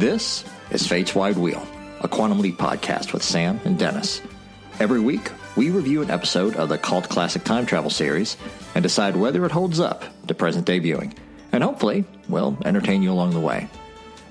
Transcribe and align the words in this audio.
This 0.00 0.44
is 0.70 0.86
Fate's 0.86 1.14
Wide 1.14 1.36
Wheel, 1.36 1.62
a 2.00 2.08
Quantum 2.08 2.38
Leap 2.38 2.56
podcast 2.56 3.12
with 3.12 3.22
Sam 3.22 3.60
and 3.66 3.78
Dennis. 3.78 4.22
Every 4.78 4.98
week, 4.98 5.30
we 5.56 5.68
review 5.68 6.00
an 6.00 6.10
episode 6.10 6.56
of 6.56 6.70
the 6.70 6.78
cult 6.78 7.10
classic 7.10 7.44
time 7.44 7.66
travel 7.66 7.90
series 7.90 8.38
and 8.74 8.82
decide 8.82 9.14
whether 9.14 9.44
it 9.44 9.52
holds 9.52 9.78
up 9.78 10.02
to 10.26 10.34
present 10.34 10.64
day 10.64 10.78
viewing, 10.78 11.12
and 11.52 11.62
hopefully, 11.62 12.06
we'll 12.30 12.56
entertain 12.64 13.02
you 13.02 13.12
along 13.12 13.34
the 13.34 13.40
way. 13.40 13.68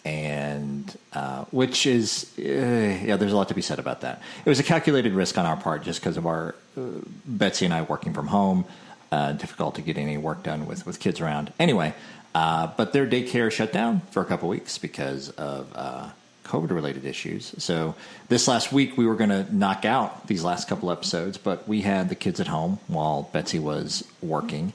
and 0.05 0.97
uh, 1.13 1.45
which 1.51 1.85
is 1.85 2.31
uh, 2.39 2.41
yeah, 2.41 3.16
there's 3.17 3.31
a 3.33 3.35
lot 3.35 3.47
to 3.49 3.53
be 3.53 3.61
said 3.61 3.79
about 3.79 4.01
that. 4.01 4.21
It 4.45 4.49
was 4.49 4.59
a 4.59 4.63
calculated 4.63 5.13
risk 5.13 5.38
on 5.38 5.45
our 5.45 5.57
part 5.57 5.83
just 5.83 5.99
because 6.01 6.17
of 6.17 6.25
our 6.25 6.55
uh, 6.77 6.81
Betsy 7.25 7.66
and 7.66 7.73
I 7.73 7.81
working 7.83 8.13
from 8.13 8.27
home. 8.27 8.66
Uh, 9.14 9.31
difficult 9.33 9.75
to 9.75 9.81
get 9.81 9.95
any 9.95 10.17
work 10.17 10.42
done 10.42 10.66
with 10.66 10.88
with 10.88 10.97
kids 11.00 11.22
around. 11.22 11.53
Anyway, 11.59 11.94
uh, 12.33 12.66
but 12.78 12.94
their 12.94 13.06
daycare 13.06 13.52
shut 13.52 13.72
down 13.72 14.02
for 14.09 14.22
a 14.23 14.25
couple 14.25 14.50
weeks 14.50 14.80
because 14.80 15.30
of. 15.30 15.67
Uh, 15.75 16.09
COVID 16.44 16.72
related 16.72 17.06
issues. 17.06 17.56
So 17.58 17.95
this 18.28 18.47
last 18.47 18.73
week 18.73 18.97
we 18.97 19.06
were 19.08 19.16
going 19.16 19.30
to 19.30 19.44
knock 19.56 19.86
out 19.86 20.28
these 20.28 20.44
last 20.44 20.67
couple 20.67 20.91
episodes, 20.91 21.38
but 21.38 21.67
we 21.69 21.81
had 21.81 22.09
the 22.09 22.16
kids 22.16 22.39
at 22.41 22.47
home 22.47 22.80
while 22.88 23.30
Betsy 23.31 23.59
was 23.59 24.03
working. 24.22 24.73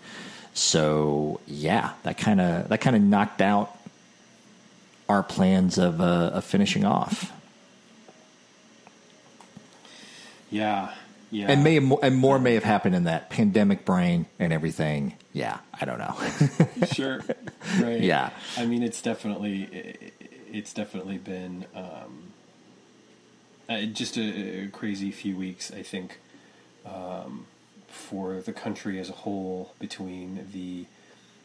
So 0.55 1.41
yeah, 1.47 1.93
that 2.05 2.17
kind 2.17 2.41
of 2.41 2.69
that 2.71 2.81
kind 2.81 2.97
of 2.97 3.03
knocked 3.03 3.43
out 3.43 3.77
our 5.09 5.23
plans 5.23 5.79
of, 5.79 6.01
uh, 6.01 6.31
of 6.39 6.45
finishing 6.45 6.85
off. 6.85 7.33
Yeah, 10.51 10.95
yeah. 11.31 11.51
And 11.51 11.63
may 11.63 11.77
and 11.77 12.17
more 12.17 12.39
may 12.39 12.55
have 12.55 12.65
happened 12.65 12.95
in 12.95 13.05
that 13.05 13.31
pandemic 13.31 13.85
brain 13.85 14.27
and 14.39 14.53
everything. 14.53 15.15
Yeah, 15.33 15.59
I 15.79 15.85
don't 15.85 15.99
know. 15.99 16.17
sure, 16.93 17.21
right? 17.81 18.01
Yeah. 18.01 18.31
I 18.57 18.65
mean, 18.67 18.83
it's 18.83 19.03
definitely 19.03 20.13
it's 20.51 20.73
definitely 20.73 21.19
been 21.19 21.67
um, 21.75 22.33
uh, 23.69 23.83
just 23.83 24.17
a, 24.17 24.65
a 24.65 24.69
crazy 24.69 25.11
few 25.11 25.37
weeks. 25.37 25.71
I 25.71 25.83
think 25.83 26.19
um, 26.87 27.47
for 27.89 28.41
the 28.41 28.53
country 28.53 28.99
as 28.99 29.11
a 29.11 29.15
whole 29.15 29.75
between 29.79 30.47
the 30.53 30.87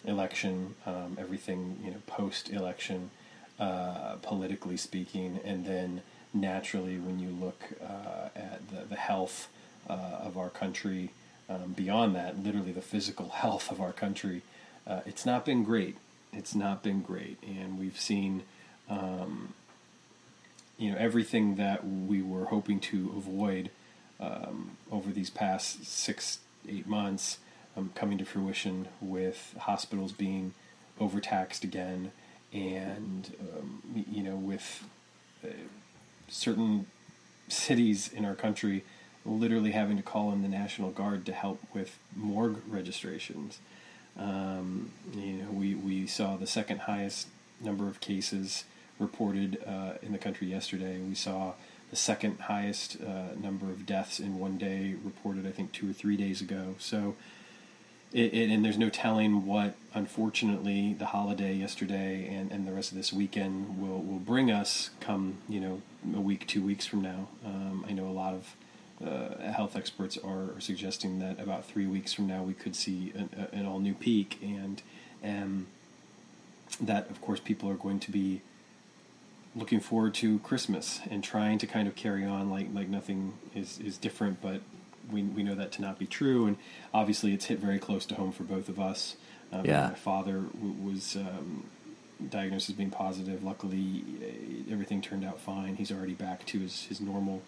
election, 0.06 0.76
um, 0.86 1.18
everything 1.20 1.80
you 1.84 1.92
know, 1.92 2.02
post 2.08 2.50
election, 2.50 3.12
uh, 3.60 4.16
politically 4.22 4.78
speaking, 4.78 5.40
and 5.44 5.66
then 5.66 6.02
naturally 6.34 6.98
when 6.98 7.20
you 7.20 7.30
look 7.30 7.64
uh, 7.82 8.30
at 8.36 8.68
the, 8.70 8.86
the 8.90 8.96
health 8.96 9.50
uh, 9.90 9.94
of 10.22 10.38
our 10.38 10.50
country, 10.50 11.12
um, 11.50 11.74
beyond 11.74 12.16
that, 12.16 12.42
literally 12.42 12.72
the 12.72 12.82
physical 12.82 13.30
health 13.42 13.72
of 13.72 13.82
our 13.82 13.94
country, 13.94 14.42
uh, 14.86 15.02
it's 15.06 15.26
not 15.26 15.46
been 15.46 15.64
great. 15.64 15.98
It's 16.32 16.56
not 16.56 16.82
been 16.82 17.02
great, 17.02 17.38
and 17.46 17.78
we've 17.78 18.00
seen, 18.00 18.42
um, 18.90 19.54
you 20.80 20.92
know, 20.92 20.98
everything 20.98 21.56
that 21.56 21.88
we 21.88 22.24
were 22.24 22.46
hoping 22.46 22.80
to 22.80 23.14
avoid 23.16 23.70
um, 24.20 24.72
over 24.92 25.12
these 25.12 25.30
past 25.30 25.86
six, 25.86 26.40
eight 26.68 26.88
months 26.88 27.38
um, 27.78 27.92
coming 27.94 28.18
to 28.18 28.26
fruition 28.26 28.88
with 29.00 29.54
hospitals 29.60 30.12
being 30.12 30.54
overtaxed 31.00 31.64
again, 31.64 32.12
and 32.52 33.36
um, 33.40 34.06
you 34.12 34.24
know, 34.24 34.36
with 34.36 34.84
uh, 35.44 35.50
certain 36.28 36.88
cities 37.48 38.12
in 38.12 38.26
our 38.26 38.36
country 38.36 38.84
literally 39.26 39.72
having 39.72 39.98
to 39.98 40.04
call 40.04 40.32
in 40.32 40.42
the 40.42 40.48
National 40.48 40.92
Guard 40.92 41.26
to 41.26 41.34
help 41.34 41.60
with 41.74 41.98
morgue 42.16 42.62
registrations. 42.68 43.60
Um, 44.18 44.92
you 45.14 45.34
know, 45.34 45.52
we, 45.52 45.76
we 45.76 46.08
saw 46.08 46.36
the 46.36 46.48
second 46.48 46.82
highest 46.82 47.28
number 47.62 47.88
of 47.88 48.00
cases 48.00 48.66
reported 49.00 49.58
uh, 49.66 49.94
in 50.02 50.12
the 50.12 50.18
country 50.18 50.48
yesterday. 50.48 51.00
We 51.00 51.16
saw 51.16 51.54
the 51.90 51.96
second 51.96 52.40
highest 52.42 52.98
uh, 53.02 53.36
number 53.40 53.68
of 53.68 53.86
deaths 53.86 54.20
in 54.20 54.40
one 54.40 54.58
day 54.58 54.96
reported, 55.04 55.48
I 55.48 55.52
think, 55.52 55.72
two 55.72 55.90
or 55.90 55.94
three 55.94 56.18
days 56.18 56.42
ago. 56.42 56.76
So, 56.80 57.16
it, 58.12 58.34
it, 58.34 58.52
and 58.52 58.64
there's 58.64 58.78
no 58.78 58.90
telling 58.90 59.46
what, 59.46 59.76
unfortunately, 59.94 60.94
the 60.94 61.08
holiday 61.08 61.56
yesterday 61.56 62.28
and, 62.32 62.52
and 62.52 62.68
the 62.68 62.72
rest 62.72 62.92
of 62.92 62.98
this 62.98 63.12
weekend 63.12 63.82
will, 63.82 64.02
will 64.02 64.20
bring 64.20 64.52
us 64.52 64.92
come, 65.00 65.38
you 65.50 65.60
know, 65.60 65.82
a 66.16 66.22
week, 66.22 66.46
two 66.48 66.62
weeks 66.62 66.86
from 66.86 67.02
now. 67.02 67.28
Um, 67.44 67.84
I 67.88 67.92
know 67.94 68.08
a 68.08 68.14
lot 68.14 68.36
of 68.36 68.56
uh, 69.06 69.52
health 69.52 69.76
experts 69.76 70.18
are, 70.18 70.56
are 70.56 70.62
suggesting 70.62 71.20
that 71.20 71.40
about 71.40 71.66
three 71.66 71.86
weeks 71.88 72.14
from 72.14 72.28
now 72.28 72.44
we 72.44 72.54
could 72.54 72.76
see 72.76 73.12
an, 73.16 73.30
a- 73.38 73.56
an 73.56 73.66
all 73.66 73.80
new 73.80 73.94
peak, 73.94 74.40
and 74.42 74.82
um, 75.24 75.68
that, 76.82 77.10
of 77.10 77.22
course, 77.22 77.40
people 77.40 77.70
are 77.70 77.76
going 77.76 78.00
to 78.00 78.12
be 78.12 78.42
looking 79.56 79.80
forward 79.80 80.14
to 80.16 80.40
Christmas 80.40 81.00
and 81.12 81.24
trying 81.24 81.58
to 81.60 81.68
kind 81.68 81.88
of 81.88 81.96
carry 81.96 82.26
on 82.26 82.50
like 82.50 82.68
like 82.74 82.88
nothing 82.90 83.34
is 83.56 83.80
is 83.80 83.98
different, 83.98 84.42
but 84.42 84.62
we 85.12 85.22
we 85.24 85.44
know 85.44 85.56
that 85.56 85.72
to 85.74 85.82
not 85.82 86.00
be 86.00 86.06
true, 86.08 86.46
and 86.46 86.58
obviously 86.94 87.34
it's 87.34 87.46
hit 87.46 87.60
very 87.60 87.80
close 87.80 88.06
to 88.08 88.16
home 88.16 88.32
for 88.32 88.44
both 88.44 88.70
of 88.70 88.80
us. 88.80 89.16
Um, 89.52 89.66
Yeah. 89.66 89.90
my 89.90 89.96
father 89.96 90.40
w- 90.42 90.74
was 90.84 91.16
um, 91.16 91.66
diagnosed 92.30 92.70
as 92.70 92.76
being 92.76 92.90
positive. 92.90 93.44
Luckily, 93.44 94.04
uh, 94.24 94.72
everything 94.74 95.02
turned 95.02 95.24
out 95.26 95.40
fine. 95.40 95.76
He's 95.76 95.92
already 95.92 96.14
back 96.14 96.46
to 96.48 96.60
his 96.60 96.84
his 96.86 97.00
normal. 97.02 97.42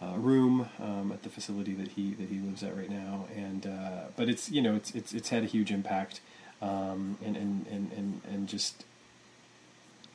Uh, 0.00 0.14
room 0.16 0.68
um, 0.80 1.10
at 1.12 1.24
the 1.24 1.28
facility 1.28 1.74
that 1.74 1.88
he 1.88 2.12
that 2.12 2.28
he 2.28 2.38
lives 2.38 2.62
at 2.62 2.76
right 2.76 2.88
now, 2.88 3.26
and 3.34 3.66
uh, 3.66 4.02
but 4.16 4.28
it's 4.28 4.48
you 4.48 4.62
know 4.62 4.76
it's 4.76 4.92
it's 4.94 5.12
it's 5.12 5.30
had 5.30 5.42
a 5.42 5.46
huge 5.46 5.72
impact, 5.72 6.20
um, 6.62 7.18
and, 7.24 7.36
and 7.36 7.66
and 7.66 7.90
and 7.96 8.20
and 8.30 8.46
just 8.48 8.84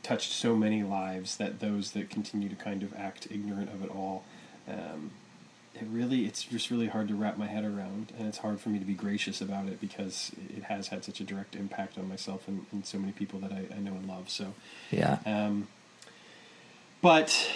touched 0.01 0.31
so 0.31 0.55
many 0.55 0.83
lives 0.83 1.35
that 1.35 1.59
those 1.59 1.91
that 1.91 2.09
continue 2.09 2.47
to 2.47 2.55
kind 2.55 2.81
of 2.81 2.93
act 2.95 3.27
ignorant 3.29 3.69
of 3.73 3.83
it 3.83 3.89
all, 3.89 4.23
um, 4.69 5.11
it 5.75 5.85
really 5.91 6.25
it's 6.25 6.43
just 6.43 6.71
really 6.71 6.87
hard 6.87 7.09
to 7.09 7.13
wrap 7.15 7.37
my 7.37 7.47
head 7.47 7.65
around, 7.65 8.13
and 8.17 8.25
it's 8.29 8.37
hard 8.37 8.61
for 8.61 8.69
me 8.69 8.79
to 8.79 8.85
be 8.85 8.93
gracious 8.93 9.41
about 9.41 9.67
it 9.67 9.81
because 9.81 10.31
it 10.55 10.63
has 10.63 10.87
had 10.87 11.03
such 11.03 11.19
a 11.19 11.25
direct 11.25 11.57
impact 11.57 11.97
on 11.97 12.07
myself 12.07 12.47
and, 12.47 12.65
and 12.71 12.85
so 12.85 12.97
many 12.97 13.11
people 13.11 13.37
that 13.39 13.51
I, 13.51 13.65
I 13.75 13.79
know 13.79 13.91
and 13.91 14.07
love. 14.07 14.29
So, 14.29 14.53
Yeah. 14.91 15.17
um, 15.25 15.67
but 17.01 17.49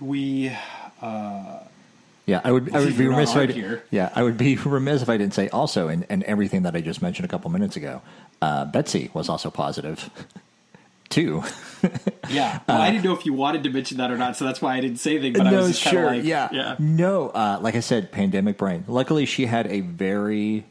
we 0.00 0.52
uh, 1.00 1.60
Yeah, 2.26 2.40
I 2.44 2.52
would. 2.52 2.74
I 2.74 2.80
would 2.80 2.96
be 2.96 3.06
remiss 3.06 3.30
if 3.30 3.36
I 3.36 3.46
did-. 3.46 3.82
Yeah, 3.90 4.10
I 4.14 4.22
would 4.22 4.36
be 4.36 4.56
remiss 4.64 5.02
if 5.02 5.08
I 5.08 5.16
didn't 5.16 5.34
say 5.34 5.48
also, 5.48 5.88
and, 5.88 6.04
and 6.08 6.22
everything 6.24 6.62
that 6.62 6.74
I 6.76 6.80
just 6.80 7.00
mentioned 7.02 7.24
a 7.24 7.28
couple 7.28 7.50
minutes 7.50 7.76
ago. 7.76 8.02
Uh, 8.40 8.64
Betsy 8.66 9.10
was 9.14 9.28
also 9.28 9.50
positive, 9.50 10.10
too. 11.08 11.42
yeah. 12.28 12.60
Well, 12.68 12.80
I 12.82 12.90
didn't 12.90 13.04
know 13.04 13.14
if 13.14 13.24
you 13.26 13.32
wanted 13.32 13.64
to 13.64 13.70
mention 13.70 13.96
that 13.98 14.10
or 14.10 14.18
not, 14.18 14.36
so 14.36 14.44
that's 14.44 14.60
why 14.60 14.76
I 14.76 14.80
didn't 14.80 14.98
say 14.98 15.12
anything. 15.12 15.32
But 15.32 15.46
I 15.46 15.52
was 15.56 15.80
just 15.80 15.94
of 15.94 16.04
like, 16.04 16.24
yeah, 16.24 16.48
yeah. 16.52 16.76
No, 16.78 17.30
uh, 17.30 17.58
like 17.60 17.74
I 17.74 17.80
said, 17.80 18.12
pandemic 18.12 18.58
brain. 18.58 18.84
Luckily, 18.86 19.24
she 19.26 19.46
had 19.46 19.66
a 19.66 19.80
very, 19.80 20.66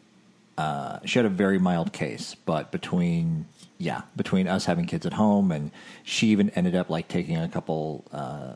uh, 0.57 0.99
she 1.05 1.19
had 1.19 1.25
a 1.25 1.29
very 1.29 1.57
mild 1.59 1.91
case. 1.91 2.35
But 2.45 2.71
between, 2.71 3.47
yeah, 3.79 4.03
between 4.15 4.47
us 4.47 4.65
having 4.65 4.85
kids 4.85 5.05
at 5.05 5.13
home, 5.13 5.51
and 5.51 5.71
she 6.03 6.27
even 6.27 6.51
ended 6.51 6.75
up 6.75 6.89
like 6.89 7.07
taking 7.07 7.35
a 7.35 7.49
couple 7.49 8.05
uh, 8.13 8.53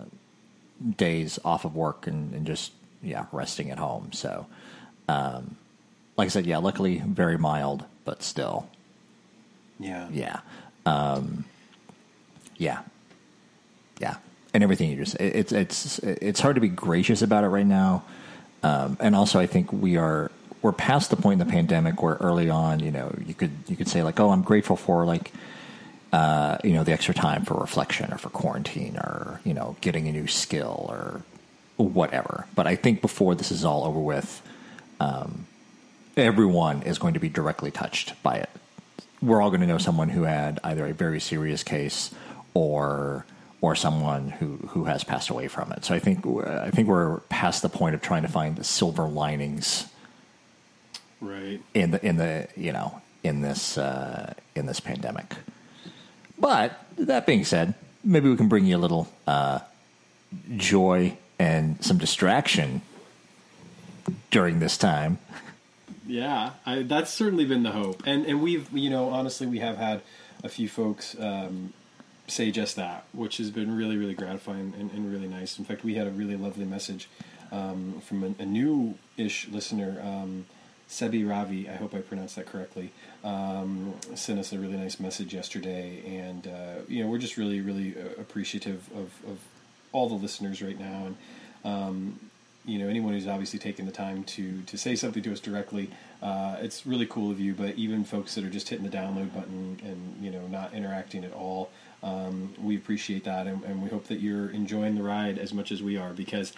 days 0.98 1.40
off 1.46 1.66
of 1.66 1.76
work 1.76 2.08
and, 2.08 2.34
and 2.34 2.46
just 2.46 2.72
yeah 3.04 3.26
resting 3.32 3.72
at 3.72 3.78
home. 3.80 4.12
So, 4.14 4.46
um, 5.08 5.56
like 6.18 6.26
I 6.28 6.30
said, 6.30 6.46
yeah, 6.46 6.58
luckily 6.58 7.02
very 7.06 7.38
mild, 7.38 7.86
but 8.06 8.24
still, 8.24 8.68
Yeah. 9.80 10.08
yeah, 10.12 10.40
um, 10.86 11.46
yeah, 12.58 12.80
yeah, 14.00 14.16
and 14.54 14.64
everything 14.64 14.90
you 14.92 14.98
just 14.98 15.16
it- 15.16 15.36
it's 15.36 15.52
it's 15.52 16.00
it's 16.00 16.40
hard 16.40 16.56
to 16.56 16.62
be 16.62 16.70
gracious 16.70 17.22
about 17.22 17.44
it 17.44 17.48
right 17.50 17.66
now, 17.66 18.04
um, 18.64 18.98
and 19.00 19.16
also 19.16 19.40
I 19.40 19.48
think 19.48 19.72
we 19.72 19.98
are 19.98 20.32
we're 20.62 20.72
past 20.72 21.10
the 21.10 21.16
point 21.16 21.42
in 21.42 21.48
the 21.48 21.52
pandemic 21.52 22.04
where 22.04 22.16
early 22.16 22.50
on, 22.50 22.80
you 22.82 22.92
know, 22.92 23.12
you 23.26 23.34
could 23.34 23.52
you 23.68 23.76
could 23.76 23.88
say 23.88 24.04
like, 24.04 24.20
oh, 24.20 24.30
I'm 24.32 24.42
grateful 24.44 24.76
for 24.76 25.06
like. 25.06 25.32
Uh, 26.12 26.58
you 26.64 26.74
know, 26.74 26.84
the 26.84 26.92
extra 26.92 27.14
time 27.14 27.46
for 27.46 27.54
reflection 27.54 28.12
or 28.12 28.18
for 28.18 28.30
quarantine 28.30 28.98
or, 28.98 29.40
you 29.46 29.54
know, 29.54 29.78
getting 29.80 30.10
a 30.10 30.12
new 30.12 30.28
skill 30.28 30.86
or 30.90 31.22
whatever. 31.78 32.46
But 32.54 32.68
I 32.68 32.76
think 32.76 33.02
before 33.02 33.34
this 33.34 33.50
is 33.50 33.64
all 33.64 33.86
over 33.86 34.00
with, 34.00 34.42
um, 35.00 35.48
everyone 36.18 36.82
is 36.84 37.00
going 37.00 37.14
to 37.14 37.22
be 37.22 37.30
directly 37.30 37.72
touched 37.72 38.22
by 38.24 38.36
it. 38.36 38.50
We're 39.22 39.42
all 39.42 39.50
going 39.52 39.62
to 39.62 39.68
know 39.68 39.78
someone 39.78 40.10
who 40.10 40.24
had 40.24 40.60
either 40.66 40.86
a 40.86 40.94
very 40.94 41.22
serious 41.22 41.64
case 41.64 42.12
or 42.54 43.26
or 43.62 43.76
someone 43.76 44.30
who, 44.32 44.58
who 44.70 44.86
has 44.86 45.04
passed 45.04 45.30
away 45.30 45.48
from 45.48 45.72
it. 45.72 45.86
So 45.86 45.94
I 45.94 46.00
think 46.00 46.26
I 46.46 46.72
think 46.72 46.88
we're 46.90 47.20
past 47.30 47.62
the 47.62 47.70
point 47.70 47.96
of 47.96 48.02
trying 48.02 48.24
to 48.24 48.28
find 48.28 48.56
the 48.58 48.64
silver 48.64 49.08
linings 49.08 49.86
Right. 51.22 51.62
in 51.74 51.92
the 51.92 52.06
in 52.06 52.18
the 52.18 52.48
you 52.58 52.74
know 52.74 53.02
in 53.24 53.42
this 53.42 53.78
uh, 53.78 54.34
in 54.56 54.66
this 54.66 54.80
pandemic. 54.80 55.36
But 56.42 56.84
that 56.98 57.28
being 57.28 57.46
said, 57.46 57.76
maybe 58.04 58.28
we 58.28 58.36
can 58.36 58.50
bring 58.50 58.66
you 58.66 58.76
a 58.76 58.80
little 58.80 59.08
uh, 59.28 59.60
joy 60.58 61.18
and 61.38 61.84
some 61.86 62.00
distraction 62.00 62.82
during 64.32 64.60
this 64.60 64.76
time. 64.76 65.20
Yeah, 66.08 66.54
I, 66.66 66.82
that's 66.82 67.12
certainly 67.12 67.46
been 67.46 67.64
the 67.64 67.72
hope, 67.72 68.02
and 68.06 68.26
and 68.26 68.42
we've 68.42 68.68
you 68.74 68.90
know 68.90 69.10
honestly 69.10 69.46
we 69.46 69.60
have 69.60 69.78
had 69.78 70.02
a 70.44 70.50
few 70.50 70.68
folks 70.68 71.16
um, 71.20 71.74
say 72.28 72.50
just 72.50 72.76
that, 72.76 73.06
which 73.14 73.38
has 73.38 73.52
been 73.52 73.78
really 73.78 73.98
really 73.98 74.16
gratifying 74.16 74.74
and, 74.80 74.92
and 74.92 75.14
really 75.14 75.28
nice. 75.28 75.60
In 75.60 75.64
fact, 75.64 75.84
we 75.84 75.94
had 75.94 76.08
a 76.08 76.12
really 76.12 76.36
lovely 76.36 76.66
message 76.66 77.08
um, 77.52 78.02
from 78.02 78.24
a, 78.24 78.42
a 78.42 78.46
new-ish 78.46 79.48
listener, 79.50 80.02
um, 80.04 80.48
Sebi 80.90 81.28
Ravi. 81.28 81.70
I 81.70 81.76
hope 81.76 81.94
I 81.94 82.00
pronounced 82.00 82.36
that 82.36 82.48
correctly. 82.48 82.92
Um, 83.24 83.94
sent 84.16 84.40
us 84.40 84.52
a 84.52 84.58
really 84.58 84.78
nice 84.78 85.00
message 85.00 85.34
yesterday, 85.34 86.02
and 86.06 86.48
uh, 86.48 86.82
you 86.88 87.04
know 87.04 87.10
we're 87.10 87.20
just 87.20 87.38
really 87.38 87.62
really 87.62 87.96
uh, 87.96 88.20
appreciative 88.20 88.90
of, 88.96 89.12
of 89.30 89.40
all 89.92 90.10
the 90.10 90.16
listeners 90.16 90.62
right 90.62 90.80
now, 90.80 91.06
and 91.06 91.18
um, 91.64 92.20
you 92.66 92.78
know 92.78 92.88
anyone 92.88 93.14
who's 93.14 93.28
obviously 93.28 93.60
taken 93.60 93.86
the 93.86 93.92
time 93.92 94.24
to 94.24 94.62
to 94.64 94.78
say 94.78 94.96
something 94.96 95.24
to 95.24 95.32
us 95.32 95.40
directly 95.40 95.90
uh, 96.22 96.58
it's 96.60 96.86
really 96.86 97.06
cool 97.08 97.32
of 97.32 97.40
you 97.40 97.54
but 97.54 97.76
even 97.76 98.04
folks 98.04 98.36
that 98.36 98.44
are 98.44 98.50
just 98.50 98.70
hitting 98.70 98.88
the 98.88 98.96
download 98.96 99.34
button 99.34 99.80
and 99.84 100.24
you 100.24 100.30
know 100.30 100.46
not 100.48 100.74
interacting 100.74 101.24
at 101.24 101.34
all 101.34 101.72
um, 102.04 102.54
we 102.62 102.76
appreciate 102.76 103.24
that 103.24 103.48
and, 103.48 103.64
and 103.64 103.82
we 103.82 103.90
hope 103.90 104.08
that 104.08 104.20
you're 104.20 104.50
enjoying 104.52 104.96
the 104.96 105.04
ride 105.04 105.38
as 105.38 105.54
much 105.54 105.72
as 105.72 105.82
we 105.82 105.98
are 105.98 106.14
because 106.14 106.54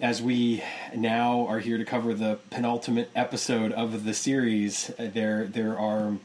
as 0.00 0.22
we 0.22 0.62
now 0.94 1.46
are 1.46 1.58
here 1.58 1.78
to 1.78 1.84
cover 1.84 2.14
the 2.14 2.38
penultimate 2.50 3.10
episode 3.14 3.72
of 3.72 4.04
the 4.04 4.14
series 4.14 4.90
uh, 4.98 5.10
there 5.12 5.44
there 5.44 5.78
are 5.78 6.16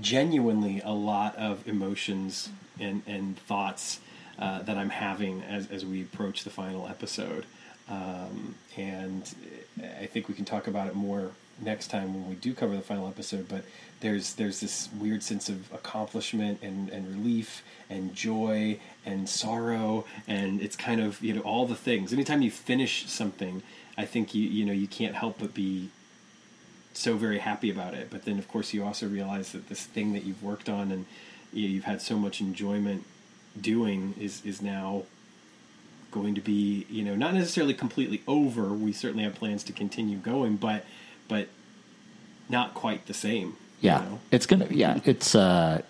genuinely 0.00 0.80
a 0.84 0.90
lot 0.90 1.36
of 1.36 1.66
emotions 1.68 2.48
and, 2.80 3.02
and 3.06 3.38
thoughts 3.38 4.00
uh, 4.38 4.62
that 4.62 4.76
I'm 4.76 4.90
having 4.90 5.42
as, 5.42 5.70
as 5.70 5.84
we 5.84 6.02
approach 6.02 6.44
the 6.44 6.50
final 6.50 6.86
episode. 6.88 7.46
Um, 7.88 8.56
and 8.76 9.22
I 10.00 10.06
think 10.06 10.28
we 10.28 10.34
can 10.34 10.44
talk 10.44 10.66
about 10.66 10.88
it 10.88 10.94
more 10.94 11.30
next 11.60 11.88
time 11.88 12.14
when 12.14 12.28
we 12.28 12.34
do 12.34 12.54
cover 12.54 12.76
the 12.76 12.82
final 12.82 13.08
episode. 13.08 13.48
But 13.48 13.64
there's 14.00 14.34
there's 14.34 14.60
this 14.60 14.88
weird 14.98 15.22
sense 15.22 15.48
of 15.48 15.72
accomplishment 15.72 16.60
and, 16.62 16.88
and 16.90 17.08
relief 17.08 17.62
and 17.88 18.14
joy 18.14 18.78
and 19.04 19.28
sorrow, 19.28 20.04
and 20.26 20.60
it's 20.60 20.76
kind 20.76 21.00
of 21.00 21.22
you 21.22 21.34
know 21.34 21.40
all 21.42 21.66
the 21.66 21.76
things. 21.76 22.12
Anytime 22.12 22.42
you 22.42 22.50
finish 22.50 23.08
something, 23.08 23.62
I 23.96 24.04
think 24.04 24.34
you 24.34 24.42
you 24.48 24.64
know 24.64 24.72
you 24.72 24.86
can't 24.86 25.14
help 25.14 25.38
but 25.38 25.54
be 25.54 25.90
so 26.92 27.16
very 27.16 27.38
happy 27.38 27.70
about 27.70 27.94
it. 27.94 28.08
But 28.10 28.24
then, 28.24 28.38
of 28.38 28.48
course, 28.48 28.72
you 28.72 28.84
also 28.84 29.06
realize 29.06 29.52
that 29.52 29.68
this 29.68 29.84
thing 29.84 30.12
that 30.14 30.24
you've 30.24 30.42
worked 30.42 30.68
on 30.68 30.90
and 30.90 31.06
you've 31.52 31.84
had 31.84 32.02
so 32.02 32.18
much 32.18 32.40
enjoyment 32.40 33.04
doing 33.58 34.14
is 34.20 34.44
is 34.44 34.60
now 34.60 35.04
going 36.10 36.34
to 36.34 36.40
be 36.40 36.86
you 36.88 37.02
know 37.02 37.14
not 37.14 37.34
necessarily 37.34 37.74
completely 37.74 38.22
over. 38.26 38.68
We 38.68 38.92
certainly 38.92 39.24
have 39.24 39.34
plans 39.34 39.64
to 39.64 39.72
continue 39.72 40.18
going, 40.18 40.56
but 40.56 40.84
but 41.28 41.48
not 42.48 42.74
quite 42.74 43.06
the 43.06 43.14
same. 43.14 43.48
you 43.80 43.90
Yeah, 43.90 43.98
know? 44.00 44.20
it's 44.30 44.46
gonna. 44.46 44.66
Yeah, 44.70 45.00
it's. 45.04 45.34
uh 45.34 45.82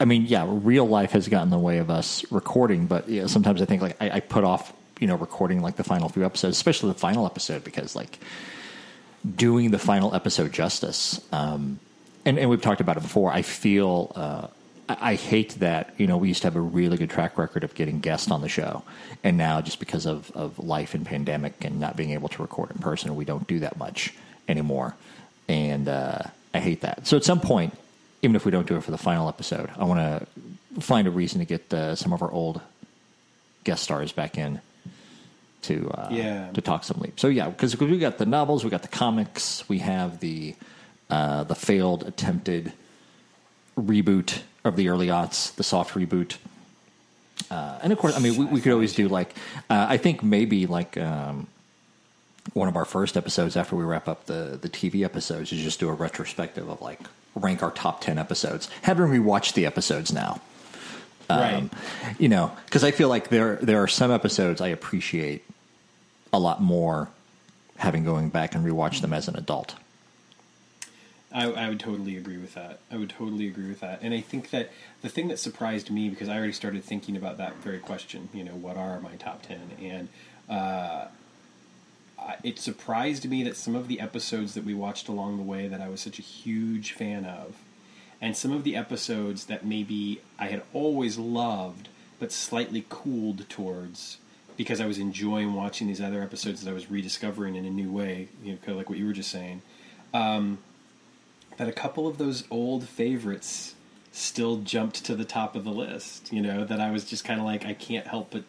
I 0.00 0.04
mean, 0.04 0.26
yeah, 0.26 0.46
real 0.48 0.86
life 0.86 1.10
has 1.10 1.26
gotten 1.26 1.48
in 1.48 1.50
the 1.50 1.58
way 1.58 1.78
of 1.78 1.90
us 1.90 2.24
recording, 2.30 2.86
but 2.86 3.08
yeah, 3.08 3.26
sometimes 3.26 3.60
I 3.60 3.64
think 3.64 3.82
like 3.82 3.96
I, 4.00 4.10
I 4.10 4.20
put 4.20 4.44
off, 4.44 4.72
you 5.00 5.08
know, 5.08 5.16
recording 5.16 5.60
like 5.60 5.74
the 5.74 5.82
final 5.82 6.08
few 6.08 6.24
episodes, 6.24 6.56
especially 6.56 6.92
the 6.92 6.98
final 7.00 7.26
episode, 7.26 7.64
because 7.64 7.96
like 7.96 8.20
doing 9.36 9.72
the 9.72 9.78
final 9.78 10.14
episode 10.14 10.52
justice. 10.52 11.20
Um, 11.32 11.80
and, 12.24 12.38
and 12.38 12.48
we've 12.48 12.62
talked 12.62 12.80
about 12.80 12.96
it 12.96 13.02
before. 13.02 13.32
I 13.32 13.42
feel 13.42 14.12
uh, 14.14 14.46
I, 14.88 15.12
I 15.12 15.14
hate 15.16 15.56
that 15.58 15.94
you 15.98 16.06
know 16.06 16.16
we 16.16 16.28
used 16.28 16.42
to 16.42 16.46
have 16.46 16.56
a 16.56 16.60
really 16.60 16.96
good 16.96 17.10
track 17.10 17.36
record 17.36 17.64
of 17.64 17.74
getting 17.74 17.98
guests 17.98 18.30
on 18.30 18.40
the 18.40 18.48
show, 18.48 18.84
and 19.24 19.36
now 19.36 19.60
just 19.60 19.80
because 19.80 20.06
of 20.06 20.30
of 20.32 20.60
life 20.60 20.94
and 20.94 21.04
pandemic 21.04 21.64
and 21.64 21.80
not 21.80 21.96
being 21.96 22.10
able 22.10 22.28
to 22.28 22.42
record 22.42 22.70
in 22.70 22.78
person, 22.78 23.16
we 23.16 23.24
don't 23.24 23.48
do 23.48 23.58
that 23.60 23.76
much 23.78 24.14
anymore, 24.48 24.96
and 25.48 25.88
uh, 25.88 26.18
I 26.54 26.60
hate 26.60 26.80
that. 26.80 27.06
So 27.06 27.16
at 27.16 27.24
some 27.24 27.40
point, 27.40 27.76
even 28.22 28.34
if 28.34 28.44
we 28.44 28.50
don't 28.50 28.66
do 28.66 28.76
it 28.76 28.82
for 28.82 28.90
the 28.90 28.98
final 28.98 29.28
episode, 29.28 29.70
I 29.76 29.84
want 29.84 30.00
to 30.00 30.80
find 30.80 31.06
a 31.06 31.10
reason 31.10 31.38
to 31.40 31.44
get 31.44 31.72
uh, 31.72 31.94
some 31.94 32.12
of 32.12 32.22
our 32.22 32.30
old 32.30 32.60
guest 33.64 33.82
stars 33.82 34.12
back 34.12 34.38
in 34.38 34.60
to 35.62 35.90
uh, 35.90 36.08
Yeah. 36.10 36.50
to 36.52 36.60
talk 36.60 36.84
some 36.84 37.00
leap. 37.00 37.18
So 37.20 37.28
yeah, 37.28 37.48
because 37.48 37.78
we 37.78 37.98
got 37.98 38.18
the 38.18 38.26
novels, 38.26 38.64
we 38.64 38.70
got 38.70 38.82
the 38.82 38.88
comics, 38.88 39.68
we 39.68 39.78
have 39.80 40.20
the 40.20 40.54
uh, 41.10 41.44
the 41.44 41.54
failed 41.54 42.02
attempted 42.06 42.72
reboot 43.76 44.40
of 44.64 44.76
the 44.76 44.88
early 44.88 45.06
aughts, 45.08 45.54
the 45.54 45.62
soft 45.64 45.94
reboot. 45.94 46.36
Uh, 47.50 47.78
and 47.82 47.92
of 47.92 47.98
course, 47.98 48.16
I 48.16 48.18
mean, 48.20 48.36
we, 48.36 48.44
we 48.46 48.60
could 48.60 48.72
always 48.72 48.94
do 48.94 49.08
like, 49.08 49.34
uh, 49.70 49.86
I 49.88 49.96
think 49.96 50.22
maybe 50.22 50.66
like 50.66 50.98
um, 50.98 51.46
one 52.58 52.68
of 52.68 52.76
our 52.76 52.84
first 52.84 53.16
episodes 53.16 53.56
after 53.56 53.76
we 53.76 53.84
wrap 53.84 54.08
up 54.08 54.26
the, 54.26 54.58
the 54.60 54.68
TV 54.68 55.04
episodes 55.04 55.52
is 55.52 55.62
just 55.62 55.80
do 55.80 55.88
a 55.88 55.92
retrospective 55.92 56.68
of 56.68 56.80
like 56.80 57.00
rank 57.34 57.62
our 57.62 57.70
top 57.70 58.00
10 58.00 58.18
episodes. 58.18 58.68
Having 58.82 59.06
rewatched 59.06 59.54
the 59.54 59.64
episodes 59.64 60.12
now. 60.12 60.40
right. 61.30 61.54
Um, 61.54 61.70
you 62.18 62.28
know, 62.28 62.52
because 62.66 62.84
I 62.84 62.90
feel 62.90 63.08
like 63.08 63.28
there 63.28 63.56
there 63.56 63.82
are 63.82 63.88
some 63.88 64.10
episodes 64.10 64.60
I 64.60 64.68
appreciate 64.68 65.44
a 66.32 66.38
lot 66.38 66.60
more 66.60 67.08
having 67.76 68.04
going 68.04 68.28
back 68.28 68.54
and 68.54 68.66
rewatch 68.66 69.00
them 69.00 69.12
as 69.12 69.28
an 69.28 69.36
adult. 69.36 69.76
I, 71.30 71.44
I 71.50 71.68
would 71.68 71.78
totally 71.78 72.16
agree 72.16 72.38
with 72.38 72.54
that. 72.54 72.80
I 72.90 72.96
would 72.96 73.10
totally 73.10 73.46
agree 73.46 73.68
with 73.68 73.80
that. 73.80 74.00
And 74.02 74.14
I 74.14 74.20
think 74.20 74.50
that 74.50 74.70
the 75.02 75.10
thing 75.10 75.28
that 75.28 75.38
surprised 75.38 75.90
me, 75.90 76.08
because 76.08 76.28
I 76.28 76.36
already 76.36 76.54
started 76.54 76.82
thinking 76.82 77.16
about 77.16 77.36
that 77.36 77.56
very 77.56 77.78
question, 77.78 78.30
you 78.32 78.42
know, 78.44 78.52
what 78.52 78.78
are 78.78 78.98
my 79.00 79.14
top 79.16 79.42
10? 79.42 79.60
And 79.82 80.08
uh, 80.48 81.08
It 82.42 82.58
surprised 82.58 83.28
me 83.28 83.42
that 83.44 83.56
some 83.56 83.74
of 83.74 83.88
the 83.88 84.00
episodes 84.00 84.54
that 84.54 84.64
we 84.64 84.74
watched 84.74 85.08
along 85.08 85.36
the 85.36 85.42
way 85.42 85.68
that 85.68 85.80
I 85.80 85.88
was 85.88 86.00
such 86.00 86.18
a 86.18 86.22
huge 86.22 86.92
fan 86.92 87.24
of, 87.24 87.56
and 88.20 88.36
some 88.36 88.52
of 88.52 88.64
the 88.64 88.76
episodes 88.76 89.46
that 89.46 89.64
maybe 89.64 90.20
I 90.38 90.46
had 90.48 90.62
always 90.72 91.18
loved, 91.18 91.88
but 92.18 92.32
slightly 92.32 92.84
cooled 92.88 93.48
towards 93.48 94.18
because 94.56 94.80
I 94.80 94.86
was 94.86 94.98
enjoying 94.98 95.54
watching 95.54 95.86
these 95.86 96.00
other 96.00 96.22
episodes 96.22 96.62
that 96.62 96.70
I 96.70 96.74
was 96.74 96.90
rediscovering 96.90 97.54
in 97.54 97.64
a 97.64 97.70
new 97.70 97.92
way, 97.92 98.28
you 98.42 98.52
know, 98.52 98.58
kind 98.58 98.70
of 98.70 98.76
like 98.76 98.88
what 98.90 98.98
you 98.98 99.06
were 99.06 99.12
just 99.12 99.30
saying 99.30 99.62
um, 100.12 100.58
that 101.56 101.68
a 101.68 101.72
couple 101.72 102.06
of 102.06 102.18
those 102.18 102.44
old 102.50 102.88
favorites 102.88 103.74
still 104.12 104.58
jumped 104.58 105.04
to 105.04 105.14
the 105.14 105.24
top 105.24 105.54
of 105.54 105.64
the 105.64 105.70
list. 105.70 106.32
You 106.32 106.42
know, 106.42 106.64
that 106.64 106.80
I 106.80 106.90
was 106.90 107.04
just 107.04 107.24
kind 107.24 107.40
of 107.40 107.46
like, 107.46 107.64
I 107.64 107.74
can't 107.74 108.06
help 108.06 108.30
but 108.30 108.44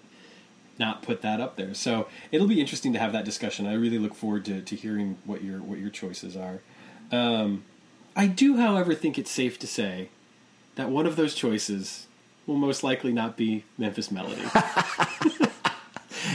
not 0.79 1.03
put 1.03 1.21
that 1.21 1.39
up 1.41 1.55
there. 1.57 1.74
So 1.74 2.07
it'll 2.31 2.48
be 2.48 2.59
interesting 2.59 2.93
to 2.93 3.00
have 3.00 3.12
that 3.12 3.25
discussion. 3.25 3.67
I 3.67 3.74
really 3.74 4.00
look 4.00 4.15
forward 4.15 4.45
to, 4.45 4.62
to 4.62 4.75
hearing 4.75 5.17
what 5.25 5.43
your 5.43 5.59
what 5.59 5.77
your 5.79 5.89
choices 5.89 6.36
are. 6.38 6.59
Um, 7.12 7.63
I 8.15 8.27
do, 8.27 8.57
however, 8.57 8.93
think 8.95 9.17
it's 9.17 9.31
safe 9.31 9.59
to 9.59 9.67
say 9.67 10.09
that 10.75 10.89
one 10.89 11.05
of 11.05 11.15
those 11.15 11.36
choices 11.36 12.07
will 12.48 12.55
most 12.57 12.83
likely 12.83 13.12
not 13.13 13.38
be 13.38 13.63
Memphis 13.77 14.09
Melody. 14.12 14.41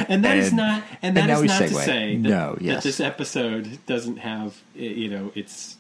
and 0.09 0.25
that 0.25 0.37
is 0.37 0.49
And- 0.49 0.57
not 0.57 0.83
and 1.03 1.17
and 1.17 1.17
that 1.17 1.27
now 1.27 1.41
is 1.43 1.49
not 1.51 1.59
to 1.69 1.75
say 1.75 2.17
that, 2.17 2.29
No, 2.29 2.57
that 2.61 2.83
this 2.83 3.01
episode 3.01 3.79
doesn't 3.87 4.19
have 4.19 4.61
eh, 4.79 4.83
you 4.83 5.09
know 5.11 5.33
its 5.35 5.77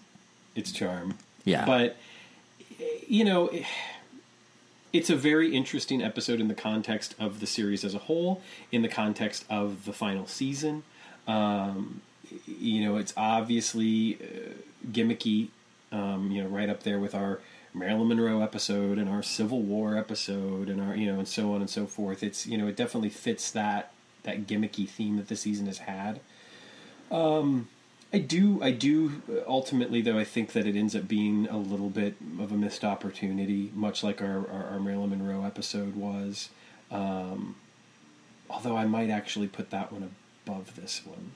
its 0.55 0.73
charm. 0.73 1.15
Yeah. 1.45 1.65
But 1.65 1.97
eh, 2.81 2.85
you 3.09 3.25
know, 3.25 3.49
eh, 3.49 3.65
it's 4.95 5.11
a 5.11 5.17
very 5.17 5.53
interesting 5.53 6.01
episode 6.01 6.41
in 6.41 6.47
the 6.47 6.55
context 6.55 7.17
of 7.19 7.41
the 7.41 7.47
series 7.49 7.85
as 7.85 7.97
a 7.97 7.99
whole, 7.99 8.41
in 8.71 8.83
the 8.83 8.89
context 8.89 9.45
of 9.51 9.87
the 9.87 9.93
final 9.93 10.25
season. 10.29 10.85
Um, 11.27 12.01
you 12.47 12.85
know, 12.85 12.97
it's 12.97 13.13
obviously 13.17 14.15
uh, 14.23 14.53
gimmicky, 14.93 15.49
um, 15.91 16.31
you 16.31 16.45
know, 16.45 16.49
right 16.49 16.69
up 16.69 16.85
there 16.85 17.01
with 17.01 17.13
our 17.13 17.41
Marilyn 17.75 18.07
Monroe 18.07 18.41
episode 18.41 18.99
and 18.99 19.11
our 19.11 19.21
Civil 19.21 19.63
War 19.63 19.99
episode 19.99 20.69
and 20.69 20.81
our, 20.81 20.95
you 20.95 21.13
know, 21.13 21.19
and 21.19 21.27
so 21.27 21.55
on 21.55 21.61
and 21.61 21.69
so 21.69 21.87
forth. 21.87 22.23
It's, 22.23 22.47
you 22.47 22.57
know, 22.57 22.69
it 22.69 22.77
definitely 22.77 23.11
fits 23.11 23.51
that 23.51 23.93
that 24.23 24.47
gimmicky 24.47 24.89
theme 24.89 25.17
that 25.17 25.27
the 25.27 25.37
season 25.37 25.67
has 25.67 25.79
had. 25.79 26.21
Um, 27.11 27.69
I 28.15 28.19
do, 28.19 28.63
I 28.63 28.71
do. 28.71 29.23
Ultimately, 29.45 30.01
though, 30.01 30.17
I 30.17 30.23
think 30.23 30.53
that 30.53 30.69
it 30.69 30.77
ends 30.77 30.95
up 30.95 31.09
being 31.09 31.49
a 31.49 31.59
little 31.59 31.91
bit 31.91 32.15
of 32.39 32.53
a 32.53 32.55
missed 32.55 32.85
opportunity, 32.85 33.73
much 33.75 34.05
like 34.05 34.23
our 34.23 34.49
our, 34.49 34.67
our 34.71 34.79
Marilyn 34.79 35.11
Monroe 35.11 35.45
episode 35.45 35.97
was. 35.97 36.51
Um, 36.93 37.57
although 38.49 38.77
I 38.77 38.87
might 38.87 39.11
actually 39.11 39.49
put 39.49 39.71
that 39.71 39.93
one 39.93 40.15
above 40.47 40.77
this 40.77 41.05
one. 41.05 41.33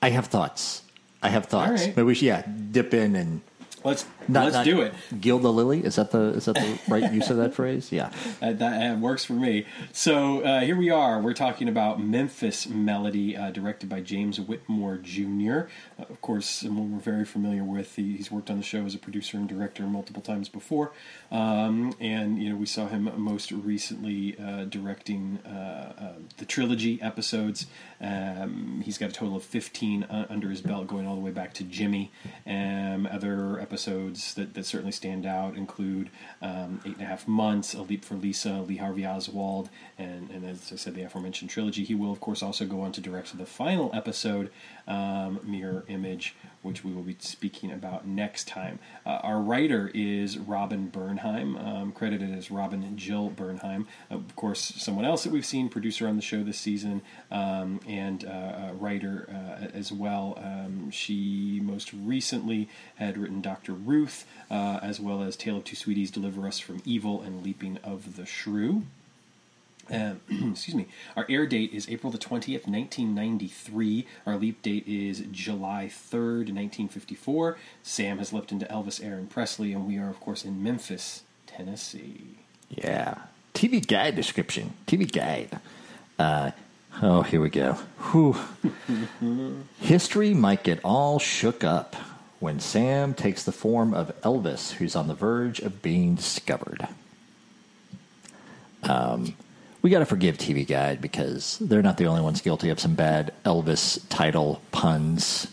I 0.00 0.08
have 0.08 0.28
thoughts. 0.28 0.80
I 1.22 1.28
have 1.28 1.44
thoughts. 1.44 1.82
All 1.82 1.86
right. 1.86 1.96
Maybe 1.96 2.02
we 2.02 2.14
should, 2.14 2.28
yeah, 2.28 2.46
dip 2.70 2.94
in 2.94 3.14
and 3.14 3.42
Let's 3.86 4.04
not, 4.26 4.44
let's 4.44 4.54
not 4.56 4.64
do 4.64 4.80
it. 4.80 4.94
Gild 5.20 5.42
the 5.42 5.52
lily. 5.52 5.84
Is 5.84 5.94
that 5.94 6.10
the 6.10 6.30
is 6.30 6.46
that 6.46 6.56
the 6.56 6.78
right 6.88 7.12
use 7.12 7.30
of 7.30 7.36
that 7.36 7.54
phrase? 7.54 7.92
Yeah. 7.92 8.10
Uh, 8.42 8.52
that 8.52 8.96
uh, 8.96 8.98
works 8.98 9.24
for 9.24 9.34
me. 9.34 9.64
So 9.92 10.40
uh, 10.40 10.60
here 10.62 10.74
we 10.74 10.90
are. 10.90 11.20
We're 11.20 11.34
talking 11.34 11.68
about 11.68 12.00
Memphis 12.00 12.66
Melody, 12.66 13.36
uh, 13.36 13.52
directed 13.52 13.88
by 13.88 14.00
James 14.00 14.40
Whitmore 14.40 14.96
Jr. 14.96 15.68
Uh, 16.00 16.06
of 16.10 16.20
course, 16.20 16.46
someone 16.46 16.94
we're 16.94 16.98
very 16.98 17.24
familiar 17.24 17.62
with. 17.62 17.94
He, 17.94 18.16
he's 18.16 18.28
worked 18.28 18.50
on 18.50 18.56
the 18.56 18.64
show 18.64 18.84
as 18.84 18.96
a 18.96 18.98
producer 18.98 19.36
and 19.36 19.48
director 19.48 19.84
multiple 19.84 20.22
times 20.22 20.48
before, 20.48 20.90
um, 21.30 21.94
and 22.00 22.42
you 22.42 22.50
know 22.50 22.56
we 22.56 22.66
saw 22.66 22.88
him 22.88 23.08
most 23.16 23.52
recently 23.52 24.36
uh, 24.36 24.64
directing 24.64 25.38
the 26.38 26.44
trilogy 26.44 27.00
episodes. 27.00 27.68
Um, 28.00 28.82
he's 28.84 28.98
got 28.98 29.10
a 29.10 29.12
total 29.12 29.36
of 29.36 29.44
fifteen 29.44 30.04
under 30.10 30.50
his 30.50 30.60
belt, 30.60 30.88
going 30.88 31.06
all 31.06 31.14
the 31.14 31.20
way 31.20 31.30
back 31.30 31.54
to 31.54 31.62
Jimmy. 31.62 32.10
Um, 32.44 33.06
other 33.06 33.60
episodes 33.60 33.75
that, 34.34 34.54
that 34.54 34.66
certainly 34.66 34.92
stand 34.92 35.26
out 35.26 35.56
include 35.56 36.10
um, 36.42 36.80
Eight 36.84 36.94
and 36.94 37.02
a 37.02 37.06
Half 37.06 37.28
Months, 37.28 37.74
A 37.74 37.82
Leap 37.82 38.04
for 38.04 38.14
Lisa, 38.14 38.62
Lee 38.62 38.76
Harvey 38.76 39.06
Oswald, 39.06 39.68
and, 39.98 40.30
and 40.30 40.44
as 40.44 40.72
I 40.72 40.76
said, 40.76 40.94
the 40.94 41.02
aforementioned 41.02 41.50
trilogy. 41.50 41.84
He 41.84 41.94
will, 41.94 42.12
of 42.12 42.20
course, 42.20 42.42
also 42.42 42.66
go 42.66 42.80
on 42.80 42.92
to 42.92 43.00
direct 43.00 43.36
the 43.36 43.46
final 43.46 43.90
episode, 43.94 44.50
um, 44.86 45.40
Mirror 45.42 45.84
Image, 45.88 46.34
which 46.66 46.84
we 46.84 46.92
will 46.92 47.02
be 47.02 47.16
speaking 47.20 47.70
about 47.70 48.06
next 48.06 48.48
time. 48.48 48.78
Uh, 49.04 49.20
our 49.22 49.40
writer 49.40 49.90
is 49.94 50.36
Robin 50.36 50.88
Bernheim, 50.90 51.56
um, 51.56 51.92
credited 51.92 52.36
as 52.36 52.50
Robin 52.50 52.96
Jill 52.96 53.30
Bernheim. 53.30 53.86
of 54.10 54.34
course, 54.36 54.60
someone 54.76 55.04
else 55.04 55.24
that 55.24 55.32
we've 55.32 55.46
seen, 55.46 55.68
producer 55.68 56.08
on 56.08 56.16
the 56.16 56.22
show 56.22 56.42
this 56.42 56.58
season, 56.58 57.02
um, 57.30 57.80
and 57.86 58.24
uh, 58.24 58.72
writer 58.74 59.28
uh, 59.30 59.66
as 59.74 59.92
well. 59.92 60.38
Um, 60.42 60.90
she 60.90 61.60
most 61.62 61.92
recently 61.92 62.68
had 62.96 63.16
written 63.16 63.40
Dr. 63.40 63.72
Ruth, 63.72 64.26
uh, 64.50 64.80
as 64.82 65.00
well 65.00 65.22
as 65.22 65.36
Tale 65.36 65.58
of 65.58 65.64
Two 65.64 65.76
Sweeties, 65.76 66.10
Deliver 66.10 66.46
Us 66.46 66.58
from 66.58 66.82
Evil, 66.84 67.22
and 67.22 67.42
Leaping 67.42 67.78
of 67.78 68.16
the 68.16 68.26
Shrew. 68.26 68.82
Um, 69.90 70.20
excuse 70.52 70.74
me. 70.74 70.88
Our 71.16 71.26
air 71.28 71.46
date 71.46 71.72
is 71.72 71.88
April 71.88 72.10
the 72.10 72.18
20th, 72.18 72.66
1993. 72.66 74.06
Our 74.26 74.36
leap 74.36 74.62
date 74.62 74.86
is 74.86 75.24
July 75.30 75.86
3rd, 75.90 76.52
1954. 76.52 77.58
Sam 77.82 78.18
has 78.18 78.32
leapt 78.32 78.52
into 78.52 78.66
Elvis, 78.66 79.04
Aaron 79.04 79.26
Presley, 79.26 79.72
and 79.72 79.86
we 79.86 79.98
are, 79.98 80.08
of 80.08 80.20
course, 80.20 80.44
in 80.44 80.62
Memphis, 80.62 81.22
Tennessee. 81.46 82.38
Yeah. 82.70 83.18
TV 83.54 83.86
guide 83.86 84.16
description. 84.16 84.74
TV 84.86 85.10
guide. 85.10 85.58
Uh, 86.18 86.50
oh, 87.02 87.22
here 87.22 87.40
we 87.40 87.50
go. 87.50 87.74
Whew. 88.12 88.36
History 89.80 90.34
might 90.34 90.62
get 90.62 90.80
all 90.84 91.18
shook 91.18 91.64
up 91.64 91.96
when 92.38 92.60
Sam 92.60 93.14
takes 93.14 93.44
the 93.44 93.52
form 93.52 93.94
of 93.94 94.12
Elvis, 94.22 94.72
who's 94.72 94.94
on 94.94 95.08
the 95.08 95.14
verge 95.14 95.60
of 95.60 95.80
being 95.80 96.16
discovered. 96.16 96.86
Um, 98.82 99.34
we 99.86 99.90
got 99.90 100.00
to 100.00 100.04
forgive 100.04 100.36
TV 100.36 100.66
Guide 100.66 101.00
because 101.00 101.58
they're 101.60 101.80
not 101.80 101.96
the 101.96 102.06
only 102.06 102.20
ones 102.20 102.40
guilty 102.40 102.70
of 102.70 102.80
some 102.80 102.96
bad 102.96 103.32
Elvis 103.44 104.02
title 104.08 104.60
puns 104.72 105.46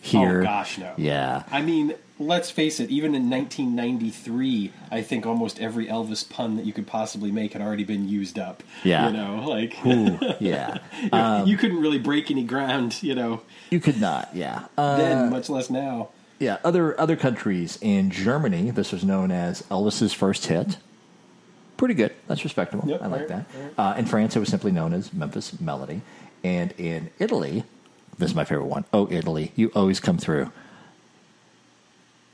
here. 0.00 0.40
Oh 0.40 0.42
gosh, 0.42 0.78
no. 0.78 0.94
Yeah. 0.96 1.44
I 1.48 1.62
mean, 1.62 1.94
let's 2.18 2.50
face 2.50 2.80
it. 2.80 2.90
Even 2.90 3.14
in 3.14 3.30
1993, 3.30 4.72
I 4.90 5.02
think 5.02 5.26
almost 5.26 5.60
every 5.60 5.86
Elvis 5.86 6.28
pun 6.28 6.56
that 6.56 6.66
you 6.66 6.72
could 6.72 6.88
possibly 6.88 7.30
make 7.30 7.52
had 7.52 7.62
already 7.62 7.84
been 7.84 8.08
used 8.08 8.36
up. 8.36 8.64
Yeah. 8.82 9.06
You 9.06 9.16
know, 9.16 9.44
like 9.48 9.76
Ooh, 9.86 10.18
yeah. 10.40 11.44
you 11.44 11.56
couldn't 11.56 11.80
really 11.80 12.00
break 12.00 12.32
any 12.32 12.42
ground. 12.42 13.00
You 13.00 13.14
know, 13.14 13.42
You 13.70 13.78
could 13.78 14.00
not. 14.00 14.30
Yeah. 14.34 14.64
Uh, 14.76 14.96
then 14.96 15.30
much 15.30 15.48
less 15.48 15.70
now. 15.70 16.08
yeah. 16.40 16.58
Other 16.64 16.98
other 17.00 17.14
countries 17.14 17.78
in 17.80 18.10
Germany, 18.10 18.72
this 18.72 18.90
was 18.90 19.04
known 19.04 19.30
as 19.30 19.62
Elvis's 19.70 20.12
first 20.12 20.46
hit. 20.46 20.78
Pretty 21.78 21.94
good. 21.94 22.12
That's 22.26 22.44
respectable. 22.44 22.86
Yep, 22.88 23.02
I 23.02 23.06
like 23.06 23.20
right, 23.20 23.28
that. 23.28 23.46
right. 23.78 23.92
Uh, 23.92 23.94
in 23.96 24.04
France, 24.04 24.36
it 24.36 24.40
was 24.40 24.48
simply 24.50 24.70
known 24.72 24.92
as 24.92 25.12
Memphis 25.14 25.58
Melody, 25.60 26.02
and 26.44 26.72
in 26.76 27.08
Italy, 27.18 27.64
this 28.18 28.30
is 28.30 28.34
my 28.36 28.44
favorite 28.44 28.66
one. 28.66 28.84
Oh, 28.92 29.08
Italy, 29.10 29.52
you 29.56 29.70
always 29.74 30.00
come 30.00 30.18
through, 30.18 30.50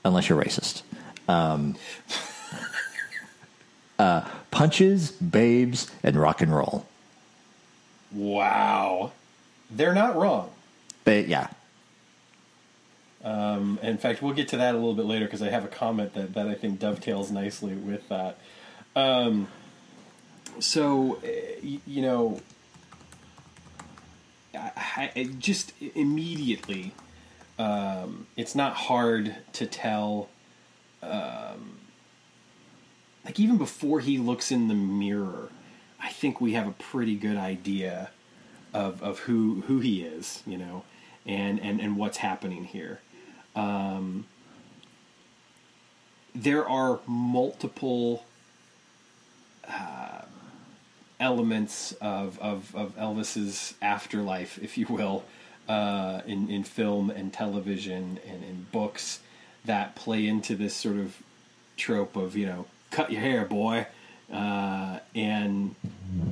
unless 0.05 0.29
you're 0.29 0.43
racist. 0.43 0.83
Um, 1.29 1.77
uh, 3.99 4.27
punches, 4.51 5.13
babes, 5.13 5.91
and 6.03 6.17
rock 6.17 6.41
and 6.41 6.55
roll. 6.55 6.87
Wow, 8.13 9.13
they're 9.71 9.95
not 9.95 10.17
wrong. 10.17 10.51
But 11.05 11.29
yeah, 11.29 11.49
Um, 13.23 13.79
in 13.83 13.99
fact, 13.99 14.23
we'll 14.23 14.33
get 14.35 14.49
to 14.49 14.57
that 14.57 14.75
a 14.75 14.79
little 14.79 14.95
bit 14.95 15.05
later 15.05 15.27
because 15.27 15.43
I 15.43 15.51
have 15.51 15.65
a 15.65 15.69
comment 15.69 16.15
that, 16.15 16.33
that 16.35 16.47
I 16.49 16.55
think 16.55 16.79
dovetails 16.79 17.31
nicely 17.31 17.75
with 17.75 18.09
that. 18.09 18.39
Um, 18.97 19.49
so, 20.61 21.19
uh, 21.25 21.67
you 21.87 22.03
know, 22.03 22.41
I, 24.55 25.11
I 25.17 25.29
just 25.39 25.73
immediately, 25.95 26.93
um, 27.59 28.27
it's 28.37 28.55
not 28.55 28.75
hard 28.75 29.37
to 29.55 29.67
tell. 29.67 30.29
Um, 31.03 31.79
like 33.25 33.41
even 33.41 33.59
before 33.59 34.01
he 34.01 34.19
looks 34.19 34.53
in 34.53 34.69
the 34.69 34.75
mirror, 34.75 35.49
I 36.01 36.11
think 36.11 36.41
we 36.41 36.53
have 36.53 36.67
a 36.67 36.73
pretty 36.73 37.17
good 37.17 37.37
idea 37.37 38.11
of 38.73 39.03
of 39.03 39.21
who 39.21 39.63
who 39.63 39.81
he 39.81 40.03
is, 40.03 40.43
you 40.47 40.59
know, 40.59 40.85
and 41.27 41.61
and 41.61 41.81
and 41.81 41.97
what's 41.97 42.19
happening 42.19 42.65
here. 42.65 43.01
Um, 43.57 44.27
there 46.35 46.69
are 46.69 47.01
multiple 47.07 48.25
uh, 49.69 50.23
elements 51.21 51.93
of, 52.01 52.39
of 52.41 52.75
of 52.75 52.97
Elvis's 52.97 53.75
afterlife, 53.81 54.59
if 54.63 54.77
you 54.77 54.87
will, 54.87 55.25
uh, 55.69 56.21
in 56.27 56.51
in 56.51 56.65
film 56.65 57.11
and 57.11 57.33
television 57.33 58.19
and 58.27 58.45
in 58.45 58.67
books 58.73 59.21
that 59.65 59.95
play 59.95 60.27
into 60.27 60.55
this 60.55 60.75
sort 60.75 60.97
of 60.97 61.23
trope 61.77 62.17
of 62.17 62.37
you 62.37 62.47
know 62.47 62.67
cut 62.91 63.11
your 63.11 63.21
hair, 63.21 63.45
boy. 63.45 63.87
Uh, 64.33 64.99
and 65.15 65.75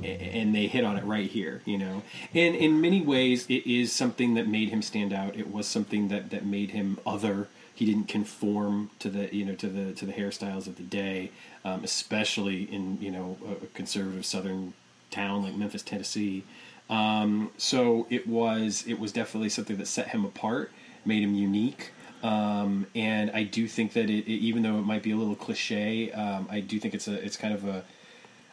and 0.03 0.55
they 0.55 0.67
hit 0.67 0.83
on 0.83 0.97
it 0.97 1.03
right 1.03 1.29
here, 1.29 1.61
you 1.63 1.77
know. 1.77 2.01
And 2.33 2.55
in 2.55 2.81
many 2.81 3.01
ways, 3.01 3.45
it 3.47 3.69
is 3.69 3.91
something 3.91 4.33
that 4.33 4.47
made 4.47 4.69
him 4.69 4.81
stand 4.81 5.13
out. 5.13 5.35
It 5.35 5.51
was 5.51 5.67
something 5.67 6.07
that, 6.07 6.31
that 6.31 6.45
made 6.45 6.71
him 6.71 6.97
other. 7.05 7.47
He 7.75 7.85
didn't 7.85 8.07
conform 8.07 8.91
to 8.99 9.09
the 9.09 9.33
you 9.35 9.45
know 9.45 9.55
to 9.55 9.67
the 9.67 9.93
to 9.93 10.05
the 10.05 10.13
hairstyles 10.13 10.67
of 10.67 10.75
the 10.75 10.83
day, 10.83 11.31
um, 11.65 11.83
especially 11.83 12.63
in 12.63 12.99
you 13.01 13.11
know 13.11 13.37
a 13.61 13.65
conservative 13.67 14.25
southern 14.25 14.73
town 15.09 15.43
like 15.43 15.55
Memphis, 15.55 15.81
Tennessee. 15.81 16.43
Um, 16.89 17.51
so 17.57 18.07
it 18.09 18.27
was 18.27 18.83
it 18.87 18.99
was 18.99 19.11
definitely 19.11 19.49
something 19.49 19.77
that 19.77 19.87
set 19.87 20.09
him 20.09 20.25
apart, 20.25 20.71
made 21.05 21.23
him 21.23 21.33
unique. 21.33 21.91
Um, 22.21 22.87
and 22.95 23.31
I 23.31 23.43
do 23.43 23.67
think 23.67 23.93
that 23.93 24.09
it, 24.09 24.25
it, 24.25 24.29
even 24.29 24.63
though 24.63 24.79
it 24.79 24.83
might 24.83 25.03
be 25.03 25.11
a 25.11 25.17
little 25.17 25.35
cliche, 25.35 26.09
um, 26.11 26.47
I 26.49 26.61
do 26.61 26.79
think 26.79 26.93
it's 26.93 27.07
a 27.07 27.13
it's 27.23 27.37
kind 27.37 27.53
of 27.53 27.65
a 27.65 27.83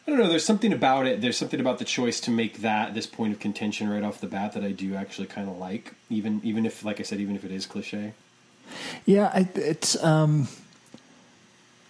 I 0.05 0.09
don't 0.09 0.19
know. 0.19 0.29
There's 0.29 0.45
something 0.45 0.73
about 0.73 1.05
it. 1.05 1.21
There's 1.21 1.37
something 1.37 1.59
about 1.59 1.77
the 1.77 1.85
choice 1.85 2.19
to 2.21 2.31
make 2.31 2.61
that 2.61 2.95
this 2.95 3.05
point 3.05 3.33
of 3.33 3.39
contention 3.39 3.87
right 3.87 4.03
off 4.03 4.19
the 4.19 4.27
bat 4.27 4.53
that 4.53 4.63
I 4.63 4.71
do 4.71 4.95
actually 4.95 5.27
kind 5.27 5.47
of 5.47 5.57
like, 5.57 5.93
even 6.09 6.41
even 6.43 6.65
if, 6.65 6.83
like 6.83 6.99
I 6.99 7.03
said, 7.03 7.19
even 7.19 7.35
if 7.35 7.45
it 7.45 7.51
is 7.51 7.65
cliche. 7.65 8.13
Yeah, 9.05 9.31
I, 9.33 9.47
it's. 9.55 10.01
Um, 10.03 10.47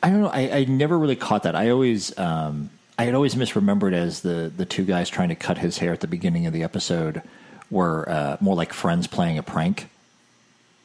I 0.04 0.10
don't 0.10 0.22
know. 0.22 0.30
I, 0.30 0.58
I 0.58 0.66
never 0.66 0.98
really 0.98 1.16
caught 1.16 1.44
that. 1.44 1.56
I 1.56 1.70
always, 1.70 2.18
um, 2.18 2.72
I 2.98 3.04
had 3.04 3.14
always 3.14 3.36
misremembered 3.36 3.94
as 3.94 4.22
the 4.22 4.52
the 4.56 4.66
two 4.66 4.84
guys 4.84 5.10
trying 5.10 5.30
to 5.30 5.36
cut 5.36 5.58
his 5.58 5.78
hair 5.78 5.94
at 5.94 6.00
the 6.00 6.08
beginning 6.08 6.48
of 6.48 6.54
the 6.54 6.64
episode 6.64 7.22
were 7.70 8.10
uh, 8.10 8.38
more 8.40 8.56
like 8.56 8.74
friends 8.74 9.08
playing 9.08 9.38
a 9.38 9.44
prank 9.44 9.90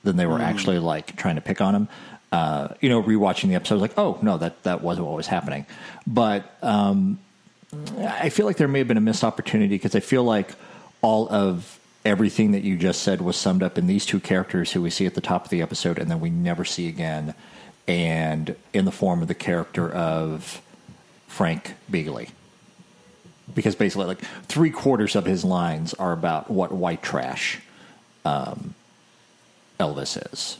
than 0.04 0.16
they 0.16 0.26
were 0.26 0.40
actually 0.40 0.78
like 0.78 1.16
trying 1.16 1.34
to 1.34 1.40
pick 1.40 1.60
on 1.60 1.74
him. 1.74 1.88
Uh, 2.30 2.68
you 2.80 2.88
know, 2.88 3.02
rewatching 3.02 3.48
the 3.48 3.54
episode, 3.54 3.74
I 3.74 3.76
was 3.76 3.82
like, 3.82 3.98
oh 3.98 4.18
no, 4.22 4.38
that 4.38 4.62
that 4.64 4.82
wasn't 4.82 5.06
what 5.06 5.16
was 5.16 5.26
happening. 5.26 5.66
But 6.06 6.56
um, 6.62 7.18
I 7.98 8.28
feel 8.28 8.46
like 8.46 8.56
there 8.56 8.68
may 8.68 8.78
have 8.78 8.88
been 8.88 8.96
a 8.96 9.02
missed 9.02 9.24
opportunity 9.24 9.74
because 9.74 9.94
I 9.94 10.00
feel 10.00 10.24
like 10.24 10.50
all 11.02 11.28
of 11.28 11.78
everything 12.06 12.52
that 12.52 12.62
you 12.62 12.76
just 12.78 13.02
said 13.02 13.20
was 13.20 13.36
summed 13.36 13.62
up 13.62 13.76
in 13.76 13.86
these 13.86 14.06
two 14.06 14.20
characters 14.20 14.72
who 14.72 14.80
we 14.80 14.90
see 14.90 15.04
at 15.06 15.14
the 15.14 15.20
top 15.20 15.44
of 15.44 15.50
the 15.50 15.60
episode 15.60 15.98
and 15.98 16.10
then 16.10 16.20
we 16.20 16.30
never 16.30 16.64
see 16.64 16.88
again, 16.88 17.34
and 17.88 18.54
in 18.72 18.84
the 18.86 18.92
form 18.92 19.20
of 19.22 19.28
the 19.28 19.34
character 19.34 19.90
of 19.92 20.62
Frank 21.28 21.74
Begley. 21.90 22.30
Because 23.54 23.74
basically, 23.76 24.06
like 24.06 24.20
three 24.48 24.70
quarters 24.70 25.14
of 25.16 25.24
his 25.26 25.44
lines 25.44 25.94
are 25.94 26.12
about 26.12 26.50
what 26.50 26.72
white 26.72 27.02
trash 27.02 27.60
um, 28.24 28.74
Elvis 29.78 30.16
is 30.32 30.58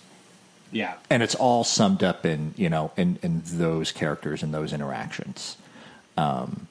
Yeah. 0.72 0.94
and 1.10 1.22
it's 1.22 1.34
all 1.34 1.64
summed 1.64 2.02
up 2.04 2.26
in 2.26 2.52
you 2.56 2.68
know 2.68 2.92
in 2.96 3.18
in 3.22 3.42
those 3.44 3.90
characters 3.92 4.42
and 4.42 4.52
those 4.54 4.72
interactions 4.72 5.56
um 6.16 6.68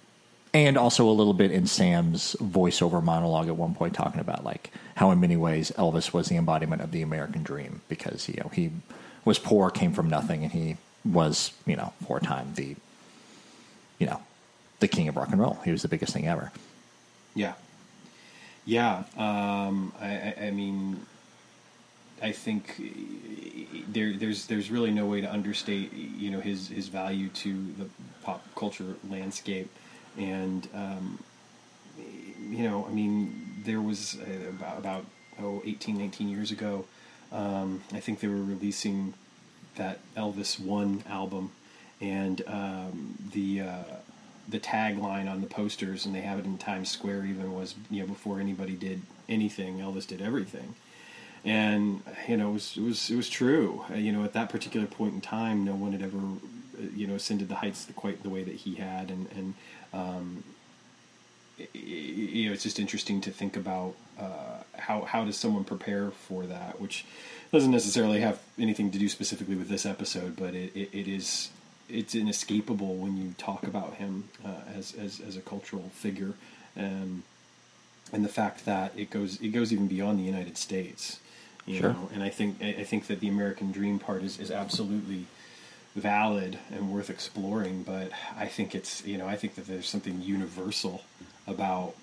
and 0.55 0.77
also 0.77 1.09
a 1.09 1.11
little 1.11 1.33
bit 1.33 1.51
in 1.51 1.67
Sam's 1.67 2.33
voiceover 2.39 3.03
monologue 3.03 3.49
at 3.49 3.57
one 3.57 3.75
point 3.75 3.93
talking 3.93 4.21
about 4.21 4.45
like 4.45 4.71
how 4.95 5.11
in 5.11 5.19
many 5.19 5.35
ways 5.35 5.69
Elvis 5.77 6.13
was 6.13 6.29
the 6.29 6.37
embodiment 6.37 6.81
of 6.81 6.91
the 6.91 7.01
American 7.01 7.43
dream 7.43 7.81
because 7.89 8.29
you 8.29 8.35
know 8.41 8.49
he 8.53 8.71
was 9.25 9.37
poor 9.37 9.69
came 9.69 9.91
from 9.91 10.09
nothing 10.09 10.43
and 10.43 10.53
he 10.53 10.77
was 11.03 11.51
you 11.65 11.75
know 11.75 11.91
for 12.07 12.17
a 12.17 12.21
time 12.21 12.53
the 12.55 12.77
you 13.99 14.07
know 14.07 14.21
the 14.79 14.87
king 14.87 15.09
of 15.09 15.17
rock 15.17 15.27
and 15.29 15.41
roll. 15.41 15.59
He 15.65 15.71
was 15.71 15.81
the 15.81 15.89
biggest 15.89 16.13
thing 16.13 16.25
ever. 16.25 16.53
Yeah, 17.33 17.53
yeah. 18.65 19.03
Um, 19.17 19.91
I, 19.99 20.07
I, 20.07 20.35
I 20.43 20.51
mean, 20.51 21.05
I 22.21 22.31
think 22.31 22.81
there, 23.89 24.13
there's 24.13 24.45
there's 24.45 24.71
really 24.71 24.91
no 24.91 25.05
way 25.05 25.19
to 25.19 25.29
understate 25.29 25.91
you 25.93 26.31
know 26.31 26.39
his 26.39 26.69
his 26.69 26.87
value 26.87 27.27
to 27.29 27.53
the 27.77 27.87
pop 28.23 28.41
culture 28.55 28.95
landscape, 29.09 29.69
and 30.17 30.67
um, 30.73 31.19
you 31.97 32.63
know, 32.63 32.85
I 32.87 32.93
mean, 32.93 33.61
there 33.63 33.81
was 33.81 34.17
uh, 34.19 34.49
about 34.49 34.77
about 34.77 35.05
oh 35.41 35.61
18, 35.65 35.97
19 35.97 36.29
years 36.29 36.51
ago. 36.51 36.85
Um, 37.31 37.83
I 37.91 37.99
think 37.99 38.19
they 38.19 38.27
were 38.27 38.35
releasing 38.35 39.13
that 39.75 39.99
Elvis 40.15 40.59
One 40.59 41.03
album, 41.09 41.51
and 41.99 42.41
um, 42.47 43.17
the 43.33 43.61
uh, 43.61 43.83
the 44.47 44.59
tagline 44.59 45.29
on 45.29 45.41
the 45.41 45.47
posters, 45.47 46.05
and 46.05 46.13
they 46.13 46.21
have 46.21 46.39
it 46.39 46.45
in 46.45 46.57
Times 46.57 46.89
Square. 46.89 47.25
Even 47.25 47.53
was 47.53 47.75
you 47.89 48.01
know 48.01 48.07
before 48.07 48.39
anybody 48.39 48.75
did 48.75 49.01
anything, 49.27 49.79
Elvis 49.79 50.07
did 50.07 50.21
everything, 50.21 50.75
and 51.43 52.01
you 52.27 52.37
know 52.37 52.49
it 52.49 52.53
was 52.53 52.77
it 52.77 52.83
was 52.83 53.09
it 53.09 53.15
was 53.15 53.29
true. 53.29 53.83
Uh, 53.89 53.95
you 53.95 54.11
know 54.11 54.23
at 54.23 54.33
that 54.33 54.49
particular 54.49 54.87
point 54.87 55.13
in 55.13 55.21
time, 55.21 55.65
no 55.65 55.75
one 55.75 55.91
had 55.91 56.01
ever 56.01 56.17
uh, 56.17 56.87
you 56.95 57.07
know 57.07 57.15
ascended 57.15 57.49
the 57.49 57.55
heights 57.55 57.87
quite 57.95 58.23
the 58.23 58.29
way 58.29 58.43
that 58.43 58.55
he 58.55 58.75
had, 58.75 59.09
and 59.09 59.27
and 59.35 59.55
um, 59.95 60.43
you 61.73 62.47
know 62.47 62.53
it's 62.53 62.63
just 62.63 62.79
interesting 62.79 63.21
to 63.21 63.31
think 63.31 63.55
about 63.55 63.93
uh, 64.19 64.61
how 64.77 65.01
how 65.01 65.23
does 65.23 65.37
someone 65.37 65.63
prepare 65.63 66.11
for 66.11 66.43
that, 66.45 66.79
which 66.81 67.05
doesn't 67.51 67.71
necessarily 67.71 68.19
have 68.19 68.39
anything 68.59 68.91
to 68.91 68.99
do 68.99 69.07
specifically 69.07 69.55
with 69.55 69.69
this 69.69 69.85
episode, 69.85 70.35
but 70.35 70.53
it, 70.53 70.75
it, 70.75 70.89
it 70.93 71.07
is 71.07 71.49
it's 71.87 72.15
inescapable 72.15 72.95
when 72.95 73.15
you 73.15 73.35
talk 73.37 73.63
about 73.63 73.95
him 73.95 74.25
uh, 74.43 74.49
as, 74.75 74.93
as 74.95 75.21
as 75.25 75.37
a 75.37 75.41
cultural 75.41 75.89
figure, 75.93 76.33
um, 76.77 77.23
and 78.11 78.25
the 78.25 78.29
fact 78.29 78.65
that 78.65 78.91
it 78.97 79.09
goes 79.09 79.39
it 79.41 79.49
goes 79.49 79.71
even 79.71 79.87
beyond 79.87 80.19
the 80.19 80.23
United 80.23 80.57
States, 80.57 81.19
you 81.65 81.79
Sure. 81.79 81.93
know. 81.93 82.09
And 82.13 82.21
I 82.23 82.29
think 82.29 82.57
I 82.61 82.67
I 82.79 82.83
think 82.83 83.07
that 83.07 83.19
the 83.21 83.29
American 83.29 83.71
dream 83.71 83.99
part 83.99 84.23
is 84.23 84.39
is 84.39 84.51
absolutely 84.51 85.25
valid 85.95 86.59
and 86.71 86.91
worth 86.91 87.09
exploring. 87.09 87.83
But 87.83 88.11
I 88.37 88.47
think 88.47 88.75
it's 88.75 89.05
you 89.05 89.17
know 89.17 89.27
I 89.27 89.35
think 89.35 89.55
that 89.55 89.67
there's 89.67 89.87
something 89.87 90.21
universal 90.21 91.03
about 91.47 91.95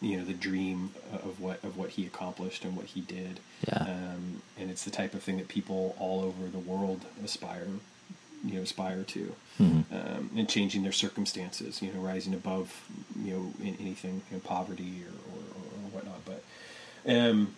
you 0.00 0.18
know 0.18 0.24
the 0.24 0.34
dream 0.34 0.92
of 1.12 1.40
what 1.40 1.62
of 1.64 1.76
what 1.76 1.90
he 1.90 2.06
accomplished 2.06 2.64
and 2.64 2.76
what 2.76 2.86
he 2.86 3.00
did. 3.00 3.40
Yeah. 3.66 3.78
Um, 3.78 4.42
and 4.58 4.70
it's 4.70 4.84
the 4.84 4.90
type 4.90 5.14
of 5.14 5.22
thing 5.22 5.38
that 5.38 5.48
people 5.48 5.96
all 5.98 6.22
over 6.22 6.48
the 6.48 6.58
world 6.58 7.04
aspire 7.24 7.66
you 8.44 8.54
know 8.54 8.62
aspire 8.62 9.02
to 9.02 9.34
um, 9.92 10.30
and 10.36 10.48
changing 10.48 10.82
their 10.82 10.92
circumstances 10.92 11.80
you 11.80 11.92
know 11.92 12.00
rising 12.00 12.34
above 12.34 12.84
you 13.22 13.32
know 13.32 13.52
in 13.60 13.76
anything 13.80 14.22
you 14.30 14.36
know, 14.36 14.40
poverty 14.44 15.02
or, 15.04 15.34
or, 15.34 15.42
or 15.42 15.90
whatnot 15.90 16.20
but 16.24 16.42
um, 17.08 17.54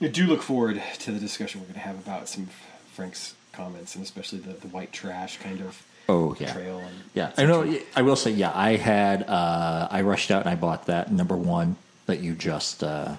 I 0.00 0.08
do 0.08 0.26
look 0.26 0.42
forward 0.42 0.82
to 1.00 1.12
the 1.12 1.20
discussion 1.20 1.60
we're 1.60 1.66
going 1.66 1.74
to 1.74 1.80
have 1.80 1.98
about 1.98 2.28
some 2.28 2.44
of 2.44 2.52
Frank's 2.92 3.34
comments 3.56 3.94
and 3.94 4.04
especially 4.04 4.38
the, 4.38 4.52
the 4.54 4.68
white 4.68 4.92
trash 4.92 5.38
kind 5.38 5.60
of 5.60 5.82
Oh 6.06 6.36
yeah, 6.38 6.52
trail 6.52 6.78
and 6.80 6.94
yeah. 7.14 7.32
I 7.38 7.46
know. 7.46 7.78
I 7.96 8.02
will 8.02 8.16
say, 8.16 8.30
yeah. 8.30 8.52
I 8.54 8.76
had. 8.76 9.22
Uh, 9.22 9.88
I 9.90 10.02
rushed 10.02 10.30
out 10.30 10.42
and 10.42 10.50
I 10.50 10.54
bought 10.54 10.84
that 10.86 11.10
number 11.10 11.34
one 11.34 11.76
that 12.04 12.20
you 12.20 12.34
just 12.34 12.84
uh, 12.84 13.16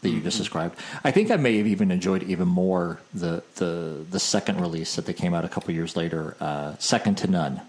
that 0.00 0.08
you 0.08 0.22
just 0.22 0.38
described. 0.38 0.78
I 1.04 1.10
think 1.10 1.30
I 1.30 1.36
may 1.36 1.58
have 1.58 1.66
even 1.66 1.90
enjoyed 1.90 2.22
even 2.22 2.48
more 2.48 2.98
the 3.12 3.42
the 3.56 4.06
the 4.10 4.18
second 4.18 4.58
release 4.62 4.96
that 4.96 5.04
they 5.04 5.12
came 5.12 5.34
out 5.34 5.44
a 5.44 5.50
couple 5.50 5.74
years 5.74 5.96
later, 5.96 6.34
uh, 6.40 6.76
Second 6.78 7.18
to 7.18 7.26
None, 7.26 7.60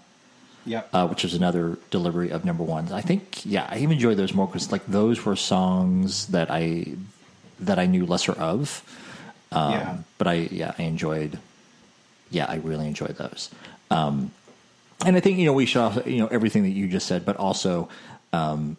yep 0.64 0.88
uh, 0.90 1.06
which 1.06 1.22
is 1.22 1.34
another 1.34 1.76
delivery 1.90 2.30
of 2.30 2.46
number 2.46 2.64
ones. 2.64 2.92
I 2.92 3.02
think, 3.02 3.44
yeah, 3.44 3.66
I 3.68 3.76
even 3.80 3.92
enjoyed 3.92 4.16
those 4.16 4.32
more 4.32 4.46
because 4.46 4.72
like 4.72 4.86
those 4.86 5.22
were 5.26 5.36
songs 5.36 6.28
that 6.28 6.50
I 6.50 6.94
that 7.60 7.78
I 7.78 7.84
knew 7.84 8.06
lesser 8.06 8.32
of. 8.32 8.82
Um, 9.52 9.72
Yeah. 9.72 9.98
But 10.16 10.26
I, 10.28 10.34
yeah, 10.50 10.72
I 10.78 10.84
enjoyed. 10.84 11.38
Yeah, 12.30 12.46
I 12.48 12.56
really 12.56 12.86
enjoyed 12.86 13.16
those. 13.16 13.50
Um, 13.90 14.30
and 15.04 15.16
I 15.16 15.20
think 15.20 15.38
you 15.38 15.44
know 15.46 15.52
we 15.52 15.66
should 15.66 15.80
also 15.80 16.04
you 16.04 16.18
know 16.18 16.26
everything 16.28 16.62
that 16.64 16.70
you 16.70 16.88
just 16.88 17.06
said, 17.06 17.24
but 17.24 17.36
also 17.36 17.88
um, 18.32 18.76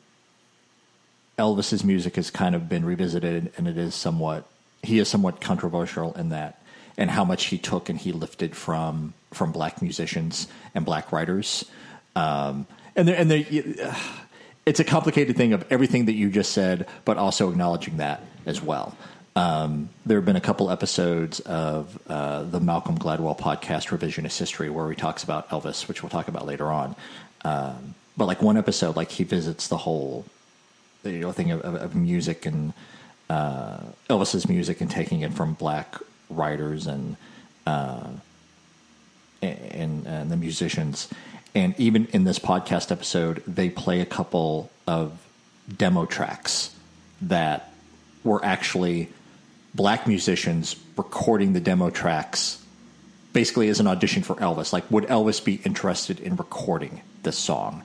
Elvis's 1.38 1.84
music 1.84 2.16
has 2.16 2.32
kind 2.32 2.56
of 2.56 2.68
been 2.68 2.84
revisited, 2.84 3.52
and 3.58 3.68
it 3.68 3.78
is 3.78 3.96
somewhat 3.96 4.46
he 4.84 5.00
is 5.00 5.08
somewhat 5.08 5.42
controversial 5.42 6.14
in 6.14 6.30
that, 6.30 6.62
and 6.98 7.10
how 7.12 7.24
much 7.24 7.46
he 7.46 7.58
took 7.58 7.90
and 7.90 8.00
he 8.00 8.12
lifted 8.12 8.56
from 8.56 9.14
from 9.34 9.52
black 9.52 9.82
musicians 9.82 10.48
and 10.74 10.86
black 10.86 11.12
writers, 11.12 11.66
um, 12.16 12.66
and 12.96 13.08
there, 13.08 13.16
and 13.16 13.30
there, 13.30 13.46
it's 14.66 14.80
a 14.80 14.84
complicated 14.84 15.38
thing 15.38 15.54
of 15.54 15.66
everything 15.70 16.06
that 16.06 16.14
you 16.14 16.30
just 16.30 16.52
said, 16.52 16.88
but 17.06 17.18
also 17.18 17.50
acknowledging 17.50 17.98
that 17.98 18.22
as 18.46 18.62
well. 18.62 18.98
Um, 19.38 19.90
there 20.04 20.18
have 20.18 20.26
been 20.26 20.36
a 20.36 20.42
couple 20.42 20.72
episodes 20.72 21.40
of 21.42 22.00
uh, 22.10 22.42
the 22.42 22.60
Malcolm 22.60 22.98
Gladwell 22.98 23.38
podcast, 23.38 23.96
Revisionist 23.96 24.40
History, 24.40 24.68
where 24.72 24.90
he 24.90 24.96
talks 24.96 25.24
about 25.24 25.48
Elvis, 25.50 25.88
which 25.88 26.02
we'll 26.02 26.10
talk 26.10 26.28
about 26.28 26.48
later 26.48 26.72
on. 26.72 26.96
Um, 27.46 27.94
but 28.18 28.26
like 28.26 28.42
one 28.42 28.58
episode, 28.58 28.96
like 28.96 29.12
he 29.12 29.24
visits 29.24 29.68
the 29.68 29.78
whole 29.78 30.26
you 31.04 31.20
know 31.20 31.32
thing 31.32 31.52
of, 31.52 31.62
of, 31.62 31.76
of 31.76 31.96
music 31.96 32.48
and 32.48 32.74
uh, 33.30 33.78
Elvis's 34.10 34.50
music 34.50 34.82
and 34.82 34.90
taking 34.90 35.22
it 35.22 35.32
from 35.34 35.54
black 35.54 35.98
writers 36.32 36.88
and 36.88 37.16
uh, 37.68 38.08
and, 39.44 40.08
and 40.08 40.32
the 40.32 40.38
musicians. 40.38 41.10
And 41.54 41.80
even 41.80 42.08
in 42.08 42.24
this 42.24 42.40
podcast 42.40 42.92
episode, 42.92 43.44
they 43.46 43.70
play 43.70 44.02
a 44.02 44.06
couple 44.06 44.72
of 44.88 45.24
demo 45.78 46.08
tracks 46.08 46.76
that 47.22 47.72
were 48.24 48.44
actually 48.44 49.10
black 49.78 50.08
musicians 50.08 50.76
recording 50.98 51.54
the 51.54 51.62
demo 51.62 51.90
tracks 51.90 52.62
basically 53.32 53.70
as 53.70 53.80
an 53.80 53.86
audition 53.86 54.24
for 54.24 54.36
Elvis. 54.38 54.74
Like, 54.74 54.90
would 54.90 55.04
Elvis 55.06 55.44
be 55.44 55.62
interested 55.64 56.20
in 56.20 56.36
recording 56.36 57.02
this 57.22 57.38
song? 57.38 57.84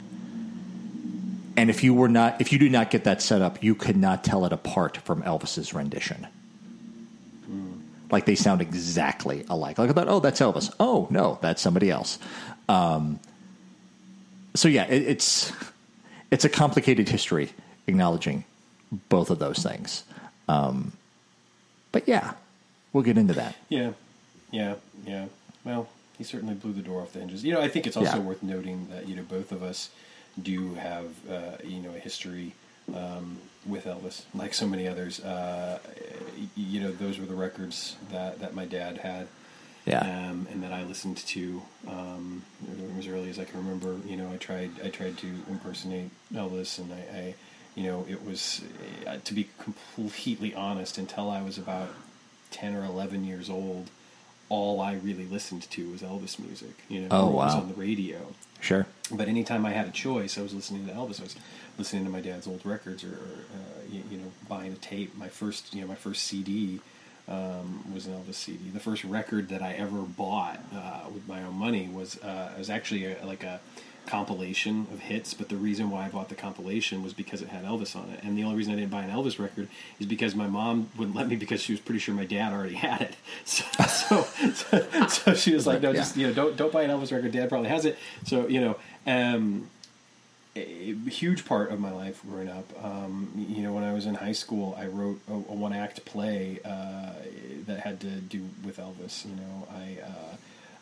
And 1.59 1.69
if 1.69 1.85
you 1.85 1.93
were 1.93 2.09
not, 2.09 2.41
if 2.41 2.53
you 2.53 2.59
do 2.59 2.71
not 2.71 2.91
get 2.91 3.05
that 3.05 3.21
set 3.21 3.43
up, 3.43 3.63
you 3.63 3.75
could 3.75 3.97
not 3.97 4.25
tell 4.25 4.47
it 4.47 4.53
apart 4.53 4.97
from 4.97 5.23
Elvis's 5.23 5.75
rendition. 5.75 6.27
Like 8.11 8.25
they 8.25 8.35
sound 8.35 8.63
exactly 8.63 9.45
alike. 9.49 9.79
Like 9.79 9.91
I 9.91 9.93
thought, 9.93 10.09
oh, 10.09 10.21
that's 10.21 10.41
Elvis. 10.41 10.73
Oh 10.81 11.07
no, 11.11 11.39
that's 11.43 11.61
somebody 11.61 11.91
else. 11.91 12.19
Um, 12.69 13.21
so 14.55 14.69
yeah, 14.69 14.85
it, 14.85 15.03
it's 15.03 15.53
it's 16.31 16.45
a 16.47 16.49
complicated 16.49 17.09
history 17.09 17.51
acknowledging 17.87 18.45
both 19.11 19.31
of 19.31 19.39
those 19.39 19.63
things. 19.63 20.05
Um, 20.49 20.93
but 21.93 22.09
yeah, 22.09 22.33
we'll 22.93 23.05
get 23.05 23.17
into 23.19 23.35
that. 23.35 23.55
Yeah, 23.69 23.93
yeah, 24.51 24.75
yeah. 25.07 25.27
Well, 25.65 25.89
he 26.19 26.25
certainly 26.25 26.55
blew 26.55 26.73
the 26.73 26.83
door 26.83 27.03
off 27.03 27.13
the 27.13 27.21
hinges. 27.21 27.45
You 27.45 27.53
know, 27.55 27.61
I 27.61 27.69
think 27.69 27.87
it's 27.87 27.97
also 27.97 28.17
Yeah. 28.17 28.23
worth 28.23 28.43
noting 28.43 28.89
that 28.91 29.09
you 29.09 29.15
know 29.17 29.23
both 29.23 29.53
of 29.53 29.63
us 29.63 29.91
do 30.43 30.75
have 30.75 31.07
uh, 31.31 31.57
you 31.65 31.81
know 31.81 31.91
a 31.91 31.99
history 31.99 32.55
um, 32.95 33.39
with 33.67 33.85
Elvis, 33.85 34.23
like 34.35 34.55
so 34.55 34.67
many 34.67 34.89
others. 34.89 35.21
Uh, 35.21 35.79
you 36.57 36.81
know, 36.81 36.91
those 36.93 37.19
were 37.19 37.27
the 37.27 37.35
records 37.35 37.97
that 38.11 38.41
that 38.41 38.55
my 38.55 38.65
dad 38.65 38.99
had. 38.99 39.29
Yeah. 39.85 39.99
Um, 39.99 40.47
and 40.53 40.63
that 40.63 40.73
I 40.73 40.85
listened 40.85 41.17
to 41.17 41.61
um, 41.89 42.45
as 43.01 43.09
early 43.09 43.29
as 43.31 43.41
I 43.41 43.45
can 43.45 43.59
remember. 43.59 43.97
You 44.07 44.17
know, 44.17 44.31
I 44.33 44.37
tried 44.37 44.71
I 44.85 44.91
tried 44.91 45.19
to 45.19 45.27
impersonate 45.51 46.11
Elvis, 46.33 46.79
and 46.79 46.93
I, 46.93 47.19
I 47.19 47.35
you 47.75 47.85
know, 47.85 48.07
it 48.09 48.25
was 48.25 48.63
uh, 49.07 49.17
to 49.25 49.35
be 49.35 49.49
completely 49.59 50.55
honest 50.55 50.99
until 50.99 51.31
I 51.31 51.43
was 51.43 51.59
about 51.59 51.89
ten 52.51 52.75
or 52.75 52.85
eleven 52.85 53.25
years 53.25 53.49
old. 53.49 53.91
All 54.49 54.83
I 54.83 54.93
really 54.95 55.25
listened 55.25 55.63
to 55.71 55.91
was 55.91 56.03
Elvis 56.03 56.39
music. 56.39 56.75
You 56.89 57.03
know, 57.03 57.09
Oh, 57.11 57.27
or 57.27 57.31
it 57.31 57.33
was 57.35 57.55
wow. 57.55 57.61
on 57.63 57.69
the 57.69 57.75
radio. 57.75 58.19
Sure. 58.61 58.87
But 59.11 59.27
anytime 59.29 59.65
I 59.65 59.71
had 59.73 59.89
a 59.89 59.91
choice, 59.91 60.37
I 60.37 60.43
was 60.43 60.53
listening 60.53 60.87
to 60.87 60.93
Elvis. 60.93 61.21
I 61.21 61.25
was 61.25 61.37
listening 61.79 62.05
to 62.05 62.11
my 62.11 62.21
dad's 62.21 62.47
old 62.47 62.65
records, 62.65 63.03
or, 63.03 63.09
or 63.09 63.13
uh, 63.13 63.83
you, 63.91 64.03
you, 64.11 64.19
know, 64.19 64.31
buying 64.49 64.73
a 64.73 64.77
tape. 64.77 65.17
My 65.17 65.29
first, 65.29 65.75
you 65.75 65.81
know, 65.81 65.87
my 65.87 65.95
first 65.95 66.25
CD 66.25 66.81
um, 67.29 67.83
was 67.95 68.07
an 68.07 68.13
Elvis 68.13 68.35
CD. 68.35 68.69
The 68.69 68.81
first 68.81 69.05
record 69.05 69.49
that 69.49 69.63
I 69.63 69.73
ever 69.73 70.03
bought 70.03 70.61
uh, 70.75 71.09
with 71.13 71.27
my 71.27 71.43
own 71.43 71.55
money 71.55 71.89
was 71.93 72.23
uh, 72.23 72.51
was 72.59 72.69
actually 72.69 73.07
a, 73.07 73.25
like 73.25 73.43
a 73.45 73.59
compilation 74.07 74.87
of 74.93 75.01
hits, 75.01 75.35
but 75.35 75.49
the 75.49 75.57
reason 75.57 75.91
why 75.91 76.07
I 76.07 76.09
bought 76.09 76.29
the 76.29 76.35
compilation 76.35 77.03
was 77.03 77.13
because 77.13 77.41
it 77.43 77.49
had 77.49 77.65
Elvis 77.65 77.97
on 77.97 78.11
it. 78.11 78.21
And 78.23 78.37
the 78.37 78.45
only 78.45 78.57
reason 78.57 78.73
I 78.73 78.77
didn't 78.77 78.91
buy 78.91 79.03
an 79.03 79.11
Elvis 79.11 79.39
record 79.39 79.69
is 80.01 80.07
because 80.07 80.35
my 80.35 80.47
mom 80.47 80.91
wouldn't 80.97 81.17
let 81.17 81.29
me 81.29 81.37
because 81.37 81.63
she 81.63 81.73
was 81.73 81.81
pretty 81.81 81.99
sure 81.99 82.15
my 82.15 82.25
dad 82.25 82.53
already 82.53 82.75
had 82.75 83.01
it. 83.03 83.17
So 83.45 83.65
so, 83.87 84.23
so, 84.55 85.07
so 85.09 85.35
she 85.35 85.55
was 85.55 85.67
like, 85.67 85.83
no, 85.83 85.91
yeah. 85.91 85.97
just 85.97 86.17
you 86.17 86.27
know, 86.27 86.33
don't 86.33 86.57
don't 86.57 86.73
buy 86.73 86.83
an 86.83 86.91
Elvis 86.91 87.13
record. 87.13 87.33
Dad 87.33 87.49
probably 87.49 87.69
has 87.69 87.85
it. 87.85 87.99
So 88.25 88.47
you 88.47 88.61
know, 88.61 88.77
um, 89.07 89.69
a 90.55 90.95
huge 91.09 91.45
part 91.45 91.71
of 91.71 91.81
my 91.81 91.91
life 91.91 92.23
growing 92.23 92.49
up. 92.49 92.71
Um, 92.85 93.33
you 93.37 93.63
know, 93.63 93.73
when 93.73 93.85
I 93.85 93.93
was 93.93 94.07
in 94.07 94.15
high 94.15 94.33
school, 94.33 94.77
I 94.79 94.87
wrote 94.87 95.21
a, 95.29 95.33
a 95.33 95.37
one 95.37 95.73
act 95.73 96.05
play 96.05 96.61
uh, 96.65 97.13
that 97.67 97.81
had 97.81 98.01
to 98.01 98.09
do 98.09 98.49
with 98.65 98.79
Elvis. 98.79 99.25
You 99.25 99.37
know, 99.37 99.69
I 99.71 99.99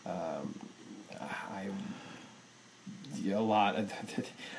uh, 0.09 0.41
um, 0.41 0.55
I 1.21 1.67
a 3.31 3.41
lot. 3.41 3.77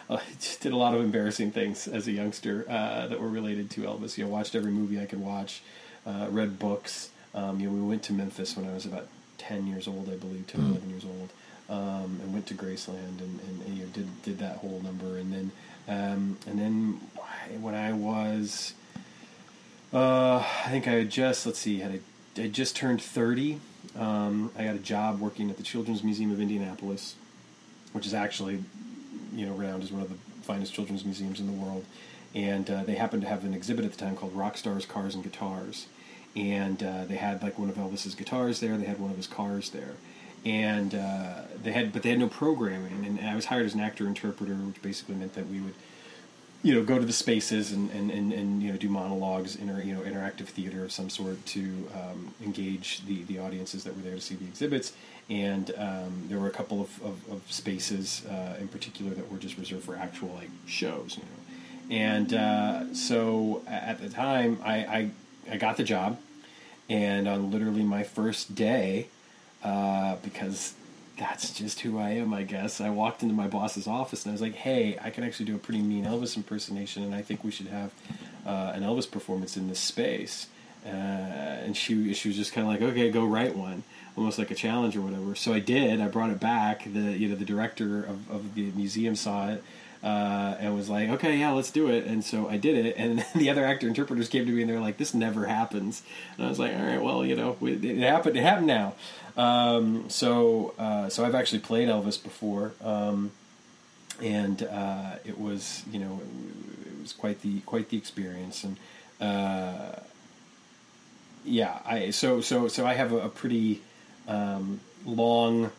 I 0.09 0.21
just 0.39 0.61
did 0.61 0.73
a 0.73 0.77
lot 0.77 0.93
of 0.93 1.01
embarrassing 1.01 1.51
things 1.51 1.87
as 1.87 2.07
a 2.07 2.11
youngster 2.11 2.65
uh, 2.69 3.07
that 3.07 3.19
were 3.19 3.29
related 3.29 3.69
to 3.71 3.81
Elvis. 3.81 4.17
You 4.17 4.25
know, 4.25 4.31
watched 4.31 4.55
every 4.55 4.71
movie 4.71 4.99
I 5.01 5.05
could 5.05 5.21
watch, 5.21 5.61
uh, 6.05 6.27
read 6.29 6.59
books. 6.59 7.09
Um, 7.33 7.59
you 7.59 7.69
know, 7.69 7.73
we 7.73 7.81
went 7.81 8.03
to 8.03 8.13
Memphis 8.13 8.55
when 8.55 8.69
I 8.69 8.73
was 8.73 8.85
about 8.85 9.07
ten 9.37 9.67
years 9.67 9.87
old, 9.87 10.09
I 10.09 10.15
believe, 10.15 10.47
10 10.47 10.61
mm. 10.61 10.69
11 10.71 10.89
years 10.89 11.05
old, 11.05 11.29
um, 11.69 12.19
and 12.21 12.33
went 12.33 12.45
to 12.47 12.53
Graceland 12.53 13.19
and, 13.19 13.39
and, 13.47 13.61
and, 13.65 13.77
you 13.77 13.83
know 13.83 13.89
did 13.93 14.23
did 14.23 14.39
that 14.39 14.57
whole 14.57 14.81
number, 14.83 15.17
and 15.17 15.33
then 15.33 15.51
um, 15.87 16.37
and 16.45 16.59
then 16.59 16.99
when 17.59 17.73
I 17.73 17.93
was, 17.93 18.73
uh, 19.93 20.37
I 20.37 20.69
think 20.69 20.87
I 20.87 20.91
had 20.91 21.09
just 21.09 21.45
let's 21.45 21.59
see, 21.59 21.79
had 21.79 21.99
I, 22.37 22.41
I 22.41 22.47
just 22.47 22.75
turned 22.75 23.01
thirty. 23.01 23.59
Um, 23.97 24.51
I 24.57 24.63
got 24.63 24.75
a 24.75 24.79
job 24.79 25.19
working 25.19 25.49
at 25.49 25.57
the 25.57 25.63
Children's 25.63 26.03
Museum 26.03 26.31
of 26.31 26.39
Indianapolis 26.39 27.15
which 27.93 28.05
is 28.05 28.13
actually, 28.13 28.63
you 29.33 29.45
know, 29.45 29.53
renowned 29.53 29.83
as 29.83 29.91
one 29.91 30.01
of 30.01 30.09
the 30.09 30.15
finest 30.43 30.73
children's 30.73 31.05
museums 31.05 31.39
in 31.39 31.47
the 31.47 31.53
world. 31.53 31.85
And 32.33 32.69
uh, 32.69 32.83
they 32.83 32.95
happened 32.95 33.23
to 33.23 33.27
have 33.27 33.43
an 33.43 33.53
exhibit 33.53 33.85
at 33.85 33.91
the 33.91 33.97
time 33.97 34.15
called 34.15 34.33
Rock 34.33 34.57
Stars, 34.57 34.85
Cars, 34.85 35.15
and 35.15 35.23
Guitars. 35.23 35.87
And 36.35 36.81
uh, 36.81 37.05
they 37.05 37.17
had 37.17 37.43
like 37.43 37.59
one 37.59 37.69
of 37.69 37.75
Elvis's 37.75 38.15
guitars 38.15 38.61
there. 38.61 38.77
They 38.77 38.85
had 38.85 38.99
one 38.99 39.11
of 39.11 39.17
his 39.17 39.27
cars 39.27 39.71
there, 39.71 39.95
and 40.45 40.95
uh, 40.95 41.41
they 41.61 41.73
had, 41.73 41.91
but 41.91 42.03
they 42.03 42.09
had 42.09 42.19
no 42.19 42.29
programming. 42.29 43.05
And, 43.05 43.19
and 43.19 43.29
I 43.29 43.35
was 43.35 43.45
hired 43.45 43.65
as 43.65 43.73
an 43.73 43.81
actor 43.81 44.07
interpreter, 44.07 44.53
which 44.53 44.81
basically 44.81 45.15
meant 45.15 45.33
that 45.33 45.49
we 45.49 45.59
would 45.59 45.73
you 46.63 46.75
know, 46.75 46.83
go 46.83 46.99
to 46.99 47.05
the 47.05 47.13
spaces 47.13 47.71
and, 47.71 47.89
and, 47.91 48.11
and, 48.11 48.31
and 48.31 48.61
you 48.61 48.71
know 48.71 48.77
do 48.77 48.87
monologues, 48.87 49.55
inter, 49.55 49.81
you 49.81 49.93
know, 49.93 50.01
interactive 50.01 50.45
theater 50.45 50.83
of 50.83 50.91
some 50.91 51.09
sort 51.09 51.43
to 51.47 51.87
um, 51.95 52.33
engage 52.43 53.03
the, 53.05 53.23
the 53.23 53.39
audiences 53.39 53.83
that 53.83 53.95
were 53.95 54.01
there 54.03 54.15
to 54.15 54.21
see 54.21 54.35
the 54.35 54.45
exhibits. 54.45 54.93
And 55.29 55.71
um, 55.77 56.25
there 56.27 56.39
were 56.39 56.47
a 56.47 56.51
couple 56.51 56.81
of, 56.81 57.01
of, 57.03 57.31
of 57.31 57.41
spaces 57.49 58.23
uh, 58.27 58.57
in 58.59 58.67
particular 58.67 59.11
that 59.13 59.31
were 59.31 59.37
just 59.37 59.57
reserved 59.57 59.83
for 59.85 59.95
actual 59.95 60.29
like 60.29 60.49
shows, 60.67 61.17
you 61.17 61.23
know. 61.23 61.95
And 61.95 62.33
uh, 62.33 62.93
so 62.93 63.63
at 63.67 63.99
the 63.99 64.09
time, 64.09 64.59
I, 64.63 64.75
I, 64.75 65.11
I 65.51 65.57
got 65.57 65.77
the 65.77 65.83
job, 65.83 66.19
and 66.89 67.27
on 67.27 67.51
literally 67.51 67.83
my 67.83 68.03
first 68.03 68.55
day, 68.55 69.07
uh, 69.63 70.15
because 70.23 70.73
that's 71.21 71.51
just 71.51 71.81
who 71.81 71.99
I 71.99 72.09
am, 72.13 72.33
I 72.33 72.41
guess. 72.41 72.81
I 72.81 72.89
walked 72.89 73.21
into 73.21 73.35
my 73.35 73.47
boss's 73.47 73.85
office 73.85 74.25
and 74.25 74.31
I 74.31 74.33
was 74.33 74.41
like, 74.41 74.55
"Hey, 74.55 74.97
I 74.99 75.11
can 75.11 75.23
actually 75.23 75.45
do 75.45 75.55
a 75.55 75.59
pretty 75.59 75.79
mean 75.81 76.03
Elvis 76.03 76.35
impersonation, 76.35 77.03
and 77.03 77.13
I 77.13 77.21
think 77.21 77.43
we 77.43 77.51
should 77.51 77.67
have 77.67 77.91
uh, 78.43 78.71
an 78.73 78.81
Elvis 78.81 79.09
performance 79.09 79.55
in 79.55 79.69
this 79.69 79.79
space." 79.79 80.47
Uh, 80.83 80.89
and 80.89 81.77
she 81.77 82.11
she 82.15 82.29
was 82.29 82.35
just 82.35 82.53
kind 82.53 82.65
of 82.65 82.73
like, 82.73 82.81
"Okay, 82.81 83.11
go 83.11 83.23
write 83.23 83.55
one," 83.55 83.83
almost 84.17 84.39
like 84.39 84.49
a 84.49 84.55
challenge 84.55 84.97
or 84.97 85.01
whatever. 85.01 85.35
So 85.35 85.53
I 85.53 85.59
did. 85.59 86.01
I 86.01 86.07
brought 86.07 86.31
it 86.31 86.39
back. 86.39 86.91
The 86.91 87.15
you 87.15 87.29
know 87.29 87.35
the 87.35 87.45
director 87.45 87.99
of, 87.99 88.31
of 88.31 88.55
the 88.55 88.71
museum 88.71 89.15
saw 89.15 89.49
it. 89.49 89.63
Uh, 90.03 90.55
and 90.59 90.75
was 90.75 90.89
like, 90.89 91.09
okay, 91.09 91.37
yeah, 91.37 91.51
let's 91.51 91.69
do 91.69 91.87
it. 91.87 92.05
And 92.05 92.23
so 92.23 92.49
I 92.49 92.57
did 92.57 92.85
it. 92.85 92.95
And 92.97 93.23
the 93.35 93.49
other 93.51 93.63
actor 93.63 93.87
interpreters 93.87 94.29
came 94.29 94.45
to 94.47 94.51
me 94.51 94.61
and 94.61 94.69
they're 94.69 94.79
like, 94.79 94.97
this 94.97 95.13
never 95.13 95.45
happens. 95.45 96.01
And 96.37 96.45
I 96.45 96.49
was 96.49 96.57
like, 96.57 96.73
all 96.73 96.83
right, 96.83 97.01
well, 97.01 97.23
you 97.23 97.35
know, 97.35 97.55
it, 97.61 97.85
it 97.85 97.99
happened. 97.99 98.35
It 98.35 98.41
happened 98.41 98.67
now. 98.67 98.95
Um, 99.37 100.09
so, 100.09 100.73
uh, 100.77 101.09
so 101.09 101.25
I've 101.25 101.35
actually 101.35 101.59
played 101.59 101.87
Elvis 101.87 102.21
before, 102.21 102.73
um, 102.83 103.31
and 104.21 104.63
uh, 104.63 105.15
it 105.25 105.39
was, 105.39 105.83
you 105.91 105.99
know, 105.99 106.21
it 106.85 107.01
was 107.01 107.13
quite 107.13 107.41
the 107.41 107.61
quite 107.61 107.89
the 107.89 107.97
experience, 107.97 108.63
and 108.63 108.77
uh, 109.19 109.99
yeah, 111.45 111.79
I 111.85 112.09
so 112.11 112.41
so 112.41 112.67
so 112.67 112.85
I 112.85 112.93
have 112.93 113.13
a, 113.13 113.19
a 113.19 113.29
pretty 113.29 113.81
um, 114.27 114.81
long 115.05 115.71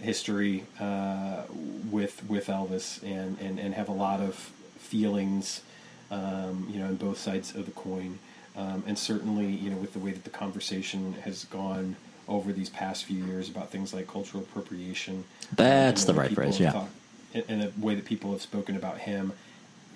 history 0.00 0.64
uh, 0.80 1.42
with 1.90 2.28
with 2.28 2.46
Elvis, 2.46 3.02
and, 3.02 3.38
and 3.40 3.58
and 3.58 3.74
have 3.74 3.88
a 3.88 3.92
lot 3.92 4.20
of 4.20 4.34
feelings, 4.78 5.62
um, 6.10 6.68
you 6.70 6.78
know, 6.78 6.86
on 6.86 6.96
both 6.96 7.18
sides 7.18 7.54
of 7.54 7.66
the 7.66 7.72
coin. 7.72 8.18
Um, 8.56 8.84
and 8.86 8.98
certainly, 8.98 9.46
you 9.46 9.68
know, 9.68 9.76
with 9.76 9.92
the 9.92 9.98
way 9.98 10.12
that 10.12 10.24
the 10.24 10.30
conversation 10.30 11.12
has 11.24 11.44
gone 11.44 11.96
over 12.26 12.52
these 12.52 12.70
past 12.70 13.04
few 13.04 13.24
years 13.24 13.48
about 13.48 13.70
things 13.70 13.92
like 13.92 14.06
cultural 14.08 14.42
appropriation. 14.42 15.24
That's 15.54 16.04
the 16.04 16.14
right 16.14 16.32
phrase, 16.32 16.58
yeah. 16.58 16.72
Talk, 16.72 16.88
and 17.34 17.62
the 17.62 17.72
way 17.78 17.94
that 17.94 18.04
people 18.04 18.32
have 18.32 18.42
spoken 18.42 18.76
about 18.76 18.98
him. 18.98 19.32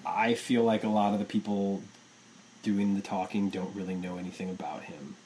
I 0.04 0.34
feel 0.34 0.62
like 0.62 0.84
a 0.84 0.88
lot 0.88 1.12
of 1.12 1.18
the 1.18 1.24
people 1.24 1.82
doing 2.62 2.94
the 2.94 3.00
talking 3.00 3.48
don't 3.48 3.74
really 3.74 3.94
know 3.94 4.18
anything 4.18 4.50
about 4.50 4.84
him. 4.84 5.16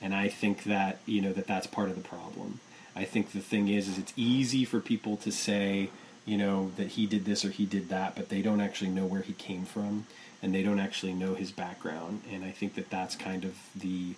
And 0.00 0.14
I 0.14 0.28
think 0.28 0.64
that, 0.64 1.00
you 1.06 1.20
know, 1.20 1.32
that 1.32 1.46
that's 1.46 1.66
part 1.66 1.88
of 1.88 1.96
the 1.96 2.08
problem. 2.08 2.60
I 2.96 3.04
think 3.04 3.32
the 3.32 3.40
thing 3.40 3.68
is, 3.68 3.88
is 3.88 3.98
it's 3.98 4.12
easy 4.16 4.64
for 4.64 4.80
people 4.80 5.16
to 5.18 5.30
say, 5.30 5.90
you 6.24 6.36
know, 6.38 6.72
that 6.76 6.88
he 6.88 7.06
did 7.06 7.24
this 7.26 7.44
or 7.44 7.50
he 7.50 7.66
did 7.66 7.88
that, 7.90 8.16
but 8.16 8.30
they 8.30 8.42
don't 8.42 8.60
actually 8.60 8.90
know 8.90 9.04
where 9.04 9.20
he 9.20 9.34
came 9.34 9.64
from 9.64 10.06
and 10.42 10.54
they 10.54 10.62
don't 10.62 10.80
actually 10.80 11.12
know 11.12 11.34
his 11.34 11.52
background. 11.52 12.22
And 12.32 12.44
I 12.44 12.50
think 12.50 12.74
that 12.74 12.90
that's 12.90 13.14
kind 13.14 13.44
of 13.44 13.54
the 13.74 14.14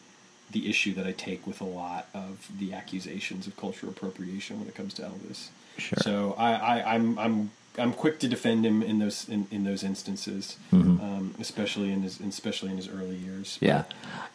the 0.51 0.71
issue 0.71 0.95
that 0.95 1.07
I 1.07 1.12
take 1.12 1.47
with 1.47 1.61
a 1.61 1.64
lot 1.64 2.09
of 2.14 2.49
the 2.59 2.73
accusations 2.73 3.47
of 3.47 3.55
cultural 3.59 3.93
appropriation 3.93 4.59
when 4.59 4.67
it 4.67 4.75
comes 4.75 4.95
to 4.95 5.03
Elvis. 5.03 5.49
Sure. 5.77 5.99
So 6.01 6.35
I, 6.38 6.53
I, 6.55 6.95
I'm 6.95 7.19
I'm 7.19 7.51
I'm 7.77 7.93
quick 7.93 8.19
to 8.21 8.29
defend 8.29 8.64
him 8.64 8.83
in 8.83 8.99
those 8.99 9.29
in, 9.29 9.47
in 9.51 9.64
those 9.64 9.83
instances, 9.83 10.57
mm-hmm. 10.73 11.01
um, 11.01 11.35
especially 11.38 11.93
in 11.93 12.03
his 12.03 12.21
especially 12.21 12.71
in 12.71 12.77
his 12.77 12.88
early 12.88 13.17
years. 13.17 13.59
Yeah. 13.61 13.85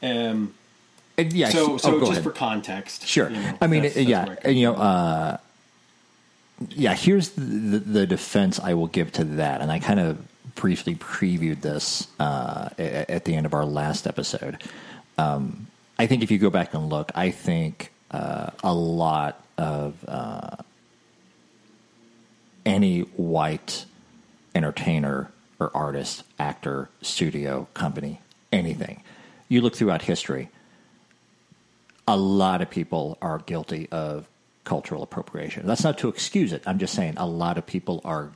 um, 0.02 0.54
yeah. 1.18 1.50
So 1.50 1.78
so 1.78 1.96
oh, 1.96 2.00
just 2.00 2.12
ahead. 2.12 2.24
for 2.24 2.32
context, 2.32 3.08
sure. 3.08 3.30
You 3.30 3.38
know, 3.38 3.58
I 3.62 3.68
mean, 3.68 3.84
that's, 3.84 3.96
that's 3.96 4.08
yeah, 4.08 4.48
you 4.48 4.72
know, 4.72 4.76
uh, 4.76 5.38
yeah. 6.70 6.96
Here's 6.96 7.30
the, 7.32 7.42
the, 7.42 7.80
the 7.80 8.08
defense 8.08 8.60
I 8.60 8.74
will 8.74 8.88
give 8.88 9.12
to 9.14 9.24
that, 9.24 9.62
and 9.62 9.72
I 9.72 9.80
kind 9.80 10.00
of 10.00 10.26
briefly 10.56 10.96
previewed 10.96 11.62
this 11.62 12.08
uh, 12.20 12.70
at 12.78 13.26
the 13.26 13.36
end 13.36 13.46
of 13.46 13.54
our 13.54 13.66
last 13.66 14.08
episode. 14.08 14.62
Um, 15.18 15.68
I 15.98 16.08
think 16.08 16.24
if 16.24 16.32
you 16.32 16.38
go 16.38 16.50
back 16.50 16.74
and 16.74 16.90
look, 16.90 17.12
I 17.16 17.32
think 17.32 17.92
uh, 18.12 18.52
a 18.64 18.74
lot 18.74 19.44
of 19.58 20.04
uh, 20.08 20.58
any 22.66 23.02
white 23.02 23.86
entertainer 24.56 25.32
or 25.60 25.72
artist, 25.76 26.24
actor, 26.40 26.90
studio, 27.02 27.68
company, 27.74 28.22
anything, 28.52 29.04
you 29.50 29.62
look 29.62 29.76
throughout 29.76 30.04
history, 30.04 30.50
a 32.08 32.18
lot 32.18 32.62
of 32.62 32.70
people 32.70 33.18
are 33.22 33.40
guilty 33.40 33.88
of 33.92 34.28
cultural 34.64 35.04
appropriation. 35.04 35.66
That's 35.66 35.84
not 35.84 35.98
to 36.00 36.10
excuse 36.10 36.54
it. 36.54 36.64
I'm 36.66 36.80
just 36.80 36.94
saying 36.94 37.16
a 37.18 37.28
lot 37.28 37.58
of 37.58 37.66
people 37.66 38.02
are 38.06 38.32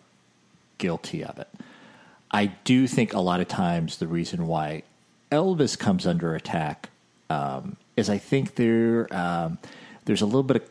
guilty 0.78 1.24
of 1.24 1.40
it. 1.40 1.48
I 2.32 2.48
do 2.64 2.88
think 2.88 3.14
a 3.14 3.20
lot 3.20 3.40
of 3.40 3.48
times 3.48 3.98
the 3.98 4.08
reason 4.08 4.48
why 4.48 4.84
Elvis 5.32 5.78
comes 5.78 6.06
under 6.06 6.36
attack 6.36 6.90
um, 7.30 7.78
is 7.96 8.10
I 8.10 8.18
think 8.18 8.56
there 8.56 9.08
um, 9.14 9.58
there's 10.06 10.22
a 10.22 10.26
little 10.26 10.44
bit 10.44 10.58
of 10.58 10.70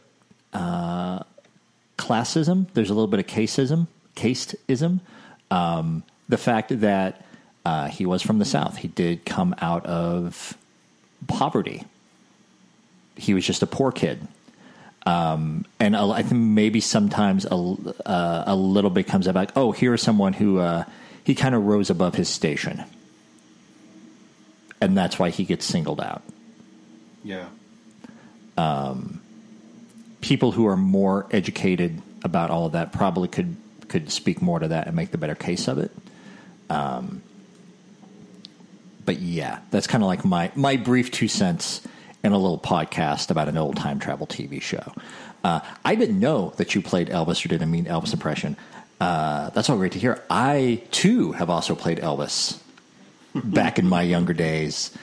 uh, 0.52 1.22
classism. 1.98 2.66
There's 2.74 2.90
a 2.90 2.94
little 2.94 3.09
bit 3.09 3.20
of 3.20 3.26
caseism, 3.26 3.88
casteism. 4.14 5.00
Um, 5.50 6.02
the 6.28 6.38
fact 6.38 6.80
that 6.80 7.24
uh, 7.64 7.88
he 7.88 8.06
was 8.06 8.22
from 8.22 8.38
the 8.38 8.44
South, 8.44 8.76
he 8.76 8.88
did 8.88 9.24
come 9.24 9.54
out 9.61 9.85
of 9.87 10.56
poverty. 11.26 11.85
He 13.16 13.35
was 13.35 13.44
just 13.44 13.62
a 13.62 13.66
poor 13.66 13.92
kid. 13.92 14.26
Um, 15.07 15.64
and 15.79 15.96
I 15.96 16.22
think 16.22 16.40
maybe 16.40 16.81
sometimes 16.81 17.44
a, 17.44 17.55
uh, 17.55 18.44
a 18.46 18.57
little 18.57 18.90
bit 18.90 19.07
comes 19.07 19.29
about, 19.29 19.52
oh, 19.55 19.70
here's 19.70 20.02
someone 20.02 20.33
who 20.33 20.59
uh, 20.59 20.85
he 21.22 21.35
kind 21.35 21.55
of 21.55 21.64
rose 21.64 21.90
above 21.90 22.16
his 22.16 22.29
station. 22.29 22.83
And 24.81 24.96
that's 24.96 25.18
why 25.18 25.31
he 25.31 25.44
gets 25.44 25.64
singled 25.64 26.00
out. 26.00 26.22
Yeah. 27.22 27.46
Um, 28.59 29.20
people 30.20 30.52
who 30.52 30.66
are 30.66 30.76
more 30.76 31.26
educated 31.31 32.02
about 32.24 32.50
all 32.50 32.66
of 32.66 32.72
that 32.72 32.92
probably 32.92 33.29
could 33.29 33.57
could 33.88 34.11
speak 34.11 34.42
more 34.42 34.59
to 34.59 34.68
that 34.68 34.88
and 34.88 34.96
make 34.96 35.12
the 35.12 35.18
better 35.18 35.37
case 35.37 35.68
of 35.68 35.79
it. 35.79 35.92
Um, 36.68 37.22
but 39.05 39.20
yeah, 39.20 39.61
that's 39.70 39.87
kind 39.87 40.02
of 40.02 40.09
like 40.09 40.24
my 40.24 40.50
my 40.57 40.76
brief 40.76 41.11
two 41.11 41.29
cents 41.29 41.81
in 42.24 42.33
a 42.33 42.38
little 42.38 42.59
podcast 42.59 43.31
about 43.31 43.48
an 43.48 43.57
old 43.57 43.76
time 43.76 43.98
travel 43.98 44.26
TV 44.26 44.61
show. 44.61 44.92
Uh, 45.44 45.61
I 45.85 45.94
didn't 45.94 46.18
know 46.18 46.52
that 46.57 46.74
you 46.74 46.83
played 46.83 47.09
Elvis 47.09 47.44
or 47.44 47.48
did 47.48 47.62
a 47.62 47.66
mean 47.66 47.85
Elvis 47.85 48.12
impression. 48.12 48.57
Uh, 49.00 49.50
that's 49.50 49.70
all 49.70 49.76
great 49.76 49.92
to 49.92 49.98
hear. 49.98 50.22
I 50.29 50.83
too 50.90 51.33
have 51.33 51.50
also 51.50 51.74
played 51.74 51.98
Elvis 51.98 52.59
back 53.35 53.79
in 53.79 53.88
my 53.88 54.02
younger 54.02 54.33
days. 54.33 54.96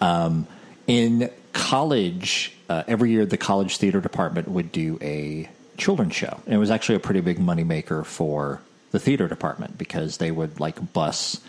Um, 0.00 0.46
in 0.86 1.30
college, 1.52 2.56
uh, 2.68 2.84
every 2.86 3.10
year 3.10 3.26
the 3.26 3.36
college 3.36 3.78
theater 3.78 4.00
department 4.00 4.48
would 4.48 4.70
do 4.70 4.98
a 5.00 5.48
children's 5.76 6.14
show. 6.14 6.40
And 6.44 6.54
it 6.54 6.58
was 6.58 6.70
actually 6.70 6.96
a 6.96 7.00
pretty 7.00 7.20
big 7.20 7.38
moneymaker 7.38 8.04
for 8.04 8.60
the 8.90 8.98
theater 8.98 9.28
department 9.28 9.78
because 9.78 10.18
they 10.18 10.30
would 10.30 10.60
like 10.60 10.92
bus 10.92 11.40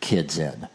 kids 0.00 0.38
in 0.38 0.68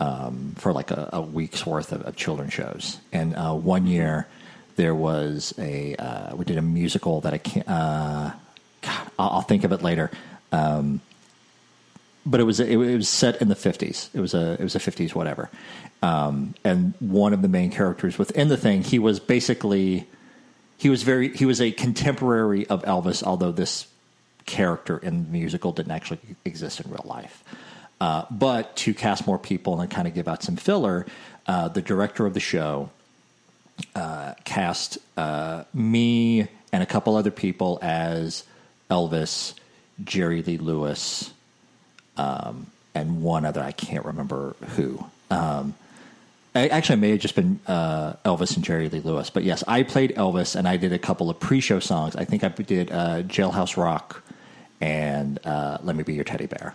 um, 0.00 0.54
for 0.56 0.72
like 0.72 0.90
a, 0.90 1.10
a, 1.12 1.20
week's 1.20 1.64
worth 1.64 1.92
of, 1.92 2.02
of 2.02 2.16
children's 2.16 2.52
shows. 2.52 2.98
And 3.12 3.34
uh, 3.34 3.54
one 3.54 3.86
year 3.86 4.26
there 4.76 4.94
was 4.94 5.54
a 5.58 5.96
uh, 5.96 6.36
we 6.36 6.44
did 6.44 6.58
a 6.58 6.62
musical 6.62 7.20
that 7.22 7.34
I 7.34 7.38
can't. 7.38 7.68
Uh, 7.68 8.32
God, 8.82 9.10
I'll, 9.18 9.42
think 9.42 9.64
of 9.64 9.72
it 9.72 9.82
later. 9.82 10.10
Um, 10.52 11.00
but 12.24 12.40
it 12.40 12.44
was 12.44 12.60
it, 12.60 12.76
was 12.76 13.08
set 13.08 13.40
in 13.40 13.48
the 13.48 13.54
fifties. 13.54 14.10
It 14.12 14.20
was 14.20 14.34
a 14.34 14.52
it 14.54 14.62
was 14.62 14.74
a 14.74 14.80
fifties 14.80 15.14
whatever. 15.14 15.50
Um, 16.02 16.54
and 16.62 16.92
one 17.00 17.32
of 17.32 17.42
the 17.42 17.48
main 17.48 17.70
characters 17.70 18.18
within 18.18 18.48
the 18.48 18.56
thing, 18.56 18.82
he 18.82 18.98
was 18.98 19.18
basically 19.18 20.06
he 20.76 20.90
was 20.90 21.02
very 21.02 21.34
he 21.34 21.46
was 21.46 21.60
a 21.60 21.70
contemporary 21.72 22.66
of 22.66 22.82
Elvis, 22.82 23.22
although 23.22 23.52
this 23.52 23.86
character 24.44 24.98
in 24.98 25.24
the 25.24 25.30
musical 25.30 25.72
didn't 25.72 25.92
actually 25.92 26.20
exist 26.44 26.80
in 26.80 26.90
real 26.90 27.04
life. 27.04 27.42
Uh, 28.00 28.24
but 28.30 28.76
to 28.76 28.92
cast 28.92 29.26
more 29.26 29.38
people 29.38 29.80
and 29.80 29.90
kind 29.90 30.06
of 30.06 30.14
give 30.14 30.28
out 30.28 30.42
some 30.42 30.56
filler, 30.56 31.06
uh, 31.46 31.68
the 31.68 31.80
director 31.80 32.26
of 32.26 32.34
the 32.34 32.40
show 32.40 32.90
uh, 33.94 34.34
cast 34.44 34.98
uh, 35.16 35.64
me 35.72 36.48
and 36.72 36.82
a 36.82 36.86
couple 36.86 37.16
other 37.16 37.30
people 37.30 37.78
as 37.80 38.44
Elvis, 38.90 39.54
Jerry 40.04 40.42
Lee 40.42 40.58
Lewis, 40.58 41.32
um, 42.16 42.66
and 42.94 43.22
one 43.22 43.44
other 43.44 43.62
I 43.62 43.72
can't 43.72 44.04
remember 44.04 44.56
who. 44.76 45.04
Um, 45.30 45.74
I, 46.54 46.68
actually, 46.68 46.94
it 46.94 47.00
may 47.00 47.10
have 47.10 47.20
just 47.20 47.34
been 47.34 47.60
uh, 47.66 48.14
Elvis 48.24 48.56
and 48.56 48.64
Jerry 48.64 48.88
Lee 48.88 49.00
Lewis, 49.00 49.30
but 49.30 49.42
yes, 49.42 49.62
I 49.66 49.82
played 49.82 50.14
Elvis 50.16 50.56
and 50.56 50.66
I 50.68 50.76
did 50.76 50.92
a 50.92 50.98
couple 50.98 51.28
of 51.30 51.38
pre-show 51.38 51.80
songs. 51.80 52.16
I 52.16 52.24
think 52.24 52.44
I 52.44 52.48
did 52.48 52.90
uh, 52.90 53.22
"Jailhouse 53.22 53.76
Rock" 53.76 54.22
and 54.80 55.38
"Let 55.44 55.96
Me 55.96 56.02
Be 56.02 56.14
Your 56.14 56.24
Teddy 56.24 56.46
Bear." 56.46 56.74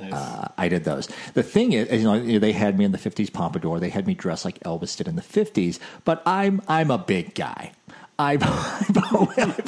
Uh, 0.00 0.48
I 0.56 0.68
did 0.68 0.84
those. 0.84 1.08
The 1.34 1.42
thing 1.42 1.72
is, 1.72 2.02
you 2.02 2.08
know, 2.08 2.38
they 2.38 2.52
had 2.52 2.78
me 2.78 2.84
in 2.84 2.92
the 2.92 2.98
'50s 2.98 3.32
pompadour. 3.32 3.78
They 3.78 3.90
had 3.90 4.06
me 4.06 4.14
dressed 4.14 4.44
like 4.44 4.58
Elvis 4.60 4.96
did 4.96 5.06
in 5.06 5.16
the 5.16 5.22
'50s. 5.22 5.78
But 6.04 6.22
I'm 6.26 6.60
I'm 6.66 6.90
a 6.90 6.98
big 6.98 7.34
guy. 7.34 7.72
I've 8.18 8.42
I've, 8.44 9.14
always, 9.14 9.60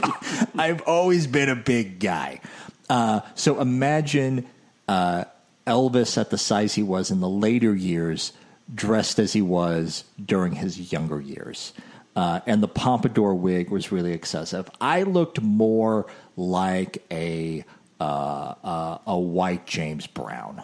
I've 0.56 0.82
always 0.82 1.26
been 1.26 1.48
a 1.48 1.56
big 1.56 2.00
guy. 2.00 2.40
Uh, 2.88 3.20
so 3.34 3.60
imagine 3.60 4.46
uh, 4.88 5.24
Elvis 5.66 6.18
at 6.18 6.30
the 6.30 6.38
size 6.38 6.74
he 6.74 6.82
was 6.82 7.10
in 7.10 7.20
the 7.20 7.28
later 7.28 7.74
years, 7.74 8.32
dressed 8.74 9.18
as 9.18 9.32
he 9.32 9.42
was 9.42 10.04
during 10.24 10.52
his 10.52 10.92
younger 10.92 11.20
years. 11.20 11.72
Uh, 12.16 12.40
and 12.46 12.62
the 12.62 12.68
pompadour 12.68 13.34
wig 13.34 13.70
was 13.70 13.90
really 13.90 14.12
excessive. 14.12 14.70
I 14.80 15.02
looked 15.02 15.40
more 15.40 16.06
like 16.37 17.04
a 17.10 17.64
uh, 18.04 18.54
uh, 18.62 18.98
a 19.06 19.18
white 19.18 19.66
James 19.66 20.06
Brown. 20.06 20.62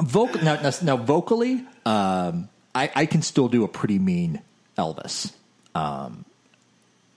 Vocal 0.00 0.42
now, 0.42 0.60
now, 0.60 0.70
now 0.82 0.96
vocally, 0.96 1.64
um, 1.84 2.48
I, 2.74 2.90
I, 2.94 3.06
can 3.06 3.22
still 3.22 3.48
do 3.48 3.64
a 3.64 3.68
pretty 3.68 3.98
mean 3.98 4.40
Elvis. 4.78 5.32
Um, 5.74 6.24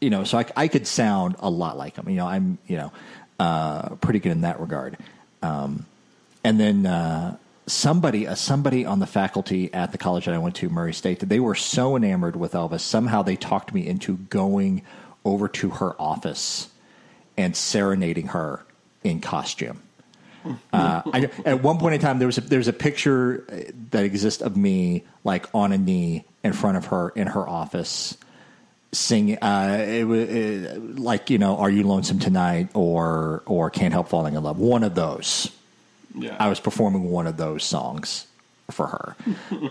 you 0.01 0.09
know, 0.09 0.25
so 0.25 0.37
I, 0.37 0.45
I, 0.55 0.67
could 0.67 0.85
sound 0.85 1.37
a 1.39 1.49
lot 1.49 1.77
like 1.77 1.95
him. 1.95 2.09
You 2.09 2.17
know, 2.17 2.27
I'm 2.27 2.57
you 2.67 2.77
know 2.77 2.91
uh, 3.39 3.89
pretty 3.95 4.19
good 4.19 4.33
in 4.33 4.41
that 4.41 4.59
regard. 4.59 4.97
Um, 5.41 5.85
and 6.43 6.59
then 6.59 6.85
uh, 6.85 7.37
somebody, 7.67 8.27
uh, 8.27 8.35
somebody 8.35 8.85
on 8.85 8.99
the 8.99 9.07
faculty 9.07 9.73
at 9.73 9.91
the 9.91 9.97
college 9.97 10.25
that 10.25 10.35
I 10.35 10.39
went 10.39 10.55
to, 10.57 10.69
Murray 10.69 10.93
State, 10.93 11.19
they 11.19 11.39
were 11.39 11.55
so 11.55 11.95
enamored 11.95 12.35
with 12.35 12.51
Elvis. 12.51 12.81
Somehow 12.81 13.23
they 13.23 13.37
talked 13.37 13.73
me 13.73 13.87
into 13.87 14.17
going 14.17 14.81
over 15.25 15.47
to 15.47 15.69
her 15.69 15.99
office 16.01 16.69
and 17.37 17.55
serenading 17.55 18.27
her 18.27 18.65
in 19.03 19.21
costume. 19.21 19.81
Uh, 20.73 21.01
I, 21.05 21.29
at 21.45 21.63
one 21.63 21.77
point 21.77 21.95
in 21.95 22.01
time, 22.01 22.19
there 22.19 22.27
was 22.27 22.37
a, 22.37 22.41
there's 22.41 22.67
a 22.67 22.73
picture 22.73 23.45
that 23.91 24.03
exists 24.03 24.41
of 24.41 24.57
me 24.57 25.03
like 25.23 25.47
on 25.53 25.71
a 25.71 25.77
knee 25.77 26.25
in 26.43 26.51
front 26.53 26.77
of 26.77 26.87
her 26.87 27.09
in 27.09 27.27
her 27.27 27.47
office, 27.47 28.17
singing. 28.91 29.37
Uh, 29.41 29.85
it 29.87 30.03
was 30.03 30.29
it, 30.29 30.99
like 30.99 31.29
you 31.29 31.37
know, 31.37 31.57
"Are 31.57 31.69
You 31.69 31.83
Lonesome 31.83 32.19
Tonight?" 32.19 32.69
or 32.73 33.43
or 33.45 33.69
"Can't 33.69 33.93
Help 33.93 34.09
Falling 34.09 34.35
in 34.35 34.43
Love." 34.43 34.59
One 34.59 34.83
of 34.83 34.95
those. 34.95 35.49
Yeah. 36.15 36.35
I 36.39 36.49
was 36.49 36.59
performing 36.59 37.09
one 37.09 37.25
of 37.25 37.37
those 37.37 37.63
songs 37.63 38.27
for 38.69 38.87
her. 38.87 39.15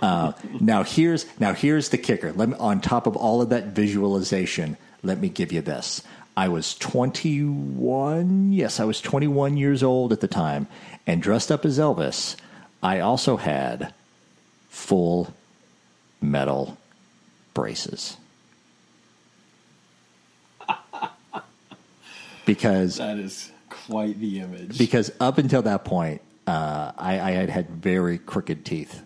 uh, 0.00 0.32
now 0.60 0.84
here's 0.84 1.26
now 1.38 1.52
here's 1.52 1.90
the 1.90 1.98
kicker. 1.98 2.32
Let 2.32 2.48
me, 2.48 2.56
on 2.58 2.80
top 2.80 3.06
of 3.06 3.16
all 3.16 3.42
of 3.42 3.50
that 3.50 3.66
visualization, 3.66 4.76
let 5.02 5.18
me 5.18 5.28
give 5.28 5.52
you 5.52 5.60
this. 5.60 6.02
I 6.36 6.48
was 6.48 6.74
21. 6.78 8.52
Yes, 8.52 8.80
I 8.80 8.84
was 8.84 9.00
21 9.00 9.56
years 9.56 9.82
old 9.82 10.12
at 10.12 10.20
the 10.20 10.28
time 10.28 10.66
and 11.06 11.22
dressed 11.22 11.52
up 11.52 11.64
as 11.64 11.78
Elvis. 11.78 12.36
I 12.82 13.00
also 13.00 13.36
had 13.36 13.92
full 14.70 15.34
metal 16.20 16.78
braces. 17.52 18.16
because 22.46 22.96
that 22.96 23.18
is 23.18 23.52
quite 23.68 24.18
the 24.18 24.40
image. 24.40 24.78
Because 24.78 25.12
up 25.20 25.38
until 25.38 25.62
that 25.62 25.84
point, 25.84 26.22
uh, 26.46 26.92
I, 26.96 27.20
I, 27.20 27.30
had 27.32 27.50
had 27.50 27.68
very 27.70 28.18
crooked 28.18 28.64
teeth 28.64 29.02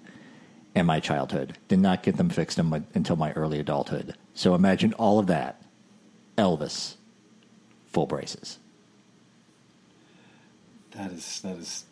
in 0.74 0.86
my 0.86 1.00
childhood. 1.00 1.58
Did 1.68 1.80
not 1.80 2.02
get 2.02 2.16
them 2.16 2.30
fixed 2.30 2.62
my, 2.62 2.82
until 2.94 3.16
my 3.16 3.32
early 3.32 3.58
adulthood. 3.58 4.14
So 4.34 4.54
imagine 4.54 4.92
all 4.94 5.18
of 5.18 5.26
that 5.26 5.60
Elvis, 6.36 6.96
full 7.86 8.06
braces. 8.06 8.58
That 10.92 11.12
is 11.12 11.40
that 11.40 11.56
is. 11.56 11.84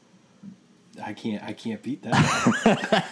I 1.02 1.12
can't 1.12 1.42
I 1.42 1.52
can't 1.52 1.83
beat 1.83 2.02
that. 2.02 3.04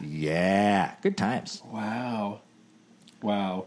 yeah, 0.00 0.94
good 1.02 1.16
times. 1.16 1.62
Wow, 1.70 2.40
wow. 3.22 3.66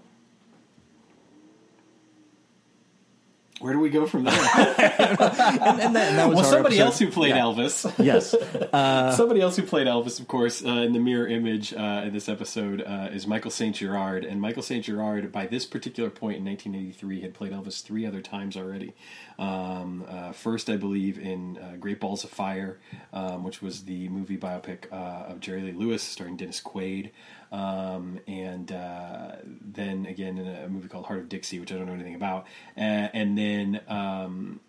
Where 3.62 3.74
do 3.74 3.80
we 3.80 3.92
go 3.92 4.08
from 4.08 4.24
there? 4.24 4.34
and, 4.58 4.80
and, 4.80 5.20
that, 5.20 5.80
and 5.80 5.96
that 5.96 6.30
well, 6.30 6.44
somebody 6.44 6.80
episode. 6.80 6.86
else 6.86 7.00
who 7.00 7.12
played 7.12 7.36
yeah. 7.36 7.42
Elvis. 7.42 7.92
Yes, 8.02 8.34
uh, 8.34 9.12
somebody 9.16 9.42
else 9.42 9.56
who 9.56 9.62
played 9.64 9.86
Elvis, 9.86 10.20
of 10.20 10.28
course, 10.28 10.66
uh, 10.66 10.70
in 10.70 10.94
the 10.94 11.00
mirror 11.00 11.28
image 11.28 11.72
uh, 11.74 12.04
in 12.06 12.14
this 12.14 12.28
episode 12.28 12.82
uh, 12.82 13.10
is 13.12 13.28
Michael 13.28 13.52
Saint 13.52 13.76
Gerard, 13.76 14.26
and 14.26 14.42
Michael 14.42 14.64
Saint 14.64 14.86
Gerard, 14.86 15.32
by 15.32 15.46
this 15.46 15.68
particular 15.68 16.10
point 16.10 16.38
in 16.38 16.46
1983, 16.46 17.22
had 17.22 17.34
played 17.36 17.52
Elvis 17.52 17.84
three 17.84 18.06
other 18.08 18.22
times 18.22 18.58
already. 18.58 18.94
Um, 19.38 20.04
uh, 20.08 20.32
first, 20.32 20.70
I 20.70 20.78
believe, 20.78 21.20
in 21.20 21.60
uh, 21.60 21.76
Great 21.80 22.00
Balls 22.00 22.24
of 22.24 22.32
Fire, 22.32 22.80
um, 23.14 23.44
which 23.44 23.62
was 23.62 23.84
the 23.84 24.10
movie 24.10 24.38
biopic 24.38 24.90
of 24.90 25.40
Jerry 25.40 25.62
Lee 25.62 25.74
Lewis, 25.74 26.02
starring 26.02 26.38
Dennis 26.38 26.62
Quaid. 26.62 27.12
Um, 27.52 28.20
and 28.28 28.72
uh, 28.72 29.36
then 29.44 30.06
again 30.06 30.38
in 30.38 30.48
a 30.48 30.70
movie 30.70 30.88
called 30.88 31.06
Heart 31.06 31.20
of 31.20 31.30
Dixie, 31.30 31.60
which 31.60 31.72
I 31.72 31.76
don't 31.76 31.86
know 31.86 31.94
anything 31.94 32.16
about, 32.16 32.46
uh, 32.78 32.80
and 32.80 33.38
then 33.38 33.82
um, 33.90 34.62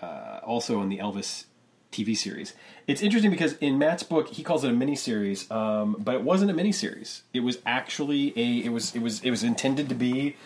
uh, 0.00 0.40
also 0.44 0.80
in 0.82 0.88
the 0.88 0.98
Elvis 0.98 1.44
TV 1.90 2.16
series. 2.16 2.54
It's 2.86 3.02
interesting 3.02 3.30
because 3.30 3.54
in 3.54 3.78
Matt's 3.78 4.02
book 4.02 4.28
he 4.28 4.42
calls 4.42 4.62
it 4.64 4.70
a 4.70 4.74
miniseries, 4.74 5.50
um, 5.50 5.96
but 5.98 6.14
it 6.14 6.22
wasn't 6.22 6.50
a 6.50 6.54
miniseries. 6.54 7.22
It 7.32 7.40
was 7.40 7.58
actually 7.66 8.32
a 8.36 8.64
it 8.64 8.70
was 8.70 8.94
it 8.94 9.00
was 9.02 9.22
it 9.22 9.30
was 9.30 9.42
intended 9.42 9.88
to 9.88 9.94
be 9.94 10.36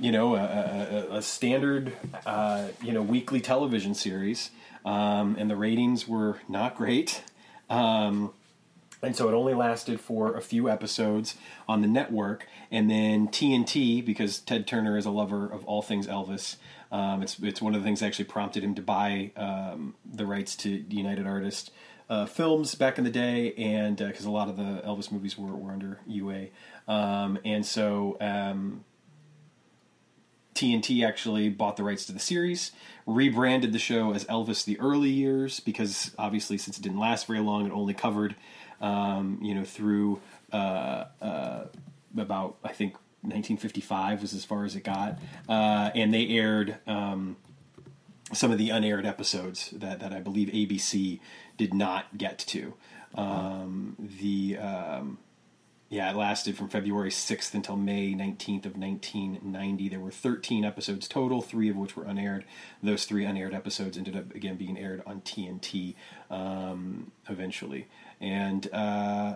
you 0.00 0.12
know 0.12 0.34
a, 0.34 1.08
a, 1.10 1.16
a 1.16 1.22
standard 1.22 1.92
uh, 2.26 2.68
you 2.82 2.92
know 2.92 3.02
weekly 3.02 3.40
television 3.40 3.94
series, 3.94 4.50
um, 4.84 5.36
and 5.38 5.50
the 5.50 5.56
ratings 5.56 6.08
were 6.08 6.38
not 6.48 6.76
great. 6.76 7.22
Um, 7.68 8.32
and 9.02 9.14
so 9.14 9.28
it 9.28 9.34
only 9.34 9.54
lasted 9.54 10.00
for 10.00 10.36
a 10.36 10.40
few 10.40 10.68
episodes 10.68 11.36
on 11.68 11.82
the 11.82 11.88
network, 11.88 12.46
and 12.70 12.90
then 12.90 13.28
TNT, 13.28 14.04
because 14.04 14.40
Ted 14.40 14.66
Turner 14.66 14.96
is 14.96 15.06
a 15.06 15.10
lover 15.10 15.46
of 15.46 15.64
all 15.64 15.82
things 15.82 16.06
Elvis. 16.06 16.56
Um, 16.90 17.22
it's 17.22 17.38
it's 17.40 17.60
one 17.60 17.74
of 17.74 17.80
the 17.80 17.86
things 17.86 18.00
that 18.00 18.06
actually 18.06 18.24
prompted 18.26 18.64
him 18.64 18.74
to 18.74 18.82
buy 18.82 19.30
um, 19.36 19.94
the 20.04 20.26
rights 20.26 20.56
to 20.56 20.70
United 20.70 21.26
Artists 21.26 21.70
uh, 22.08 22.26
films 22.26 22.74
back 22.74 22.98
in 22.98 23.04
the 23.04 23.10
day, 23.10 23.52
and 23.54 23.96
because 23.96 24.24
a 24.24 24.30
lot 24.30 24.48
of 24.48 24.56
the 24.56 24.82
Elvis 24.86 25.12
movies 25.12 25.36
were, 25.36 25.54
were 25.54 25.72
under 25.72 26.00
UA, 26.06 26.46
um, 26.86 27.38
and 27.44 27.66
so 27.66 28.16
um, 28.20 28.84
TNT 30.54 31.06
actually 31.06 31.50
bought 31.50 31.76
the 31.76 31.84
rights 31.84 32.06
to 32.06 32.12
the 32.12 32.18
series, 32.18 32.72
rebranded 33.06 33.72
the 33.72 33.78
show 33.78 34.14
as 34.14 34.24
Elvis: 34.24 34.64
The 34.64 34.80
Early 34.80 35.10
Years 35.10 35.60
because 35.60 36.14
obviously 36.18 36.56
since 36.56 36.78
it 36.78 36.82
didn't 36.82 36.98
last 36.98 37.26
very 37.26 37.40
long, 37.40 37.66
it 37.66 37.72
only 37.72 37.94
covered 37.94 38.34
um, 38.80 39.38
you 39.42 39.54
know 39.54 39.64
through 39.64 40.20
uh, 40.52 41.04
uh, 41.20 41.64
about 42.16 42.56
I 42.64 42.72
think 42.72 42.94
1955 43.22 44.22
was 44.22 44.34
as 44.34 44.44
far 44.44 44.64
as 44.64 44.76
it 44.76 44.84
got, 44.84 45.18
uh, 45.48 45.90
and 45.94 46.12
they 46.12 46.28
aired 46.28 46.76
um, 46.86 47.36
some 48.32 48.52
of 48.52 48.58
the 48.58 48.70
unaired 48.70 49.06
episodes 49.06 49.70
that 49.70 50.00
that 50.00 50.12
I 50.12 50.20
believe 50.20 50.48
ABC 50.48 51.20
did 51.56 51.74
not 51.74 52.16
get 52.16 52.38
to. 52.38 52.74
Um, 53.14 53.96
the 53.98 54.58
um, 54.58 55.18
yeah, 55.90 56.10
it 56.10 56.16
lasted 56.16 56.56
from 56.56 56.68
February 56.68 57.08
6th 57.08 57.54
until 57.54 57.76
May 57.76 58.12
19th 58.12 58.66
of 58.66 58.76
1990. 58.76 59.88
There 59.88 60.00
were 60.00 60.10
13 60.10 60.62
episodes 60.62 61.08
total, 61.08 61.40
three 61.40 61.70
of 61.70 61.76
which 61.76 61.96
were 61.96 62.04
unaired. 62.04 62.44
Those 62.82 63.06
three 63.06 63.24
unaired 63.24 63.54
episodes 63.54 63.96
ended 63.96 64.14
up 64.14 64.34
again 64.34 64.56
being 64.56 64.76
aired 64.76 65.02
on 65.06 65.22
TNT 65.22 65.94
um, 66.30 67.10
eventually. 67.28 67.86
And 68.20 68.68
uh, 68.72 69.34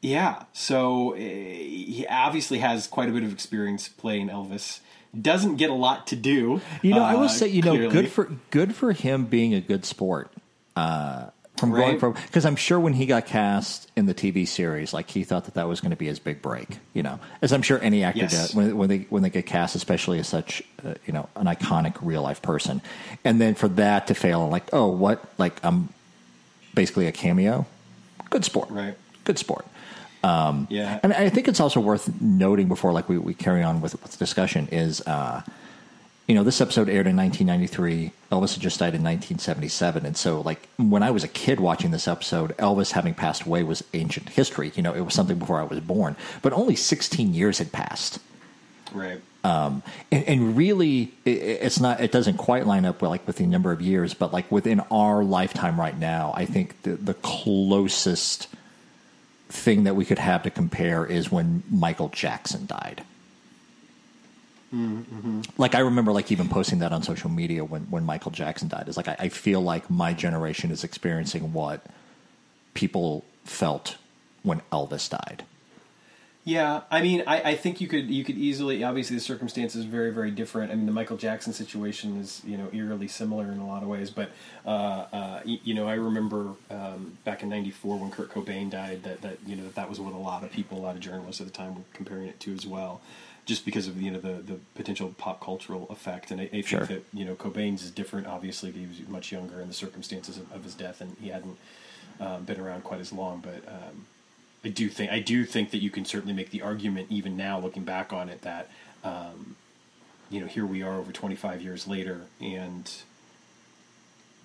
yeah, 0.00 0.44
so 0.52 1.14
uh, 1.14 1.16
he 1.16 2.06
obviously 2.08 2.58
has 2.58 2.86
quite 2.86 3.08
a 3.08 3.12
bit 3.12 3.22
of 3.22 3.32
experience 3.32 3.88
playing 3.88 4.28
Elvis. 4.28 4.80
Doesn't 5.18 5.56
get 5.56 5.70
a 5.70 5.74
lot 5.74 6.06
to 6.08 6.16
do. 6.16 6.60
You 6.82 6.94
know, 6.94 7.02
I 7.02 7.14
will 7.14 7.24
uh, 7.24 7.28
say, 7.28 7.48
you 7.48 7.62
know, 7.62 7.90
good 7.90 8.10
for 8.10 8.30
good 8.50 8.74
for 8.74 8.92
him 8.92 9.24
being 9.24 9.54
a 9.54 9.60
good 9.60 9.84
sport. 9.84 10.30
Uh, 10.76 11.30
from 11.58 11.72
going 11.72 11.98
from 11.98 12.12
because 12.12 12.46
I'm 12.46 12.56
sure 12.56 12.78
when 12.78 12.92
he 12.92 13.06
got 13.06 13.26
cast 13.26 13.90
in 13.96 14.06
the 14.06 14.14
TV 14.14 14.46
series, 14.46 14.92
like 14.92 15.10
he 15.10 15.24
thought 15.24 15.46
that 15.46 15.54
that 15.54 15.66
was 15.66 15.80
going 15.80 15.90
to 15.90 15.96
be 15.96 16.06
his 16.06 16.18
big 16.18 16.40
break. 16.40 16.78
You 16.94 17.02
know, 17.02 17.18
as 17.42 17.52
I'm 17.52 17.62
sure 17.62 17.80
any 17.82 18.04
actor 18.04 18.20
Yes. 18.20 18.30
does 18.30 18.54
when, 18.54 18.76
when 18.76 18.88
they 18.88 18.98
when 19.10 19.22
they 19.22 19.30
get 19.30 19.46
cast, 19.46 19.74
especially 19.74 20.18
as 20.20 20.28
such 20.28 20.62
uh, 20.84 20.94
you 21.06 21.12
know 21.12 21.28
an 21.36 21.46
iconic 21.46 21.96
real 22.00 22.22
life 22.22 22.42
person, 22.42 22.80
and 23.24 23.40
then 23.40 23.54
for 23.54 23.68
that 23.70 24.06
to 24.08 24.14
fail, 24.14 24.48
like 24.48 24.68
oh 24.72 24.88
what 24.88 25.24
like 25.38 25.58
I'm 25.64 25.88
basically 26.78 27.08
a 27.08 27.12
cameo. 27.12 27.66
Good 28.30 28.44
sport, 28.44 28.70
Right. 28.70 28.96
Good 29.24 29.38
sport. 29.38 29.66
Yeah. 30.70 31.00
And 31.02 31.12
I 31.12 31.28
think 31.28 31.48
it's 31.48 31.60
also 31.60 31.80
worth 31.80 32.20
noting 32.20 32.68
before, 32.68 32.92
like 32.92 33.08
we, 33.08 33.18
we 33.18 33.34
carry 33.34 33.62
on 33.62 33.80
with, 33.80 34.00
with 34.00 34.12
the 34.12 34.18
discussion, 34.18 34.68
is 34.70 35.00
uh, 35.06 35.42
you 36.28 36.34
know 36.34 36.44
this 36.44 36.60
episode 36.60 36.88
aired 36.88 37.06
in 37.06 37.16
1993. 37.16 38.12
Elvis 38.30 38.54
had 38.54 38.62
just 38.62 38.78
died 38.78 38.94
in 38.94 39.02
1977, 39.02 40.06
and 40.06 40.16
so 40.16 40.40
like 40.40 40.68
when 40.76 41.02
I 41.02 41.10
was 41.10 41.24
a 41.24 41.28
kid 41.28 41.58
watching 41.58 41.90
this 41.90 42.06
episode, 42.06 42.56
Elvis 42.58 42.92
having 42.92 43.14
passed 43.14 43.42
away 43.42 43.62
was 43.64 43.82
ancient 43.92 44.28
history. 44.30 44.70
You 44.74 44.82
know, 44.82 44.94
it 44.94 45.00
was 45.00 45.14
something 45.14 45.38
before 45.38 45.60
I 45.60 45.64
was 45.64 45.80
born, 45.80 46.16
but 46.42 46.52
only 46.52 46.76
16 46.76 47.34
years 47.34 47.58
had 47.58 47.72
passed. 47.72 48.20
right. 48.92 49.20
Um, 49.44 49.82
and, 50.10 50.24
and 50.24 50.56
really, 50.56 51.12
it, 51.24 51.30
it's 51.30 51.80
not. 51.80 52.00
It 52.00 52.10
doesn't 52.12 52.38
quite 52.38 52.66
line 52.66 52.84
up 52.84 53.00
with 53.00 53.10
like 53.10 53.26
with 53.26 53.36
the 53.36 53.46
number 53.46 53.70
of 53.72 53.80
years, 53.80 54.14
but 54.14 54.32
like 54.32 54.50
within 54.50 54.80
our 54.90 55.22
lifetime 55.22 55.78
right 55.78 55.96
now, 55.96 56.32
I 56.34 56.44
think 56.44 56.82
the, 56.82 56.90
the 56.90 57.14
closest 57.14 58.48
thing 59.48 59.84
that 59.84 59.94
we 59.96 60.04
could 60.04 60.18
have 60.18 60.42
to 60.42 60.50
compare 60.50 61.06
is 61.06 61.30
when 61.32 61.62
Michael 61.70 62.08
Jackson 62.08 62.66
died. 62.66 63.02
Like 65.56 65.74
I 65.74 65.80
remember, 65.80 66.12
like 66.12 66.30
even 66.30 66.48
posting 66.48 66.80
that 66.80 66.92
on 66.92 67.02
social 67.02 67.30
media 67.30 67.64
when 67.64 67.82
when 67.84 68.04
Michael 68.04 68.32
Jackson 68.32 68.68
died. 68.68 68.88
Is 68.88 68.96
like 68.96 69.08
I, 69.08 69.16
I 69.18 69.28
feel 69.30 69.62
like 69.62 69.88
my 69.88 70.12
generation 70.12 70.70
is 70.70 70.84
experiencing 70.84 71.52
what 71.54 71.86
people 72.74 73.24
felt 73.44 73.96
when 74.42 74.60
Elvis 74.70 75.08
died. 75.08 75.44
Yeah, 76.48 76.80
I 76.90 77.02
mean, 77.02 77.24
I, 77.26 77.50
I 77.50 77.54
think 77.56 77.78
you 77.78 77.88
could 77.88 78.08
you 78.10 78.24
could 78.24 78.38
easily. 78.38 78.82
Obviously, 78.82 79.14
the 79.16 79.20
circumstances 79.20 79.84
are 79.84 79.88
very 79.88 80.10
very 80.10 80.30
different. 80.30 80.72
I 80.72 80.76
mean, 80.76 80.86
the 80.86 80.92
Michael 80.92 81.18
Jackson 81.18 81.52
situation 81.52 82.18
is 82.18 82.40
you 82.42 82.56
know 82.56 82.70
eerily 82.72 83.06
similar 83.06 83.52
in 83.52 83.58
a 83.58 83.66
lot 83.66 83.82
of 83.82 83.88
ways. 83.90 84.08
But 84.08 84.30
uh, 84.64 84.68
uh, 85.12 85.40
you 85.44 85.74
know, 85.74 85.86
I 85.86 85.92
remember 85.96 86.52
um, 86.70 87.18
back 87.24 87.42
in 87.42 87.50
'94 87.50 87.98
when 87.98 88.10
Kurt 88.10 88.30
Cobain 88.30 88.70
died, 88.70 89.02
that 89.02 89.20
that 89.20 89.36
you 89.46 89.56
know 89.56 89.64
that, 89.64 89.74
that 89.74 89.90
was 89.90 90.00
what 90.00 90.14
a 90.14 90.16
lot 90.16 90.42
of 90.42 90.50
people, 90.50 90.78
a 90.78 90.80
lot 90.80 90.94
of 90.94 91.02
journalists 91.02 91.42
at 91.42 91.46
the 91.46 91.52
time 91.52 91.74
were 91.74 91.82
comparing 91.92 92.28
it 92.28 92.40
to 92.40 92.54
as 92.54 92.66
well, 92.66 93.02
just 93.44 93.66
because 93.66 93.86
of 93.86 94.00
you 94.00 94.10
know 94.10 94.18
the 94.18 94.40
the 94.40 94.58
potential 94.74 95.14
pop 95.18 95.42
cultural 95.42 95.86
effect. 95.90 96.30
And 96.30 96.40
I, 96.40 96.44
I 96.44 96.48
think 96.48 96.66
Sure. 96.66 96.86
that 96.86 97.04
you 97.12 97.26
know 97.26 97.34
Cobain's 97.34 97.84
is 97.84 97.90
different. 97.90 98.26
Obviously, 98.26 98.72
he 98.72 98.86
was 98.86 99.06
much 99.06 99.30
younger 99.32 99.60
in 99.60 99.68
the 99.68 99.74
circumstances 99.74 100.38
of, 100.38 100.50
of 100.50 100.64
his 100.64 100.72
death, 100.74 101.02
and 101.02 101.14
he 101.20 101.28
hadn't 101.28 101.58
um, 102.20 102.44
been 102.44 102.58
around 102.58 102.84
quite 102.84 103.00
as 103.00 103.12
long. 103.12 103.40
But 103.44 103.68
um, 103.70 104.06
I 104.68 104.70
do 104.70 104.90
think 104.90 105.10
I 105.10 105.20
do 105.20 105.46
think 105.46 105.70
that 105.70 105.78
you 105.78 105.88
can 105.88 106.04
certainly 106.04 106.34
make 106.34 106.50
the 106.50 106.60
argument, 106.60 107.06
even 107.08 107.38
now 107.38 107.58
looking 107.58 107.84
back 107.84 108.12
on 108.12 108.28
it, 108.28 108.42
that 108.42 108.68
um, 109.02 109.56
you 110.28 110.40
know 110.40 110.46
here 110.46 110.66
we 110.66 110.82
are 110.82 110.98
over 110.98 111.10
25 111.10 111.62
years 111.62 111.88
later, 111.88 112.26
and 112.38 112.92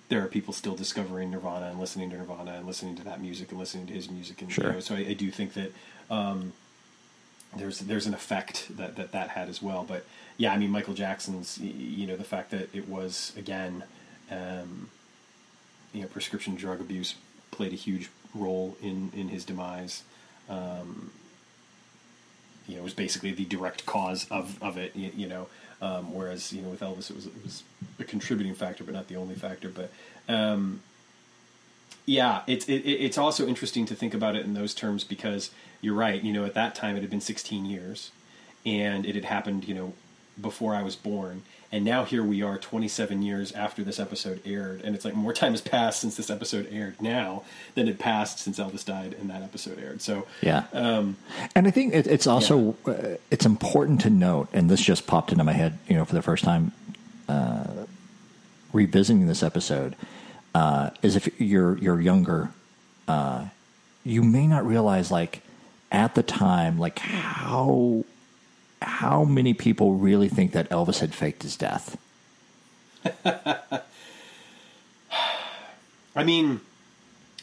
there 0.08 0.22
are 0.24 0.26
people 0.26 0.54
still 0.54 0.74
discovering 0.74 1.30
Nirvana 1.30 1.66
and 1.66 1.78
listening 1.78 2.08
to 2.08 2.16
Nirvana 2.16 2.52
and 2.52 2.66
listening 2.66 2.96
to 2.96 3.04
that 3.04 3.20
music 3.20 3.50
and 3.50 3.60
listening 3.60 3.86
to 3.88 3.92
his 3.92 4.08
music, 4.10 4.40
and 4.40 4.50
Sure. 4.50 4.68
you 4.68 4.72
know, 4.72 4.80
so 4.80 4.94
I, 4.94 5.00
I 5.00 5.12
do 5.12 5.30
think 5.30 5.52
that 5.52 5.72
um, 6.08 6.54
there's 7.54 7.80
there's 7.80 8.06
an 8.06 8.14
effect 8.14 8.74
that, 8.78 8.96
that 8.96 9.12
that 9.12 9.28
had 9.28 9.50
as 9.50 9.60
well. 9.60 9.84
But 9.86 10.06
yeah, 10.38 10.54
I 10.54 10.56
mean 10.56 10.70
Michael 10.70 10.94
Jackson's 10.94 11.58
you 11.58 12.06
know 12.06 12.16
the 12.16 12.24
fact 12.24 12.50
that 12.50 12.74
it 12.74 12.88
was 12.88 13.34
again 13.36 13.84
um, 14.30 14.88
you 15.92 16.00
know 16.00 16.08
prescription 16.08 16.54
drug 16.54 16.80
abuse 16.80 17.14
played 17.50 17.74
a 17.74 17.76
huge 17.76 18.08
role 18.34 18.78
in 18.80 19.10
in 19.14 19.28
his 19.28 19.44
demise. 19.44 20.02
Um, 20.48 21.10
you 22.66 22.76
know, 22.76 22.82
was 22.82 22.94
basically 22.94 23.32
the 23.32 23.44
direct 23.44 23.84
cause 23.86 24.26
of 24.30 24.62
of 24.62 24.76
it. 24.78 24.94
You, 24.96 25.10
you 25.14 25.26
know, 25.28 25.46
um, 25.82 26.14
whereas 26.14 26.52
you 26.52 26.62
know 26.62 26.68
with 26.70 26.80
Elvis 26.80 27.10
it 27.10 27.16
was 27.16 27.26
it 27.26 27.32
was 27.42 27.62
a 27.98 28.04
contributing 28.04 28.54
factor, 28.54 28.84
but 28.84 28.94
not 28.94 29.08
the 29.08 29.16
only 29.16 29.34
factor. 29.34 29.68
But 29.68 29.90
um, 30.28 30.80
yeah, 32.06 32.42
it's 32.46 32.66
it, 32.68 32.82
it- 32.84 33.00
it's 33.04 33.18
also 33.18 33.46
interesting 33.46 33.86
to 33.86 33.94
think 33.94 34.14
about 34.14 34.36
it 34.36 34.44
in 34.44 34.54
those 34.54 34.74
terms 34.74 35.04
because 35.04 35.50
you're 35.80 35.94
right. 35.94 36.22
You 36.22 36.32
know, 36.32 36.44
at 36.44 36.54
that 36.54 36.74
time 36.74 36.96
it 36.96 37.00
had 37.00 37.10
been 37.10 37.20
16 37.20 37.64
years, 37.66 38.10
and 38.64 39.04
it 39.06 39.14
had 39.14 39.24
happened. 39.26 39.66
You 39.68 39.74
know, 39.74 39.92
before 40.40 40.74
I 40.74 40.82
was 40.82 40.96
born, 40.96 41.42
and 41.74 41.84
now 41.84 42.04
here 42.04 42.22
we 42.22 42.40
are, 42.40 42.56
27 42.56 43.20
years 43.20 43.50
after 43.50 43.82
this 43.82 43.98
episode 43.98 44.40
aired, 44.46 44.82
and 44.82 44.94
it's 44.94 45.04
like 45.04 45.12
more 45.12 45.32
time 45.32 45.50
has 45.50 45.60
passed 45.60 46.00
since 46.02 46.16
this 46.16 46.30
episode 46.30 46.68
aired 46.70 47.02
now 47.02 47.42
than 47.74 47.88
it 47.88 47.98
passed 47.98 48.38
since 48.38 48.60
Elvis 48.60 48.84
died 48.84 49.16
and 49.18 49.28
that 49.28 49.42
episode 49.42 49.80
aired. 49.80 50.00
So 50.00 50.24
Yeah. 50.40 50.66
um, 50.72 51.16
And 51.56 51.66
I 51.66 51.72
think 51.72 51.92
it, 51.92 52.06
it's 52.06 52.28
also 52.28 52.76
uh, 52.86 53.16
it's 53.32 53.44
important 53.44 54.00
to 54.02 54.10
note, 54.10 54.50
and 54.52 54.70
this 54.70 54.80
just 54.80 55.08
popped 55.08 55.32
into 55.32 55.42
my 55.42 55.52
head, 55.52 55.76
you 55.88 55.96
know, 55.96 56.04
for 56.04 56.14
the 56.14 56.22
first 56.22 56.44
time, 56.44 56.70
uh, 57.28 57.86
revisiting 58.72 59.26
this 59.26 59.42
episode, 59.42 59.96
uh, 60.54 60.90
is 61.02 61.16
if 61.16 61.40
you're 61.40 61.76
you're 61.78 62.00
younger, 62.00 62.50
uh, 63.08 63.46
you 64.04 64.22
may 64.22 64.46
not 64.46 64.64
realize, 64.64 65.10
like 65.10 65.40
at 65.90 66.14
the 66.14 66.22
time, 66.22 66.78
like 66.78 67.00
how 67.00 68.04
how 68.84 69.24
many 69.24 69.54
people 69.54 69.94
really 69.94 70.28
think 70.28 70.52
that 70.52 70.68
Elvis 70.70 71.00
had 71.00 71.14
faked 71.14 71.42
his 71.42 71.56
death. 71.56 71.96
I 76.16 76.22
mean, 76.24 76.60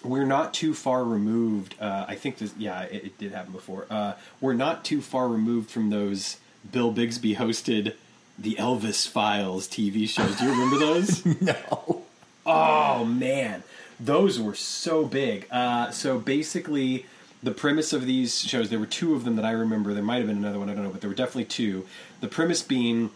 we're 0.04 0.26
not 0.26 0.54
too 0.54 0.74
far 0.74 1.04
removed. 1.04 1.76
Uh, 1.80 2.06
I 2.08 2.16
think 2.16 2.38
this, 2.38 2.54
yeah, 2.58 2.84
it, 2.84 3.06
it 3.06 3.18
did 3.18 3.32
happen 3.32 3.52
before. 3.52 3.86
Uh, 3.90 4.14
we're 4.40 4.54
not 4.54 4.86
too 4.86 5.02
far 5.02 5.28
removed 5.28 5.70
from 5.70 5.90
those 5.90 6.38
Bill 6.70 6.92
Bixby 6.92 7.36
hosted 7.36 7.96
the 8.38 8.56
Elvis 8.56 9.08
Files 9.08 9.68
TV 9.68 10.08
shows. 10.08 10.38
Do 10.38 10.46
you 10.46 10.52
remember 10.52 10.78
those? 10.80 11.26
No. 11.42 12.04
Oh 12.44 13.06
man, 13.06 13.62
those 14.00 14.40
were 14.40 14.56
so 14.56 15.06
big. 15.06 15.48
Uh, 15.52 15.92
so 15.92 16.18
basically, 16.18 17.06
the 17.44 17.52
premise 17.52 17.94
of 17.94 18.06
these 18.06 18.40
shows, 18.40 18.70
there 18.70 18.80
were 18.80 18.86
two 18.86 19.16
of 19.16 19.26
them 19.26 19.36
that 19.36 19.46
I 19.46 19.52
remember. 19.52 19.94
There 19.94 20.04
might 20.04 20.18
have 20.18 20.28
been 20.28 20.38
another 20.38 20.60
one, 20.60 20.70
I 20.70 20.74
don't 20.74 20.84
know, 20.84 20.92
but 20.92 21.02
there 21.02 21.10
were 21.10 21.16
definitely 21.16 21.46
two. 21.46 21.88
The 22.20 22.28
premise 22.28 22.62
being 22.62 23.10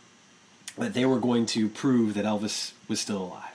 that 0.77 0.93
they 0.93 1.05
were 1.05 1.19
going 1.19 1.45
to 1.47 1.69
prove 1.69 2.15
that 2.15 2.25
Elvis 2.25 2.73
was 2.87 2.99
still 2.99 3.23
alive. 3.23 3.51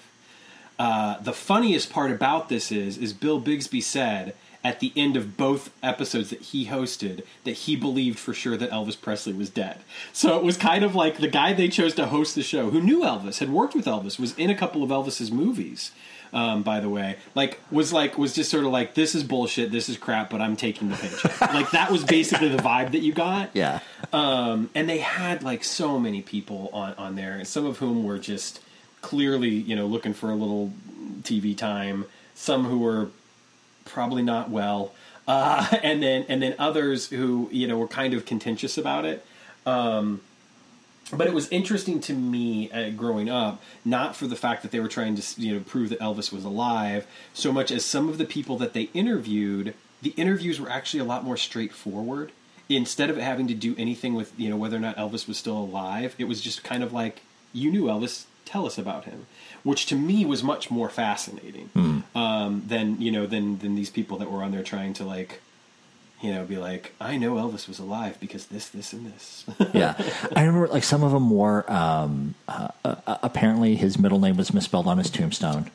Uh, 0.78 1.20
the 1.20 1.32
funniest 1.32 1.90
part 1.90 2.10
about 2.10 2.48
this 2.48 2.72
is, 2.72 2.96
is 2.96 3.12
Bill 3.12 3.38
Bixby 3.38 3.80
said 3.80 4.34
at 4.62 4.80
the 4.80 4.92
end 4.96 5.16
of 5.16 5.36
both 5.36 5.70
episodes 5.82 6.30
that 6.30 6.40
he 6.40 6.66
hosted 6.66 7.24
that 7.44 7.52
he 7.52 7.76
believed 7.76 8.18
for 8.18 8.32
sure 8.32 8.56
that 8.56 8.70
Elvis 8.70 9.00
Presley 9.00 9.32
was 9.32 9.50
dead. 9.50 9.80
So 10.12 10.38
it 10.38 10.44
was 10.44 10.56
kind 10.56 10.84
of 10.84 10.94
like 10.94 11.18
the 11.18 11.28
guy 11.28 11.52
they 11.52 11.68
chose 11.68 11.94
to 11.94 12.06
host 12.06 12.34
the 12.34 12.42
show, 12.42 12.70
who 12.70 12.80
knew 12.80 13.00
Elvis, 13.00 13.38
had 13.38 13.50
worked 13.50 13.74
with 13.74 13.86
Elvis, 13.86 14.18
was 14.18 14.34
in 14.36 14.50
a 14.50 14.54
couple 14.54 14.82
of 14.82 14.90
Elvis's 14.90 15.30
movies. 15.30 15.92
Um, 16.32 16.62
by 16.62 16.78
the 16.78 16.88
way, 16.88 17.16
like 17.34 17.58
was 17.72 17.92
like 17.92 18.16
was 18.16 18.32
just 18.34 18.50
sort 18.50 18.64
of 18.64 18.70
like 18.70 18.94
this 18.94 19.14
is 19.16 19.24
bullshit, 19.24 19.72
this 19.72 19.88
is 19.88 19.96
crap, 19.98 20.30
but 20.30 20.40
I'm 20.40 20.54
taking 20.56 20.88
the 20.88 20.96
paycheck. 20.96 21.40
like 21.54 21.70
that 21.72 21.90
was 21.90 22.04
basically 22.04 22.48
the 22.48 22.62
vibe 22.62 22.92
that 22.92 23.00
you 23.00 23.12
got 23.12 23.50
Yeah. 23.52 23.80
um, 24.12 24.70
and 24.74 24.88
they 24.88 24.98
had 24.98 25.42
like 25.42 25.64
so 25.64 25.98
many 25.98 26.22
people 26.22 26.70
on 26.72 26.94
on 26.94 27.16
there, 27.16 27.32
and 27.32 27.48
some 27.48 27.66
of 27.66 27.78
whom 27.78 28.04
were 28.04 28.18
just 28.18 28.60
clearly 29.02 29.48
you 29.48 29.74
know 29.74 29.86
looking 29.86 30.14
for 30.14 30.30
a 30.30 30.34
little 30.36 30.72
TV 31.22 31.56
time. 31.56 32.04
some 32.34 32.64
who 32.64 32.78
were 32.78 33.08
probably 33.84 34.22
not 34.22 34.50
well, 34.50 34.92
uh, 35.26 35.66
and 35.82 36.00
then 36.02 36.24
and 36.28 36.40
then 36.40 36.54
others 36.60 37.08
who 37.08 37.48
you 37.50 37.66
know 37.66 37.76
were 37.76 37.88
kind 37.88 38.14
of 38.14 38.24
contentious 38.24 38.78
about 38.78 39.04
it. 39.04 39.24
Um, 39.66 40.20
but 41.12 41.26
it 41.26 41.32
was 41.34 41.48
interesting 41.50 42.00
to 42.02 42.12
me 42.14 42.70
uh, 42.70 42.90
growing 42.90 43.28
up, 43.28 43.62
not 43.84 44.14
for 44.16 44.26
the 44.26 44.36
fact 44.36 44.62
that 44.62 44.70
they 44.70 44.80
were 44.80 44.88
trying 44.88 45.16
to 45.16 45.40
you 45.40 45.54
know 45.54 45.60
prove 45.60 45.88
that 45.90 46.00
Elvis 46.00 46.32
was 46.32 46.44
alive, 46.44 47.06
so 47.34 47.52
much 47.52 47.70
as 47.70 47.84
some 47.84 48.08
of 48.08 48.18
the 48.18 48.24
people 48.24 48.56
that 48.58 48.72
they 48.72 48.90
interviewed. 48.94 49.74
The 50.02 50.10
interviews 50.16 50.58
were 50.60 50.70
actually 50.70 51.00
a 51.00 51.04
lot 51.04 51.24
more 51.24 51.36
straightforward. 51.36 52.32
Instead 52.68 53.10
of 53.10 53.16
having 53.16 53.48
to 53.48 53.54
do 53.54 53.74
anything 53.76 54.14
with 54.14 54.32
you 54.38 54.48
know 54.48 54.56
whether 54.56 54.76
or 54.76 54.80
not 54.80 54.96
Elvis 54.96 55.26
was 55.28 55.36
still 55.36 55.58
alive, 55.58 56.14
it 56.18 56.24
was 56.24 56.40
just 56.40 56.62
kind 56.64 56.82
of 56.82 56.92
like 56.92 57.22
you 57.52 57.70
knew 57.70 57.84
Elvis, 57.84 58.26
tell 58.44 58.64
us 58.64 58.78
about 58.78 59.04
him, 59.06 59.26
which 59.64 59.86
to 59.86 59.96
me 59.96 60.24
was 60.24 60.42
much 60.42 60.70
more 60.70 60.88
fascinating 60.88 61.68
Hmm. 61.74 62.00
um, 62.16 62.62
than 62.66 63.00
you 63.00 63.10
know 63.10 63.26
than 63.26 63.58
than 63.58 63.74
these 63.74 63.90
people 63.90 64.18
that 64.18 64.30
were 64.30 64.42
on 64.42 64.52
there 64.52 64.62
trying 64.62 64.92
to 64.94 65.04
like 65.04 65.40
you 66.20 66.32
know 66.32 66.44
be 66.44 66.58
like 66.58 66.92
I 67.00 67.16
know 67.16 67.34
Elvis 67.34 67.66
was 67.68 67.78
alive 67.78 68.18
because 68.20 68.46
this 68.46 68.68
this 68.68 68.92
and 68.92 69.12
this. 69.12 69.44
yeah, 69.74 69.94
I 70.36 70.44
remember 70.44 70.68
like 70.68 70.84
some 70.84 71.02
of 71.02 71.12
them 71.12 71.30
were. 71.30 71.70
Um, 71.70 72.34
uh, 72.48 72.68
uh, 72.84 73.18
apparently, 73.22 73.76
his 73.76 73.98
middle 73.98 74.18
name 74.18 74.36
was 74.36 74.52
misspelled 74.52 74.86
on 74.86 74.98
his 74.98 75.10
tombstone, 75.10 75.70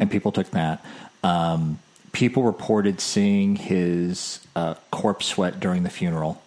and 0.00 0.10
people 0.10 0.32
took 0.32 0.50
that. 0.50 0.84
Um, 1.22 1.80
people 2.12 2.42
reported 2.42 3.00
seeing 3.00 3.56
his 3.56 4.40
uh, 4.56 4.74
corpse 4.90 5.26
sweat 5.26 5.60
during 5.60 5.82
the 5.82 5.90
funeral, 5.90 6.42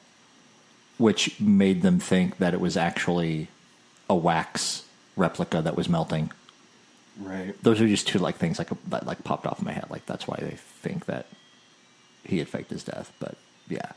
which 0.97 1.39
made 1.39 1.81
them 1.81 1.99
think 1.99 2.37
that 2.37 2.53
it 2.53 2.59
was 2.59 2.77
actually 2.77 3.47
a 4.09 4.15
wax 4.15 4.83
replica 5.15 5.61
that 5.61 5.75
was 5.75 5.87
melting. 5.87 6.31
right. 7.19 7.53
Those 7.63 7.81
are 7.81 7.87
just 7.87 8.07
two 8.07 8.19
like 8.19 8.37
things 8.37 8.57
like 8.57 8.69
that 8.89 9.05
like 9.05 9.23
popped 9.23 9.45
off 9.45 9.59
in 9.59 9.65
my 9.65 9.71
head. 9.73 9.87
Like 9.89 10.05
that's 10.05 10.27
why 10.27 10.37
they 10.39 10.55
think 10.81 11.05
that 11.05 11.27
he 12.23 12.37
had 12.39 12.47
faked 12.47 12.69
his 12.71 12.83
death. 12.83 13.11
But 13.19 13.35
yeah, 13.67 13.91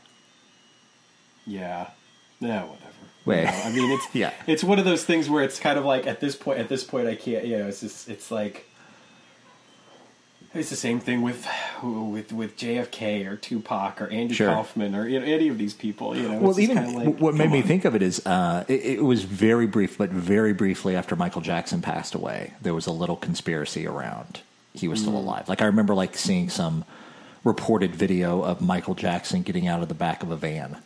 Yeah. 1.45 1.89
Yeah, 2.39 2.63
whatever. 2.63 2.91
Wait. 3.25 3.39
You 3.39 3.45
know, 3.45 3.51
I 3.63 3.71
mean, 3.71 3.91
it's 3.91 4.07
Yeah. 4.15 4.31
it's 4.47 4.63
one 4.63 4.77
of 4.79 4.85
those 4.85 5.03
things 5.05 5.29
where 5.29 5.43
it's 5.43 5.59
kind 5.59 5.79
of 5.79 5.85
like 5.85 6.05
at 6.05 6.19
this 6.19 6.35
point, 6.35 6.59
at 6.59 6.69
this 6.69 6.83
point, 6.83 7.07
I 7.07 7.15
can't. 7.15 7.45
You 7.45 7.57
know, 7.59 7.67
it's 7.67 7.79
just 7.81 8.09
it's 8.09 8.29
like 8.31 8.67
it's 10.53 10.69
the 10.69 10.75
same 10.75 10.99
thing 11.01 11.21
with 11.21 11.45
with 11.83 12.31
with 12.31 12.55
JFK 12.57 13.25
or 13.25 13.35
Tupac 13.35 14.01
or 14.01 14.07
Andy 14.09 14.33
Sure. 14.33 14.53
Kaufman 14.53 14.95
or 14.95 15.07
you 15.07 15.19
know, 15.19 15.25
any 15.25 15.49
of 15.49 15.57
these 15.57 15.73
people. 15.73 16.15
You 16.15 16.29
know, 16.29 16.39
Well, 16.39 16.59
even 16.59 16.93
like, 16.93 17.19
what 17.19 17.33
made 17.35 17.45
come 17.45 17.53
me 17.53 17.61
think 17.61 17.83
of 17.85 17.93
it 17.95 18.01
is 18.01 18.25
uh, 18.25 18.63
it, 18.67 18.85
it 18.85 19.03
was 19.03 19.23
very 19.23 19.67
brief, 19.67 19.97
but 19.97 20.09
very 20.11 20.53
briefly 20.53 20.95
after 20.95 21.15
Michael 21.15 21.41
Jackson 21.41 21.81
passed 21.81 22.15
away, 22.15 22.53
there 22.61 22.73
was 22.73 22.85
a 22.87 22.91
little 22.91 23.17
conspiracy 23.17 23.85
around 23.87 24.41
he 24.73 24.87
was 24.89 24.99
still 24.99 25.13
Mm. 25.13 25.17
alive. 25.17 25.49
Like 25.49 25.61
I 25.61 25.65
remember, 25.65 25.95
like 25.95 26.17
seeing 26.17 26.49
some 26.49 26.83
reported 27.45 27.95
video 27.95 28.41
of 28.43 28.59
Michael 28.59 28.95
Jackson 28.95 29.41
getting 29.43 29.67
out 29.67 29.81
of 29.81 29.87
the 29.87 29.93
back 29.95 30.21
of 30.23 30.31
a 30.31 30.35
van 30.35 30.77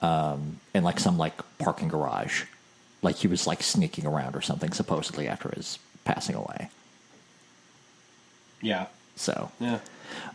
um, 0.00 0.58
in 0.74 0.82
like 0.82 0.98
some 0.98 1.16
like 1.16 1.34
parking 1.58 1.86
garage, 1.88 2.44
like 3.02 3.16
he 3.16 3.28
was 3.28 3.46
like 3.46 3.62
sneaking 3.62 4.06
around 4.06 4.34
or 4.34 4.40
something, 4.40 4.72
supposedly 4.72 5.28
after 5.28 5.50
his 5.50 5.78
passing 6.04 6.34
away. 6.34 6.70
Yeah. 8.62 8.86
So 9.16 9.52
Yeah. 9.60 9.78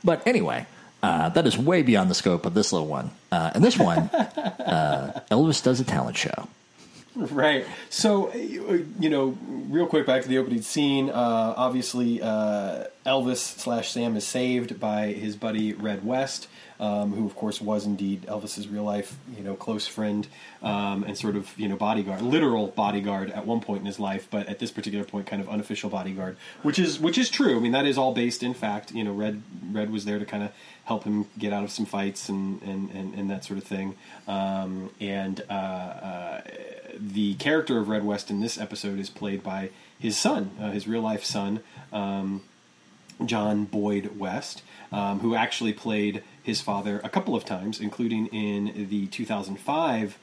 but 0.04 0.26
anyway, 0.28 0.68
uh, 1.04 1.30
that 1.30 1.46
is 1.48 1.58
way 1.58 1.82
beyond 1.82 2.10
the 2.10 2.16
scope 2.16 2.46
of 2.46 2.54
this 2.54 2.72
little 2.72 2.88
one. 2.88 3.12
Uh, 3.32 3.52
and 3.56 3.64
this 3.64 3.78
one, 3.78 4.10
uh, 4.10 5.22
Elvis 5.32 5.64
does 5.64 5.80
a 5.80 5.84
talent 5.84 6.16
show. 6.18 6.48
Right. 7.32 7.66
So, 7.90 8.30
uh, 8.30 8.80
you 9.00 9.10
know, 9.10 9.38
real 9.70 9.88
quick 9.88 10.06
back 10.06 10.24
to 10.24 10.28
the 10.28 10.38
opening 10.38 10.62
scene. 10.62 11.10
Uh, 11.10 11.54
obviously, 11.56 12.22
uh, 12.22 12.86
Elvis 13.06 13.38
slash 13.38 13.92
Sam 13.92 14.18
is 14.18 14.28
saved 14.28 14.80
by 14.80 15.14
his 15.14 15.38
buddy 15.38 15.74
Red 15.74 16.06
West, 16.06 16.50
um, 16.78 17.14
who, 17.14 17.26
of 17.26 17.36
course, 17.36 17.62
was 17.62 17.86
indeed 17.86 18.24
Elvis's 18.24 18.68
real 18.68 18.84
life, 18.84 19.16
you 19.38 19.44
know, 19.44 19.56
close 19.56 19.88
friend 19.88 20.28
um, 20.62 21.06
and 21.06 21.18
sort 21.18 21.38
of, 21.38 21.58
you 21.58 21.70
know, 21.70 21.78
bodyguard, 21.78 22.22
literal 22.22 22.68
bodyguard 22.68 23.32
at 23.32 23.46
one 23.46 23.62
point 23.62 23.80
in 23.80 23.86
his 23.86 24.00
life, 24.00 24.28
but 24.30 24.48
at 24.48 24.60
this 24.60 24.72
particular 24.72 25.06
point, 25.06 25.26
kind 25.26 25.42
of 25.42 25.48
unofficial 25.48 25.90
bodyguard, 25.90 26.36
which 26.64 26.80
is 26.80 27.00
which 27.00 27.18
is 27.18 27.30
true. 27.30 27.56
I 27.56 27.60
mean, 27.60 27.72
that 27.72 27.86
is 27.86 27.98
all 27.98 28.14
based 28.14 28.44
in 28.44 28.54
fact. 28.54 28.92
You 28.92 29.06
know, 29.06 29.14
Red 29.14 29.42
Red 29.72 29.90
was 29.90 30.04
there 30.04 30.20
to 30.20 30.26
kind 30.26 30.44
of 30.44 30.52
help 30.84 31.06
him 31.06 31.28
get 31.38 31.54
out 31.54 31.64
of 31.64 31.72
some 31.72 31.86
fights 31.86 32.28
and 32.28 32.62
and, 32.62 32.90
and, 32.92 33.14
and 33.16 33.30
that 33.30 33.46
sort 33.46 33.58
of 33.58 33.64
thing. 33.64 33.96
Um, 34.28 34.90
and 35.00 35.42
uh, 35.50 35.54
uh, 35.54 36.42
the 37.00 37.36
character 37.36 37.80
of 37.80 37.90
Red 37.90 38.06
West 38.06 38.30
in 38.30 38.40
this 38.42 38.60
episode 38.60 39.00
is 39.00 39.10
played 39.10 39.44
by 39.44 39.70
his 39.98 40.18
son, 40.18 40.52
uh, 40.60 40.72
his 40.72 40.88
real 40.88 41.02
life 41.02 41.24
son, 41.24 41.62
um, 41.94 42.44
John 43.26 43.66
Boyd 43.66 44.18
West, 44.18 44.62
um, 44.92 45.20
who 45.20 45.36
actually 45.36 45.74
played 45.74 46.24
his 46.44 46.62
father 46.62 47.02
a 47.04 47.10
couple 47.10 47.36
of 47.36 47.46
times, 47.46 47.80
including 47.80 48.28
in 48.28 48.88
the 48.90 49.08
2005 49.08 50.18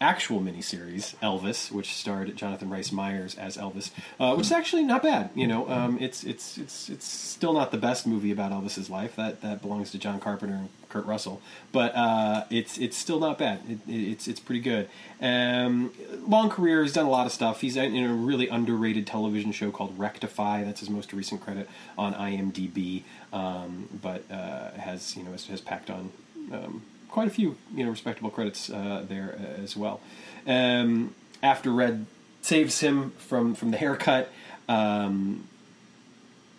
actual 0.00 0.40
miniseries 0.40 1.14
Elvis, 1.16 1.70
which 1.70 1.94
starred 1.94 2.34
Jonathan 2.36 2.68
Rhys 2.68 2.92
Meyers 2.92 3.36
as 3.36 3.56
Elvis, 3.56 3.90
uh, 4.18 4.34
which 4.34 4.46
is 4.46 4.52
actually 4.52 4.82
not 4.82 5.02
bad. 5.02 5.30
You 5.34 5.46
know, 5.46 5.68
um, 5.68 5.98
it's 6.00 6.24
it's 6.24 6.58
it's 6.58 6.88
it's 6.88 7.06
still 7.06 7.52
not 7.52 7.70
the 7.70 7.78
best 7.78 8.06
movie 8.06 8.30
about 8.30 8.52
Elvis's 8.52 8.90
life. 8.90 9.16
That 9.16 9.40
that 9.42 9.62
belongs 9.62 9.90
to 9.92 9.98
John 9.98 10.20
Carpenter 10.20 10.54
and 10.54 10.68
Kurt 10.94 11.06
Russell, 11.06 11.42
but 11.72 11.92
uh, 11.96 12.44
it's 12.50 12.78
it's 12.78 12.96
still 12.96 13.18
not 13.18 13.36
bad. 13.36 13.60
It, 13.68 13.78
it, 13.88 14.12
it's 14.12 14.28
it's 14.28 14.38
pretty 14.38 14.60
good. 14.60 14.88
Um, 15.20 15.92
long 16.24 16.48
career. 16.50 16.84
He's 16.84 16.92
done 16.92 17.06
a 17.06 17.10
lot 17.10 17.26
of 17.26 17.32
stuff. 17.32 17.60
He's 17.62 17.76
in 17.76 17.96
a 18.04 18.14
really 18.14 18.46
underrated 18.46 19.04
television 19.04 19.50
show 19.50 19.72
called 19.72 19.98
Rectify. 19.98 20.62
That's 20.62 20.78
his 20.78 20.88
most 20.88 21.12
recent 21.12 21.40
credit 21.40 21.68
on 21.98 22.14
IMDb. 22.14 23.02
Um, 23.32 23.88
but 24.00 24.22
uh, 24.30 24.70
has 24.78 25.16
you 25.16 25.24
know 25.24 25.32
has, 25.32 25.46
has 25.46 25.60
packed 25.60 25.90
on 25.90 26.12
um, 26.52 26.82
quite 27.08 27.26
a 27.26 27.32
few 27.32 27.56
you 27.74 27.84
know 27.84 27.90
respectable 27.90 28.30
credits 28.30 28.70
uh, 28.70 29.04
there 29.08 29.36
uh, 29.36 29.62
as 29.62 29.76
well. 29.76 30.00
Um, 30.46 31.12
after 31.42 31.72
Red 31.72 32.06
saves 32.40 32.78
him 32.78 33.10
from 33.18 33.56
from 33.56 33.72
the 33.72 33.78
haircut, 33.78 34.30
um, 34.68 35.48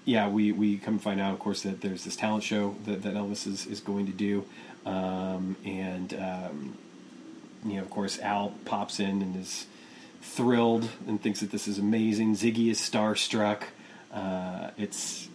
yeah, 0.05 0.29
we 0.29 0.51
we 0.51 0.77
come 0.77 0.99
find 0.99 1.19
out, 1.19 1.33
of 1.33 1.39
course, 1.39 1.63
that 1.63 1.81
there's 1.81 2.03
this 2.03 2.15
talent 2.15 2.43
show 2.43 2.75
that, 2.85 3.03
that 3.03 3.15
Elvis 3.15 3.47
is, 3.47 3.65
is 3.65 3.79
going 3.81 4.05
to 4.05 4.11
do, 4.11 4.45
um, 4.85 5.55
and 5.65 6.13
um, 6.13 6.77
you 7.65 7.75
know, 7.75 7.81
of 7.81 7.89
course, 7.89 8.19
Al 8.19 8.53
pops 8.65 8.99
in 8.99 9.21
and 9.21 9.35
is 9.35 9.65
thrilled 10.21 10.89
and 11.07 11.21
thinks 11.21 11.41
that 11.41 11.51
this 11.51 11.67
is 11.67 11.77
amazing. 11.79 12.35
Ziggy 12.35 12.69
is 12.69 12.79
starstruck. 12.79 13.63
Uh, 14.13 14.69
it's 14.77 15.27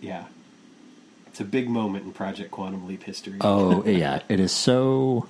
yeah, 0.00 0.24
it's 1.32 1.40
a 1.40 1.44
big 1.44 1.70
moment 1.70 2.04
in 2.04 2.12
Project 2.12 2.50
Quantum 2.50 2.86
Leap 2.86 3.04
history. 3.04 3.38
Oh, 3.40 3.82
yeah. 3.86 4.20
It 4.28 4.38
is 4.38 4.52
so. 4.52 5.26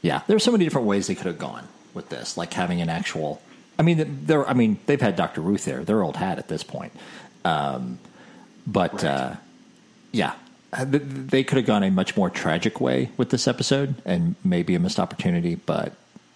Yeah. 0.00 0.22
There's 0.26 0.42
so 0.42 0.50
many 0.50 0.64
different 0.64 0.86
ways 0.86 1.08
they 1.08 1.14
could 1.14 1.26
have 1.26 1.38
gone 1.38 1.68
with 1.92 2.08
this, 2.08 2.38
like 2.38 2.54
having 2.54 2.80
an 2.80 2.88
actual. 2.88 3.42
I 3.78 3.82
mean, 3.82 4.24
they're. 4.24 4.48
I 4.48 4.54
mean, 4.54 4.78
they've 4.86 5.00
had 5.00 5.14
Dr. 5.14 5.42
Ruth 5.42 5.66
there. 5.66 5.84
They're 5.84 6.02
old 6.02 6.16
hat 6.16 6.38
at 6.38 6.48
this 6.48 6.62
point. 6.62 6.92
Um, 7.44 7.98
but 8.66 8.94
Right. 8.94 9.04
uh, 9.04 9.34
yeah, 10.12 10.34
Uh, 10.72 10.84
they 10.88 11.44
could 11.44 11.56
have 11.58 11.66
gone 11.66 11.84
a 11.84 11.90
much 11.90 12.16
more 12.16 12.28
tragic 12.28 12.80
way 12.80 13.08
with 13.16 13.30
this 13.30 13.46
episode, 13.46 13.94
and 14.04 14.34
maybe 14.42 14.74
a 14.74 14.78
missed 14.80 14.98
opportunity. 14.98 15.54
But 15.54 15.92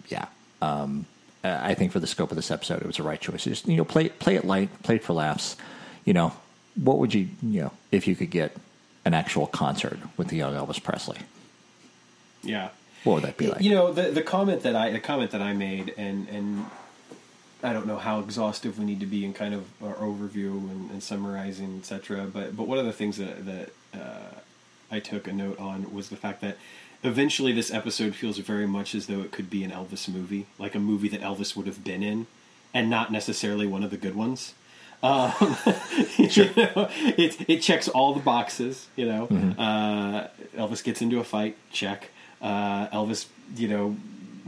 yeah, 0.07 0.27
um, 0.61 1.05
I 1.43 1.73
think 1.73 1.91
for 1.91 1.99
the 1.99 2.07
scope 2.07 2.31
of 2.31 2.37
this 2.37 2.49
episode, 2.51 2.79
it 2.81 2.87
was 2.87 2.95
the 2.97 3.03
right 3.03 3.19
choice. 3.19 3.43
Just 3.43 3.67
you 3.67 3.75
know, 3.75 3.83
play 3.83 4.07
play 4.09 4.35
it 4.35 4.45
light, 4.45 4.69
play 4.83 4.95
it 4.95 5.03
for 5.03 5.11
laughs. 5.13 5.57
You 6.05 6.13
know, 6.13 6.31
what 6.75 6.99
would 6.99 7.13
you 7.13 7.27
you 7.43 7.61
know 7.63 7.71
if 7.91 8.07
you 8.07 8.15
could 8.15 8.29
get 8.31 8.55
an 9.03 9.13
actual 9.13 9.45
concert 9.47 9.99
with 10.15 10.29
the 10.29 10.37
young 10.37 10.53
Elvis 10.55 10.81
Presley? 10.81 11.17
yeah. 12.43 12.69
What 13.03 13.15
would 13.15 13.23
that 13.23 13.37
be 13.37 13.47
like? 13.47 13.61
You 13.61 13.71
know, 13.71 13.91
the 13.93 14.11
the 14.11 14.21
comment 14.21 14.63
that 14.63 14.75
I 14.75 14.91
the 14.91 14.99
comment 15.01 15.31
that 15.31 15.41
I 15.41 15.53
made, 15.53 15.93
and 15.97 16.27
and 16.29 16.65
I 17.61 17.73
don't 17.73 17.87
know 17.87 17.97
how 17.97 18.19
exhaustive 18.19 18.79
we 18.79 18.85
need 18.85 18.99
to 19.01 19.05
be 19.05 19.25
in 19.25 19.33
kind 19.33 19.53
of 19.53 19.65
our 19.83 19.95
overview 19.95 20.51
and, 20.51 20.91
and 20.91 21.03
summarizing, 21.03 21.79
etc. 21.79 22.25
But 22.25 22.55
but 22.55 22.67
one 22.67 22.77
of 22.77 22.85
the 22.85 22.93
things 22.93 23.17
that 23.17 23.45
that 23.45 23.69
uh, 23.93 24.39
I 24.91 24.99
took 24.99 25.27
a 25.27 25.33
note 25.33 25.59
on 25.59 25.93
was 25.93 26.09
the 26.09 26.15
fact 26.15 26.41
that 26.41 26.57
eventually 27.03 27.51
this 27.51 27.71
episode 27.71 28.15
feels 28.15 28.37
very 28.37 28.67
much 28.67 28.95
as 28.95 29.07
though 29.07 29.21
it 29.21 29.31
could 29.31 29.49
be 29.49 29.63
an 29.63 29.71
Elvis 29.71 30.07
movie, 30.07 30.47
like 30.57 30.75
a 30.75 30.79
movie 30.79 31.09
that 31.09 31.21
Elvis 31.21 31.55
would 31.55 31.67
have 31.67 31.83
been 31.83 32.03
in, 32.03 32.27
and 32.73 32.89
not 32.89 33.11
necessarily 33.11 33.67
one 33.67 33.83
of 33.83 33.91
the 33.91 33.97
good 33.97 34.15
ones. 34.15 34.53
Um, 35.01 35.33
you 36.17 36.45
know, 36.55 36.89
it 37.17 37.49
it 37.49 37.61
checks 37.61 37.87
all 37.87 38.13
the 38.13 38.21
boxes. 38.21 38.87
You 38.95 39.05
know, 39.05 39.23
uh, 39.57 40.27
Elvis 40.57 40.83
gets 40.83 41.01
into 41.01 41.19
a 41.19 41.23
fight. 41.23 41.57
Check. 41.71 42.09
Uh, 42.41 42.87
Elvis, 42.87 43.25
you 43.55 43.67
know, 43.67 43.97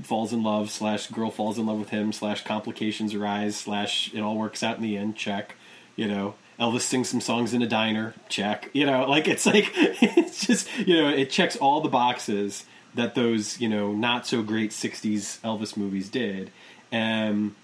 falls 0.03 0.33
in 0.33 0.43
love. 0.43 0.69
Slash, 0.71 1.07
girl 1.07 1.31
falls 1.31 1.57
in 1.57 1.65
love 1.65 1.79
with 1.79 1.89
him. 1.89 2.11
Slash, 2.11 2.43
complications 2.43 3.13
arise. 3.13 3.55
Slash, 3.55 4.13
it 4.13 4.21
all 4.21 4.37
works 4.37 4.63
out 4.63 4.77
in 4.77 4.83
the 4.83 4.97
end. 4.97 5.15
Check. 5.15 5.55
You 5.95 6.07
know, 6.07 6.35
Elvis 6.59 6.81
sings 6.81 7.09
some 7.09 7.21
songs 7.21 7.53
in 7.53 7.61
a 7.61 7.67
diner. 7.67 8.13
Check. 8.29 8.69
You 8.73 8.85
know, 8.85 9.05
like 9.05 9.27
it's 9.27 9.45
like 9.45 9.71
it's 9.75 10.45
just 10.45 10.69
you 10.77 11.01
know 11.01 11.09
it 11.09 11.29
checks 11.29 11.55
all 11.55 11.81
the 11.81 11.89
boxes 11.89 12.65
that 12.93 13.15
those 13.15 13.59
you 13.59 13.69
know 13.69 13.93
not 13.93 14.27
so 14.27 14.41
great 14.41 14.71
'60s 14.71 15.39
Elvis 15.41 15.75
movies 15.75 16.09
did. 16.09 16.51
Um, 16.91 17.55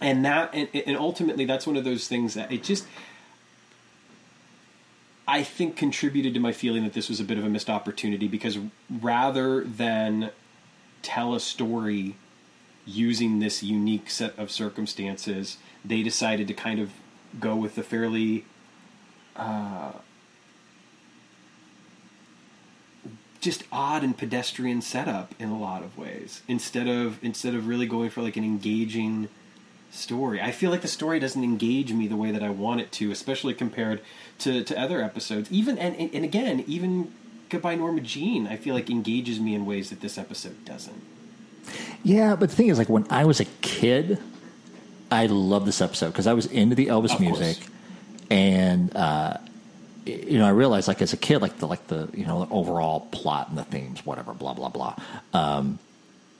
and 0.00 0.24
that 0.24 0.54
and, 0.54 0.68
and 0.74 0.96
ultimately 0.96 1.44
that's 1.44 1.66
one 1.66 1.76
of 1.76 1.84
those 1.84 2.08
things 2.08 2.34
that 2.34 2.50
it 2.50 2.62
just 2.62 2.86
I 5.28 5.44
think 5.44 5.76
contributed 5.76 6.34
to 6.34 6.40
my 6.40 6.52
feeling 6.52 6.82
that 6.82 6.92
this 6.92 7.08
was 7.08 7.20
a 7.20 7.24
bit 7.24 7.38
of 7.38 7.44
a 7.44 7.48
missed 7.48 7.70
opportunity 7.70 8.26
because 8.26 8.58
rather 9.00 9.62
than 9.62 10.30
tell 11.02 11.34
a 11.34 11.40
story 11.40 12.16
using 12.86 13.38
this 13.38 13.62
unique 13.62 14.10
set 14.10 14.38
of 14.38 14.50
circumstances, 14.50 15.58
they 15.84 16.02
decided 16.02 16.48
to 16.48 16.54
kind 16.54 16.80
of 16.80 16.92
go 17.38 17.54
with 17.54 17.74
the 17.74 17.82
fairly 17.82 18.44
uh, 19.36 19.92
just 23.40 23.64
odd 23.72 24.02
and 24.02 24.16
pedestrian 24.16 24.82
setup 24.82 25.34
in 25.38 25.48
a 25.48 25.58
lot 25.58 25.82
of 25.82 25.96
ways 25.96 26.42
instead 26.46 26.86
of 26.86 27.22
instead 27.24 27.54
of 27.54 27.66
really 27.66 27.86
going 27.86 28.10
for 28.10 28.22
like 28.22 28.36
an 28.36 28.44
engaging 28.44 29.28
story. 29.90 30.40
I 30.40 30.52
feel 30.52 30.70
like 30.70 30.82
the 30.82 30.88
story 30.88 31.18
doesn't 31.18 31.42
engage 31.42 31.92
me 31.92 32.06
the 32.06 32.16
way 32.16 32.30
that 32.30 32.42
I 32.42 32.50
want 32.50 32.80
it 32.80 32.92
to, 32.92 33.10
especially 33.10 33.54
compared 33.54 34.00
to, 34.38 34.62
to 34.62 34.78
other 34.78 35.02
episodes. 35.02 35.50
Even 35.50 35.78
and, 35.78 35.96
and 36.14 36.24
again, 36.24 36.64
even 36.66 37.12
Goodbye 37.50 37.74
Norma 37.74 38.00
Jean, 38.00 38.46
I 38.46 38.56
feel 38.56 38.74
like 38.74 38.88
engages 38.90 39.38
me 39.40 39.54
in 39.54 39.66
ways 39.66 39.90
that 39.90 40.00
this 40.00 40.16
episode 40.16 40.64
doesn't. 40.64 41.02
Yeah, 42.02 42.36
but 42.36 42.48
the 42.50 42.56
thing 42.56 42.68
is, 42.68 42.78
like 42.78 42.88
when 42.88 43.06
I 43.10 43.24
was 43.26 43.40
a 43.40 43.44
kid, 43.60 44.18
I 45.10 45.26
loved 45.26 45.66
this 45.66 45.80
episode 45.82 46.08
because 46.08 46.26
I 46.26 46.32
was 46.32 46.46
into 46.46 46.74
the 46.74 46.86
Elvis 46.86 47.12
Of 47.14 47.20
music, 47.20 47.58
course. 47.58 47.70
and 48.30 48.96
uh, 48.96 49.34
you 50.06 50.38
know, 50.38 50.46
I 50.46 50.50
realized 50.50 50.88
like 50.88 51.02
as 51.02 51.12
a 51.12 51.16
kid, 51.16 51.42
like 51.42 51.58
the 51.58 51.66
like 51.66 51.86
the 51.88 52.08
you 52.14 52.24
know 52.24 52.44
the 52.46 52.52
overall 52.52 53.00
plot 53.12 53.48
and 53.50 53.58
the 53.58 53.64
themes, 53.64 54.04
whatever, 54.06 54.32
blah 54.32 54.54
blah 54.54 54.68
blah. 54.70 54.96
Um, 55.34 55.78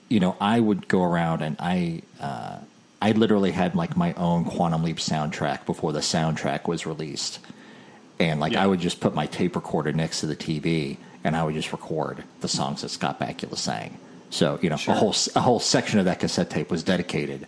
you 0.09 0.19
know, 0.19 0.35
I 0.41 0.59
would 0.59 0.87
go 0.87 1.03
around 1.03 1.41
and 1.41 1.55
I 1.59 2.01
uh, 2.19 2.57
I 3.01 3.11
literally 3.11 3.51
had 3.51 3.75
like 3.75 3.95
my 3.95 4.13
own 4.13 4.45
Quantum 4.45 4.83
Leap 4.83 4.97
soundtrack 4.97 5.65
before 5.65 5.93
the 5.93 5.99
soundtrack 5.99 6.67
was 6.67 6.85
released, 6.85 7.39
and 8.29 8.39
like 8.39 8.53
Yeah. 8.53 8.63
I 8.63 8.67
would 8.67 8.79
just 8.79 8.99
put 8.99 9.13
my 9.15 9.25
tape 9.27 9.55
recorder 9.55 9.91
next 9.93 10.19
to 10.21 10.25
the 10.27 10.35
TV 10.35 10.97
and 11.23 11.35
I 11.35 11.43
would 11.43 11.53
just 11.55 11.71
record 11.71 12.23
the 12.41 12.47
songs 12.47 12.81
that 12.81 12.89
Scott 12.89 13.19
Bakula 13.19 13.57
sang. 13.57 13.97
So 14.29 14.59
you 14.61 14.69
know, 14.69 14.77
Sure. 14.77 14.93
a 14.93 14.97
whole 14.97 15.15
a 15.35 15.39
whole 15.41 15.59
section 15.59 15.99
of 15.99 16.05
that 16.05 16.19
cassette 16.19 16.49
tape 16.49 16.69
was 16.71 16.83
dedicated 16.83 17.47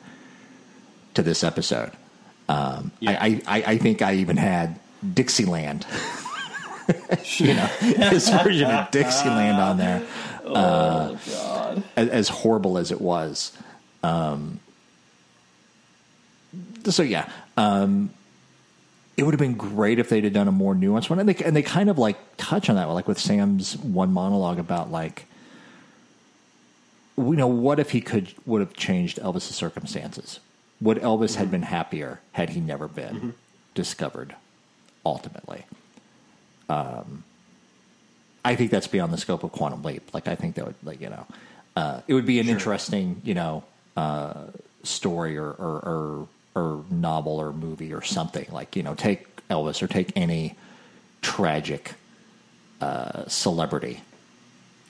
to 1.13 1.23
this 1.23 1.43
episode. 1.43 1.91
Um, 2.49 2.91
Yeah. 2.99 3.17
I, 3.21 3.41
I, 3.47 3.63
I 3.73 3.77
think 3.77 4.01
I 4.01 4.15
even 4.15 4.37
had 4.37 4.79
Dixieland, 5.13 5.85
you 7.37 7.53
know, 7.53 7.65
his 7.79 8.29
version 8.29 8.69
of 8.71 8.91
Dixieland 8.91 9.57
on 9.59 9.77
there. 9.77 10.03
Oh 10.45 11.17
God! 11.31 11.83
as, 11.95 12.09
as 12.09 12.29
horrible 12.29 12.77
as 12.77 12.91
it 12.91 12.99
was. 12.99 13.53
Um, 14.03 14.59
so 16.89 17.01
yeah, 17.01 17.29
um, 17.55 18.09
it 19.15 19.23
would 19.23 19.33
have 19.33 19.39
been 19.39 19.53
great 19.55 19.99
if 19.99 20.09
they'd 20.09 20.23
have 20.23 20.33
done 20.33 20.47
a 20.47 20.51
more 20.51 20.73
nuanced 20.75 21.09
one, 21.09 21.19
and 21.19 21.29
they 21.29 21.35
and 21.43 21.55
they 21.55 21.61
kind 21.61 21.89
of 21.89 21.97
like 21.99 22.17
touch 22.37 22.69
on 22.69 22.75
that, 22.75 22.85
like 22.85 23.07
with 23.07 23.19
Sam's 23.19 23.77
one 23.77 24.11
monologue 24.11 24.59
about 24.59 24.91
like, 24.91 25.25
you 27.17 27.35
know, 27.35 27.47
what 27.47 27.79
if 27.79 27.91
he 27.91 28.01
could 28.01 28.33
would 28.45 28.59
have 28.61 28.73
changed 28.73 29.19
Elvis's 29.19 29.55
circumstances? 29.55 30.39
Would 30.81 30.97
Elvis 30.97 31.35
had 31.35 31.51
been 31.51 31.61
happier 31.63 32.19
had 32.33 32.49
he 32.51 32.59
never 32.59 32.87
been 32.87 33.35
discovered? 33.75 34.35
Ultimately, 35.05 35.65
um, 36.69 37.23
I 38.45 38.55
think 38.55 38.71
that's 38.71 38.87
beyond 38.87 39.11
the 39.13 39.17
scope 39.17 39.43
of 39.43 39.51
Quantum 39.51 39.83
Leap. 39.83 40.13
Like 40.13 40.27
I 40.27 40.35
think 40.35 40.55
that 40.55 40.65
would 40.65 40.75
like 40.83 41.01
you 41.01 41.09
know, 41.09 41.25
uh, 41.75 42.01
it 42.07 42.13
would 42.13 42.25
be 42.25 42.39
an 42.39 42.45
Sure. 42.45 42.53
interesting 42.53 43.21
you 43.23 43.33
know 43.33 43.63
uh, 43.95 44.45
story 44.83 45.37
or, 45.37 45.49
or 45.51 45.79
or 45.85 46.27
or 46.55 46.83
novel 46.89 47.39
or 47.39 47.51
movie 47.51 47.93
or 47.93 48.01
something 48.01 48.47
like 48.51 48.75
you 48.75 48.83
know 48.83 48.95
take 48.95 49.45
Elvis 49.47 49.81
or 49.81 49.87
take 49.87 50.11
any 50.15 50.55
tragic 51.21 51.93
uh, 52.81 53.27
celebrity 53.27 54.01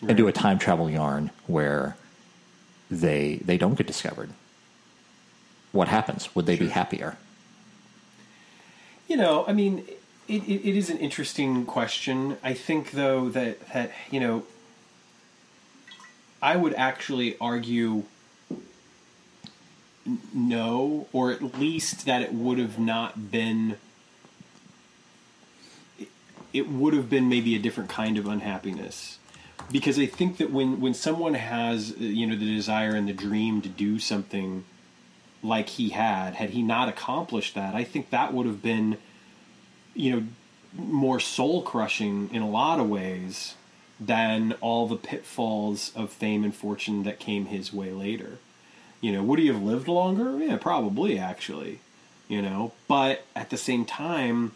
and 0.07 0.17
do 0.17 0.27
a 0.27 0.31
time 0.31 0.59
travel 0.59 0.89
yarn 0.89 1.31
where 1.47 1.95
they 2.91 3.39
they 3.45 3.57
don't 3.57 3.75
get 3.75 3.87
discovered. 3.87 4.29
What 5.71 5.87
happens? 5.87 6.35
Would 6.35 6.45
they 6.45 6.55
be 6.55 6.69
happier? 6.69 7.17
You 9.07 9.17
know, 9.17 9.43
I 9.47 9.53
mean, 9.53 9.85
it, 10.27 10.43
it, 10.43 10.69
it 10.69 10.75
is 10.77 10.89
an 10.89 10.97
interesting 10.99 11.65
question. 11.65 12.37
I 12.43 12.53
think, 12.53 12.91
though, 12.91 13.29
that, 13.29 13.67
that, 13.73 13.91
you 14.09 14.19
know, 14.19 14.43
I 16.41 16.55
would 16.55 16.73
actually 16.75 17.37
argue 17.39 18.03
no, 20.33 21.07
or 21.13 21.31
at 21.31 21.57
least 21.59 22.05
that 22.05 22.21
it 22.21 22.33
would 22.33 22.59
have 22.59 22.77
not 22.79 23.31
been. 23.31 23.77
it- 26.51 26.69
would 26.69 26.93
have 26.93 27.09
been 27.09 27.27
maybe 27.29 27.55
a 27.55 27.59
different 27.59 27.89
kind 27.89 28.15
of 28.17 28.27
unhappiness, 28.27 29.17
because 29.71 29.97
I 29.97 30.05
think 30.05 30.37
that 30.37 30.51
when 30.51 30.79
when 30.79 30.93
someone 30.93 31.33
has 31.33 31.97
you 31.97 32.27
know 32.27 32.35
the 32.35 32.45
desire 32.45 32.95
and 32.95 33.07
the 33.07 33.13
dream 33.13 33.61
to 33.61 33.69
do 33.69 33.97
something 33.97 34.63
like 35.41 35.69
he 35.69 35.89
had, 35.89 36.35
had 36.35 36.51
he 36.51 36.61
not 36.61 36.89
accomplished 36.89 37.55
that, 37.55 37.73
I 37.75 37.83
think 37.83 38.11
that 38.11 38.33
would 38.33 38.45
have 38.45 38.61
been, 38.61 38.97
you 39.93 40.11
know, 40.11 40.23
more 40.75 41.19
soul 41.19 41.61
crushing 41.63 42.29
in 42.31 42.41
a 42.41 42.49
lot 42.49 42.79
of 42.79 42.87
ways 42.87 43.55
than 43.99 44.53
all 44.61 44.87
the 44.87 44.95
pitfalls 44.95 45.91
of 45.95 46.11
fame 46.11 46.43
and 46.43 46.55
fortune 46.55 47.03
that 47.03 47.19
came 47.19 47.47
his 47.47 47.73
way 47.73 47.91
later. 47.91 48.37
You 49.03 49.11
know, 49.11 49.21
would 49.21 49.37
he 49.37 49.47
have 49.47 49.61
lived 49.61 49.89
longer? 49.89 50.39
Yeah, 50.39 50.55
probably 50.55 51.19
actually. 51.19 51.81
You 52.29 52.41
know, 52.41 52.71
but 52.87 53.25
at 53.35 53.49
the 53.49 53.57
same 53.57 53.83
time, 53.83 54.53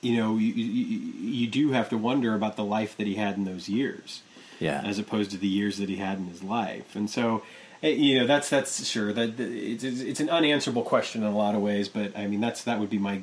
you 0.00 0.16
know, 0.16 0.38
you, 0.38 0.54
you, 0.54 0.98
you 1.42 1.46
do 1.46 1.72
have 1.72 1.90
to 1.90 1.98
wonder 1.98 2.34
about 2.34 2.56
the 2.56 2.64
life 2.64 2.96
that 2.96 3.06
he 3.06 3.16
had 3.16 3.36
in 3.36 3.44
those 3.44 3.68
years 3.68 4.22
Yeah, 4.60 4.80
as 4.82 4.98
opposed 4.98 5.30
to 5.32 5.36
the 5.36 5.46
years 5.46 5.76
that 5.76 5.90
he 5.90 5.96
had 5.96 6.16
in 6.16 6.26
his 6.26 6.42
life. 6.42 6.96
And 6.96 7.10
so, 7.10 7.42
eh, 7.82 7.90
you 7.90 8.18
know, 8.18 8.26
that's 8.26 8.48
that's 8.48 8.86
sure 8.86 9.12
that 9.12 9.38
it's 9.38 9.84
it's 9.84 10.00
it's 10.00 10.20
an 10.20 10.30
unanswerable 10.30 10.84
question 10.84 11.22
in 11.22 11.28
a 11.28 11.36
lot 11.36 11.54
of 11.54 11.60
ways. 11.60 11.90
But 11.90 12.16
I 12.16 12.26
mean, 12.26 12.40
that's 12.40 12.64
that 12.64 12.80
would 12.80 12.90
be 12.90 12.98
my, 12.98 13.20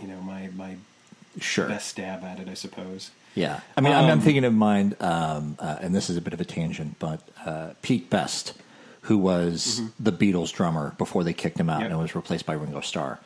you 0.00 0.08
know, 0.08 0.20
my 0.20 0.50
my 0.56 0.78
sure. 1.40 1.68
best 1.68 1.90
stab 1.90 2.24
at 2.24 2.40
it, 2.40 2.48
I 2.48 2.54
suppose. 2.54 3.12
Yeah, 3.38 3.60
I 3.76 3.80
mean, 3.80 3.92
I'm, 3.92 4.04
I'm 4.06 4.10
Um, 4.10 4.20
thinking 4.20 4.44
of 4.44 4.52
mind, 4.54 4.96
um, 5.00 5.56
uh, 5.58 5.76
and 5.80 5.94
this 5.94 6.10
is 6.10 6.16
a 6.16 6.20
bit 6.20 6.32
of 6.32 6.40
a 6.40 6.44
tangent, 6.44 6.98
but 6.98 7.20
uh, 7.46 7.70
Pete 7.82 8.10
Best, 8.10 8.54
who 9.02 9.16
was 9.18 9.80
the 10.00 10.12
Beatles 10.12 10.52
drummer 10.52 10.94
before 10.98 11.22
they 11.24 11.32
kicked 11.32 11.58
him 11.58 11.70
out 11.70 11.80
Yep. 11.82 11.90
and 11.90 11.98
was 12.00 12.14
replaced 12.14 12.46
by 12.46 12.54
Ringo 12.54 12.80
Starr. 12.80 13.18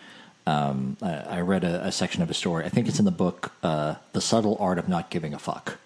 Um, 0.46 0.96
I, 1.00 1.12
I 1.38 1.40
read 1.40 1.64
a, 1.64 1.86
a 1.86 1.92
section 1.92 2.22
of 2.22 2.30
a 2.30 2.34
story. 2.34 2.64
I 2.64 2.68
think 2.68 2.88
it's 2.88 2.98
in 2.98 3.04
the 3.04 3.10
book, 3.12 3.52
uh, 3.62 3.94
"The 4.12 4.20
Subtle 4.20 4.56
Art 4.60 4.78
of 4.78 4.88
Not 4.88 5.08
Giving 5.10 5.34
a 5.34 5.38
Fuck." 5.38 5.78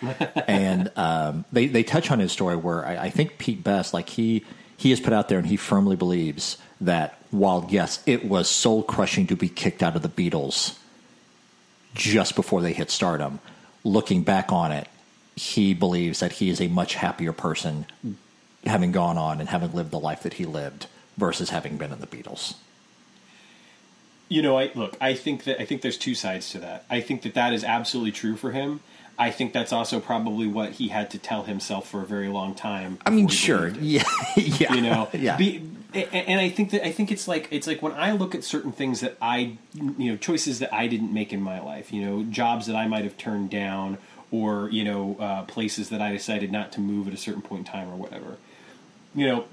and 0.46 0.90
um, 0.96 1.44
they 1.52 1.66
they 1.66 1.82
touch 1.82 2.10
on 2.10 2.18
his 2.20 2.30
story 2.32 2.54
where 2.56 2.84
I, 2.86 3.06
I 3.06 3.10
think 3.10 3.38
Pete 3.38 3.64
Best, 3.64 3.92
like 3.94 4.08
he 4.10 4.44
he 4.76 4.90
has 4.90 5.00
put 5.00 5.12
out 5.12 5.28
there, 5.28 5.38
and 5.38 5.46
he 5.46 5.56
firmly 5.56 5.96
believes 5.96 6.58
that 6.80 7.18
while 7.30 7.66
yes, 7.68 8.00
it 8.06 8.24
was 8.24 8.48
soul 8.48 8.82
crushing 8.84 9.26
to 9.26 9.36
be 9.36 9.48
kicked 9.48 9.82
out 9.82 9.96
of 9.96 10.02
the 10.02 10.08
Beatles 10.08 10.78
just 11.98 12.34
before 12.36 12.62
they 12.62 12.72
hit 12.72 12.90
stardom. 12.90 13.40
Looking 13.84 14.22
back 14.22 14.50
on 14.50 14.72
it, 14.72 14.88
he 15.36 15.74
believes 15.74 16.20
that 16.20 16.32
he 16.32 16.48
is 16.48 16.60
a 16.60 16.68
much 16.68 16.94
happier 16.94 17.32
person 17.32 17.84
having 18.64 18.92
gone 18.92 19.18
on 19.18 19.40
and 19.40 19.48
having 19.48 19.72
lived 19.72 19.90
the 19.90 20.00
life 20.00 20.22
that 20.22 20.34
he 20.34 20.46
lived 20.46 20.86
versus 21.16 21.50
having 21.50 21.76
been 21.76 21.92
in 21.92 22.00
the 22.00 22.06
Beatles. 22.06 22.54
You 24.28 24.42
know, 24.42 24.58
I 24.58 24.70
look. 24.74 24.96
I 25.00 25.14
think 25.14 25.44
that 25.44 25.60
I 25.60 25.64
think 25.64 25.82
there's 25.82 25.96
two 25.96 26.14
sides 26.14 26.50
to 26.50 26.58
that. 26.58 26.84
I 26.90 27.00
think 27.00 27.22
that 27.22 27.34
that 27.34 27.52
is 27.52 27.64
absolutely 27.64 28.12
true 28.12 28.36
for 28.36 28.52
him. 28.52 28.80
I 29.18 29.30
think 29.30 29.52
that's 29.52 29.72
also 29.72 30.00
probably 30.00 30.46
what 30.46 30.72
he 30.72 30.88
had 30.88 31.10
to 31.10 31.18
tell 31.18 31.42
himself 31.44 31.88
for 31.88 32.02
a 32.02 32.06
very 32.06 32.28
long 32.28 32.54
time. 32.54 32.98
I 33.06 33.10
mean, 33.10 33.28
sure, 33.28 33.68
yeah, 33.80 34.04
yeah, 34.36 34.74
you 34.74 34.82
know 34.82 35.08
yeah, 35.14 35.36
Be, 35.36 35.62
and 36.12 36.40
i 36.40 36.48
think 36.48 36.70
that 36.70 36.86
i 36.86 36.90
think 36.92 37.10
it's 37.10 37.28
like 37.28 37.48
it's 37.50 37.66
like 37.66 37.82
when 37.82 37.92
i 37.92 38.12
look 38.12 38.34
at 38.34 38.44
certain 38.44 38.72
things 38.72 39.00
that 39.00 39.16
i 39.20 39.56
you 39.74 40.10
know 40.10 40.16
choices 40.16 40.58
that 40.58 40.72
i 40.72 40.86
didn't 40.86 41.12
make 41.12 41.32
in 41.32 41.40
my 41.40 41.60
life 41.60 41.92
you 41.92 42.04
know 42.04 42.22
jobs 42.24 42.66
that 42.66 42.76
i 42.76 42.86
might 42.86 43.04
have 43.04 43.16
turned 43.16 43.50
down 43.50 43.98
or 44.30 44.68
you 44.70 44.84
know 44.84 45.16
uh, 45.20 45.42
places 45.44 45.88
that 45.88 46.00
i 46.00 46.12
decided 46.12 46.52
not 46.52 46.72
to 46.72 46.80
move 46.80 47.08
at 47.08 47.14
a 47.14 47.16
certain 47.16 47.42
point 47.42 47.60
in 47.60 47.72
time 47.72 47.88
or 47.88 47.96
whatever. 47.96 48.36
You 49.14 49.26
know 49.26 49.44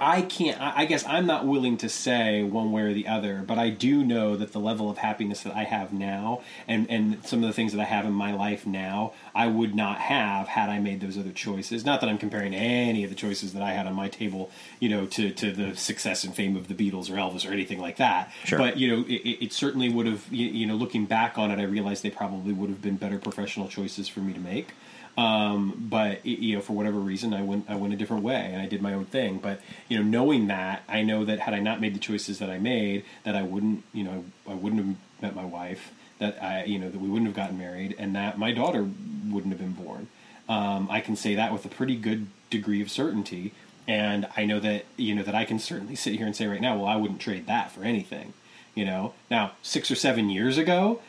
I 0.00 0.22
can't. 0.22 0.60
I 0.60 0.86
guess 0.86 1.04
I'm 1.06 1.24
not 1.24 1.46
willing 1.46 1.76
to 1.78 1.88
say 1.88 2.42
one 2.42 2.72
way 2.72 2.82
or 2.82 2.92
the 2.92 3.06
other, 3.06 3.44
but 3.46 3.58
I 3.58 3.70
do 3.70 4.04
know 4.04 4.36
that 4.36 4.52
the 4.52 4.58
level 4.58 4.90
of 4.90 4.98
happiness 4.98 5.42
that 5.42 5.54
I 5.54 5.62
have 5.64 5.92
now, 5.92 6.42
and 6.66 6.90
and 6.90 7.24
some 7.24 7.44
of 7.44 7.46
the 7.46 7.52
things 7.52 7.72
that 7.72 7.80
I 7.80 7.84
have 7.84 8.04
in 8.04 8.12
my 8.12 8.34
life 8.34 8.66
now, 8.66 9.12
I 9.36 9.46
would 9.46 9.74
not 9.74 9.98
have 9.98 10.48
had 10.48 10.68
I 10.68 10.80
made 10.80 11.00
those 11.00 11.16
other 11.16 11.30
choices. 11.30 11.84
Not 11.84 12.00
that 12.00 12.10
I'm 12.10 12.18
comparing 12.18 12.54
any 12.54 13.04
of 13.04 13.10
the 13.10 13.16
choices 13.16 13.52
that 13.52 13.62
I 13.62 13.70
had 13.70 13.86
on 13.86 13.94
my 13.94 14.08
table, 14.08 14.50
you 14.80 14.88
know, 14.88 15.06
to 15.06 15.30
to 15.30 15.52
the 15.52 15.76
success 15.76 16.24
and 16.24 16.34
fame 16.34 16.56
of 16.56 16.66
the 16.66 16.74
Beatles 16.74 17.08
or 17.08 17.14
Elvis 17.14 17.48
or 17.48 17.52
anything 17.52 17.78
like 17.78 17.96
that. 17.98 18.32
Sure. 18.44 18.58
But 18.58 18.76
you 18.76 18.88
know, 18.88 19.02
it, 19.06 19.20
it 19.22 19.44
it 19.44 19.52
certainly 19.52 19.88
would 19.88 20.06
have. 20.06 20.26
You 20.32 20.48
you 20.48 20.66
know, 20.66 20.74
looking 20.74 21.06
back 21.06 21.38
on 21.38 21.52
it, 21.52 21.60
I 21.60 21.64
realized 21.64 22.02
they 22.02 22.10
probably 22.10 22.52
would 22.52 22.68
have 22.68 22.82
been 22.82 22.96
better 22.96 23.18
professional 23.18 23.68
choices 23.68 24.08
for 24.08 24.20
me 24.20 24.32
to 24.32 24.40
make. 24.40 24.70
Um, 25.16 25.86
but 25.88 26.26
you 26.26 26.56
know, 26.56 26.60
for 26.60 26.72
whatever 26.72 26.98
reason, 26.98 27.32
I 27.34 27.42
went 27.42 27.66
I 27.68 27.76
went 27.76 27.94
a 27.94 27.96
different 27.96 28.24
way 28.24 28.50
and 28.52 28.60
I 28.60 28.66
did 28.66 28.82
my 28.82 28.94
own 28.94 29.04
thing. 29.04 29.38
But 29.38 29.60
you 29.88 29.98
know, 29.98 30.04
knowing 30.04 30.48
that, 30.48 30.82
I 30.88 31.02
know 31.02 31.24
that 31.24 31.40
had 31.40 31.54
I 31.54 31.60
not 31.60 31.80
made 31.80 31.94
the 31.94 32.00
choices 32.00 32.40
that 32.40 32.50
I 32.50 32.58
made, 32.58 33.04
that 33.22 33.36
I 33.36 33.42
wouldn't 33.42 33.84
you 33.92 34.04
know 34.04 34.24
I 34.48 34.54
wouldn't 34.54 34.84
have 34.84 34.96
met 35.22 35.34
my 35.34 35.44
wife. 35.44 35.92
That 36.18 36.42
I 36.42 36.64
you 36.64 36.78
know 36.78 36.90
that 36.90 37.00
we 37.00 37.08
wouldn't 37.08 37.28
have 37.28 37.36
gotten 37.36 37.58
married, 37.58 37.94
and 37.98 38.14
that 38.16 38.38
my 38.38 38.52
daughter 38.52 38.88
wouldn't 39.28 39.52
have 39.52 39.60
been 39.60 39.84
born. 39.84 40.08
Um, 40.48 40.88
I 40.90 41.00
can 41.00 41.16
say 41.16 41.34
that 41.36 41.52
with 41.52 41.64
a 41.64 41.68
pretty 41.68 41.96
good 41.96 42.26
degree 42.50 42.82
of 42.82 42.90
certainty, 42.90 43.54
and 43.86 44.26
I 44.36 44.44
know 44.44 44.60
that 44.60 44.84
you 44.96 45.14
know 45.14 45.22
that 45.22 45.34
I 45.34 45.44
can 45.44 45.58
certainly 45.58 45.94
sit 45.94 46.14
here 46.14 46.26
and 46.26 46.34
say 46.34 46.46
right 46.46 46.60
now, 46.60 46.76
well, 46.76 46.86
I 46.86 46.96
wouldn't 46.96 47.20
trade 47.20 47.46
that 47.46 47.70
for 47.70 47.84
anything. 47.84 48.32
You 48.74 48.84
know, 48.84 49.14
now 49.30 49.52
six 49.62 49.90
or 49.92 49.94
seven 49.94 50.28
years 50.28 50.58
ago, 50.58 51.00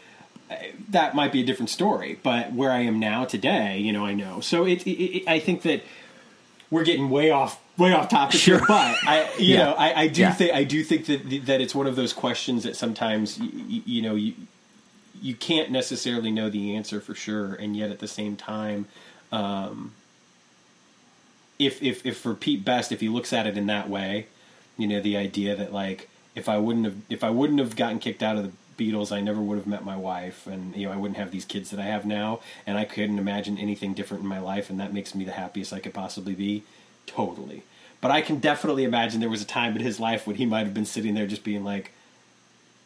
that 0.90 1.16
might 1.16 1.32
be 1.32 1.42
a 1.42 1.46
different 1.46 1.70
story. 1.70 2.20
But 2.24 2.54
where 2.54 2.72
I 2.72 2.80
am 2.82 3.00
now 3.00 3.26
today, 3.26 3.78
you 3.80 3.92
know, 3.94 4.06
I 4.06 4.14
know. 4.14 4.40
So 4.42 4.66
it, 4.66 4.86
it, 4.88 4.92
it 4.92 5.28
I 5.28 5.40
think 5.40 5.64
that 5.64 5.84
we're 6.72 6.84
getting 6.84 7.10
way 7.10 7.32
off 7.32 7.60
way 7.78 7.94
off 7.94 8.10
topic 8.10 8.40
Sure. 8.40 8.58
here. 8.60 8.66
But 8.68 8.98
I, 9.04 9.30
you 9.38 9.56
Yeah. 9.56 9.64
know, 9.66 9.74
I, 9.74 10.02
I 10.04 10.08
do 10.08 10.22
Yeah. 10.22 10.34
think 10.34 10.54
I 10.54 10.64
do 10.64 10.84
think 10.84 11.06
that 11.08 11.46
that 11.46 11.62
it's 11.62 11.76
one 11.76 11.88
of 11.88 11.96
those 11.96 12.14
questions 12.14 12.64
that 12.64 12.76
sometimes 12.76 13.40
you, 13.40 13.82
you 13.86 14.02
know 14.02 14.16
you 14.16 14.34
you 15.22 15.34
can't 15.34 15.72
necessarily 15.72 16.32
know 16.32 16.50
the 16.50 16.76
answer 16.76 17.00
for 17.02 17.16
sure, 17.16 17.54
and 17.56 17.76
yet 17.76 17.90
at 17.92 18.00
the 18.00 18.08
same 18.08 18.36
time. 18.36 18.86
Um, 19.32 19.94
if, 21.58 21.82
if 21.82 22.06
if 22.06 22.18
for 22.18 22.34
Pete 22.34 22.66
Best, 22.66 22.92
if 22.92 23.00
he 23.00 23.08
looks 23.10 23.32
at 23.32 23.48
it 23.48 23.58
in 23.58 23.66
that 23.68 23.90
way, 23.90 24.28
you 24.78 24.88
know, 24.88 25.00
the 25.00 25.16
idea 25.18 25.56
that 25.56 25.72
like 25.74 26.10
if 26.36 26.50
I 26.50 26.58
wouldn't 26.58 26.86
have 26.86 26.96
if 27.10 27.24
I 27.24 27.30
wouldn't 27.30 27.60
have 27.60 27.76
gotten 27.76 28.00
kicked 28.00 28.22
out 28.22 28.36
of 28.38 28.44
the 28.44 28.52
Beatles, 28.78 29.12
I 29.12 29.22
never 29.22 29.42
would 29.42 29.58
have 29.58 29.68
met 29.68 29.84
my 29.86 29.96
wife, 29.98 30.48
and 30.48 30.76
you 30.76 30.88
know, 30.88 30.94
I 30.94 30.98
wouldn't 30.98 31.18
have 31.18 31.32
these 31.32 31.46
kids 31.46 31.70
that 31.72 31.80
I 31.80 31.84
have 31.86 32.06
now, 32.06 32.40
and 32.68 32.78
I 32.78 32.86
couldn't 32.86 33.20
imagine 33.20 33.58
anything 33.58 33.94
different 33.94 34.24
in 34.24 34.30
my 34.30 34.40
life, 34.40 34.70
and 34.70 34.80
that 34.80 34.94
makes 34.94 35.16
me 35.16 35.24
the 35.24 35.32
happiest 35.32 35.72
I 35.74 35.80
could 35.80 35.94
possibly 35.94 36.36
be. 36.36 36.64
Totally, 37.08 37.64
but 38.02 38.12
I 38.12 38.22
can 38.22 38.40
definitely 38.40 38.84
imagine 38.84 39.20
there 39.20 39.30
was 39.30 39.42
a 39.42 39.46
time 39.46 39.76
in 39.76 39.82
his 39.82 40.00
life 40.00 40.26
when 40.28 40.36
he 40.36 40.46
might 40.46 40.66
have 40.66 40.74
been 40.74 40.86
sitting 40.86 41.14
there 41.14 41.28
just 41.28 41.44
being 41.44 41.64
like, 41.64 41.92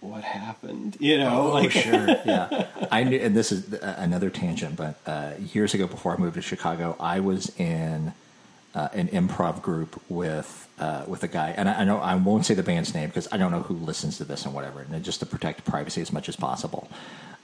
"What 0.01 0.23
happened?" 0.23 0.97
You 0.99 1.17
know, 1.17 1.47
Oh, 1.47 1.53
like 1.53 1.71
sure. 1.71 2.07
Yeah. 2.25 2.67
I 2.91 3.03
knew, 3.03 3.17
and 3.19 3.35
this 3.35 3.51
is 3.51 3.73
uh, 3.73 3.95
another 3.97 4.29
tangent, 4.29 4.75
but 4.75 4.99
uh, 5.05 5.31
years 5.53 5.73
ago 5.73 5.87
before 5.87 6.13
I 6.13 6.17
moved 6.17 6.35
to 6.35 6.41
Chicago, 6.41 6.95
I 6.99 7.19
was 7.19 7.51
in 7.57 8.13
uh, 8.75 8.89
an 8.93 9.07
improv 9.09 9.61
group 9.61 10.01
with 10.09 10.67
uh, 10.79 11.03
with 11.07 11.23
a 11.23 11.27
guy, 11.27 11.53
and 11.57 11.67
I, 11.67 11.81
I 11.81 11.83
know 11.83 11.97
I 11.99 12.15
won't 12.15 12.45
say 12.45 12.53
the 12.53 12.63
band's 12.63 12.93
name 12.93 13.09
because 13.09 13.27
I 13.31 13.37
don't 13.37 13.51
know 13.51 13.61
who 13.61 13.73
listens 13.75 14.17
to 14.17 14.25
this 14.25 14.45
and 14.45 14.53
whatever, 14.53 14.81
and 14.81 15.03
just 15.03 15.19
to 15.21 15.25
protect 15.25 15.65
privacy 15.65 16.01
as 16.01 16.13
much 16.13 16.29
as 16.29 16.35
possible. 16.35 16.89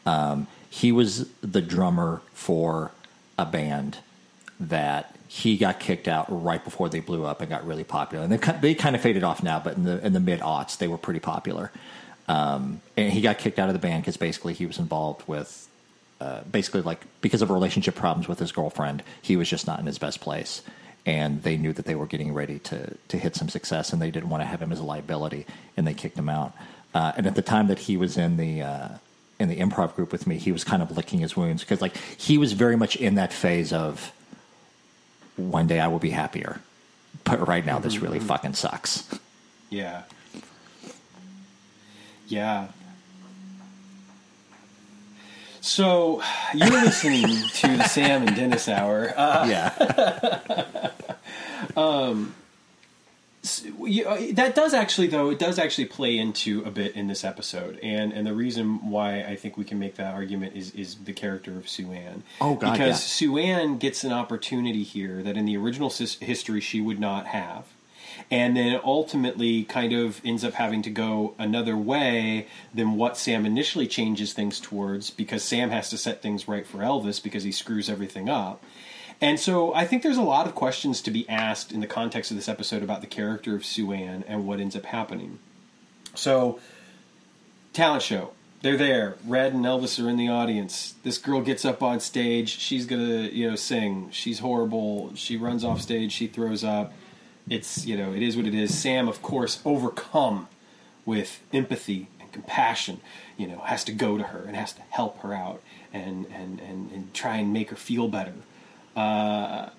Um, 0.05 0.47
he 0.69 0.91
was 0.91 1.29
the 1.41 1.61
drummer 1.61 2.21
for 2.33 2.91
a 3.39 3.45
band 3.45 3.97
that 4.59 5.15
he 5.27 5.57
got 5.57 5.79
kicked 5.79 6.07
out 6.07 6.27
right 6.29 6.63
before 6.63 6.89
they 6.89 6.99
blew 6.99 7.25
up 7.25 7.41
and 7.41 7.49
got 7.49 7.65
really 7.65 7.83
popular, 7.83 8.23
and 8.23 8.31
they 8.31 8.51
they 8.59 8.75
kind 8.75 8.95
of 8.95 9.01
faded 9.01 9.23
off 9.23 9.41
now, 9.41 9.59
but 9.59 9.75
in 9.75 9.83
the 9.83 10.05
in 10.05 10.13
the 10.13 10.19
mid 10.19 10.39
aughts 10.41 10.77
they 10.77 10.87
were 10.87 10.97
pretty 10.97 11.19
popular. 11.19 11.71
Um, 12.27 12.81
and 12.97 13.11
he 13.13 13.21
got 13.21 13.37
kicked 13.37 13.59
out 13.59 13.69
of 13.69 13.73
the 13.73 13.79
band 13.79 14.03
because 14.03 14.17
basically 14.17 14.53
he 14.53 14.65
was 14.65 14.79
involved 14.79 15.27
with 15.27 15.67
uh, 16.19 16.41
basically 16.51 16.81
like 16.81 17.01
because 17.21 17.41
of 17.41 17.51
relationship 17.51 17.95
problems 17.95 18.27
with 18.27 18.39
his 18.39 18.51
girlfriend, 18.51 19.03
he 19.21 19.35
was 19.35 19.49
just 19.49 19.67
not 19.67 19.79
in 19.79 19.85
his 19.85 19.99
best 19.99 20.21
place. 20.21 20.61
And 21.05 21.43
they 21.43 21.55
knew 21.57 21.71
that 21.73 21.85
they 21.85 21.95
were 21.95 22.07
getting 22.07 22.33
ready 22.33 22.59
to 22.59 22.97
to 23.09 23.17
hit 23.17 23.35
some 23.35 23.49
success, 23.49 23.93
and 23.93 24.01
they 24.01 24.11
didn't 24.11 24.29
want 24.29 24.41
to 24.41 24.45
have 24.45 24.61
him 24.61 24.71
as 24.71 24.79
a 24.79 24.83
liability, 24.83 25.45
and 25.77 25.85
they 25.85 25.93
kicked 25.93 26.17
him 26.17 26.29
out. 26.29 26.53
Uh, 26.93 27.11
and 27.17 27.27
at 27.27 27.35
the 27.35 27.41
time 27.41 27.67
that 27.67 27.79
he 27.79 27.97
was 27.97 28.17
in 28.17 28.37
the 28.37 28.61
uh, 28.61 28.89
in 29.39 29.49
the 29.49 29.57
improv 29.57 29.95
group 29.95 30.11
with 30.11 30.25
me, 30.25 30.37
he 30.37 30.51
was 30.51 30.63
kind 30.63 30.81
of 30.81 30.95
licking 30.95 31.19
his 31.19 31.35
wounds 31.35 31.63
because 31.63 31.81
like 31.81 31.95
he 31.97 32.37
was 32.37 32.53
very 32.53 32.75
much 32.75 32.95
in 32.95 33.15
that 33.15 33.33
phase 33.33 33.71
of 33.73 34.11
one 35.35 35.67
day 35.67 35.79
I 35.79 35.87
will 35.87 35.99
be 35.99 36.11
happier, 36.11 36.61
but 37.23 37.47
right 37.47 37.65
now 37.65 37.79
this 37.79 37.99
really 37.99 38.19
fucking 38.19 38.53
sucks. 38.53 39.07
Yeah. 39.69 40.03
Yeah. 42.27 42.67
So 45.65 46.21
you're 46.53 46.69
listening 46.69 47.25
to 47.25 47.77
the 47.77 47.85
Sam 47.85 48.27
and 48.27 48.35
Dennis 48.35 48.69
Hour. 48.69 49.11
Uh, 49.17 49.47
yeah, 49.49 50.91
you, 53.83 54.05
uh, 54.05 54.27
that 54.33 54.53
does 54.53 54.75
actually, 54.75 55.07
though, 55.07 55.31
it 55.31 55.39
does 55.39 55.57
actually 55.57 55.85
play 55.85 56.19
into 56.19 56.61
a 56.65 56.69
bit 56.69 56.95
in 56.95 57.07
this 57.07 57.23
episode, 57.23 57.79
and 57.81 58.13
and 58.13 58.27
the 58.27 58.33
reason 58.33 58.91
why 58.91 59.23
I 59.23 59.35
think 59.35 59.57
we 59.57 59.63
can 59.63 59.79
make 59.79 59.95
that 59.95 60.13
argument 60.13 60.55
is 60.55 60.69
is 60.75 60.97
the 60.97 61.13
character 61.13 61.57
of 61.57 61.67
Sue 61.67 61.91
Ann. 61.91 62.21
Oh, 62.39 62.53
God, 62.53 62.73
because 62.73 63.01
yeah. 63.01 63.03
Sue 63.07 63.39
Ann 63.39 63.79
gets 63.79 64.03
an 64.03 64.13
opportunity 64.13 64.83
here 64.83 65.23
that 65.23 65.35
in 65.35 65.45
the 65.45 65.57
original 65.57 65.89
sis- 65.89 66.19
history 66.19 66.61
she 66.61 66.79
would 66.79 66.99
not 66.99 67.25
have. 67.25 67.65
And 68.31 68.57
then 68.57 68.79
ultimately, 68.83 69.63
kind 69.63 69.93
of 69.93 70.19
ends 70.25 70.43
up 70.43 70.53
having 70.53 70.81
to 70.81 70.89
go 70.89 71.35
another 71.37 71.77
way 71.77 72.47
than 72.73 72.95
what 72.95 73.17
Sam 73.17 73.45
initially 73.45 73.87
changes 73.87 74.33
things 74.33 74.59
towards, 74.59 75.11
because 75.11 75.43
Sam 75.43 75.69
has 75.69 75.89
to 75.91 75.97
set 75.97 76.21
things 76.21 76.47
right 76.47 76.65
for 76.65 76.79
Elvis 76.79 77.21
because 77.21 77.43
he 77.43 77.51
screws 77.51 77.89
everything 77.89 78.27
up. 78.27 78.63
And 79.21 79.39
so 79.39 79.73
I 79.73 79.85
think 79.85 80.03
there's 80.03 80.17
a 80.17 80.23
lot 80.23 80.47
of 80.47 80.55
questions 80.55 81.01
to 81.03 81.11
be 81.11 81.27
asked 81.29 81.71
in 81.71 81.79
the 81.79 81.87
context 81.87 82.31
of 82.31 82.37
this 82.37 82.49
episode 82.49 82.83
about 82.83 83.01
the 83.01 83.07
character 83.07 83.55
of 83.55 83.65
Sue 83.65 83.91
Ann 83.91 84.23
and 84.27 84.45
what 84.45 84.59
ends 84.59 84.75
up 84.75 84.85
happening. 84.85 85.39
So, 86.15 86.59
talent 87.73 88.03
show. 88.03 88.31
They're 88.61 88.77
there. 88.77 89.15
Red 89.25 89.53
and 89.53 89.63
Elvis 89.63 90.03
are 90.03 90.09
in 90.09 90.17
the 90.17 90.29
audience. 90.29 90.95
This 91.03 91.19
girl 91.19 91.41
gets 91.41 91.65
up 91.65 91.83
on 91.83 91.99
stage. 91.99 92.57
She's 92.57 92.87
gonna, 92.87 93.27
you 93.27 93.47
know, 93.49 93.55
sing. 93.55 94.09
She's 94.11 94.39
horrible. 94.39 95.13
She 95.15 95.37
runs 95.37 95.63
off 95.63 95.81
stage. 95.81 96.11
She 96.11 96.25
throws 96.25 96.63
up. 96.63 96.91
It's, 97.49 97.85
you 97.85 97.95
know, 97.95 98.13
it 98.13 98.23
is 98.23 98.35
what 98.35 98.45
it 98.47 98.55
is. 98.55 98.77
Sam, 98.77 99.07
of 99.07 99.21
course, 99.21 99.61
overcome 99.65 100.47
with 101.05 101.41
empathy 101.53 102.07
and 102.19 102.31
compassion, 102.31 103.01
you 103.37 103.47
know, 103.47 103.59
has 103.59 103.83
to 103.85 103.91
go 103.91 104.17
to 104.17 104.23
her 104.23 104.43
and 104.47 104.55
has 104.55 104.73
to 104.73 104.81
help 104.89 105.19
her 105.19 105.33
out 105.33 105.61
and 105.93 106.25
and 106.27 106.59
and, 106.59 106.91
and 106.91 107.13
try 107.13 107.37
and 107.37 107.53
make 107.53 107.69
her 107.69 107.75
feel 107.75 108.07
better. 108.07 108.33
Uh, 108.95 109.69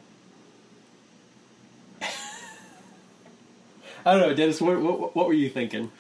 I 4.05 4.13
don't 4.13 4.21
know, 4.21 4.35
Dennis. 4.35 4.61
What, 4.61 4.81
what, 4.81 5.17
what 5.17 5.27
were 5.27 5.33
you 5.33 5.49
thinking? 5.49 5.91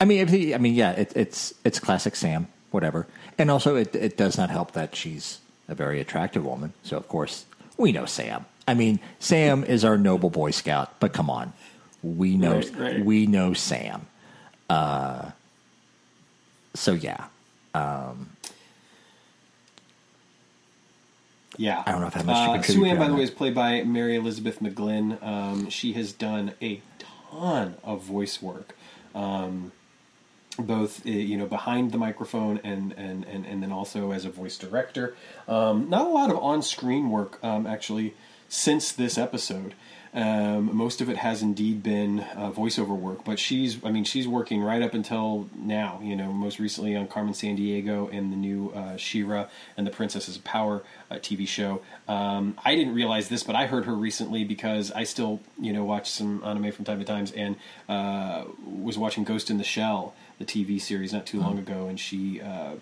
I 0.00 0.04
mean, 0.04 0.54
I 0.54 0.58
mean, 0.58 0.74
yeah, 0.74 0.92
it, 0.92 1.12
it's 1.14 1.54
it's 1.64 1.78
classic 1.78 2.16
Sam, 2.16 2.48
whatever. 2.70 3.06
And 3.38 3.50
also, 3.50 3.76
it 3.76 3.94
it 3.94 4.16
does 4.16 4.36
not 4.36 4.50
help 4.50 4.72
that 4.72 4.94
she's 4.94 5.40
a 5.68 5.74
very 5.74 6.00
attractive 6.00 6.44
woman. 6.44 6.72
So 6.82 6.96
of 6.96 7.08
course, 7.08 7.46
we 7.76 7.92
know 7.92 8.04
Sam. 8.06 8.44
I 8.66 8.74
mean, 8.74 9.00
Sam 9.18 9.64
is 9.64 9.84
our 9.84 9.98
noble 9.98 10.30
Boy 10.30 10.50
Scout, 10.50 10.98
but 11.00 11.12
come 11.12 11.30
on, 11.30 11.52
we 12.02 12.36
know 12.36 12.56
Right, 12.56 12.76
right. 12.76 13.04
we 13.04 13.26
know 13.26 13.52
Sam. 13.52 14.06
Uh, 14.70 15.30
so 16.74 16.92
yeah, 16.92 17.26
Yeah, 21.56 21.82
I 21.86 21.92
don't 21.92 22.00
know 22.00 22.08
if 22.08 22.14
that 22.14 22.24
much 22.26 22.36
uh, 22.36 22.62
Sue 22.62 22.84
Ann, 22.84 22.98
by 22.98 23.08
the 23.08 23.14
way, 23.14 23.22
is 23.22 23.30
played 23.30 23.54
by 23.54 23.82
Mary 23.84 24.16
Elizabeth 24.16 24.60
McGlynn. 24.60 25.22
Um, 25.22 25.70
she 25.70 25.92
has 25.92 26.12
done 26.12 26.54
a 26.60 26.80
ton 26.98 27.76
of 27.84 28.02
voice 28.02 28.42
work, 28.42 28.76
um, 29.14 29.72
both 30.58 31.06
uh, 31.06 31.10
you 31.10 31.36
know 31.36 31.46
behind 31.46 31.92
the 31.92 31.98
microphone 31.98 32.60
and 32.64 32.92
and 32.96 33.24
and, 33.26 33.46
and 33.46 33.62
then 33.62 33.70
also 33.70 34.10
as 34.10 34.24
a 34.24 34.30
voice 34.30 34.58
director. 34.58 35.14
Um, 35.46 35.88
not 35.88 36.06
a 36.06 36.10
lot 36.10 36.30
of 36.30 36.38
on-screen 36.38 37.10
work 37.10 37.38
um, 37.44 37.66
actually 37.66 38.14
since 38.48 38.92
this 38.92 39.18
episode. 39.18 39.74
Um, 40.14 40.76
most 40.76 41.00
of 41.00 41.08
it 41.08 41.16
has 41.16 41.42
indeed 41.42 41.82
been 41.82 42.20
uh, 42.20 42.52
voiceover 42.52 42.96
work, 42.96 43.24
but 43.24 43.40
she's, 43.40 43.84
I 43.84 43.90
mean, 43.90 44.04
she's 44.04 44.28
working 44.28 44.62
right 44.62 44.80
up 44.80 44.94
until 44.94 45.48
now. 45.56 45.98
You 46.04 46.14
know, 46.14 46.32
most 46.32 46.60
recently 46.60 46.94
on 46.94 47.08
Carmen 47.08 47.34
Sandiego 47.34 48.08
and 48.16 48.30
the 48.32 48.36
new 48.36 48.70
uh, 48.70 48.96
She-Ra 48.96 49.46
and 49.76 49.84
the 49.84 49.90
Princesses 49.90 50.36
of 50.36 50.44
Power 50.44 50.84
uh, 51.10 51.16
TV 51.16 51.48
show. 51.48 51.82
Um, 52.06 52.56
I 52.64 52.76
didn't 52.76 52.94
realize 52.94 53.28
this, 53.28 53.42
but 53.42 53.56
I 53.56 53.66
heard 53.66 53.86
her 53.86 53.94
recently 53.94 54.44
because 54.44 54.92
I 54.92 55.02
still, 55.02 55.40
you 55.58 55.72
know, 55.72 55.82
watch 55.82 56.08
some 56.08 56.44
anime 56.44 56.70
from 56.70 56.84
time 56.84 57.00
to 57.00 57.04
time, 57.04 57.26
and 57.34 57.56
uh, 57.88 58.44
was 58.64 58.96
watching 58.96 59.24
Ghost 59.24 59.50
in 59.50 59.58
the 59.58 59.64
Shell, 59.64 60.14
the 60.38 60.44
TV 60.44 60.80
series, 60.80 61.12
not 61.12 61.26
too 61.26 61.40
long 61.40 61.58
ago, 61.58 61.88
and 61.88 61.98
she 61.98 62.40
uh, 62.40 62.74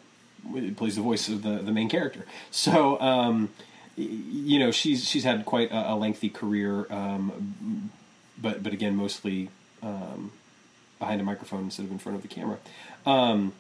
plays 0.76 0.96
the 0.96 1.02
voice 1.02 1.28
of 1.28 1.42
the 1.42 1.60
the 1.62 1.72
main 1.72 1.88
character. 1.88 2.26
So. 2.50 3.00
Um, 3.00 3.48
you 3.97 4.59
know 4.59 4.70
she's 4.70 5.09
she's 5.09 5.24
had 5.24 5.45
quite 5.45 5.70
a, 5.70 5.93
a 5.93 5.95
lengthy 5.95 6.28
career, 6.28 6.86
um, 6.90 7.90
but 8.40 8.62
but 8.62 8.72
again 8.72 8.97
mostly 8.97 9.51
um, 9.82 10.32
behind 10.99 11.20
a 11.20 11.24
microphone 11.24 11.64
instead 11.64 11.84
of 11.84 11.93
in 11.93 11.99
front 11.99 12.16
of 12.16 12.22
the 12.22 12.28
camera. 12.28 12.59
Um, 13.07 13.53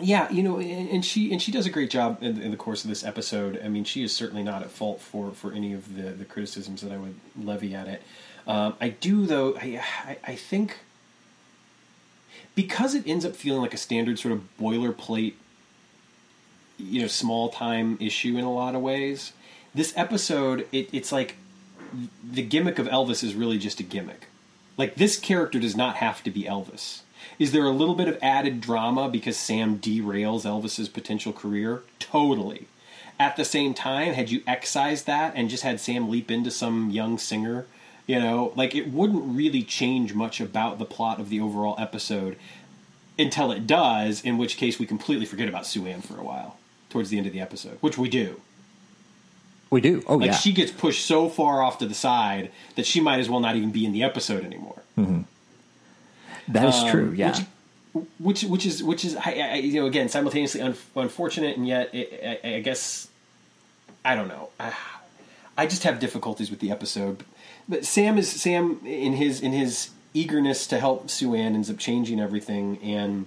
yeah, 0.00 0.30
you 0.30 0.42
know, 0.42 0.58
and, 0.58 0.88
and 0.88 1.04
she 1.04 1.30
and 1.30 1.40
she 1.40 1.52
does 1.52 1.66
a 1.66 1.70
great 1.70 1.90
job 1.90 2.18
in, 2.20 2.40
in 2.40 2.50
the 2.50 2.56
course 2.56 2.84
of 2.84 2.90
this 2.90 3.04
episode. 3.04 3.60
I 3.64 3.68
mean, 3.68 3.84
she 3.84 4.02
is 4.02 4.14
certainly 4.14 4.42
not 4.42 4.62
at 4.62 4.70
fault 4.70 5.00
for 5.00 5.30
for 5.32 5.52
any 5.52 5.72
of 5.72 5.94
the 5.94 6.10
the 6.10 6.24
criticisms 6.24 6.80
that 6.82 6.90
I 6.90 6.96
would 6.96 7.14
levy 7.40 7.74
at 7.74 7.86
it. 7.86 8.02
Um, 8.46 8.74
I 8.80 8.88
do 8.88 9.26
though. 9.26 9.56
I, 9.56 9.82
I 10.04 10.16
I 10.24 10.34
think 10.34 10.78
because 12.54 12.94
it 12.94 13.06
ends 13.06 13.24
up 13.24 13.36
feeling 13.36 13.60
like 13.60 13.74
a 13.74 13.78
standard 13.78 14.18
sort 14.18 14.32
of 14.32 14.42
boilerplate 14.60 15.34
you 16.78 17.02
know 17.02 17.06
small 17.06 17.48
time 17.48 17.98
issue 18.00 18.36
in 18.36 18.44
a 18.44 18.52
lot 18.52 18.74
of 18.74 18.82
ways. 18.82 19.32
This 19.74 19.92
episode, 19.96 20.66
it, 20.72 20.88
it's 20.92 21.12
like 21.12 21.36
the 22.28 22.42
gimmick 22.42 22.78
of 22.78 22.86
Elvis 22.86 23.24
is 23.24 23.34
really 23.34 23.58
just 23.58 23.80
a 23.80 23.84
gimmick. 23.84 24.28
Like 24.76 24.96
this 24.96 25.18
character 25.18 25.58
does 25.58 25.76
not 25.76 25.96
have 25.96 26.22
to 26.24 26.30
be 26.30 26.44
Elvis. 26.44 27.00
Is 27.38 27.52
there 27.52 27.64
a 27.64 27.70
little 27.70 27.94
bit 27.94 28.08
of 28.08 28.18
added 28.22 28.60
drama 28.60 29.08
because 29.08 29.36
Sam 29.36 29.78
derails 29.78 30.44
Elvis's 30.44 30.88
potential 30.88 31.32
career? 31.32 31.82
Totally. 31.98 32.66
At 33.18 33.36
the 33.36 33.44
same 33.44 33.74
time, 33.74 34.12
had 34.12 34.30
you 34.30 34.42
excised 34.46 35.06
that 35.06 35.34
and 35.36 35.48
just 35.48 35.62
had 35.62 35.80
Sam 35.80 36.08
leap 36.08 36.30
into 36.30 36.50
some 36.50 36.90
young 36.90 37.16
singer, 37.18 37.66
you 38.06 38.18
know, 38.18 38.52
like 38.56 38.74
it 38.74 38.92
wouldn't 38.92 39.36
really 39.36 39.62
change 39.62 40.14
much 40.14 40.40
about 40.40 40.78
the 40.78 40.84
plot 40.84 41.20
of 41.20 41.28
the 41.30 41.40
overall 41.40 41.76
episode 41.78 42.36
until 43.18 43.52
it 43.52 43.66
does, 43.66 44.20
in 44.22 44.36
which 44.36 44.56
case 44.56 44.78
we 44.78 44.86
completely 44.86 45.24
forget 45.26 45.48
about 45.48 45.66
Sue 45.66 45.86
Ann 45.86 46.02
for 46.02 46.18
a 46.18 46.24
while 46.24 46.58
towards 46.94 47.10
the 47.10 47.18
end 47.18 47.26
of 47.26 47.32
the 47.32 47.40
episode, 47.40 47.76
which 47.80 47.98
we 47.98 48.08
do. 48.08 48.40
We 49.68 49.80
do. 49.80 50.04
Oh 50.06 50.14
Like 50.18 50.26
yeah. 50.28 50.36
she 50.36 50.52
gets 50.52 50.70
pushed 50.70 51.04
so 51.04 51.28
far 51.28 51.60
off 51.60 51.78
to 51.78 51.86
the 51.86 51.94
side 51.94 52.52
that 52.76 52.86
she 52.86 53.00
might 53.00 53.18
as 53.18 53.28
well 53.28 53.40
not 53.40 53.56
even 53.56 53.72
be 53.72 53.84
in 53.84 53.90
the 53.92 54.04
episode 54.04 54.44
anymore. 54.44 54.80
that 54.96 56.68
is 56.68 56.76
Um, 56.76 56.90
true. 56.90 57.12
Yeah. 57.16 57.36
Which, 57.92 58.06
which 58.18 58.42
which 58.44 58.66
is 58.66 58.82
which 58.84 59.04
is 59.04 59.16
I, 59.16 59.32
I, 59.32 59.54
you 59.56 59.80
know 59.80 59.86
again 59.86 60.08
simultaneously 60.08 60.60
un, 60.60 60.76
unfortunate 60.94 61.56
and 61.56 61.66
yet 61.66 61.92
it, 61.92 62.40
I, 62.44 62.54
I 62.56 62.60
guess 62.60 63.08
I 64.04 64.14
don't 64.14 64.28
know. 64.28 64.50
I, 64.60 64.72
I 65.58 65.66
just 65.66 65.82
have 65.82 65.98
difficulties 65.98 66.50
with 66.50 66.60
the 66.60 66.70
episode. 66.70 67.24
But 67.68 67.84
Sam 67.84 68.16
is 68.18 68.30
Sam 68.30 68.80
in 68.84 69.14
his 69.14 69.40
in 69.40 69.50
his 69.52 69.90
eagerness 70.12 70.68
to 70.68 70.78
help 70.78 71.10
Sue 71.10 71.34
Ann 71.34 71.54
ends 71.56 71.68
up 71.70 71.78
changing 71.78 72.20
everything 72.20 72.78
and 72.82 73.26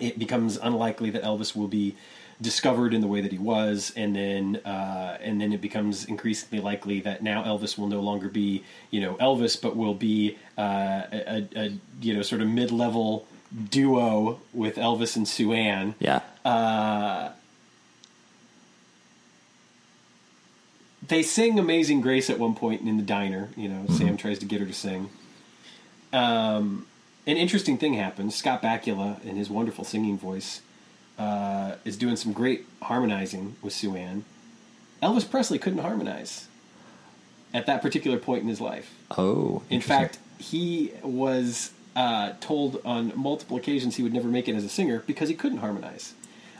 it 0.00 0.18
becomes 0.18 0.56
unlikely 0.56 1.10
that 1.10 1.22
Elvis 1.22 1.54
will 1.54 1.68
be 1.68 1.94
discovered 2.42 2.92
in 2.92 3.00
the 3.00 3.06
way 3.06 3.22
that 3.22 3.32
he 3.32 3.38
was, 3.38 3.92
and 3.96 4.14
then 4.14 4.56
uh, 4.64 5.16
and 5.20 5.40
then 5.40 5.52
it 5.52 5.60
becomes 5.62 6.04
increasingly 6.04 6.62
likely 6.62 7.00
that 7.00 7.22
now 7.22 7.42
Elvis 7.44 7.78
will 7.78 7.86
no 7.86 8.00
longer 8.00 8.28
be 8.28 8.64
you 8.90 9.00
know 9.00 9.14
Elvis, 9.14 9.60
but 9.60 9.76
will 9.76 9.94
be 9.94 10.36
uh, 10.58 11.02
a, 11.10 11.48
a 11.56 11.72
you 12.02 12.14
know 12.14 12.22
sort 12.22 12.42
of 12.42 12.48
mid 12.48 12.70
level 12.70 13.26
duo 13.70 14.40
with 14.52 14.76
Elvis 14.76 15.16
and 15.16 15.26
Sue 15.26 15.52
Ann. 15.52 15.94
yeah. 15.98 16.20
They 21.06 21.22
sing 21.22 21.58
"Amazing 21.58 22.00
Grace" 22.00 22.30
at 22.30 22.38
one 22.38 22.54
point 22.54 22.82
in 22.82 22.96
the 22.96 23.02
diner. 23.02 23.50
You 23.56 23.68
know, 23.68 23.86
Sam 23.88 24.16
tries 24.16 24.38
to 24.38 24.46
get 24.46 24.60
her 24.60 24.66
to 24.66 24.72
sing. 24.72 25.10
Um, 26.12 26.86
an 27.26 27.36
interesting 27.36 27.78
thing 27.78 27.94
happens. 27.94 28.34
Scott 28.34 28.62
Bakula, 28.62 29.22
in 29.24 29.36
his 29.36 29.50
wonderful 29.50 29.84
singing 29.84 30.18
voice, 30.18 30.60
uh, 31.18 31.76
is 31.84 31.96
doing 31.96 32.16
some 32.16 32.32
great 32.32 32.66
harmonizing 32.82 33.56
with 33.62 33.72
Sue 33.72 33.96
Ann. 33.96 34.24
Elvis 35.02 35.28
Presley 35.28 35.58
couldn't 35.58 35.80
harmonize 35.80 36.46
at 37.52 37.66
that 37.66 37.82
particular 37.82 38.18
point 38.18 38.42
in 38.42 38.48
his 38.48 38.60
life. 38.60 38.94
oh. 39.18 39.62
In 39.68 39.80
fact, 39.80 40.18
he 40.38 40.92
was 41.02 41.72
uh, 41.94 42.32
told 42.40 42.80
on 42.84 43.12
multiple 43.14 43.56
occasions 43.56 43.96
he 43.96 44.02
would 44.02 44.12
never 44.12 44.28
make 44.28 44.48
it 44.48 44.54
as 44.54 44.64
a 44.64 44.68
singer 44.68 45.02
because 45.06 45.28
he 45.28 45.34
couldn't 45.34 45.58
harmonize. 45.58 46.14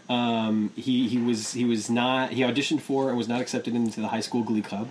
Um, 0.08 0.72
he 0.76 1.08
he 1.08 1.18
was 1.18 1.52
he 1.52 1.64
was 1.64 1.88
not 1.88 2.32
he 2.32 2.42
auditioned 2.42 2.80
for 2.80 3.08
and 3.08 3.16
was 3.16 3.28
not 3.28 3.40
accepted 3.40 3.74
into 3.74 4.00
the 4.00 4.08
high 4.08 4.20
school 4.20 4.42
glee 4.42 4.60
club. 4.60 4.88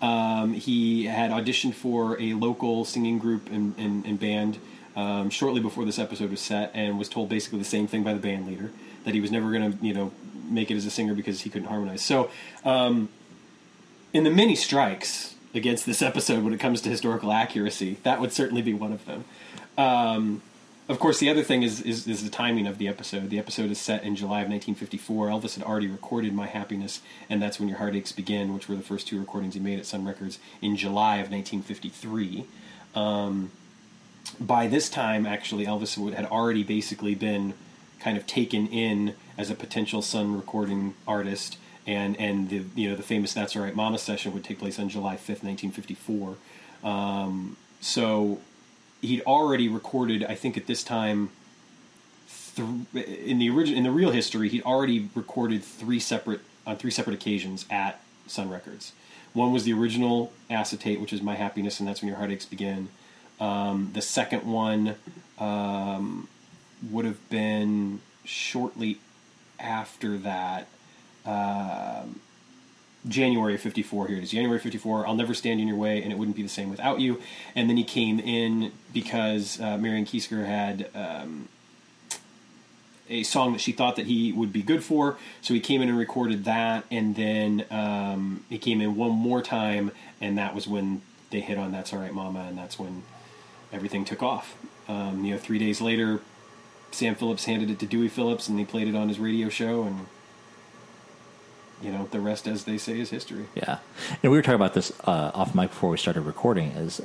Um, 0.00 0.52
he 0.54 1.06
had 1.06 1.30
auditioned 1.30 1.74
for 1.74 2.20
a 2.20 2.34
local 2.34 2.84
singing 2.84 3.18
group 3.18 3.50
and, 3.50 3.74
and, 3.78 4.04
and 4.04 4.20
band 4.20 4.58
um, 4.94 5.30
shortly 5.30 5.60
before 5.60 5.84
this 5.86 5.98
episode 5.98 6.30
was 6.30 6.40
set, 6.40 6.70
and 6.74 6.98
was 6.98 7.08
told 7.08 7.28
basically 7.28 7.58
the 7.58 7.64
same 7.64 7.86
thing 7.86 8.02
by 8.02 8.12
the 8.12 8.18
band 8.18 8.46
leader 8.46 8.70
that 9.06 9.14
he 9.14 9.20
was 9.20 9.30
never 9.30 9.50
going 9.50 9.72
to 9.72 9.86
you 9.86 9.94
know 9.94 10.12
make 10.48 10.70
it 10.70 10.76
as 10.76 10.84
a 10.84 10.90
singer 10.90 11.14
because 11.14 11.40
he 11.40 11.48
couldn't 11.48 11.68
harmonize. 11.68 12.02
So 12.02 12.30
um, 12.64 13.08
in 14.12 14.24
the 14.24 14.30
many 14.30 14.54
strikes 14.54 15.34
against 15.54 15.86
this 15.86 16.02
episode 16.02 16.44
when 16.44 16.52
it 16.52 16.60
comes 16.60 16.82
to 16.82 16.90
historical 16.90 17.32
accuracy, 17.32 17.96
that 18.02 18.20
would 18.20 18.32
certainly 18.32 18.62
be 18.62 18.74
one 18.74 18.92
of 18.92 19.06
them. 19.06 19.24
Um, 19.78 20.42
of 20.88 20.98
course, 20.98 21.18
the 21.18 21.30
other 21.30 21.42
thing 21.42 21.62
is, 21.62 21.80
is 21.80 22.06
is 22.06 22.22
the 22.22 22.30
timing 22.30 22.66
of 22.66 22.78
the 22.78 22.88
episode. 22.88 23.30
The 23.30 23.38
episode 23.38 23.70
is 23.70 23.80
set 23.80 24.04
in 24.04 24.14
July 24.16 24.42
of 24.42 24.48
1954. 24.48 25.28
Elvis 25.28 25.54
had 25.54 25.64
already 25.64 25.88
recorded 25.88 26.32
"My 26.32 26.46
Happiness" 26.46 27.00
and 27.30 27.40
"That's 27.40 27.58
When 27.58 27.68
Your 27.68 27.78
Heartaches 27.78 28.12
Begin," 28.12 28.54
which 28.54 28.68
were 28.68 28.76
the 28.76 28.82
first 28.82 29.08
two 29.08 29.18
recordings 29.18 29.54
he 29.54 29.60
made 29.60 29.78
at 29.78 29.86
Sun 29.86 30.04
Records 30.04 30.38
in 30.60 30.76
July 30.76 31.16
of 31.16 31.30
1953. 31.30 32.44
Um, 32.94 33.50
by 34.40 34.66
this 34.66 34.88
time, 34.88 35.26
actually, 35.26 35.66
Elvis 35.66 35.96
would, 35.98 36.14
had 36.14 36.26
already 36.26 36.62
basically 36.62 37.14
been 37.14 37.54
kind 38.00 38.16
of 38.16 38.26
taken 38.26 38.66
in 38.68 39.14
as 39.38 39.50
a 39.50 39.54
potential 39.54 40.02
Sun 40.02 40.36
recording 40.36 40.94
artist, 41.06 41.58
and 41.86 42.18
and 42.18 42.48
the 42.48 42.64
you 42.74 42.90
know 42.90 42.96
the 42.96 43.02
famous 43.02 43.32
"That's 43.34 43.56
All 43.56 43.62
Right, 43.62 43.74
Mama" 43.74 43.98
session 43.98 44.32
would 44.32 44.44
take 44.44 44.58
place 44.58 44.78
on 44.78 44.88
July 44.88 45.16
5th, 45.16 45.42
1954. 45.42 46.36
Um, 46.84 47.56
so 47.80 48.40
he'd 49.00 49.22
already 49.22 49.68
recorded, 49.68 50.24
I 50.24 50.34
think, 50.34 50.56
at 50.56 50.66
this 50.66 50.82
time. 50.82 51.30
Th- 52.56 53.06
in 53.06 53.38
the 53.38 53.50
original, 53.50 53.76
in 53.76 53.84
the 53.84 53.90
real 53.90 54.10
history, 54.10 54.48
he'd 54.48 54.62
already 54.62 55.10
recorded 55.14 55.62
three 55.62 56.00
separate 56.00 56.40
on 56.66 56.76
three 56.76 56.90
separate 56.90 57.14
occasions 57.14 57.66
at 57.70 58.00
Sun 58.26 58.50
Records. 58.50 58.92
One 59.34 59.52
was 59.52 59.64
the 59.64 59.72
original 59.74 60.32
acetate, 60.48 61.00
which 61.00 61.12
is 61.12 61.20
"My 61.20 61.34
Happiness," 61.34 61.78
and 61.78 61.88
that's 61.88 62.00
when 62.00 62.08
your 62.08 62.16
heartaches 62.16 62.46
begin. 62.46 62.88
Um, 63.38 63.90
the 63.92 64.00
second 64.00 64.44
one 64.44 64.96
um, 65.38 66.28
would 66.90 67.04
have 67.04 67.28
been 67.30 68.00
shortly 68.24 68.98
after 69.58 70.18
that. 70.18 70.68
Um, 71.24 72.20
January 73.08 73.54
of 73.54 73.60
54, 73.60 74.08
here 74.08 74.18
it 74.18 74.24
is. 74.24 74.30
January 74.30 74.58
54, 74.58 75.06
I'll 75.06 75.14
Never 75.14 75.34
Stand 75.34 75.60
in 75.60 75.68
Your 75.68 75.76
Way, 75.76 76.02
and 76.02 76.12
It 76.12 76.18
Wouldn't 76.18 76.36
Be 76.36 76.42
the 76.42 76.48
Same 76.48 76.70
Without 76.70 77.00
You. 77.00 77.20
And 77.54 77.68
then 77.70 77.76
he 77.76 77.84
came 77.84 78.18
in 78.18 78.72
because 78.92 79.60
uh, 79.60 79.78
Marion 79.78 80.04
Keisker 80.04 80.44
had 80.44 80.88
um, 80.94 81.48
a 83.08 83.22
song 83.22 83.52
that 83.52 83.60
she 83.60 83.72
thought 83.72 83.96
that 83.96 84.06
he 84.06 84.32
would 84.32 84.52
be 84.52 84.62
good 84.62 84.82
for. 84.82 85.16
So 85.40 85.54
he 85.54 85.60
came 85.60 85.82
in 85.82 85.88
and 85.88 85.98
recorded 85.98 86.44
that, 86.44 86.84
and 86.90 87.14
then 87.14 87.64
um, 87.70 88.44
he 88.48 88.58
came 88.58 88.80
in 88.80 88.96
one 88.96 89.12
more 89.12 89.42
time, 89.42 89.92
and 90.20 90.36
that 90.38 90.54
was 90.54 90.66
when 90.66 91.02
they 91.30 91.40
hit 91.40 91.58
on 91.58 91.72
That's 91.72 91.92
All 91.92 92.00
Right 92.00 92.12
Mama, 92.12 92.46
and 92.48 92.58
that's 92.58 92.78
when 92.78 93.04
everything 93.72 94.04
took 94.04 94.22
off. 94.22 94.56
Um, 94.88 95.24
you 95.24 95.32
know, 95.32 95.38
three 95.38 95.58
days 95.58 95.80
later, 95.80 96.20
Sam 96.96 97.14
Phillips 97.14 97.44
handed 97.44 97.70
it 97.70 97.78
to 97.80 97.86
Dewey 97.86 98.08
Phillips, 98.08 98.48
and 98.48 98.58
he 98.58 98.64
played 98.64 98.88
it 98.88 98.94
on 98.96 99.08
his 99.08 99.18
radio 99.18 99.48
show, 99.48 99.82
and 99.84 100.06
you 101.82 101.92
know, 101.92 102.08
the 102.10 102.20
rest, 102.20 102.46
as 102.46 102.64
they 102.64 102.78
say, 102.78 102.98
is 102.98 103.10
history. 103.10 103.46
Yeah, 103.54 103.78
and 104.22 104.32
we 104.32 104.38
were 104.38 104.42
talking 104.42 104.54
about 104.54 104.72
this 104.74 104.92
uh, 105.04 105.30
off 105.34 105.54
mic 105.54 105.70
before 105.70 105.90
we 105.90 105.98
started 105.98 106.22
recording. 106.22 106.68
Is 106.70 107.00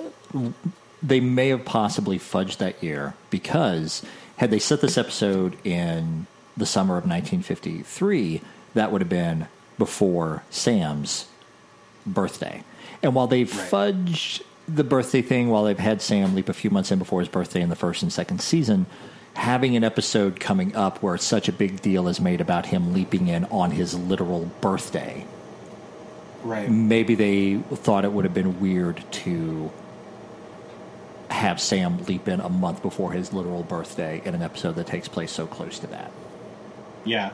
they 1.04 1.20
may 1.20 1.50
have 1.50 1.66
possibly 1.66 2.18
fudged 2.18 2.58
that 2.58 2.82
year 2.82 3.14
because 3.30 4.02
had 4.38 4.50
they 4.50 4.60
set 4.60 4.80
this 4.82 4.98
episode 4.98 5.58
in 5.66 6.26
the 6.56 6.66
summer 6.66 6.94
of 6.96 7.04
1953, 7.04 8.42
that 8.74 8.92
would 8.92 9.02
have 9.02 9.10
been 9.10 9.48
before 9.78 10.44
Sam's 10.50 11.28
birthday. 12.06 12.64
And 13.04 13.14
while 13.14 13.28
they've 13.28 13.54
Right. 13.54 13.70
fudged 13.70 14.42
the 14.68 14.84
birthday 14.86 15.22
thing, 15.22 15.50
while 15.50 15.64
they've 15.66 15.78
had 15.78 16.02
Sam 16.02 16.34
leap 16.34 16.48
a 16.48 16.54
few 16.54 16.70
months 16.70 16.92
in 16.92 17.00
before 17.00 17.20
his 17.20 17.28
birthday 17.30 17.62
in 17.62 17.70
the 17.70 17.76
first 17.76 18.04
and 18.04 18.14
second 18.14 18.42
season, 18.42 18.86
having 19.36 19.76
an 19.76 19.84
episode 19.84 20.40
coming 20.40 20.76
up 20.76 21.02
where 21.02 21.18
such 21.18 21.48
a 21.48 21.52
big 21.54 21.82
deal 21.82 22.08
is 22.08 22.20
made 22.20 22.42
about 22.42 22.66
him 22.68 22.94
leaping 22.94 23.28
in 23.28 23.46
on 23.46 23.72
his 23.72 23.94
literal 23.98 24.46
birthday 24.62 25.26
Right. 26.44 26.70
maybe 26.70 27.14
they 27.16 27.58
thought 27.76 28.04
it 28.04 28.12
would 28.12 28.26
have 28.26 28.34
been 28.34 28.60
weird 28.60 29.04
to 29.12 29.72
have 31.30 31.62
Sam 31.62 32.04
leap 32.06 32.28
in 32.28 32.40
a 32.42 32.50
month 32.50 32.82
before 32.82 33.12
his 33.14 33.32
literal 33.32 33.64
birthday 33.64 34.22
in 34.26 34.36
an 34.36 34.42
episode 34.42 34.76
that 34.76 34.88
takes 34.88 35.08
place 35.08 35.32
so 35.32 35.48
close 35.48 35.80
to 35.80 35.88
that. 35.88 36.12
Yeah. 37.06 37.32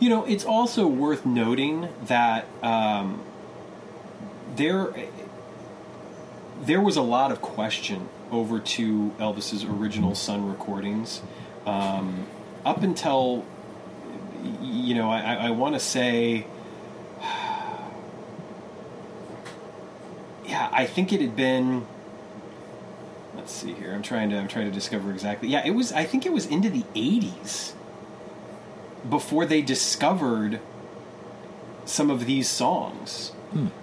You 0.00 0.08
know, 0.08 0.24
it's 0.24 0.44
also 0.44 0.86
worth 0.86 1.24
noting 1.24 1.88
that 2.06 2.46
um, 2.62 3.22
there 4.56 4.92
there 6.62 6.80
was 6.80 6.96
a 6.96 7.02
lot 7.02 7.30
of 7.30 7.40
question 7.40 8.08
over 8.30 8.60
to 8.60 9.12
Elvis's 9.18 9.64
original 9.64 10.14
Sun 10.14 10.48
recordings 10.48 11.22
um, 11.66 12.26
up 12.64 12.82
until 12.82 13.44
you 14.62 14.94
know 14.94 15.10
I, 15.10 15.34
I 15.34 15.50
want 15.50 15.74
to 15.74 15.80
say 15.80 16.46
yeah 20.46 20.68
I 20.72 20.86
think 20.86 21.12
it 21.12 21.20
had 21.20 21.34
been 21.36 21.86
let's 23.34 23.52
see 23.52 23.72
here 23.72 23.92
I'm 23.92 24.02
trying 24.02 24.30
to 24.30 24.38
I'm 24.38 24.48
trying 24.48 24.66
to 24.66 24.72
discover 24.72 25.10
exactly 25.10 25.48
yeah 25.48 25.66
it 25.66 25.72
was 25.72 25.92
I 25.92 26.04
think 26.04 26.24
it 26.26 26.32
was 26.32 26.46
into 26.46 26.70
the 26.70 26.84
80s 26.94 27.72
before 29.08 29.46
they 29.46 29.62
discovered 29.62 30.60
some 31.84 32.10
of 32.10 32.26
these 32.26 32.48
songs. 32.48 33.32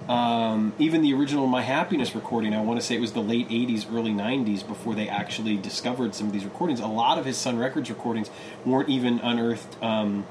Um, 0.08 0.74
even 0.78 1.02
the 1.02 1.14
original 1.14 1.48
My 1.48 1.62
Happiness 1.62 2.14
recording, 2.14 2.54
I 2.54 2.62
want 2.62 2.80
to 2.80 2.86
say 2.86 2.96
it 2.96 3.02
was 3.02 3.14
the 3.14 3.22
late 3.22 3.50
80s, 3.50 3.92
early 3.92 4.12
90s 4.12 4.66
before 4.66 4.94
they 4.94 5.10
actually 5.10 5.58
discovered 5.58 6.14
some 6.14 6.28
of 6.28 6.34
these 6.34 6.46
recordings. 6.46 6.80
A 6.80 6.88
lot 6.88 7.18
of 7.18 7.26
his 7.26 7.38
Sun 7.38 7.58
Records 7.58 7.90
recordings 7.90 8.30
weren't 8.64 8.90
even 8.90 9.20
unearthed 9.20 9.82
um, 9.82 10.26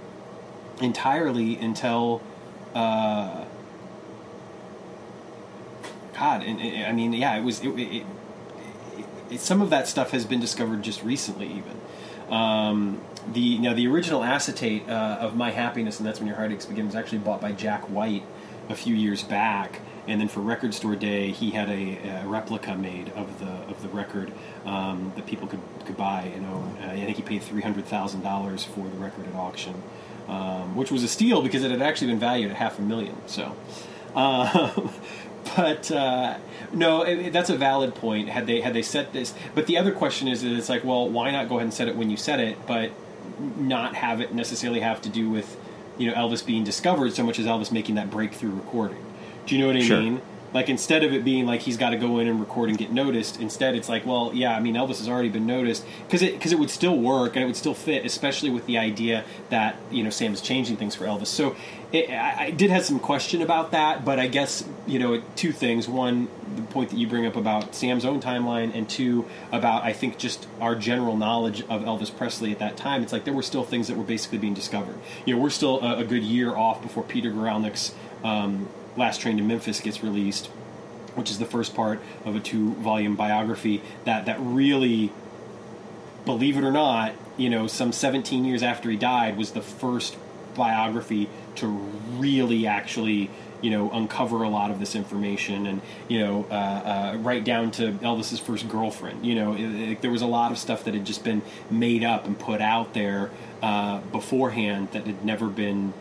entirely 0.80 1.56
until. 1.56 2.22
Uh, 2.74 3.44
God, 6.14 6.44
and, 6.44 6.60
and, 6.60 6.86
I 6.86 6.92
mean, 6.92 7.12
yeah, 7.12 7.36
it 7.36 7.42
was. 7.42 7.60
It, 7.60 7.68
it, 7.70 8.06
it, 9.30 9.40
some 9.40 9.60
of 9.60 9.70
that 9.70 9.88
stuff 9.88 10.12
has 10.12 10.24
been 10.24 10.40
discovered 10.40 10.82
just 10.82 11.02
recently, 11.02 11.48
even. 11.48 11.80
Um, 12.32 13.00
the 13.32 13.58
know 13.58 13.74
the 13.74 13.88
original 13.88 14.22
acetate 14.22 14.88
uh, 14.88 15.18
of 15.20 15.34
My 15.34 15.50
Happiness 15.50 15.98
and 15.98 16.06
That's 16.06 16.20
When 16.20 16.28
Your 16.28 16.36
Heartaches 16.36 16.66
Begin 16.66 16.86
was 16.86 16.94
actually 16.94 17.18
bought 17.18 17.40
by 17.40 17.52
Jack 17.52 17.82
White 17.90 18.22
a 18.68 18.74
few 18.74 18.94
years 18.94 19.22
back, 19.22 19.80
and 20.06 20.20
then 20.20 20.28
for 20.28 20.40
Record 20.40 20.74
Store 20.74 20.96
Day, 20.96 21.30
he 21.30 21.50
had 21.50 21.68
a, 21.68 22.22
a 22.22 22.26
replica 22.26 22.74
made 22.74 23.10
of 23.10 23.38
the 23.38 23.50
of 23.70 23.80
the 23.82 23.88
record 23.88 24.32
um, 24.64 25.12
that 25.16 25.26
people 25.26 25.48
could 25.48 25.60
could 25.84 25.96
buy 25.96 26.22
and 26.34 26.46
own. 26.46 26.76
Uh, 26.82 26.92
I 26.92 27.04
think 27.04 27.16
he 27.16 27.22
paid 27.22 27.42
three 27.42 27.62
hundred 27.62 27.86
thousand 27.86 28.22
dollars 28.22 28.64
for 28.64 28.88
the 28.88 28.98
record 28.98 29.26
at 29.26 29.34
auction, 29.34 29.82
um, 30.28 30.76
which 30.76 30.90
was 30.90 31.02
a 31.02 31.08
steal 31.08 31.42
because 31.42 31.62
it 31.62 31.70
had 31.70 31.82
actually 31.82 32.08
been 32.08 32.20
valued 32.20 32.50
at 32.50 32.56
half 32.56 32.78
a 32.78 32.82
million. 32.82 33.16
So. 33.26 33.54
Um, 34.14 34.92
but 35.56 35.90
uh, 35.90 36.38
no, 36.72 37.02
it, 37.02 37.32
that's 37.32 37.50
a 37.50 37.56
valid 37.56 37.96
point. 37.96 38.28
Had 38.28 38.46
they 38.46 38.60
had 38.60 38.74
they 38.74 38.82
set 38.82 39.12
this, 39.12 39.34
but 39.56 39.66
the 39.66 39.76
other 39.76 39.90
question 39.90 40.28
is, 40.28 40.44
it's 40.44 40.68
like, 40.68 40.84
well, 40.84 41.08
why 41.08 41.32
not 41.32 41.48
go 41.48 41.56
ahead 41.56 41.64
and 41.64 41.74
set 41.74 41.88
it 41.88 41.96
when 41.96 42.10
you 42.10 42.16
set 42.16 42.38
it, 42.38 42.56
but 42.64 42.92
not 43.38 43.94
have 43.94 44.20
it 44.20 44.32
necessarily 44.32 44.80
have 44.80 45.02
to 45.02 45.08
do 45.08 45.28
with 45.28 45.56
you 45.98 46.08
know 46.10 46.14
Elvis 46.16 46.44
being 46.44 46.64
discovered 46.64 47.14
so 47.14 47.22
much 47.24 47.38
as 47.38 47.46
Elvis 47.46 47.70
making 47.72 47.94
that 47.96 48.10
breakthrough 48.10 48.50
recording. 48.50 48.98
Do 49.46 49.54
you 49.54 49.60
know 49.60 49.68
what 49.68 49.76
I 49.76 49.80
Sure. 49.80 50.00
mean? 50.00 50.20
Like 50.52 50.68
instead 50.68 51.02
of 51.02 51.12
it 51.12 51.24
being 51.24 51.46
like 51.46 51.62
he's 51.62 51.76
got 51.76 51.90
to 51.90 51.96
go 51.96 52.20
in 52.20 52.28
and 52.28 52.38
record 52.38 52.68
and 52.68 52.78
get 52.78 52.92
noticed, 52.92 53.40
instead 53.40 53.74
it's 53.74 53.88
like, 53.88 54.06
well, 54.06 54.30
yeah, 54.32 54.56
I 54.56 54.60
mean 54.60 54.76
Elvis 54.76 54.98
has 54.98 55.08
already 55.08 55.28
been 55.28 55.46
noticed 55.46 55.84
because 56.06 56.22
it 56.22 56.34
because 56.34 56.52
it 56.52 56.60
would 56.60 56.70
still 56.70 56.96
work 56.96 57.34
and 57.34 57.42
it 57.42 57.46
would 57.46 57.56
still 57.56 57.74
fit, 57.74 58.04
especially 58.06 58.50
with 58.50 58.64
the 58.66 58.78
idea 58.78 59.24
that 59.50 59.74
you 59.90 60.04
know 60.04 60.10
Sam 60.10 60.32
is 60.32 60.40
changing 60.40 60.76
things 60.76 60.94
for 60.94 61.06
Elvis. 61.06 61.26
So 61.26 61.56
I 61.94 62.50
did 62.50 62.70
have 62.70 62.84
some 62.84 62.98
question 62.98 63.40
about 63.40 63.70
that, 63.70 64.04
but 64.04 64.18
I 64.18 64.26
guess 64.26 64.64
you 64.86 64.98
know 64.98 65.22
two 65.36 65.52
things: 65.52 65.88
one, 65.88 66.28
the 66.56 66.62
point 66.62 66.90
that 66.90 66.96
you 66.96 67.06
bring 67.06 67.24
up 67.24 67.36
about 67.36 67.74
Sam's 67.74 68.04
own 68.04 68.20
timeline, 68.20 68.74
and 68.74 68.88
two, 68.88 69.26
about 69.52 69.84
I 69.84 69.92
think 69.92 70.18
just 70.18 70.46
our 70.60 70.74
general 70.74 71.16
knowledge 71.16 71.60
of 71.62 71.82
Elvis 71.82 72.14
Presley 72.14 72.50
at 72.50 72.58
that 72.58 72.76
time. 72.76 73.02
It's 73.02 73.12
like 73.12 73.24
there 73.24 73.34
were 73.34 73.42
still 73.42 73.64
things 73.64 73.88
that 73.88 73.96
were 73.96 74.04
basically 74.04 74.38
being 74.38 74.54
discovered. 74.54 74.96
You 75.24 75.36
know, 75.36 75.40
we're 75.40 75.50
still 75.50 75.80
a, 75.82 75.98
a 75.98 76.04
good 76.04 76.24
year 76.24 76.56
off 76.56 76.82
before 76.82 77.04
Peter 77.04 77.30
Guralnick's 77.30 77.94
um, 78.24 78.68
Last 78.96 79.20
Train 79.20 79.36
to 79.36 79.42
Memphis 79.44 79.80
gets 79.80 80.02
released, 80.02 80.46
which 81.14 81.30
is 81.30 81.38
the 81.38 81.46
first 81.46 81.76
part 81.76 82.00
of 82.24 82.34
a 82.34 82.40
two-volume 82.40 83.14
biography 83.14 83.82
that 84.04 84.26
that 84.26 84.38
really, 84.40 85.12
believe 86.24 86.56
it 86.56 86.64
or 86.64 86.72
not, 86.72 87.12
you 87.36 87.50
know, 87.50 87.68
some 87.68 87.92
17 87.92 88.44
years 88.44 88.64
after 88.64 88.90
he 88.90 88.96
died, 88.96 89.36
was 89.36 89.52
the 89.52 89.62
first 89.62 90.16
biography 90.54 91.28
to 91.56 91.66
really 92.16 92.66
actually 92.66 93.30
you 93.62 93.70
know 93.70 93.90
uncover 93.92 94.42
a 94.42 94.48
lot 94.48 94.70
of 94.70 94.78
this 94.78 94.94
information 94.94 95.66
and 95.66 95.80
you 96.08 96.18
know 96.20 96.46
uh, 96.50 96.54
uh, 96.54 97.16
right 97.20 97.42
down 97.44 97.70
to 97.70 97.92
Elvis's 97.92 98.38
first 98.38 98.68
girlfriend 98.68 99.24
you 99.24 99.34
know 99.34 99.54
it, 99.54 99.60
it- 99.60 100.00
there 100.02 100.10
was 100.10 100.22
a 100.22 100.26
lot 100.26 100.52
of 100.52 100.58
stuff 100.58 100.84
that 100.84 100.92
had 100.94 101.04
just 101.06 101.24
been 101.24 101.40
made 101.70 102.04
up 102.04 102.26
and 102.26 102.38
put 102.38 102.60
out 102.60 102.92
there 102.94 103.30
uh, 103.62 104.00
beforehand 104.12 104.88
that 104.92 105.06
had 105.06 105.24
never 105.24 105.48
been 105.48 105.92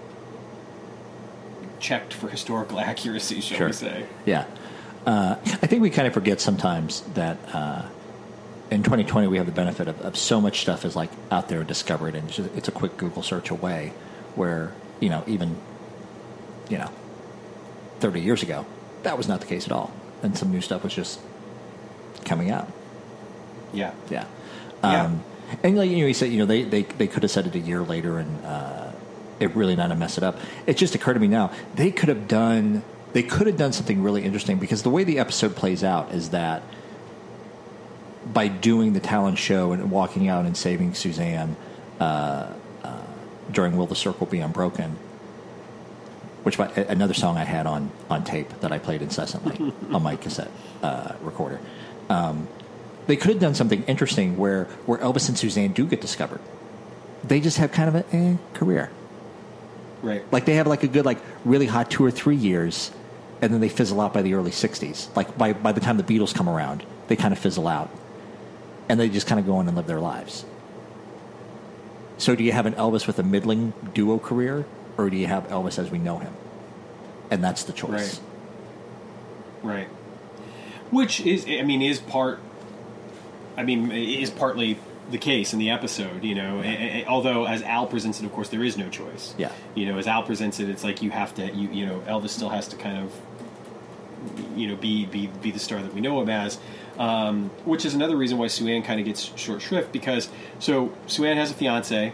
checked 1.79 2.13
for 2.13 2.29
historical 2.29 2.79
accuracy 2.89 3.41
shall 3.41 3.57
Sure. 3.57 3.67
we 3.67 3.73
say 3.73 4.05
Yeah. 4.25 4.45
Uh, 5.05 5.35
I 5.43 5.67
think 5.67 5.81
we 5.81 5.89
kind 5.89 6.07
of 6.07 6.13
forget 6.13 6.39
sometimes 6.39 7.01
that 7.15 7.37
uh, 7.53 7.81
in 8.71 8.83
2020 8.83 9.27
we 9.27 9.35
have 9.37 9.45
the 9.45 9.51
benefit 9.51 9.89
of, 9.89 9.99
of 10.01 10.15
so 10.17 10.39
much 10.39 10.61
stuff 10.61 10.85
is 10.85 10.95
like 10.95 11.09
out 11.29 11.49
there 11.49 11.59
and 11.59 11.67
discovered, 11.67 12.15
and 12.15 12.29
it's, 12.29 12.37
just, 12.37 12.49
it's 12.55 12.67
a 12.69 12.71
quick 12.71 12.95
Google 12.95 13.21
search 13.21 13.49
away. 13.49 13.91
Where 14.35 14.71
you 14.99 15.09
know 15.09 15.23
even 15.27 15.55
you 16.69 16.77
know 16.77 16.89
30 17.99 18.21
years 18.21 18.43
ago 18.43 18.65
that 19.03 19.17
was 19.17 19.27
not 19.27 19.41
the 19.41 19.45
case 19.45 19.65
at 19.65 19.71
all, 19.71 19.91
and 20.23 20.37
some 20.37 20.51
new 20.51 20.61
stuff 20.61 20.83
was 20.83 20.93
just 20.93 21.19
coming 22.25 22.49
out. 22.49 22.67
yeah 23.73 23.93
Yeah. 24.09 24.25
Yeah. 24.81 25.05
Um, 25.05 25.23
and 25.61 25.77
like 25.77 25.89
you 25.89 25.97
know, 25.97 26.07
he 26.07 26.13
said, 26.13 26.31
you 26.31 26.39
know, 26.39 26.45
they, 26.45 26.63
they, 26.63 26.83
they 26.83 27.07
could 27.07 27.23
have 27.23 27.31
said 27.31 27.45
it 27.45 27.55
a 27.55 27.59
year 27.59 27.81
later 27.81 28.17
and 28.17 28.45
uh, 28.45 28.91
it 29.39 29.55
really 29.55 29.75
not 29.75 29.87
to 29.87 29.95
mess 29.95 30.17
it 30.17 30.23
up. 30.23 30.39
It 30.65 30.77
just 30.77 30.95
occurred 30.95 31.13
to 31.13 31.19
me 31.19 31.27
now 31.27 31.51
they 31.75 31.91
could 31.91 32.09
have 32.09 32.27
done 32.27 32.83
they 33.11 33.23
could 33.23 33.45
have 33.45 33.57
done 33.57 33.71
something 33.73 34.01
really 34.01 34.23
interesting 34.23 34.57
because 34.57 34.81
the 34.81 34.89
way 34.89 35.03
the 35.03 35.19
episode 35.19 35.55
plays 35.55 35.83
out 35.83 36.11
is 36.11 36.31
that 36.31 36.63
by 38.25 38.47
doing 38.47 38.93
the 38.93 38.99
talent 38.99 39.37
show 39.37 39.71
and 39.71 39.91
walking 39.91 40.27
out 40.27 40.45
and 40.45 40.57
saving 40.57 40.95
Sue 40.95 41.13
Ann 41.21 41.55
uh, 41.99 42.51
during 43.51 43.77
"Will 43.77 43.87
the 43.87 43.95
Circle 43.95 44.27
Be 44.27 44.39
Unbroken," 44.39 44.97
which 46.43 46.57
by, 46.57 46.67
another 46.67 47.13
song 47.13 47.37
I 47.37 47.43
had 47.43 47.65
on 47.65 47.91
on 48.09 48.23
tape 48.23 48.49
that 48.61 48.71
I 48.71 48.79
played 48.79 49.01
incessantly 49.01 49.73
on 49.91 50.03
my 50.03 50.15
cassette 50.15 50.51
uh, 50.81 51.13
recorder. 51.21 51.59
Um, 52.09 52.47
they 53.07 53.15
could 53.15 53.31
have 53.31 53.39
done 53.39 53.55
something 53.55 53.83
interesting 53.83 54.37
where 54.37 54.65
where 54.85 54.99
Elvis 54.99 55.27
and 55.29 55.37
Sue 55.37 55.49
Ann 55.59 55.73
do 55.73 55.85
get 55.85 56.01
discovered. 56.01 56.41
They 57.23 57.39
just 57.39 57.57
have 57.57 57.71
kind 57.71 57.89
of 57.89 57.95
a 57.95 58.15
eh, 58.15 58.35
career. 58.53 58.91
right 60.01 60.23
Like 60.31 60.45
they 60.45 60.55
have 60.55 60.67
like 60.67 60.83
a 60.83 60.87
good 60.87 61.05
like 61.05 61.19
really 61.45 61.65
hot 61.65 61.89
two 61.89 62.05
or 62.05 62.11
three 62.11 62.35
years, 62.35 62.91
and 63.41 63.53
then 63.53 63.61
they 63.61 63.69
fizzle 63.69 63.99
out 64.01 64.13
by 64.13 64.21
the 64.21 64.33
early 64.33 64.51
'60s. 64.51 65.13
Like 65.15 65.37
by 65.37 65.53
by 65.53 65.71
the 65.71 65.81
time 65.81 65.97
the 65.97 66.03
Beatles 66.03 66.33
come 66.33 66.49
around, 66.49 66.85
they 67.07 67.15
kind 67.15 67.33
of 67.33 67.39
fizzle 67.39 67.67
out, 67.67 67.89
and 68.89 68.99
they 68.99 69.09
just 69.09 69.27
kind 69.27 69.39
of 69.39 69.45
go 69.45 69.55
on 69.55 69.67
and 69.67 69.75
live 69.75 69.87
their 69.87 70.01
lives. 70.01 70.45
So 72.23 72.37
do 72.37 72.43
you 72.45 72.53
have 72.53 72.65
an 72.65 72.73
Elvis 72.75 73.05
with 73.05 73.19
a 73.19 73.23
middling 73.23 73.73
duo 73.93 74.17
career, 74.17 74.63
or 74.97 75.09
do 75.09 75.17
you 75.17 75.27
have 75.27 75.45
Elvis 75.49 75.77
as 75.77 75.91
we 75.91 75.97
know 75.97 76.19
him? 76.19 76.33
And 77.29 77.43
that's 77.43 77.63
the 77.63 77.73
choice. 77.73 78.21
Right. 79.61 79.79
Right. 79.79 79.87
Which 80.89 81.19
is, 81.19 81.45
I 81.45 81.63
mean, 81.63 81.81
is 81.81 81.99
part. 81.99 82.39
I 83.57 83.63
mean, 83.63 83.91
is 83.91 84.29
partly 84.29 84.79
the 85.11 85.17
case 85.17 85.51
in 85.51 85.59
the 85.59 85.71
episode. 85.71 86.23
You 86.23 86.35
know, 86.35 86.61
a- 86.63 87.03
although 87.09 87.43
as 87.45 87.61
Al 87.61 87.87
presents 87.87 88.21
it, 88.21 88.25
of 88.25 88.31
course, 88.31 88.47
there 88.47 88.63
is 88.63 88.77
no 88.77 88.87
choice. 88.87 89.35
Yeah. 89.37 89.51
You 89.75 89.87
know, 89.87 89.97
as 89.97 90.07
Al 90.07 90.23
presents 90.23 90.61
it, 90.61 90.69
it's 90.69 90.85
like 90.85 91.01
you 91.01 91.11
have 91.11 91.35
to. 91.35 91.45
You 91.53 91.67
you 91.71 91.85
know, 91.85 91.99
Elvis 92.07 92.29
still 92.29 92.49
has 92.49 92.69
to 92.69 92.77
kind 92.77 92.99
of. 93.03 93.13
You 94.55 94.67
know, 94.69 94.75
be 94.77 95.05
be 95.05 95.27
be 95.41 95.51
the 95.51 95.59
star 95.59 95.81
that 95.81 95.93
we 95.93 95.99
know 95.99 96.21
him 96.21 96.29
as. 96.29 96.57
Um, 96.97 97.49
which 97.65 97.85
is 97.85 97.95
another 97.95 98.15
reason 98.15 98.37
why 98.37 98.47
Sue 98.47 98.67
Ann 98.67 98.83
kind 98.83 98.99
of 98.99 99.05
gets 99.05 99.35
short 99.35 99.61
shrift 99.63 99.91
because 99.91 100.29
so 100.59 100.93
Sue 101.07 101.25
Ann 101.25 101.37
has 101.37 101.49
a 101.49 101.55
fiance, 101.55 102.13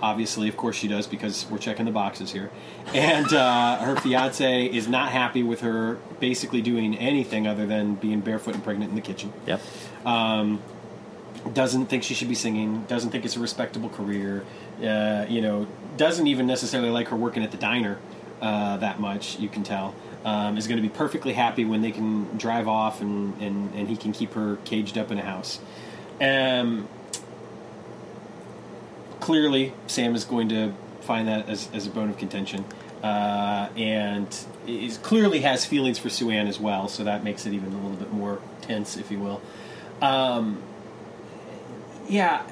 obviously, 0.00 0.48
of 0.48 0.56
course 0.56 0.76
she 0.76 0.88
does 0.88 1.06
because 1.06 1.46
we're 1.50 1.58
checking 1.58 1.84
the 1.84 1.92
boxes 1.92 2.32
here. 2.32 2.50
And 2.94 3.30
uh, 3.32 3.76
her 3.78 3.96
fiance 3.96 4.66
is 4.66 4.88
not 4.88 5.12
happy 5.12 5.42
with 5.42 5.60
her 5.60 5.98
basically 6.20 6.62
doing 6.62 6.96
anything 6.96 7.46
other 7.46 7.66
than 7.66 7.96
being 7.96 8.20
barefoot 8.20 8.54
and 8.54 8.64
pregnant 8.64 8.90
in 8.90 8.96
the 8.96 9.02
kitchen. 9.02 9.32
Yep. 9.46 9.60
Doesn't 11.52 11.86
think 11.86 12.02
she 12.02 12.14
should 12.14 12.28
be 12.28 12.34
singing. 12.34 12.84
Doesn't 12.84 13.10
think 13.10 13.24
it's 13.24 13.36
a 13.36 13.40
respectable 13.40 13.88
career. 13.88 14.44
Uh, 14.82 15.26
you 15.28 15.40
know, 15.40 15.66
doesn't 15.96 16.26
even 16.26 16.46
necessarily 16.46 16.90
like 16.90 17.08
her 17.08 17.16
working 17.16 17.42
at 17.42 17.50
the 17.50 17.56
diner 17.56 17.98
uh, 18.40 18.76
that 18.78 19.00
much. 19.00 19.38
You 19.38 19.48
can 19.48 19.62
tell. 19.62 19.94
Um, 20.24 20.58
is 20.58 20.66
going 20.66 20.82
to 20.82 20.82
be 20.82 20.92
perfectly 20.92 21.32
happy 21.32 21.64
when 21.64 21.80
they 21.80 21.92
can 21.92 22.36
drive 22.36 22.66
off 22.66 23.00
and, 23.00 23.40
and, 23.40 23.72
and 23.74 23.88
he 23.88 23.96
can 23.96 24.12
keep 24.12 24.32
her 24.34 24.58
caged 24.64 24.98
up 24.98 25.12
in 25.12 25.18
a 25.18 25.22
house. 25.22 25.60
Um, 26.20 26.88
clearly 29.20 29.72
Sam 29.86 30.16
is 30.16 30.24
going 30.24 30.48
to 30.48 30.74
find 31.02 31.28
that 31.28 31.48
as, 31.48 31.70
as 31.72 31.86
a 31.86 31.90
bone 31.90 32.10
of 32.10 32.18
contention, 32.18 32.64
uh, 33.02 33.68
and 33.76 34.26
is 34.66 34.98
clearly 34.98 35.40
has 35.42 35.64
feelings 35.64 35.98
for 35.98 36.10
Sue 36.10 36.30
Ann 36.30 36.48
as 36.48 36.58
well. 36.58 36.88
So 36.88 37.04
that 37.04 37.22
makes 37.22 37.46
it 37.46 37.54
even 37.54 37.72
a 37.72 37.76
little 37.76 37.96
bit 37.96 38.12
more 38.12 38.40
tense, 38.60 38.96
if 38.96 39.10
you 39.12 39.20
will. 39.20 39.40
Um, 40.02 40.60
yeah, 42.08 42.42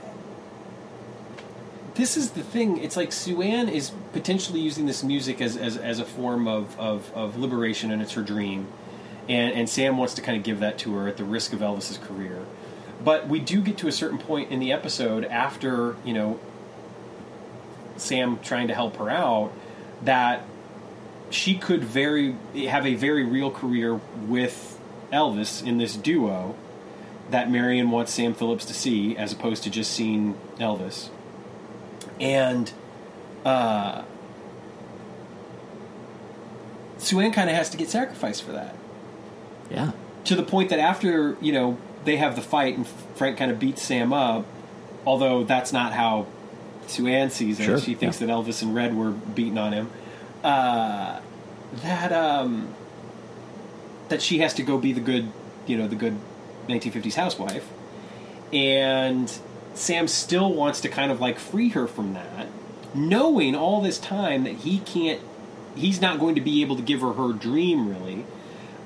this 1.94 2.16
is 2.16 2.30
the 2.30 2.42
thing. 2.42 2.78
It's 2.78 2.96
like 2.96 3.12
Sue 3.12 3.42
Ann 3.42 3.68
is 3.68 3.90
potentially 4.16 4.60
using 4.60 4.86
this 4.86 5.04
music 5.04 5.42
as, 5.42 5.58
as, 5.58 5.76
as 5.76 5.98
a 5.98 6.04
form 6.06 6.48
of, 6.48 6.80
of, 6.80 7.12
of 7.14 7.36
liberation, 7.36 7.90
and 7.90 8.00
it's 8.00 8.14
her 8.14 8.22
dream. 8.22 8.66
And, 9.28 9.52
and 9.52 9.68
Sam 9.68 9.98
wants 9.98 10.14
to 10.14 10.22
kind 10.22 10.38
of 10.38 10.42
give 10.42 10.60
that 10.60 10.78
to 10.78 10.94
her 10.94 11.06
at 11.06 11.18
the 11.18 11.24
risk 11.24 11.52
of 11.52 11.60
Elvis's 11.60 11.98
career. 11.98 12.46
But 13.04 13.28
we 13.28 13.40
do 13.40 13.60
get 13.60 13.76
to 13.78 13.88
a 13.88 13.92
certain 13.92 14.16
point 14.16 14.50
in 14.50 14.58
the 14.58 14.72
episode 14.72 15.26
after, 15.26 15.96
you 16.02 16.14
know, 16.14 16.40
Sam 17.98 18.38
trying 18.42 18.68
to 18.68 18.74
help 18.74 18.96
her 18.96 19.10
out 19.10 19.52
that 20.04 20.42
she 21.28 21.58
could 21.58 21.84
very 21.84 22.36
have 22.68 22.86
a 22.86 22.94
very 22.94 23.24
real 23.24 23.50
career 23.50 24.00
with 24.26 24.80
Elvis 25.12 25.62
in 25.62 25.76
this 25.76 25.94
duo 25.94 26.54
that 27.30 27.50
Marion 27.50 27.90
wants 27.90 28.14
Sam 28.14 28.32
Phillips 28.32 28.64
to 28.64 28.72
see 28.72 29.14
as 29.14 29.34
opposed 29.34 29.62
to 29.64 29.70
just 29.70 29.92
seeing 29.92 30.38
Elvis. 30.58 31.10
And 32.18 32.72
uh 33.46 34.02
Sue 36.98 37.20
Ann 37.20 37.32
kind 37.32 37.48
of 37.50 37.56
has 37.56 37.70
to 37.70 37.76
get 37.76 37.88
sacrificed 37.90 38.42
for 38.42 38.52
that 38.52 38.74
Yeah. 39.70 39.92
to 40.24 40.34
the 40.34 40.42
point 40.42 40.70
that 40.70 40.78
after 40.78 41.36
you 41.40 41.52
know 41.52 41.76
they 42.04 42.16
have 42.16 42.36
the 42.36 42.42
fight 42.42 42.76
and 42.76 42.86
Frank 43.16 43.36
kind 43.36 43.50
of 43.50 43.58
beats 43.58 43.82
Sam 43.82 44.12
up, 44.12 44.44
although 45.04 45.44
that's 45.44 45.72
not 45.72 45.92
how 45.92 46.26
Sue 46.86 47.06
Ann 47.08 47.30
sees 47.30 47.58
it. 47.58 47.64
Sure, 47.64 47.78
she 47.80 47.94
thinks 47.94 48.20
yeah. 48.20 48.28
that 48.28 48.32
Elvis 48.32 48.62
and 48.62 48.74
Red 48.74 48.96
were 48.96 49.10
beating 49.10 49.58
on 49.58 49.72
him. 49.72 49.90
Uh, 50.44 51.18
that 51.82 52.12
um, 52.12 52.72
that 54.08 54.22
she 54.22 54.38
has 54.38 54.54
to 54.54 54.62
go 54.62 54.78
be 54.78 54.92
the 54.92 55.00
good, 55.00 55.30
you 55.66 55.76
know, 55.76 55.88
the 55.88 55.96
good 55.96 56.16
1950s 56.68 57.14
housewife, 57.14 57.68
and 58.52 59.32
Sam 59.74 60.06
still 60.06 60.52
wants 60.54 60.80
to 60.82 60.88
kind 60.88 61.10
of 61.10 61.20
like 61.20 61.40
free 61.40 61.70
her 61.70 61.88
from 61.88 62.14
that, 62.14 62.46
knowing 62.96 63.54
all 63.54 63.80
this 63.80 63.98
time 63.98 64.44
that 64.44 64.54
he 64.54 64.78
can't, 64.80 65.20
he's 65.74 66.00
not 66.00 66.18
going 66.18 66.34
to 66.34 66.40
be 66.40 66.62
able 66.62 66.76
to 66.76 66.82
give 66.82 67.00
her 67.00 67.12
her 67.12 67.32
dream 67.32 67.88
really. 67.88 68.24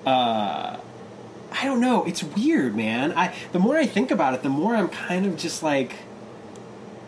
Uh, 0.05 0.79
I 1.53 1.65
don't 1.65 1.81
know. 1.81 2.05
It's 2.05 2.23
weird, 2.23 2.77
man. 2.77 3.13
I 3.13 3.35
the 3.53 3.59
more 3.59 3.77
I 3.77 3.87
think 3.87 4.11
about 4.11 4.35
it, 4.35 4.43
the 4.43 4.49
more 4.49 4.75
I'm 4.75 4.89
kind 4.89 5.27
of 5.27 5.37
just 5.37 5.63
like 5.63 5.97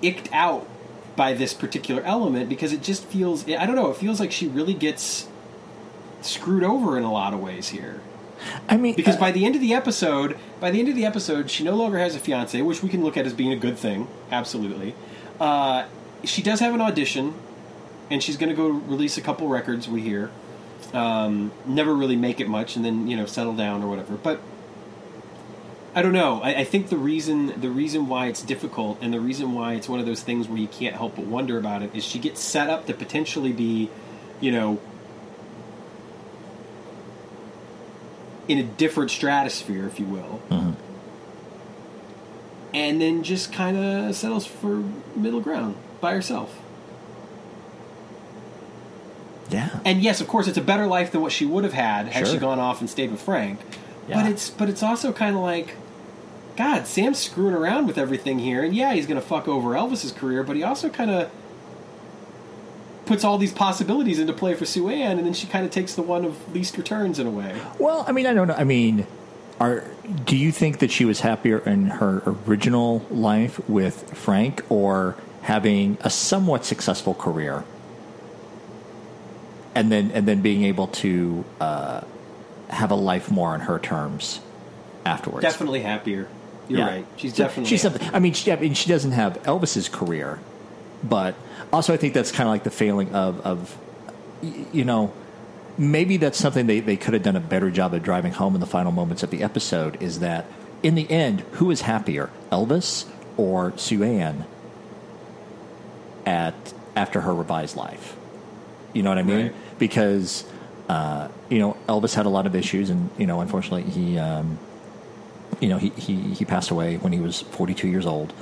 icked 0.01 0.33
out 0.33 0.69
by 1.15 1.33
this 1.35 1.55
particular 1.55 2.03
element 2.03 2.49
because 2.49 2.73
it 2.73 2.83
just 2.83 3.05
feels 3.05 3.49
I 3.49 3.67
don't 3.67 3.77
know, 3.77 3.91
it 3.91 3.97
feels 3.97 4.19
like 4.19 4.33
she 4.33 4.49
really 4.49 4.75
gets 4.75 5.29
screwed 6.23 6.65
over 6.65 6.97
in 6.97 7.05
a 7.05 7.13
lot 7.13 7.35
of 7.35 7.41
ways 7.41 7.69
here. 7.69 8.01
I 8.69 8.77
mean, 8.77 8.97
Because 8.97 9.17
uh, 9.17 9.21
by 9.21 9.31
the 9.31 9.45
end 9.45 9.55
of 9.55 9.61
the 9.61 9.73
episode, 9.73 10.37
by 10.61 10.71
the 10.71 10.81
end 10.81 10.89
of 10.89 10.97
the 10.97 11.05
episode, 11.05 11.51
she 11.51 11.63
no 11.63 11.77
longer 11.77 11.99
has 11.99 12.17
a 12.17 12.19
fiance, 12.19 12.61
which 12.63 12.83
we 12.83 12.89
can 12.89 13.05
look 13.05 13.17
at 13.17 13.25
as 13.25 13.33
being 13.33 13.53
a 13.53 13.57
good 13.57 13.79
thing, 13.79 14.09
absolutely. 14.33 14.95
Uh, 15.39 15.85
she 16.25 16.43
does 16.43 16.61
have 16.61 16.75
an 16.75 16.81
audition, 16.81 17.35
and 18.11 18.23
she's 18.23 18.37
going 18.37 18.51
to 18.51 18.55
go 18.57 18.69
release 18.69 19.17
a 19.19 19.21
couple 19.21 19.49
records. 19.49 19.89
We 19.89 20.03
hear, 20.03 20.31
um, 20.93 21.53
never 21.67 21.95
really 21.95 22.17
make 22.17 22.41
it 22.41 22.49
much, 22.49 22.77
and 22.77 22.85
then 22.85 23.09
you 23.09 23.17
know 23.17 23.27
settle 23.27 23.55
down 23.55 23.83
or 23.83 23.89
whatever. 23.89 24.15
But 24.15 24.41
I 25.95 26.03
don't 26.03 26.13
know. 26.13 26.41
I, 26.43 26.61
I 26.61 26.65
think 26.65 26.89
the 26.89 26.97
reason 26.97 27.61
the 27.61 27.71
reason 27.71 28.09
why 28.09 28.27
it's 28.27 28.43
difficult, 28.43 28.99
and 29.03 29.13
the 29.13 29.21
reason 29.21 29.53
why 29.53 29.75
it's 29.75 29.89
one 29.89 30.01
of 30.01 30.07
those 30.07 30.23
things 30.23 30.49
where 30.49 30.59
you 30.59 30.69
can't 30.69 30.95
help 30.97 31.17
but 31.17 31.27
wonder 31.27 31.59
about 31.59 31.83
it, 31.83 31.91
is 31.95 32.05
she 32.05 32.19
gets 32.19 32.41
set 32.41 32.71
up 32.71 32.87
to 32.87 32.95
potentially 32.95 33.53
be, 33.53 33.91
you 34.41 34.53
know, 34.53 34.81
in 38.49 38.59
a 38.59 38.63
different 38.63 39.11
stratosphere, 39.11 39.87
if 39.87 39.99
you 40.01 40.07
will, 40.07 40.41
Mhm. 40.51 40.75
and 42.75 43.01
then 43.01 43.23
just 43.23 43.53
kind 43.53 43.77
of 43.77 44.15
settles 44.17 44.47
for 44.47 44.83
middle 45.15 45.41
ground 45.41 45.77
by 46.03 46.13
herself. 46.13 46.55
yeah, 49.49 49.81
And 49.87 50.03
yes, 50.03 50.21
of 50.21 50.29
course, 50.29 50.47
it's 50.47 50.59
a 50.59 50.63
better 50.63 50.87
life 50.87 51.13
than 51.13 51.23
what 51.23 51.33
she 51.33 51.47
would 51.47 51.65
have 51.65 51.73
had 51.73 52.09
had 52.09 52.29
she 52.29 52.37
gone 52.37 52.59
off 52.59 52.81
and 52.81 52.91
stayed 52.91 53.11
with 53.11 53.23
Frank. 53.23 53.61
Yeah. 54.09 54.21
But 54.21 54.31
it's 54.31 54.51
but 54.51 54.69
it's 54.69 54.83
also 54.83 55.13
kind 55.13 55.37
of 55.37 55.43
like, 55.43 55.77
God, 56.57 56.87
Sam's 56.87 57.19
screwing 57.19 57.55
around 57.55 57.87
with 57.87 57.97
everything 57.97 58.41
here, 58.41 58.63
and 58.63 58.75
yeah, 58.75 58.93
he's 58.93 59.07
going 59.07 59.21
to 59.21 59.27
fuck 59.27 59.49
over 59.49 59.71
Elvis's 59.71 60.13
career, 60.13 60.43
but 60.43 60.57
he 60.57 60.63
also 60.63 60.91
kind 60.91 61.11
of 61.11 61.31
puts 63.07 63.25
all 63.25 63.39
these 63.39 63.53
possibilities 63.53 64.19
into 64.19 64.33
play 64.33 64.55
for 64.55 64.65
Sue 64.65 64.89
Ann, 64.89 65.19
and 65.19 65.27
then 65.27 65.35
she 65.35 65.47
kind 65.47 65.65
of 65.65 65.71
takes 65.71 65.95
the 65.95 66.03
one 66.03 66.25
of 66.25 66.53
least 66.53 66.77
returns 66.77 67.19
in 67.19 67.27
a 67.27 67.31
way. 67.31 67.61
Well, 67.79 68.05
I 68.09 68.13
mean, 68.13 68.27
I 68.27 68.35
don't 68.35 68.49
know. 68.49 68.55
I 68.55 68.65
mean, 68.65 69.07
are 69.61 69.85
do 70.25 70.37
you 70.37 70.51
think 70.51 70.81
that 70.81 70.91
she 70.91 71.05
was 71.05 71.21
happier 71.21 71.59
in 71.59 71.87
her 71.87 72.23
original 72.27 73.07
life 73.11 73.61
with 73.69 74.17
Frank 74.17 74.65
or 74.69 75.17
having 75.43 75.99
a 76.01 76.11
somewhat 76.11 76.65
successful 76.65 77.15
career, 77.15 77.65
and 79.75 79.91
then 79.91 80.11
and 80.13 80.27
then 80.27 80.43
being 80.43 80.65
able 80.65 80.87
to 80.89 81.45
uh, 81.61 82.01
have 82.69 82.91
a 82.91 82.95
life 82.97 83.31
more 83.31 83.51
on 83.51 83.61
her 83.61 83.79
terms 83.79 84.41
afterwards? 85.05 85.43
Definitely 85.43 85.81
happier. 85.83 86.29
You're 86.69 86.81
Yeah. 86.81 86.87
right. 86.87 87.07
She's 87.17 87.35
So 87.35 87.45
definitely 87.45 87.71
she's 87.71 87.83
something. 87.83 88.09
I 88.15 88.19
mean, 88.19 88.33
she, 88.35 88.53
I 88.53 88.57
mean, 88.57 88.75
she 88.75 88.89
doesn't 88.89 89.13
have 89.13 89.43
Elvis's 89.43 89.89
career, 89.89 90.39
but 91.03 91.35
also 91.73 91.93
I 91.93 91.97
think 91.97 92.15
that's 92.15 92.31
kind 92.33 92.49
of 92.49 92.53
like 92.53 92.65
the 92.65 92.71
failing 92.71 93.15
of 93.15 93.41
of 93.47 93.77
you 94.43 94.85
know 94.85 95.13
maybe 95.79 96.19
that's 96.19 96.37
something 96.39 96.67
they, 96.67 96.81
they 96.81 96.97
could 96.97 97.15
have 97.15 97.23
done 97.23 97.37
a 97.37 97.41
better 97.41 97.71
job 97.71 97.95
of 97.95 98.03
driving 98.03 98.33
home 98.33 98.55
in 98.55 98.61
the 98.61 98.67
final 98.67 98.93
moments 98.93 99.23
of 99.23 99.31
the 99.31 99.43
episode 99.43 100.01
is 100.03 100.19
that 100.21 100.45
in 100.83 100.95
the 100.95 101.11
end 101.11 101.41
who 101.53 101.71
is 101.71 101.83
happier 101.83 102.29
elvis 102.51 103.07
or 103.39 103.73
sue 103.79 104.03
ann 104.03 104.45
at 106.27 106.55
after 106.97 107.21
her 107.23 107.35
revised 107.35 107.77
life 107.77 108.17
you 108.93 109.03
know 109.03 109.11
what 109.11 109.19
i 109.19 109.23
mean 109.23 109.47
Right. 109.47 109.55
because 109.79 110.45
uh, 110.89 111.29
you 111.49 111.59
know 111.59 111.77
elvis 111.89 112.15
had 112.15 112.27
a 112.27 112.29
lot 112.29 112.47
of 112.47 112.55
issues 112.55 112.91
and 112.91 113.09
you 113.19 113.27
know 113.27 113.41
unfortunately 113.41 113.91
he 113.91 114.19
um, 114.19 114.59
you 115.61 115.69
know 115.69 115.79
he, 115.79 115.89
he, 115.91 116.15
he 116.35 116.45
passed 116.45 116.71
away 116.71 116.97
when 116.99 117.13
he 117.13 117.21
was 117.21 117.41
42 117.41 117.89
years 117.89 118.05
old 118.07 118.33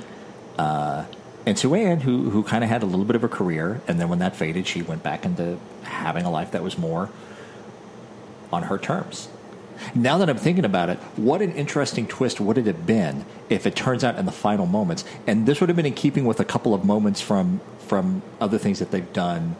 uh, 0.57 1.05
and 1.45 1.57
Sue 1.57 1.73
Ann, 1.73 2.01
who 2.01 2.29
who 2.29 2.43
kind 2.43 2.63
of 2.63 2.69
had 2.69 2.83
a 2.83 2.85
little 2.85 3.05
bit 3.05 3.15
of 3.15 3.23
a 3.23 3.27
career, 3.27 3.81
and 3.87 3.99
then 3.99 4.09
when 4.09 4.19
that 4.19 4.35
faded, 4.35 4.67
she 4.67 4.83
went 4.83 5.01
back 5.01 5.25
into 5.25 5.57
having 5.81 6.23
a 6.23 6.29
life 6.29 6.51
that 6.51 6.61
was 6.61 6.77
more 6.77 7.09
on 8.53 8.63
her 8.63 8.77
terms. 8.77 9.27
Now 9.95 10.17
that 10.17 10.29
I'm 10.29 10.37
thinking 10.37 10.65
about 10.65 10.89
it, 10.89 10.97
what 11.17 11.41
an 11.41 11.53
interesting 11.53 12.07
twist 12.07 12.39
would 12.39 12.57
it 12.57 12.65
have 12.67 12.85
been 12.85 13.25
if 13.49 13.65
it 13.65 13.75
turns 13.75 14.03
out 14.03 14.17
in 14.17 14.25
the 14.25 14.31
final 14.31 14.65
moments, 14.65 15.03
and 15.27 15.45
this 15.45 15.59
would 15.59 15.69
have 15.69 15.75
been 15.75 15.85
in 15.85 15.93
keeping 15.93 16.25
with 16.25 16.39
a 16.39 16.45
couple 16.45 16.73
of 16.73 16.85
moments 16.85 17.21
from 17.21 17.61
from 17.87 18.21
other 18.39 18.57
things 18.57 18.79
that 18.79 18.91
they've 18.91 19.11
done 19.11 19.55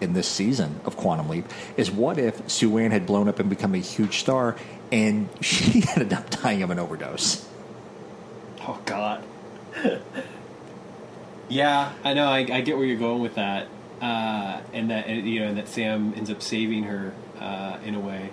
in 0.00 0.12
this 0.12 0.28
season 0.28 0.78
of 0.84 0.96
Quantum 0.96 1.28
Leap, 1.28 1.46
is 1.76 1.90
what 1.90 2.18
if 2.18 2.48
Sue 2.48 2.78
Ann 2.78 2.90
had 2.90 3.06
blown 3.06 3.28
up 3.28 3.40
and 3.40 3.50
become 3.50 3.74
a 3.74 3.78
huge 3.78 4.18
star, 4.18 4.56
and 4.92 5.28
she 5.40 5.82
ended 5.96 6.12
up 6.12 6.30
dying 6.30 6.62
of 6.62 6.70
an 6.70 6.78
overdose? 6.78 7.46
Oh 8.60 8.80
God. 8.84 9.24
yeah, 11.48 11.92
I 12.04 12.14
know. 12.14 12.28
I, 12.28 12.38
I 12.38 12.60
get 12.60 12.76
where 12.76 12.86
you're 12.86 12.98
going 12.98 13.22
with 13.22 13.34
that, 13.36 13.68
uh, 14.00 14.60
and 14.72 14.90
that 14.90 15.08
you 15.08 15.40
know, 15.40 15.46
and 15.46 15.58
that 15.58 15.68
Sam 15.68 16.14
ends 16.16 16.30
up 16.30 16.42
saving 16.42 16.84
her 16.84 17.12
uh, 17.40 17.78
in 17.84 17.94
a 17.94 18.00
way. 18.00 18.30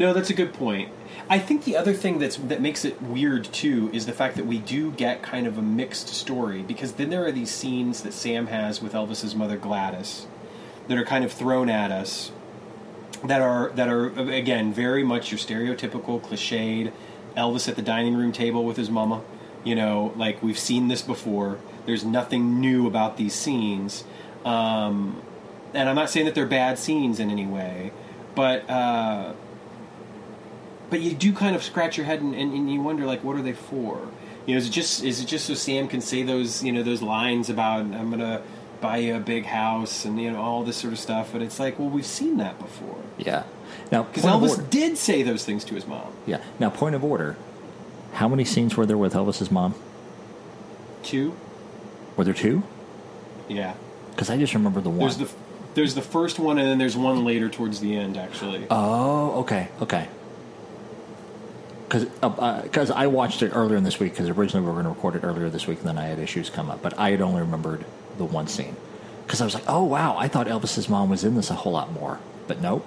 No, 0.00 0.14
that's 0.14 0.30
a 0.30 0.34
good 0.34 0.54
point. 0.54 0.90
I 1.28 1.38
think 1.38 1.64
the 1.64 1.76
other 1.76 1.92
thing 1.92 2.18
that's 2.18 2.36
that 2.36 2.62
makes 2.62 2.86
it 2.86 3.02
weird 3.02 3.44
too 3.44 3.90
is 3.92 4.06
the 4.06 4.14
fact 4.14 4.34
that 4.36 4.46
we 4.46 4.56
do 4.56 4.92
get 4.92 5.22
kind 5.22 5.46
of 5.46 5.58
a 5.58 5.62
mixed 5.62 6.08
story 6.08 6.62
because 6.62 6.92
then 6.94 7.10
there 7.10 7.22
are 7.26 7.30
these 7.30 7.50
scenes 7.50 8.02
that 8.04 8.14
Sam 8.14 8.46
has 8.46 8.80
with 8.80 8.94
Elvis's 8.94 9.34
mother 9.34 9.58
Gladys 9.58 10.26
that 10.88 10.96
are 10.96 11.04
kind 11.04 11.22
of 11.22 11.30
thrown 11.30 11.68
at 11.68 11.92
us 11.92 12.32
that 13.24 13.42
are 13.42 13.72
that 13.72 13.90
are 13.90 14.06
again 14.30 14.72
very 14.72 15.04
much 15.04 15.30
your 15.30 15.38
stereotypical 15.38 16.18
cliched 16.18 16.92
Elvis 17.36 17.68
at 17.68 17.76
the 17.76 17.82
dining 17.82 18.16
room 18.16 18.32
table 18.32 18.64
with 18.64 18.78
his 18.78 18.88
mama. 18.88 19.20
You 19.64 19.74
know, 19.74 20.14
like 20.16 20.42
we've 20.42 20.58
seen 20.58 20.88
this 20.88 21.02
before. 21.02 21.58
There's 21.84 22.06
nothing 22.06 22.58
new 22.58 22.86
about 22.86 23.18
these 23.18 23.34
scenes, 23.34 24.04
um, 24.46 25.20
and 25.74 25.90
I'm 25.90 25.94
not 25.94 26.08
saying 26.08 26.24
that 26.24 26.34
they're 26.34 26.46
bad 26.46 26.78
scenes 26.78 27.20
in 27.20 27.30
any 27.30 27.46
way, 27.46 27.92
but 28.34 28.68
uh, 28.70 29.34
but 30.90 31.00
you 31.00 31.14
do 31.14 31.32
kind 31.32 31.56
of 31.56 31.62
scratch 31.62 31.96
your 31.96 32.06
head 32.06 32.20
and, 32.20 32.34
and, 32.34 32.52
and 32.52 32.72
you 32.72 32.80
wonder 32.82 33.06
like, 33.06 33.24
what 33.24 33.36
are 33.36 33.42
they 33.42 33.52
for? 33.52 34.08
You 34.46 34.54
know, 34.54 34.58
is 34.58 34.66
it 34.66 34.70
just 34.70 35.04
is 35.04 35.20
it 35.20 35.26
just 35.26 35.46
so 35.46 35.54
Sam 35.54 35.88
can 35.88 36.00
say 36.00 36.22
those 36.22 36.62
you 36.62 36.72
know 36.72 36.82
those 36.82 37.02
lines 37.02 37.48
about 37.48 37.80
I'm 37.80 38.10
gonna 38.10 38.42
buy 38.80 38.98
you 38.98 39.14
a 39.14 39.20
big 39.20 39.44
house 39.44 40.04
and 40.04 40.20
you 40.20 40.30
know 40.30 40.40
all 40.40 40.64
this 40.64 40.76
sort 40.76 40.92
of 40.92 40.98
stuff? 40.98 41.30
But 41.32 41.42
it's 41.42 41.60
like, 41.60 41.78
well, 41.78 41.88
we've 41.88 42.06
seen 42.06 42.38
that 42.38 42.58
before. 42.58 43.00
Yeah. 43.18 43.44
Now, 43.92 44.04
Because 44.04 44.24
Elvis 44.24 44.70
did 44.70 44.96
say 44.96 45.22
those 45.22 45.44
things 45.44 45.64
to 45.64 45.74
his 45.74 45.86
mom. 45.86 46.12
Yeah. 46.26 46.40
Now, 46.58 46.70
point 46.70 46.94
of 46.94 47.04
order. 47.04 47.36
How 48.14 48.28
many 48.28 48.44
scenes 48.44 48.76
were 48.76 48.86
there 48.86 48.98
with 48.98 49.14
Elvis's 49.14 49.50
mom? 49.50 49.74
Two? 51.02 51.36
Were 52.16 52.24
there 52.24 52.34
two? 52.34 52.62
Yeah. 53.48 53.74
Because 54.10 54.30
I 54.30 54.36
just 54.36 54.54
remember 54.54 54.80
the 54.80 54.90
one. 54.90 54.98
There's 55.00 55.18
the 55.18 55.30
there's 55.74 55.94
the 55.94 56.02
first 56.02 56.38
one, 56.38 56.58
and 56.58 56.66
then 56.66 56.78
there's 56.78 56.96
one 56.96 57.24
later 57.24 57.48
towards 57.48 57.80
the 57.80 57.96
end. 57.96 58.16
Actually, 58.16 58.66
oh, 58.70 59.40
okay, 59.40 59.68
okay. 59.80 60.08
Because 61.90 62.06
uh, 62.22 62.62
because 62.62 62.90
I 62.92 63.08
watched 63.08 63.42
it 63.42 63.50
earlier 63.54 63.76
in 63.76 63.82
this 63.82 63.98
week. 63.98 64.12
Because 64.12 64.28
originally 64.28 64.60
we 64.64 64.68
were 64.68 64.80
going 64.80 64.84
to 64.84 64.90
record 64.90 65.16
it 65.16 65.24
earlier 65.24 65.48
this 65.50 65.66
week, 65.66 65.80
and 65.80 65.88
then 65.88 65.98
I 65.98 66.04
had 66.06 66.18
issues 66.20 66.48
come 66.48 66.70
up. 66.70 66.82
But 66.82 66.96
I 66.98 67.10
had 67.10 67.20
only 67.20 67.40
remembered 67.40 67.84
the 68.16 68.24
one 68.24 68.46
scene. 68.46 68.76
Because 69.26 69.40
I 69.40 69.44
was 69.44 69.54
like, 69.54 69.64
oh 69.66 69.82
wow, 69.84 70.16
I 70.16 70.28
thought 70.28 70.46
Elvis's 70.46 70.88
mom 70.88 71.10
was 71.10 71.24
in 71.24 71.34
this 71.34 71.50
a 71.50 71.54
whole 71.54 71.72
lot 71.72 71.92
more. 71.92 72.20
But 72.46 72.60
nope. 72.60 72.86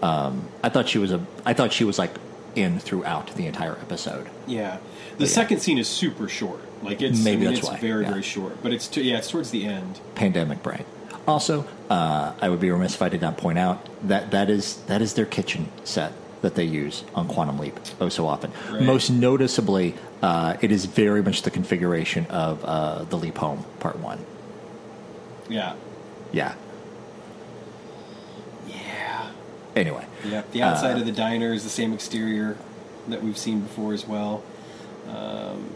Um, 0.00 0.48
I 0.62 0.68
thought 0.68 0.88
she 0.88 0.98
was 0.98 1.12
a. 1.12 1.24
I 1.44 1.52
thought 1.54 1.72
she 1.72 1.84
was 1.84 1.98
like 1.98 2.10
in 2.54 2.78
throughout 2.78 3.34
the 3.36 3.46
entire 3.46 3.72
episode. 3.72 4.28
yeah. 4.46 4.78
The 5.18 5.24
Yeah. 5.24 5.30
second 5.30 5.60
scene 5.60 5.78
is 5.78 5.88
super 5.88 6.28
short. 6.28 6.60
Like 6.82 7.00
it's 7.02 7.22
Maybe 7.22 7.36
I 7.46 7.50
mean, 7.50 7.54
that's 7.54 7.58
it's 7.60 7.68
why, 7.68 7.78
very 7.78 8.02
yeah. 8.04 8.10
very 8.10 8.22
short. 8.22 8.62
But 8.62 8.72
it's 8.72 8.88
to, 8.88 9.02
yeah, 9.02 9.18
it's 9.18 9.30
towards 9.30 9.50
the 9.50 9.66
end. 9.66 10.00
pandemic 10.14 10.62
brain. 10.62 10.84
Also, 11.28 11.66
uh, 11.88 12.32
I 12.40 12.48
would 12.48 12.58
be 12.60 12.70
remiss 12.70 12.94
if 12.94 13.02
I 13.02 13.08
did 13.08 13.20
not 13.20 13.36
point 13.36 13.58
out 13.58 13.86
that 14.08 14.32
that 14.32 14.50
is 14.50 14.76
that 14.86 15.00
is 15.02 15.14
their 15.14 15.26
kitchen 15.26 15.68
set 15.84 16.12
that 16.42 16.54
they 16.54 16.64
use 16.64 17.04
on 17.14 17.26
Quantum 17.28 17.58
Leap 17.58 17.78
oh 18.00 18.08
so 18.08 18.26
often. 18.26 18.52
Right. 18.70 18.82
Most 18.82 19.10
noticeably, 19.10 19.94
uh, 20.20 20.56
it 20.60 20.70
is 20.70 20.84
very 20.84 21.22
much 21.22 21.42
the 21.42 21.50
configuration 21.50 22.26
of 22.26 22.64
uh, 22.64 23.04
the 23.04 23.16
Leap 23.16 23.38
Home 23.38 23.64
Part 23.80 23.98
One. 23.98 24.18
Yeah. 25.48 25.74
Yeah. 26.32 26.54
Yeah. 28.68 29.30
Anyway, 29.74 30.06
Yeah. 30.24 30.42
The 30.52 30.62
outside 30.62 30.96
Uh, 30.96 31.00
of 31.00 31.06
the 31.06 31.12
diner 31.12 31.52
is 31.52 31.62
the 31.64 31.70
same 31.70 31.92
exterior 31.92 32.56
that 33.08 33.22
we've 33.22 33.38
seen 33.38 33.60
before 33.60 33.92
as 33.94 34.06
well. 34.06 34.42
Um, 35.08 35.70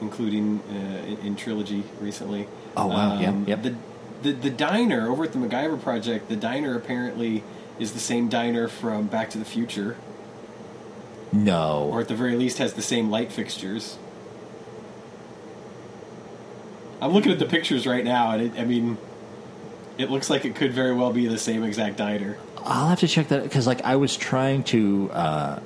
including 0.00 0.60
uh, 0.70 1.06
in, 1.06 1.18
in 1.18 1.36
trilogy 1.36 1.84
recently. 2.00 2.46
Oh, 2.76 2.88
wow. 2.88 3.18
Yeah, 3.18 3.34
yep. 3.46 3.62
The, 3.62 3.74
the 4.22 4.32
the 4.32 4.50
diner 4.50 5.08
over 5.08 5.24
at 5.24 5.32
the 5.32 5.38
MacGyver 5.38 5.80
project, 5.80 6.28
the 6.28 6.36
diner 6.36 6.74
apparently 6.76 7.42
is 7.78 7.92
the 7.92 7.98
same 8.00 8.28
diner 8.28 8.68
from 8.68 9.06
Back 9.06 9.30
to 9.30 9.38
the 9.38 9.44
Future, 9.44 9.96
No. 11.32 11.88
or 11.92 12.00
at 12.00 12.08
the 12.08 12.14
very 12.14 12.36
least 12.36 12.58
has 12.58 12.74
the 12.74 12.82
same 12.82 13.10
light 13.10 13.32
fixtures. 13.32 13.98
I'm 17.00 17.12
looking 17.12 17.32
at 17.32 17.38
the 17.38 17.46
pictures 17.46 17.86
right 17.86 18.04
now, 18.04 18.30
and 18.32 18.42
it, 18.42 18.60
I 18.60 18.64
mean, 18.64 18.96
it 19.98 20.10
looks 20.10 20.30
like 20.30 20.44
it 20.44 20.54
could 20.54 20.72
very 20.72 20.94
well 20.94 21.12
be 21.12 21.26
the 21.26 21.38
same 21.38 21.62
exact 21.62 21.96
diner. 21.96 22.38
I'll 22.58 22.88
have 22.88 23.00
to 23.00 23.08
check 23.08 23.28
that 23.28 23.42
because, 23.42 23.66
like, 23.66 23.82
I 23.82 23.96
was 23.96 24.16
trying 24.16 24.62
to 24.64 25.08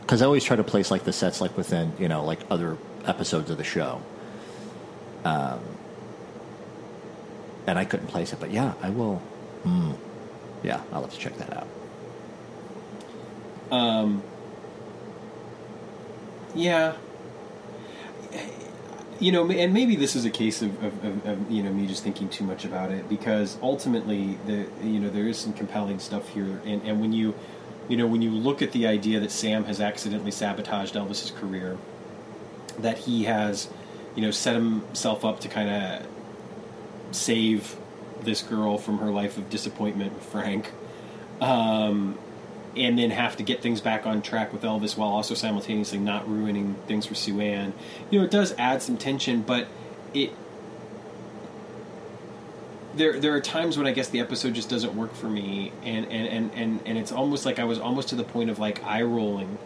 because 0.01 0.21
I 0.21 0.25
always 0.25 0.43
try 0.43 0.57
to 0.57 0.65
place 0.65 0.91
like 0.91 1.05
the 1.05 1.13
sets 1.13 1.41
like 1.41 1.57
within 1.57 1.93
you 1.99 2.09
know 2.09 2.25
like 2.25 2.41
other 2.51 2.77
episodes 3.05 3.51
of 3.51 3.57
the 3.59 3.63
show. 3.65 4.03
Um, 5.25 5.61
and 7.69 7.79
I 7.79 7.85
couldn't 7.85 8.09
place 8.09 8.33
it, 8.33 8.41
but 8.41 8.51
yeah, 8.51 8.73
I 8.83 8.91
will. 8.91 9.17
Hmm. 9.63 9.93
Yeah, 10.65 10.81
I'll 10.93 11.03
have 11.03 11.13
to 11.13 11.19
check 11.19 11.37
that 11.39 11.57
out. 11.57 11.69
Yeah. 16.55 16.95
You 19.21 19.33
know, 19.33 19.51
and 19.51 19.73
maybe 19.73 19.97
this 19.97 20.15
is 20.15 20.25
a 20.25 20.31
case 20.31 20.63
of, 20.63 20.83
of, 20.83 21.05
of, 21.05 21.27
of 21.27 21.51
you 21.51 21.63
know 21.63 21.73
me 21.73 21.87
just 21.87 22.05
thinking 22.05 22.29
too 22.29 22.45
much 22.45 22.65
about 22.65 22.93
it 22.93 23.09
because 23.09 23.57
ultimately 23.63 24.39
the 24.47 24.67
you 24.83 25.01
know 25.01 25.11
there 25.11 25.27
is 25.27 25.39
some 25.39 25.53
compelling 25.53 25.99
stuff 25.99 26.29
here, 26.29 26.61
and, 26.65 26.83
and 26.83 27.01
when 27.01 27.13
you 27.13 27.35
you 27.89 27.97
know 27.97 28.07
when 28.07 28.23
you 28.23 28.31
look 28.31 28.63
at 28.63 28.71
the 28.71 28.87
idea 28.87 29.19
that 29.19 29.33
Sam 29.33 29.65
has 29.65 29.81
accidentally 29.81 30.31
sabotaged 30.31 30.95
Elvis's 30.95 31.33
career, 31.33 31.79
that 32.79 32.99
he 32.99 33.25
has 33.25 33.69
you 34.15 34.23
know 34.23 34.31
set 34.31 34.55
himself 34.55 35.25
up 35.25 35.41
to 35.41 35.49
kind 35.49 35.69
of 35.69 36.07
save 37.11 37.77
this 38.23 38.43
girl 38.43 38.79
from 38.79 38.99
her 38.99 39.11
life 39.11 39.37
of 39.37 39.51
disappointment 39.51 40.15
with 40.15 40.25
Frank, 40.25 40.71
um, 41.41 42.17
and 42.77 42.99
then 42.99 43.11
have 43.11 43.37
to 43.37 43.43
get 43.43 43.63
things 43.63 43.81
back 43.81 44.07
on 44.07 44.23
track 44.23 44.53
with 44.53 44.63
Elvis 44.63 44.97
while 44.97 45.09
also 45.09 45.35
simultaneously 45.35 45.99
not 45.99 46.29
ruining 46.29 46.77
things 46.87 47.07
for 47.07 47.15
Sue 47.15 47.41
Ann. 47.41 47.73
You 48.11 48.21
know, 48.21 48.25
it 48.25 48.31
does 48.31 48.55
add 48.59 48.83
some 48.83 48.97
tension, 48.97 49.43
but 49.43 49.69
it 50.15 50.33
there 52.99 53.19
there 53.19 53.35
are 53.35 53.41
times 53.41 53.79
when 53.79 53.87
I 53.87 53.93
guess 53.93 54.09
the 54.09 54.21
episode 54.21 54.55
just 54.55 54.69
doesn't 54.69 54.95
work 54.95 55.15
for 55.15 55.29
me, 55.29 55.73
and 55.83 56.07
and, 56.07 56.29
and, 56.29 56.51
and, 56.55 56.81
and 56.85 56.99
it's 56.99 57.13
almost 57.13 57.47
like 57.47 57.59
I 57.59 57.65
was 57.65 57.79
almost 57.79 58.09
to 58.11 58.17
the 58.17 58.25
point 58.25 58.51
of 58.51 58.59
like 58.59 58.85
eye 58.85 59.03
rolling, 59.03 59.57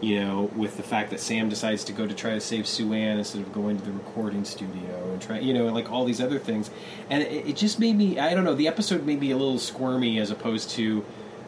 you 0.00 0.20
know, 0.20 0.50
with 0.54 0.76
the 0.76 0.82
fact 0.82 1.10
that 1.10 1.20
Sam 1.20 1.48
decides 1.48 1.84
to 1.84 1.92
go 1.92 2.06
to 2.06 2.14
try 2.14 2.30
to 2.30 2.40
save 2.40 2.66
Sue 2.66 2.92
Ann 2.92 3.18
instead 3.18 3.42
of 3.42 3.52
going 3.52 3.78
to 3.78 3.84
the 3.84 3.92
recording 3.92 4.44
studio 4.44 5.10
and 5.12 5.20
try, 5.20 5.40
you 5.40 5.52
know, 5.52 5.66
like 5.66 5.90
all 5.90 6.04
these 6.04 6.20
other 6.20 6.38
things, 6.38 6.70
and 7.10 7.22
it, 7.22 7.48
it 7.48 7.56
just 7.56 7.78
made 7.78 7.96
me 7.96 8.18
I 8.18 8.34
don't 8.34 8.44
know 8.44 8.54
the 8.54 8.68
episode 8.68 9.04
made 9.04 9.20
me 9.20 9.32
a 9.32 9.36
little 9.36 9.58
squirmy 9.58 10.18
as 10.18 10.30
opposed 10.30 10.70
to 10.70 11.04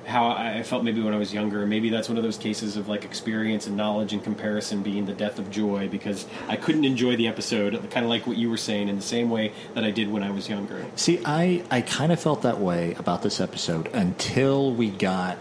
how 0.09 0.29
I 0.31 0.63
felt 0.63 0.83
maybe 0.85 1.03
when 1.03 1.13
I 1.13 1.19
was 1.19 1.33
younger. 1.35 1.67
Maybe 1.67 1.91
that's 1.91 2.09
one 2.09 2.17
of 2.17 2.25
those 2.25 2.39
cases 2.39 2.77
of 2.77 2.89
like 2.89 3.05
experience 3.05 3.67
and 3.67 3.77
knowledge 3.77 4.13
and 4.15 4.25
comparison 4.25 4.83
being 4.83 5.05
the 5.07 5.13
death 5.13 5.39
of 5.39 5.51
joy 5.51 5.87
because 5.89 6.27
I 6.49 6.57
couldn't 6.57 6.85
enjoy 6.87 7.15
the 7.17 7.29
episode, 7.29 7.75
kind 7.91 8.05
of 8.07 8.11
like 8.11 8.27
what 8.27 8.39
you 8.39 8.49
were 8.49 8.57
saying, 8.57 8.89
in 8.89 8.97
the 8.97 9.03
same 9.03 9.29
way 9.29 9.53
that 9.75 9.85
I 9.85 9.91
did 9.91 10.11
when 10.11 10.23
I 10.23 10.31
was 10.31 10.49
younger. 10.49 10.85
See, 10.97 11.21
I, 11.25 11.63
I 11.71 11.83
kind 11.83 12.11
of 12.11 12.19
felt 12.19 12.43
that 12.43 12.59
way 12.59 12.95
about 12.95 13.23
this 13.23 13.39
episode 13.39 13.89
until 13.89 14.73
we 14.73 14.89
got 14.91 15.37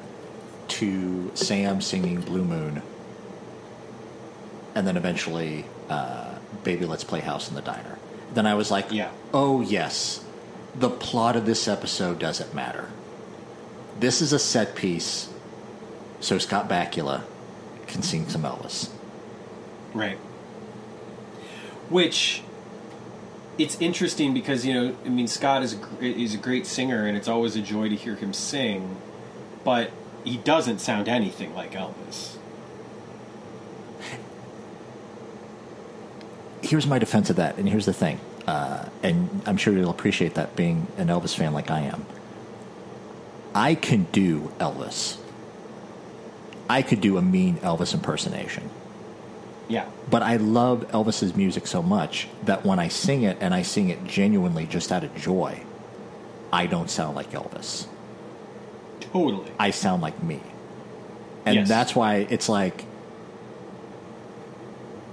to 0.68 1.32
Sam 1.34 1.80
singing 1.80 2.20
Blue 2.20 2.43
Moon. 2.43 2.82
And 4.76 4.86
then 4.86 4.97
eventually, 4.97 5.65
uh, 5.89 6.36
Baby 6.63 6.86
Let's 6.86 7.03
Play 7.03 7.22
House 7.22 7.49
in 7.49 7.55
the 7.55 7.61
Diner. 7.61 7.97
Then 8.34 8.45
I 8.45 8.53
was 8.55 8.70
like, 8.70 8.91
Yeah. 8.91 9.11
oh, 9.34 9.61
yes, 9.61 10.24
the 10.76 10.89
plot 10.89 11.36
of 11.38 11.45
this 11.45 11.68
episode 11.68 12.20
doesn't 12.20 12.53
matter. 12.53 12.89
This 14.00 14.22
is 14.22 14.32
a 14.34 14.39
set 14.39 14.76
piece, 14.76 15.30
so 16.20 16.38
Scott 16.38 16.70
Bakula 16.70 17.24
can 17.88 18.04
sing 18.04 18.28
some 18.30 18.43
Elvis. 18.43 18.89
Right. 19.93 20.18
Which 21.89 22.43
it's 23.58 23.80
interesting 23.82 24.34
because 24.34 24.66
you 24.66 24.74
know, 24.74 24.95
I 25.06 25.10
mean, 25.10 25.28
Scott 25.28 25.64
is 25.64 25.74
a, 25.74 26.04
is 26.04 26.36
a 26.36 26.38
great 26.38 26.68
singer, 26.68 27.08
and 27.08 27.18
it's 27.18 27.28
always 27.28 27.56
a 27.56 27.62
joy 27.62 27.89
to 27.89 27.95
hear 27.95 28.16
him 28.16 28.34
sing, 28.34 28.98
but 29.64 29.91
he 30.24 30.38
doesn't 30.38 30.80
sound 30.80 31.08
anything 31.08 31.56
like 31.56 31.72
Elvis. 31.72 32.36
here's 36.62 36.86
my 36.86 37.00
defense 37.00 37.30
of 37.30 37.38
that, 37.38 37.58
and 37.58 37.68
here's 37.68 37.86
the 37.86 37.93
thing, 37.93 38.20
uh, 38.45 38.88
and 39.02 39.41
I'm 39.45 39.58
sure 39.58 39.74
you'll 39.74 39.89
appreciate 39.89 40.36
that 40.36 40.56
being 40.56 40.88
an 40.98 41.08
Elvis 41.08 41.36
fan 41.36 41.54
like 41.54 41.72
I 41.72 41.82
am. 41.82 42.06
I 43.54 43.76
can 43.76 44.04
do 44.12 44.52
Elvis. 44.60 45.18
I 46.70 46.82
could 46.82 47.02
do 47.02 47.18
a 47.18 47.22
mean 47.22 47.58
Elvis 47.58 47.93
impersonation. 47.93 48.70
Yeah. 49.68 49.86
But 50.10 50.22
I 50.22 50.38
love 50.38 50.88
Elvis's 50.91 51.36
music 51.36 51.68
so 51.68 51.82
much 51.82 52.28
that 52.43 52.66
when 52.66 52.80
I 52.80 52.88
sing 52.88 53.24
it 53.24 53.38
and 53.41 53.54
I 53.54 53.62
sing 53.64 53.89
it 53.89 54.06
genuinely 54.06 54.66
just 54.66 54.91
out 54.91 55.04
of 55.04 55.16
joy, 55.16 55.62
I 56.52 56.68
don't 56.68 56.89
sound 56.89 57.16
like 57.16 57.32
Elvis. 57.32 57.88
Totally. 59.00 59.52
I 59.60 59.72
sound 59.72 60.02
like 60.02 60.22
me. 60.24 60.41
And 61.45 61.56
Yes. 61.56 61.68
that's 61.68 61.95
why 61.95 62.28
it's 62.30 62.50
like 62.50 62.86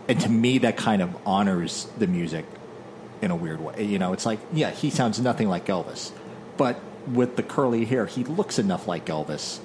and 0.09 0.21
to 0.21 0.29
me 0.29 0.59
that 0.59 0.77
kind 0.77 1.01
of 1.01 1.17
honors 1.27 1.87
the 1.99 2.07
music 2.07 2.45
in 3.23 3.31
a 3.31 3.37
weird 3.37 3.61
way. 3.61 3.85
You 3.85 3.99
know, 3.99 4.13
it's 4.13 4.27
like, 4.27 4.39
yeah, 4.53 4.71
he 4.71 4.91
sounds 4.91 5.19
nothing 5.19 5.49
like 5.49 5.67
Elvis. 5.67 6.13
But 6.59 6.79
with 7.07 7.37
the 7.37 7.43
curly 7.43 7.85
hair, 7.85 8.07
he 8.07 8.25
looks 8.25 8.59
enough 8.59 8.87
like 8.87 9.07
Elvis 9.07 9.61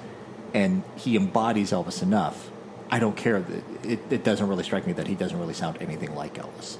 and 0.52 0.82
he 0.96 1.16
embodies 1.16 1.70
Elvis 1.70 2.02
enough. 2.02 2.50
I 2.90 2.98
don't 2.98 3.16
care. 3.16 3.44
It, 3.84 4.00
it 4.10 4.24
doesn't 4.24 4.46
really 4.46 4.64
strike 4.64 4.86
me 4.86 4.92
that 4.94 5.06
he 5.06 5.14
doesn't 5.14 5.38
really 5.38 5.54
sound 5.54 5.78
anything 5.80 6.14
like 6.14 6.34
Elvis. 6.34 6.78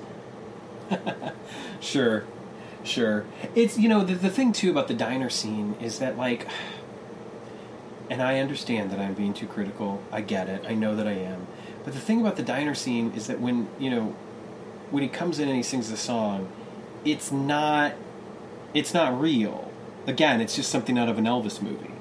Sure, 1.80 2.24
sure. 2.84 3.24
It's 3.54 3.78
you 3.78 3.88
know 3.88 4.04
the 4.04 4.14
the 4.14 4.30
thing 4.30 4.52
too 4.52 4.70
about 4.70 4.86
the 4.86 4.94
diner 4.94 5.30
scene 5.30 5.74
is 5.80 5.98
that 5.98 6.16
like, 6.16 6.46
and 8.10 8.22
I 8.22 8.38
understand 8.38 8.90
that 8.90 9.00
I'm 9.00 9.14
being 9.14 9.34
too 9.34 9.46
critical. 9.46 10.02
I 10.12 10.20
get 10.20 10.48
it. 10.48 10.64
I 10.68 10.74
know 10.74 10.94
that 10.94 11.06
I 11.06 11.12
am. 11.12 11.46
But 11.84 11.94
the 11.94 12.00
thing 12.00 12.20
about 12.20 12.36
the 12.36 12.42
diner 12.42 12.74
scene 12.74 13.12
is 13.16 13.26
that 13.26 13.40
when 13.40 13.68
you 13.78 13.90
know 13.90 14.14
when 14.90 15.02
he 15.02 15.08
comes 15.08 15.38
in 15.38 15.48
and 15.48 15.56
he 15.56 15.62
sings 15.62 15.90
the 15.90 15.96
song, 15.96 16.48
it's 17.04 17.32
not 17.32 17.94
it's 18.74 18.92
not 18.92 19.18
real. 19.18 19.69
Again, 20.10 20.40
it's 20.40 20.56
just 20.56 20.70
something 20.72 20.98
out 20.98 21.08
of 21.08 21.18
an 21.18 21.24
Elvis 21.24 21.62
movie. 21.62 21.92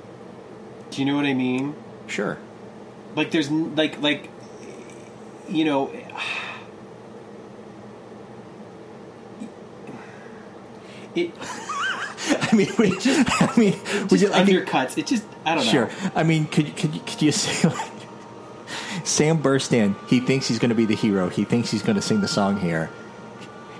Do 0.89 0.99
you 0.99 1.05
know 1.05 1.15
what 1.15 1.25
I 1.25 1.35
mean? 1.35 1.75
Sure. 2.07 2.39
Like 3.15 3.29
there's 3.29 3.51
like 3.51 4.01
like 4.01 4.29
you 5.47 5.63
know 5.63 5.91
it 11.15 11.31
I 12.51 12.55
mean, 12.55 12.69
we 12.77 12.97
just, 12.99 13.41
I 13.41 13.55
mean, 13.57 13.73
just 14.07 14.21
you 14.21 14.29
undercuts. 14.29 14.97
It 14.97 15.07
just 15.07 15.23
I 15.45 15.55
don't 15.55 15.65
know. 15.65 15.71
Sure. 15.71 15.89
I 16.15 16.23
mean, 16.23 16.45
could 16.47 16.67
you- 16.67 16.73
could 16.73 17.05
could 17.05 17.21
you 17.21 17.31
say 17.31 17.69
like 17.73 17.91
Sam 19.03 19.37
burst 19.41 19.71
in? 19.73 19.95
He 20.07 20.19
thinks 20.19 20.47
he's 20.47 20.59
going 20.59 20.69
to 20.69 20.75
be 20.75 20.85
the 20.85 20.95
hero. 20.95 21.29
He 21.29 21.43
thinks 21.45 21.71
he's 21.71 21.81
going 21.83 21.95
to 21.95 22.01
sing 22.01 22.21
the 22.21 22.27
song 22.27 22.59
here. 22.59 22.89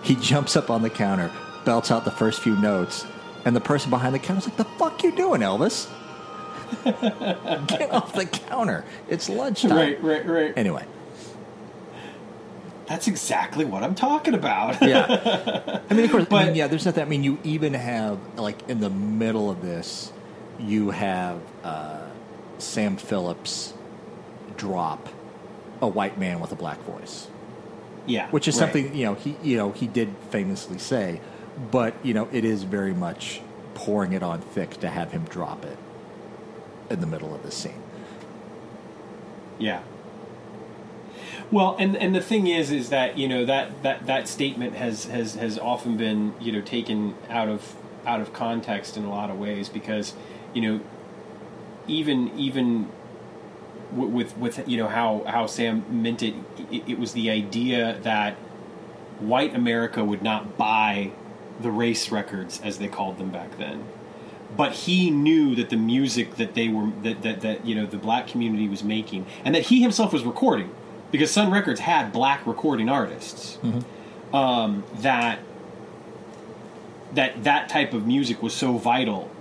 He 0.02 0.16
jumps 0.16 0.56
up 0.56 0.70
on 0.70 0.82
the 0.82 0.90
counter, 0.90 1.32
belts 1.66 1.92
out 1.92 2.06
the 2.06 2.12
first 2.12 2.42
few 2.42 2.56
notes, 2.56 3.06
and 3.46 3.56
the 3.56 3.62
person 3.62 3.90
behind 3.90 4.14
the 4.16 4.20
counter's 4.20 4.46
like, 4.48 4.58
"The 4.58 4.66
fuck 4.66 5.04
you 5.04 5.12
doing, 5.12 5.42
Elvis? 5.42 5.88
Get 7.68 7.92
off 7.92 8.14
the 8.14 8.26
counter! 8.26 8.86
It's 9.08 9.30
lunchtime." 9.30 9.72
Right, 9.76 10.04
right, 10.04 10.26
right. 10.26 10.54
Anyway, 10.58 10.86
That's 12.88 13.08
exactly 13.08 13.66
what 13.66 13.84
I'm 13.84 13.94
talking 13.96 14.34
about. 14.34 14.82
yeah. 14.82 15.82
I 15.90 15.94
mean, 15.94 16.06
of 16.06 16.12
course, 16.12 16.24
I 16.24 16.28
But- 16.30 16.46
mean, 16.48 16.56
yeah. 16.56 16.68
There's 16.68 16.86
not 16.86 16.96
that. 16.96 17.04
I 17.06 17.10
mean, 17.10 17.24
you 17.24 17.38
even 17.44 17.74
have 17.76 18.18
like 18.38 18.68
in 18.70 18.80
the 18.80 18.90
middle 18.90 19.50
of 19.50 19.62
this, 19.62 20.12
you 20.60 20.90
have 20.92 21.40
uh, 21.64 22.02
Sam 22.58 22.98
Phillips 22.98 23.74
drop 24.58 25.08
a 25.82 25.88
white 25.88 26.18
man 26.20 26.40
with 26.40 26.52
a 26.52 26.56
black 26.56 26.80
voice, 26.82 27.28
yeah. 28.06 28.30
which 28.32 28.48
is 28.48 28.56
right. 28.56 28.60
something 28.60 28.94
you 28.96 29.06
know 29.06 29.14
he 29.14 29.38
you 29.42 29.56
know 29.56 29.72
he 29.72 29.88
did 29.88 30.14
famously 30.32 30.78
say, 30.78 31.22
but 31.72 31.94
you 32.04 32.14
know 32.14 32.28
it 32.32 32.46
is 32.46 32.64
very 32.64 32.94
much 32.94 33.42
pouring 33.74 34.14
it 34.14 34.24
on 34.24 34.42
thick 34.42 34.80
to 34.80 34.90
have 34.90 35.12
him 35.12 35.24
drop 35.26 35.66
it 35.66 35.78
in 36.90 37.02
the 37.02 37.08
middle 37.08 37.34
of 37.34 37.44
the 37.44 37.52
scene. 37.52 37.82
Yeah. 39.58 39.82
Well, 41.52 41.76
and 41.80 41.96
and 41.98 42.14
the 42.14 42.22
thing 42.22 42.48
is, 42.48 42.72
is 42.72 42.90
that 42.90 43.18
you 43.18 43.28
know 43.28 43.46
that 43.46 43.84
that 43.84 44.06
that 44.06 44.28
statement 44.28 44.76
has 44.76 45.06
has 45.06 45.36
has 45.36 45.58
often 45.58 45.98
been 45.98 46.34
you 46.40 46.52
know 46.52 46.62
taken 46.62 47.16
out 47.30 47.48
of 47.48 47.76
out 48.06 48.22
of 48.22 48.34
context 48.34 48.98
in 48.98 49.04
a 49.04 49.10
lot 49.10 49.30
of 49.30 49.40
ways 49.40 49.68
because 49.70 50.14
you 50.54 50.62
know 50.62 50.80
even 51.88 52.38
even 52.38 52.90
with 53.92 54.38
with 54.38 54.68
you 54.68 54.78
know 54.78 54.88
how 54.88 55.24
how 55.28 55.48
Sam 55.48 55.84
meant 55.90 56.22
it, 56.22 56.36
it, 56.72 56.84
it 56.88 57.00
was 57.00 57.14
the 57.14 57.30
idea 57.30 58.00
that 58.04 58.36
white 59.20 59.56
America 59.56 60.04
would 60.04 60.22
not 60.22 60.58
buy 60.58 61.12
the 61.60 61.72
race 61.72 62.12
records 62.12 62.62
as 62.62 62.80
they 62.80 62.88
called 62.88 63.18
them 63.18 63.30
back 63.30 63.58
then. 63.58 63.86
But 64.56 64.72
he 64.74 65.12
knew 65.12 65.56
that 65.56 65.70
the 65.70 65.78
music 65.78 66.36
that 66.36 66.56
they 66.56 66.70
were 66.70 66.92
that, 67.04 67.22
that, 67.22 67.42
that 67.42 67.66
you 67.66 67.76
know 67.76 67.86
the 67.86 67.98
black 67.98 68.28
community 68.28 68.68
was 68.68 68.84
making 68.84 69.26
and 69.46 69.54
that 69.54 69.64
he 69.64 69.82
himself 69.82 70.12
was 70.12 70.24
recording 70.24 70.74
because 71.12 71.32
Sun 71.32 71.52
Records 71.52 71.80
had 71.80 72.12
black 72.12 72.46
recording 72.46 72.90
artists. 72.90 73.58
Um, 74.34 74.84
that 74.98 75.40
that 77.14 77.44
that 77.44 77.70
type 77.70 77.94
of 77.94 78.06
music 78.06 78.42
was 78.42 78.54
so 78.54 78.78
vital 78.78 79.32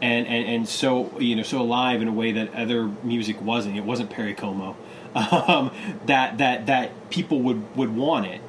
and, 0.00 0.26
and, 0.26 0.48
and 0.48 0.68
so 0.68 1.18
you 1.18 1.36
know 1.36 1.42
so 1.42 1.60
alive 1.60 2.02
in 2.02 2.08
a 2.08 2.12
way 2.12 2.32
that 2.32 2.54
other 2.54 2.86
music 3.02 3.40
wasn't. 3.40 3.76
It 3.76 3.84
wasn't 3.84 4.10
Perry 4.10 4.34
Como. 4.34 4.76
Um, 5.16 5.70
that 6.04 6.36
that 6.36 6.66
that 6.66 7.08
people 7.08 7.40
would, 7.40 7.74
would 7.74 7.96
want 7.96 8.26
it 8.26 8.42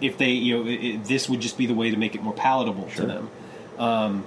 if 0.00 0.18
they 0.18 0.30
you 0.30 0.56
know 0.58 0.66
it, 0.70 0.74
it- 0.84 1.04
this 1.04 1.28
would 1.28 1.40
just 1.40 1.56
be 1.58 1.66
the 1.66 1.74
way 1.74 1.90
to 1.90 1.96
make 1.96 2.14
it 2.14 2.22
more 2.22 2.34
palatable 2.34 2.88
to 2.96 3.06
them. 3.06 3.30
Um, 3.78 4.26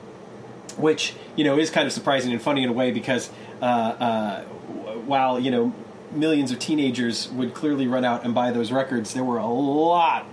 which 0.78 1.14
you 1.36 1.44
know 1.44 1.58
is 1.60 1.70
kind 1.70 1.86
of 1.86 1.94
surprising 1.94 2.32
and 2.32 2.42
funny 2.42 2.64
in 2.64 2.70
a 2.70 2.74
way 2.74 2.92
because 2.92 3.30
uh, 3.62 3.66
uh, 3.66 4.44
while 5.06 5.40
you 5.40 5.52
know 5.52 5.74
millions 6.12 6.52
of 6.52 6.60
teenagers 6.60 7.30
would 7.30 7.54
clearly 7.54 7.88
run 7.88 8.04
out 8.06 8.24
and 8.26 8.34
buy 8.34 8.52
those 8.52 8.72
records, 8.72 9.14
there 9.14 9.24
were 9.24 9.38
a 9.38 9.48
lot 9.48 10.26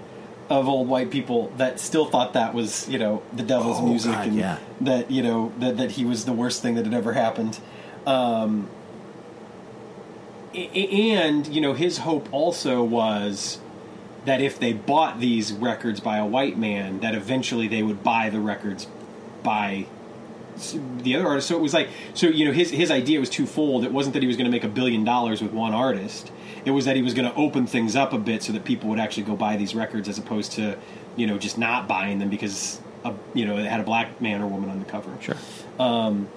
of 0.48 0.68
old 0.68 0.88
white 0.88 1.10
people 1.10 1.52
that 1.58 1.78
still 1.78 2.06
thought 2.06 2.32
that 2.32 2.54
was 2.54 2.88
you 2.88 2.98
know 2.98 3.22
the 3.34 3.42
devil's 3.42 3.78
Oh, 3.80 3.86
music 3.86 4.12
God, 4.12 4.26
and 4.28 4.36
yeah. 4.36 4.58
that 4.80 5.10
you 5.10 5.22
know 5.22 5.52
that 5.58 5.76
that 5.76 5.92
he 5.92 6.04
was 6.04 6.24
the 6.24 6.32
worst 6.32 6.62
thing 6.62 6.74
that 6.76 6.84
had 6.86 6.94
ever 6.94 7.12
happened. 7.12 7.58
Um, 8.06 8.68
and 10.54 11.46
you 11.46 11.60
know 11.60 11.74
his 11.74 11.98
hope 11.98 12.28
also 12.32 12.82
was 12.82 13.58
that 14.24 14.40
if 14.40 14.58
they 14.58 14.72
bought 14.72 15.20
these 15.20 15.52
records 15.52 16.00
by 16.00 16.18
a 16.18 16.26
white 16.26 16.58
man, 16.58 17.00
that 17.00 17.14
eventually 17.14 17.68
they 17.68 17.82
would 17.82 18.02
buy 18.02 18.30
the 18.30 18.40
records 18.40 18.86
by 19.42 19.86
the 20.98 21.16
other 21.16 21.26
artist. 21.26 21.48
So 21.48 21.56
it 21.56 21.60
was 21.60 21.72
like, 21.72 21.88
so 22.14 22.26
you 22.26 22.44
know, 22.44 22.52
his 22.52 22.70
his 22.70 22.90
idea 22.90 23.18
was 23.18 23.30
twofold. 23.30 23.84
It 23.84 23.92
wasn't 23.92 24.14
that 24.14 24.22
he 24.22 24.26
was 24.26 24.36
going 24.36 24.44
to 24.46 24.50
make 24.50 24.64
a 24.64 24.68
billion 24.68 25.04
dollars 25.04 25.42
with 25.42 25.52
one 25.52 25.72
artist. 25.72 26.30
It 26.64 26.72
was 26.72 26.84
that 26.84 26.96
he 26.96 27.02
was 27.02 27.14
going 27.14 27.30
to 27.30 27.34
open 27.34 27.66
things 27.66 27.96
up 27.96 28.12
a 28.12 28.18
bit 28.18 28.42
so 28.42 28.52
that 28.52 28.64
people 28.64 28.90
would 28.90 28.98
actually 28.98 29.22
go 29.22 29.36
buy 29.36 29.56
these 29.56 29.74
records 29.74 30.08
as 30.08 30.18
opposed 30.18 30.52
to, 30.52 30.76
you 31.16 31.26
know, 31.26 31.38
just 31.38 31.56
not 31.56 31.88
buying 31.88 32.18
them 32.18 32.28
because, 32.28 32.80
a, 33.02 33.14
you 33.32 33.46
know, 33.46 33.56
it 33.56 33.64
had 33.64 33.80
a 33.80 33.82
black 33.82 34.20
man 34.20 34.42
or 34.42 34.46
woman 34.46 34.68
on 34.68 34.78
the 34.78 34.84
cover 34.84 35.10
Sure. 35.22 35.36
Um, 35.78 36.28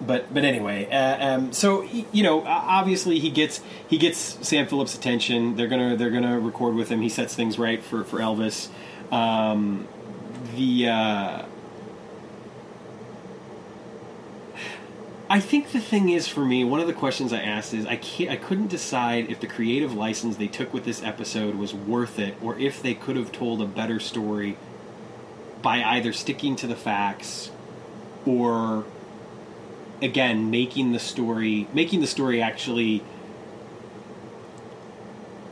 but 0.00 0.32
but 0.32 0.44
anyway, 0.44 0.88
uh, 0.90 1.34
um, 1.34 1.52
so 1.52 1.82
you 1.82 2.22
know, 2.22 2.44
obviously 2.44 3.18
he 3.18 3.30
gets 3.30 3.60
he 3.88 3.98
gets 3.98 4.18
Sam 4.46 4.66
Phillips' 4.66 4.94
attention. 4.94 5.56
They're 5.56 5.68
gonna 5.68 5.96
they're 5.96 6.10
gonna 6.10 6.38
record 6.38 6.74
with 6.74 6.88
him. 6.88 7.00
He 7.00 7.08
sets 7.08 7.34
things 7.34 7.58
right 7.58 7.82
for 7.82 8.04
for 8.04 8.18
Elvis. 8.18 8.68
Um, 9.10 9.88
the 10.54 10.88
uh, 10.88 11.42
I 15.28 15.40
think 15.40 15.72
the 15.72 15.80
thing 15.80 16.10
is 16.10 16.28
for 16.28 16.44
me, 16.44 16.62
one 16.62 16.78
of 16.78 16.86
the 16.86 16.92
questions 16.92 17.32
I 17.32 17.40
asked 17.40 17.74
is 17.74 17.84
I 17.84 17.96
can't, 17.96 18.30
I 18.30 18.36
couldn't 18.36 18.68
decide 18.68 19.28
if 19.28 19.40
the 19.40 19.48
creative 19.48 19.92
license 19.92 20.36
they 20.36 20.46
took 20.46 20.72
with 20.72 20.84
this 20.84 21.02
episode 21.02 21.56
was 21.56 21.74
worth 21.74 22.18
it, 22.18 22.36
or 22.40 22.56
if 22.58 22.80
they 22.80 22.94
could 22.94 23.16
have 23.16 23.32
told 23.32 23.60
a 23.60 23.66
better 23.66 23.98
story 23.98 24.56
by 25.62 25.82
either 25.82 26.12
sticking 26.12 26.54
to 26.56 26.68
the 26.68 26.76
facts 26.76 27.50
or 28.24 28.84
again 30.02 30.50
making 30.50 30.92
the 30.92 30.98
story 30.98 31.66
making 31.72 32.00
the 32.00 32.06
story 32.06 32.42
actually 32.42 33.02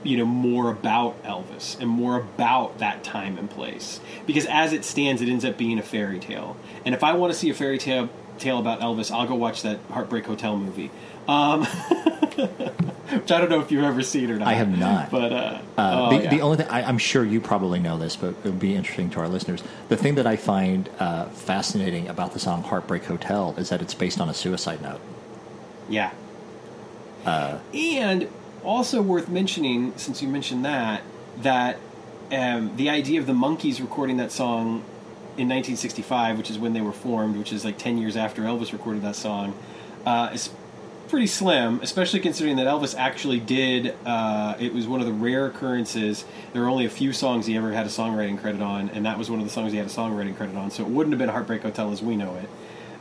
you 0.04 0.18
know 0.18 0.24
more 0.24 0.70
about 0.70 1.20
Elvis 1.24 1.80
and 1.80 1.88
more 1.88 2.18
about 2.18 2.78
that 2.78 3.02
time 3.02 3.38
and 3.38 3.50
place. 3.50 4.00
Because 4.26 4.46
as 4.46 4.72
it 4.72 4.84
stands 4.84 5.20
it 5.22 5.28
ends 5.28 5.44
up 5.44 5.56
being 5.56 5.78
a 5.78 5.82
fairy 5.82 6.20
tale. 6.20 6.56
And 6.84 6.94
if 6.94 7.02
I 7.02 7.14
want 7.14 7.32
to 7.32 7.38
see 7.38 7.50
a 7.50 7.54
fairy 7.54 7.78
tale 7.78 8.08
tale 8.38 8.58
about 8.58 8.80
Elvis 8.80 9.10
I'll 9.10 9.26
go 9.26 9.34
watch 9.34 9.62
that 9.62 9.78
Heartbreak 9.90 10.26
Hotel 10.26 10.56
movie 10.56 10.90
um, 11.28 11.64
which 11.64 13.30
I 13.30 13.40
don't 13.40 13.50
know 13.50 13.60
if 13.60 13.70
you've 13.70 13.84
ever 13.84 14.02
seen 14.02 14.30
or 14.30 14.38
not 14.38 14.48
I 14.48 14.54
have 14.54 14.76
not. 14.76 15.10
but 15.10 15.32
uh, 15.32 15.58
Uh, 15.76 16.08
oh, 16.10 16.16
the, 16.16 16.24
yeah. 16.24 16.30
the 16.30 16.40
only 16.40 16.56
thing 16.58 16.68
I, 16.68 16.82
I'm 16.82 16.98
sure 16.98 17.24
you 17.24 17.40
probably 17.40 17.80
know 17.80 17.98
this, 17.98 18.16
but 18.16 18.28
it 18.28 18.44
would 18.44 18.60
be 18.60 18.74
interesting 18.74 19.10
to 19.10 19.20
our 19.20 19.28
listeners. 19.28 19.62
The 19.88 19.96
thing 19.96 20.16
that 20.16 20.26
I 20.26 20.36
find 20.36 20.88
uh, 20.98 21.26
fascinating 21.26 22.08
about 22.08 22.32
the 22.32 22.38
song 22.38 22.62
"Heartbreak 22.62 23.04
Hotel" 23.04 23.54
is 23.56 23.68
that 23.68 23.80
it's 23.82 23.94
based 23.94 24.20
on 24.20 24.28
a 24.28 24.34
suicide 24.34 24.82
note. 24.82 25.00
Yeah. 25.88 26.10
Uh, 27.24 27.58
and 27.72 28.28
also 28.62 29.00
worth 29.02 29.28
mentioning, 29.28 29.92
since 29.96 30.22
you 30.22 30.28
mentioned 30.28 30.64
that, 30.64 31.02
that 31.38 31.78
um, 32.32 32.76
the 32.76 32.90
idea 32.90 33.20
of 33.20 33.26
the 33.26 33.32
Monkees 33.32 33.80
recording 33.80 34.18
that 34.18 34.32
song 34.32 34.84
in 35.36 35.48
1965, 35.48 36.38
which 36.38 36.50
is 36.50 36.58
when 36.58 36.72
they 36.72 36.80
were 36.80 36.92
formed, 36.92 37.36
which 37.36 37.52
is 37.52 37.64
like 37.64 37.78
10 37.78 37.98
years 37.98 38.16
after 38.16 38.42
Elvis 38.42 38.72
recorded 38.72 39.02
that 39.02 39.16
song, 39.16 39.54
uh, 40.06 40.30
is 40.32 40.50
pretty 41.08 41.26
slim, 41.26 41.80
especially 41.82 42.20
considering 42.20 42.56
that 42.56 42.66
Elvis 42.66 42.94
actually 42.96 43.40
did. 43.40 43.94
Uh, 44.04 44.54
it 44.58 44.72
was 44.72 44.86
one 44.86 45.00
of 45.00 45.06
the 45.06 45.12
rare 45.12 45.46
occurrences. 45.46 46.24
There 46.52 46.62
were 46.62 46.68
only 46.68 46.86
a 46.86 46.90
few 46.90 47.12
songs 47.12 47.46
he 47.46 47.56
ever 47.56 47.72
had 47.72 47.86
a 47.86 47.88
songwriting 47.88 48.38
credit 48.38 48.60
on, 48.60 48.90
and 48.90 49.06
that 49.06 49.18
was 49.18 49.30
one 49.30 49.38
of 49.38 49.44
the 49.44 49.50
songs 49.50 49.72
he 49.72 49.78
had 49.78 49.86
a 49.86 49.90
songwriting 49.90 50.36
credit 50.36 50.56
on. 50.56 50.70
So 50.70 50.82
it 50.82 50.88
wouldn't 50.88 51.12
have 51.12 51.18
been 51.18 51.28
Heartbreak 51.28 51.62
Hotel 51.62 51.92
as 51.92 52.02
we 52.02 52.16
know 52.16 52.34
it. 52.36 52.48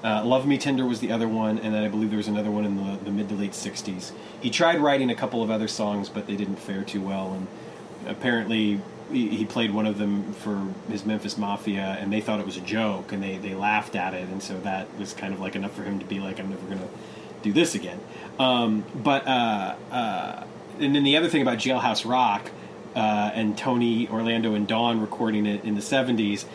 Uh, 0.03 0.23
Love 0.25 0.45
Me 0.45 0.57
Tender 0.57 0.85
was 0.85 0.99
the 0.99 1.11
other 1.11 1.29
one, 1.29 1.57
and 1.59 1.73
then 1.73 1.83
I 1.83 1.87
believe 1.87 2.09
there 2.09 2.17
was 2.17 2.27
another 2.27 2.51
one 2.51 2.65
in 2.65 2.75
the, 2.75 2.97
the 3.05 3.11
mid 3.11 3.29
to 3.29 3.35
late 3.35 3.51
60s. 3.51 4.11
He 4.41 4.49
tried 4.49 4.79
writing 4.81 5.09
a 5.09 5.15
couple 5.15 5.41
of 5.41 5.49
other 5.49 5.69
songs, 5.69 6.09
but 6.09 6.27
they 6.27 6.35
didn't 6.35 6.57
fare 6.57 6.83
too 6.83 7.01
well, 7.01 7.33
and 7.33 7.47
apparently 8.07 8.81
he, 9.11 9.45
played 9.45 9.71
one 9.71 9.85
of 9.85 9.97
them 9.97 10.33
for 10.33 10.67
his 10.89 11.05
Memphis 11.05 11.37
Mafia, 11.37 11.97
and 11.99 12.11
they 12.11 12.19
thought 12.19 12.39
it 12.39 12.45
was 12.45 12.57
a 12.57 12.61
joke, 12.61 13.11
and 13.11 13.23
they, 13.23 13.37
they 13.37 13.53
laughed 13.53 13.95
at 13.95 14.13
it, 14.13 14.27
and 14.29 14.41
so 14.41 14.59
that 14.61 14.87
was 14.97 15.13
kind 15.13 15.33
of 15.33 15.39
like 15.39 15.55
enough 15.55 15.73
for 15.73 15.83
him 15.83 15.99
to 15.99 16.05
be 16.05 16.19
like, 16.19 16.39
I'm 16.39 16.49
never 16.49 16.75
to 16.75 16.87
do 17.43 17.53
this 17.53 17.75
again. 17.75 17.99
Um, 18.39 18.83
but, 18.95 19.27
uh, 19.27 19.75
uh, 19.91 20.43
and 20.79 20.95
then 20.95 21.03
the 21.03 21.17
other 21.17 21.29
thing 21.29 21.41
about 21.41 21.59
Jailhouse 21.59 22.09
Rock 22.09 22.49
uh, 22.95 23.31
and 23.33 23.57
Tony, 23.57 24.07
Orlando, 24.09 24.55
and 24.55 24.67
Dawn 24.67 24.99
recording 24.99 25.45
it 25.45 25.63
in 25.63 25.75
the 25.75 25.81
70s, 25.81 26.45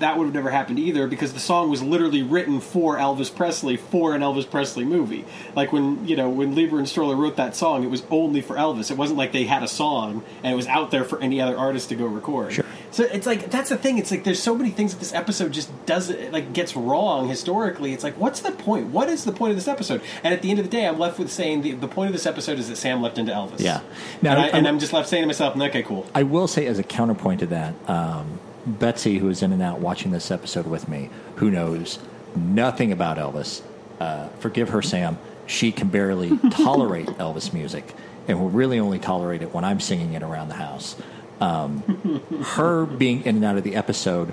that 0.00 0.16
would 0.16 0.24
have 0.24 0.34
never 0.34 0.50
happened 0.50 0.78
either 0.78 1.06
because 1.06 1.32
the 1.32 1.40
song 1.40 1.70
was 1.70 1.82
literally 1.82 2.22
written 2.22 2.60
for 2.60 2.96
Elvis 2.96 3.34
Presley 3.34 3.76
for 3.76 4.14
an 4.14 4.22
Elvis 4.22 4.50
Presley 4.50 4.84
movie. 4.84 5.24
Like 5.54 5.72
when 5.72 6.06
you 6.06 6.16
know 6.16 6.28
when 6.28 6.54
Leiber 6.54 6.78
and 6.78 6.88
Stoller 6.88 7.14
wrote 7.14 7.36
that 7.36 7.54
song, 7.54 7.84
it 7.84 7.90
was 7.90 8.02
only 8.10 8.40
for 8.40 8.56
Elvis. 8.56 8.90
It 8.90 8.96
wasn't 8.96 9.18
like 9.18 9.32
they 9.32 9.44
had 9.44 9.62
a 9.62 9.68
song 9.68 10.24
and 10.42 10.52
it 10.52 10.56
was 10.56 10.66
out 10.66 10.90
there 10.90 11.04
for 11.04 11.20
any 11.20 11.40
other 11.40 11.56
artist 11.56 11.90
to 11.90 11.94
go 11.94 12.06
record. 12.06 12.52
Sure. 12.54 12.64
So 12.92 13.04
it's 13.04 13.26
like 13.26 13.50
that's 13.50 13.68
the 13.70 13.76
thing. 13.76 13.98
It's 13.98 14.10
like 14.10 14.24
there's 14.24 14.42
so 14.42 14.54
many 14.54 14.70
things 14.70 14.92
that 14.92 14.98
this 14.98 15.12
episode 15.14 15.52
just 15.52 15.70
does 15.86 16.10
like 16.32 16.52
gets 16.52 16.74
wrong 16.74 17.28
historically. 17.28 17.92
It's 17.92 18.02
like 18.02 18.18
what's 18.18 18.40
the 18.40 18.50
point? 18.52 18.88
What 18.88 19.08
is 19.08 19.24
the 19.24 19.32
point 19.32 19.50
of 19.50 19.56
this 19.56 19.68
episode? 19.68 20.02
And 20.24 20.34
at 20.34 20.42
the 20.42 20.50
end 20.50 20.58
of 20.58 20.64
the 20.64 20.70
day, 20.70 20.86
I'm 20.86 20.98
left 20.98 21.18
with 21.18 21.30
saying 21.30 21.62
the, 21.62 21.72
the 21.72 21.88
point 21.88 22.08
of 22.08 22.12
this 22.12 22.26
episode 22.26 22.58
is 22.58 22.68
that 22.68 22.76
Sam 22.76 23.00
left 23.00 23.16
into 23.18 23.32
Elvis. 23.32 23.60
Yeah. 23.60 23.80
Now, 24.22 24.32
and, 24.32 24.40
I, 24.40 24.44
I'm- 24.46 24.54
and 24.56 24.68
I'm 24.68 24.78
just 24.78 24.92
left 24.92 25.08
saying 25.08 25.22
to 25.22 25.26
myself, 25.26 25.56
okay, 25.56 25.82
cool. 25.82 26.06
I 26.14 26.24
will 26.24 26.48
say, 26.48 26.66
as 26.66 26.78
a 26.78 26.82
counterpoint 26.82 27.40
to 27.40 27.46
that, 27.46 27.74
um, 27.88 28.40
Betsy, 28.66 29.18
who 29.18 29.28
is 29.28 29.42
in 29.42 29.52
and 29.52 29.62
out 29.62 29.78
watching 29.80 30.10
this 30.10 30.30
episode 30.30 30.66
with 30.66 30.88
me, 30.88 31.10
who 31.36 31.50
knows 31.50 31.98
nothing 32.34 32.92
about 32.92 33.16
Elvis, 33.18 33.62
uh, 34.00 34.28
forgive 34.40 34.70
her, 34.70 34.82
Sam. 34.82 35.16
She 35.46 35.72
can 35.72 35.88
barely 35.88 36.36
tolerate 36.50 37.06
Elvis 37.06 37.52
music 37.52 37.94
and 38.28 38.38
will 38.40 38.50
really 38.50 38.78
only 38.78 38.98
tolerate 38.98 39.42
it 39.42 39.52
when 39.54 39.64
I'm 39.64 39.80
singing 39.80 40.12
it 40.14 40.22
around 40.22 40.48
the 40.48 40.54
house. 40.54 40.96
Um, 41.40 42.22
her 42.56 42.84
being 42.84 43.22
in 43.22 43.36
and 43.36 43.44
out 43.44 43.56
of 43.56 43.64
the 43.64 43.74
episode, 43.74 44.32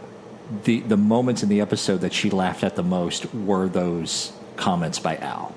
the, 0.63 0.81
the 0.81 0.97
moments 0.97 1.43
in 1.43 1.49
the 1.49 1.61
episode 1.61 2.01
that 2.01 2.13
she 2.13 2.29
laughed 2.29 2.63
at 2.63 2.75
the 2.75 2.83
most 2.83 3.33
were 3.33 3.67
those 3.67 4.33
comments 4.55 4.99
by 4.99 5.17
Al. 5.17 5.55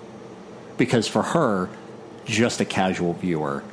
Because 0.77 1.09
for 1.09 1.22
her, 1.22 1.68
just 2.24 2.60
a 2.60 2.64
casual 2.64 3.14
viewer, 3.14 3.64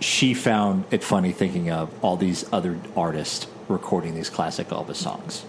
she 0.00 0.34
found 0.34 0.84
it 0.90 1.04
funny 1.04 1.32
thinking 1.32 1.70
of 1.70 1.92
all 2.02 2.16
these 2.16 2.44
other 2.52 2.78
artists 2.96 3.46
recording 3.68 4.14
these 4.14 4.30
classic 4.30 4.68
Elvis 4.68 4.96
songs. 4.96 5.44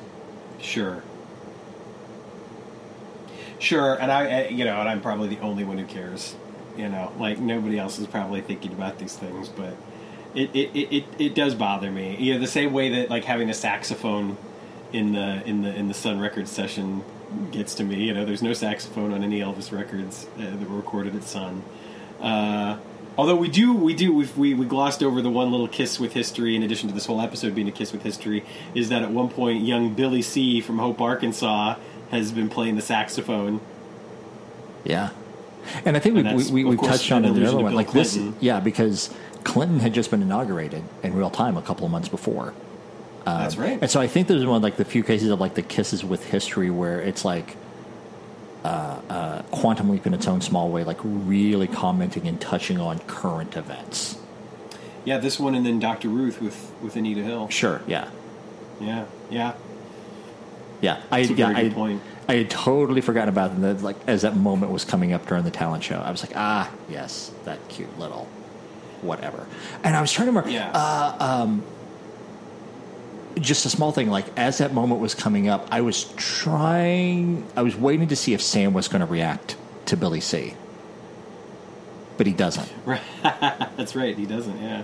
Sure. 0.59 1.03
Sure, 3.59 3.95
and 3.95 4.11
I, 4.11 4.45
uh, 4.45 4.49
you 4.49 4.65
know, 4.65 4.79
and 4.79 4.89
I'm 4.89 5.01
probably 5.01 5.29
the 5.29 5.39
only 5.39 5.63
one 5.63 5.77
who 5.77 5.85
cares. 5.85 6.35
You 6.77 6.89
know, 6.89 7.11
like 7.19 7.39
nobody 7.39 7.77
else 7.77 7.99
is 7.99 8.07
probably 8.07 8.41
thinking 8.41 8.71
about 8.73 8.97
these 8.97 9.15
things, 9.15 9.49
but 9.49 9.75
it 10.35 10.49
it, 10.53 10.75
it, 10.75 10.95
it, 10.95 11.05
it 11.19 11.35
does 11.35 11.55
bother 11.55 11.91
me. 11.91 12.17
You 12.17 12.33
know, 12.33 12.39
the 12.39 12.47
same 12.47 12.73
way 12.73 12.89
that 12.89 13.09
like 13.09 13.25
having 13.25 13.49
a 13.49 13.53
saxophone 13.53 14.37
in 14.93 15.13
the 15.13 15.43
in 15.45 15.61
the 15.61 15.75
in 15.75 15.87
the 15.87 15.93
Sun 15.93 16.19
Records 16.19 16.51
session 16.51 17.03
gets 17.51 17.75
to 17.75 17.83
me. 17.83 18.05
You 18.05 18.13
know, 18.13 18.25
there's 18.25 18.41
no 18.41 18.53
saxophone 18.53 19.13
on 19.13 19.23
any 19.23 19.39
Elvis 19.39 19.71
records 19.71 20.27
uh, 20.37 20.41
that 20.41 20.69
were 20.69 20.77
recorded 20.77 21.15
at 21.15 21.23
Sun. 21.23 21.63
Uh, 22.19 22.77
although 23.17 23.35
we 23.35 23.47
do, 23.47 23.73
we 23.73 23.93
do, 23.93 24.13
we've, 24.13 24.37
we 24.37 24.53
we 24.53 24.65
glossed 24.65 25.01
over 25.01 25.21
the 25.21 25.29
one 25.29 25.51
little 25.51 25.67
kiss 25.67 25.99
with 25.99 26.13
history. 26.13 26.55
In 26.55 26.63
addition 26.63 26.89
to 26.89 26.93
this 26.93 27.05
whole 27.05 27.21
episode 27.21 27.55
being 27.55 27.67
a 27.67 27.71
kiss 27.71 27.91
with 27.93 28.03
history, 28.03 28.43
is 28.75 28.89
that 28.89 29.01
at 29.01 29.11
one 29.11 29.29
point 29.29 29.63
young 29.63 29.93
Billy 29.93 30.21
C 30.21 30.61
from 30.61 30.79
Hope, 30.79 30.99
Arkansas, 31.01 31.75
has 32.09 32.31
been 32.31 32.49
playing 32.49 32.75
the 32.75 32.81
saxophone. 32.81 33.61
Yeah. 34.83 35.11
And 35.85 35.95
I 35.95 35.99
think 35.99 36.17
And 36.17 36.35
we, 36.35 36.43
we, 36.51 36.63
we, 36.63 36.75
we 36.75 36.87
touched 36.87 37.11
on 37.11 37.23
it 37.23 37.29
in 37.29 37.35
the 37.35 37.47
other 37.47 37.59
one. 37.59 37.73
Like 37.73 37.91
this, 37.91 38.17
yeah, 38.39 38.59
because 38.59 39.13
Clinton 39.43 39.79
had 39.79 39.93
just 39.93 40.11
been 40.11 40.21
inaugurated 40.21 40.83
in 41.03 41.13
real 41.13 41.29
time 41.29 41.57
a 41.57 41.61
couple 41.61 41.85
of 41.85 41.91
months 41.91 42.09
before. 42.09 42.53
That's 43.25 43.57
right. 43.57 43.77
And 43.81 43.89
so 43.89 44.01
I 44.01 44.07
think 44.07 44.27
there's 44.27 44.45
one 44.45 44.57
of 44.57 44.63
like 44.63 44.77
the 44.77 44.85
few 44.85 45.03
cases 45.03 45.29
of 45.29 45.39
like 45.39 45.55
the 45.55 45.61
kisses 45.61 46.03
with 46.03 46.25
history 46.25 46.69
where 46.69 46.99
it's 46.99 47.23
like 47.23 47.55
uh, 48.63 48.99
uh, 49.09 49.41
quantum 49.51 49.89
leap 49.89 50.05
in 50.05 50.13
its 50.13 50.27
own 50.27 50.41
small 50.41 50.69
way, 50.69 50.83
like 50.83 50.99
really 51.03 51.67
commenting 51.67 52.27
and 52.27 52.39
touching 52.39 52.79
on 52.79 52.99
current 52.99 53.55
events. 53.55 54.17
Yeah, 55.05 55.17
this 55.17 55.39
one 55.39 55.55
and 55.55 55.65
then 55.65 55.79
Dr. 55.79 56.09
Ruth 56.09 56.41
with, 56.41 56.71
with 56.81 56.95
Anita 56.95 57.23
Hill. 57.23 57.49
Sure, 57.49 57.81
yeah, 57.87 58.09
Yeah, 58.79 59.05
yeah. 59.31 59.53
yeah. 60.79 61.01
I 61.11 61.21
That's 61.21 61.31
a 61.31 61.35
yeah, 61.35 61.53
I, 61.55 61.69
point. 61.69 62.01
I 62.29 62.35
had 62.35 62.49
totally 62.51 63.01
forgotten 63.01 63.29
about 63.29 63.59
them. 63.59 63.81
Like 63.81 63.97
as 64.07 64.21
that 64.21 64.35
moment 64.35 64.71
was 64.71 64.85
coming 64.85 65.11
up 65.11 65.25
during 65.25 65.43
the 65.43 65.51
talent 65.51 65.83
show, 65.83 65.99
I 65.99 66.11
was 66.11 66.21
like, 66.23 66.33
ah, 66.35 66.71
yes, 66.87 67.31
that 67.45 67.67
cute 67.67 67.97
little 67.97 68.27
whatever. 69.03 69.45
And 69.83 69.95
I 69.95 70.01
was 70.01 70.11
trying 70.11 70.27
to 70.27 70.31
remember. 70.31 70.49
Yeah. 70.49 70.71
Uh, 70.73 71.57
just 73.39 73.65
a 73.65 73.69
small 73.69 73.91
thing 73.91 74.09
like 74.09 74.25
as 74.37 74.57
that 74.57 74.73
moment 74.73 74.99
was 74.99 75.15
coming 75.15 75.47
up 75.47 75.65
i 75.71 75.79
was 75.79 76.03
trying 76.17 77.45
i 77.55 77.61
was 77.61 77.75
waiting 77.77 78.09
to 78.09 78.15
see 78.15 78.33
if 78.33 78.41
sam 78.41 78.73
was 78.73 78.89
going 78.89 78.99
to 78.99 79.05
react 79.05 79.55
to 79.85 79.95
billy 79.95 80.19
c 80.19 80.53
but 82.17 82.27
he 82.27 82.33
doesn't 82.33 82.69
That's 83.23 83.95
right. 83.95 84.15
He 84.17 84.25
doesn't, 84.25 84.61
yeah. 84.61 84.83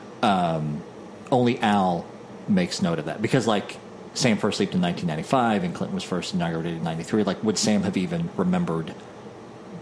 only 1.31 1.60
al 1.60 2.06
makes 2.48 2.81
note 2.81 2.99
of 2.99 3.06
that 3.06 3.22
because 3.22 3.45
like 3.45 3.76
sam 4.14 4.38
first 4.38 4.60
leaped 4.61 4.73
in 4.73 4.81
1995 4.81 5.64
and 5.65 5.76
clinton 5.76 5.94
was 5.94 6.03
first 6.03 6.34
inaugurated 6.34 6.77
in 6.77 6.84
93 6.84 7.23
like 7.23 7.44
would 7.44 7.57
sam 7.57 7.84
have 7.84 7.98
even 7.98 8.30
remembered 8.38 8.94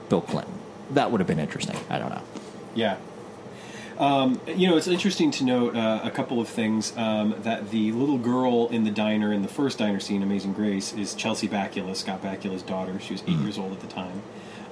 bill 0.10 0.22
clinton 0.22 0.54
that 0.92 1.12
would 1.12 1.22
have 1.22 1.28
been 1.28 1.40
interesting 1.40 1.78
i 1.90 2.00
don't 2.00 2.10
know 2.10 2.24
Yeah. 2.74 2.98
Um, 3.98 4.42
you 4.48 4.68
know, 4.68 4.76
it's 4.76 4.88
interesting 4.88 5.32
to 5.32 5.44
note 5.44 5.76
uh, 5.76 6.02
a 6.04 6.12
couple 6.12 6.42
of 6.42 6.50
things. 6.50 6.96
Um, 6.98 7.36
that 7.44 7.72
the 7.72 7.92
little 7.94 8.18
girl 8.18 8.68
in 8.68 8.84
the 8.84 8.92
diner, 8.92 9.32
in 9.32 9.42
the 9.42 9.48
first 9.48 9.78
diner 9.78 10.00
scene, 10.00 10.22
Amazing 10.22 10.54
Grace, 10.54 10.94
is 10.94 11.14
Chelsea 11.14 11.48
Bakula, 11.48 11.96
Scott 11.96 12.22
Bakula's 12.22 12.62
daughter. 12.62 13.00
She 13.00 13.14
was 13.14 13.24
8 13.24 13.30
years 13.38 13.58
old 13.58 13.72
at 13.72 13.80
the 13.80 13.88
time. 13.88 14.22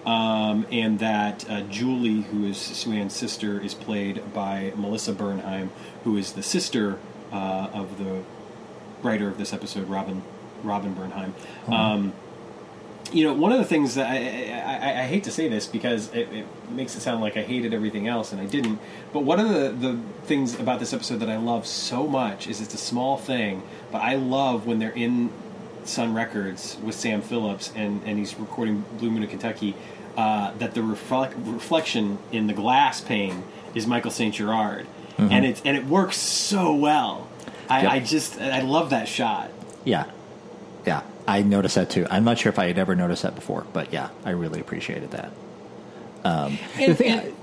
Um, 0.06 0.68
and 0.72 1.00
that 1.00 1.50
uh, 1.50 1.62
Julie, 1.62 2.22
who 2.22 2.46
is 2.46 2.58
Sue 2.58 2.92
Ann's 2.92 3.16
sister, 3.16 3.60
is 3.60 3.74
played 3.74 4.34
by 4.34 4.74
Melissa 4.76 5.14
Bernheim, 5.14 5.72
who 6.04 6.18
is 6.18 6.34
the 6.34 6.44
sister 6.44 7.00
uh, 7.32 7.70
of 7.74 7.98
the 7.98 8.24
writer 9.02 9.30
of 9.30 9.38
this 9.38 9.54
episode, 9.54 9.88
Robin 9.88 10.22
Robin 10.62 10.94
Bernheim. 10.94 11.34
Um, 11.68 12.14
you 13.14 13.24
know, 13.24 13.34
one 13.34 13.52
of 13.52 13.60
the 13.60 13.66
things 13.66 13.96
that 13.96 14.10
I, 14.10 14.16
I, 14.16 15.04
I, 15.04 15.06
hate 15.06 15.24
to 15.26 15.32
say 15.32 15.48
this 15.48 15.68
because 15.68 16.12
it, 16.14 16.28
it 16.34 16.46
makes 16.72 16.96
it 16.96 17.02
sound 17.02 17.22
like 17.22 17.38
I 17.38 17.44
hated 17.44 17.74
everything 17.74 18.08
else, 18.08 18.32
and 18.32 18.42
I 18.42 18.46
didn't. 18.46 18.80
But 19.12 19.22
one 19.22 19.40
of 19.40 19.50
the, 19.50 19.70
the 19.70 20.00
things 20.24 20.60
about 20.60 20.80
this 20.80 20.94
episode 20.94 21.20
that 21.20 21.30
I 21.30 21.38
love 21.38 21.68
so 21.68 22.08
much 22.08 22.48
is 22.48 22.60
it's 22.60 22.74
a 22.74 22.78
small 22.80 23.18
thing, 23.18 23.62
but 23.92 24.00
I 24.00 24.16
love 24.16 24.66
when 24.66 24.80
they're 24.80 24.92
in 24.92 25.32
Sun 25.84 26.14
Records 26.14 26.78
with 26.82 26.96
Sam 26.96 27.22
Phillips 27.22 27.72
and, 27.76 28.02
and 28.06 28.18
he's 28.18 28.38
recording 28.40 28.84
Blue 28.98 29.12
Moon 29.12 29.24
of 29.24 29.30
Kentucky, 29.30 29.76
uh, 30.18 30.52
that 30.58 30.74
the 30.74 30.82
reflect, 30.82 31.36
reflection 31.38 32.18
in 32.32 32.48
the 32.48 32.54
glass 32.54 33.02
pane 33.02 33.44
is 33.76 33.86
Michael 33.86 34.12
St. 34.12 34.34
Gerard. 34.34 34.88
And, 35.18 35.46
it's, 35.46 35.62
and 35.64 35.78
it 35.78 35.86
works 35.86 36.18
so 36.18 36.74
well. 36.74 37.28
I, 37.70 37.84
Yep. 37.84 37.92
I 37.92 38.00
just, 38.00 38.42
I 38.42 38.62
love 38.62 38.90
that 38.90 39.08
shot. 39.08 39.52
yeah 39.86 40.06
yeah 40.86 41.02
i 41.28 41.42
noticed 41.42 41.76
that 41.76 41.90
too 41.90 42.06
i'm 42.10 42.24
not 42.24 42.38
sure 42.38 42.50
if 42.52 42.60
i 42.60 42.68
had 42.68 42.78
ever 42.78 42.96
noticed 42.96 43.24
that 43.24 43.36
before 43.36 43.66
but 43.74 43.92
yeah 43.94 44.10
i 44.26 44.30
really 44.30 44.60
appreciated 44.60 45.12
that 45.12 45.32
um, 46.26 46.58
the 46.78 46.94
thing 46.96 47.12
and- 47.12 47.34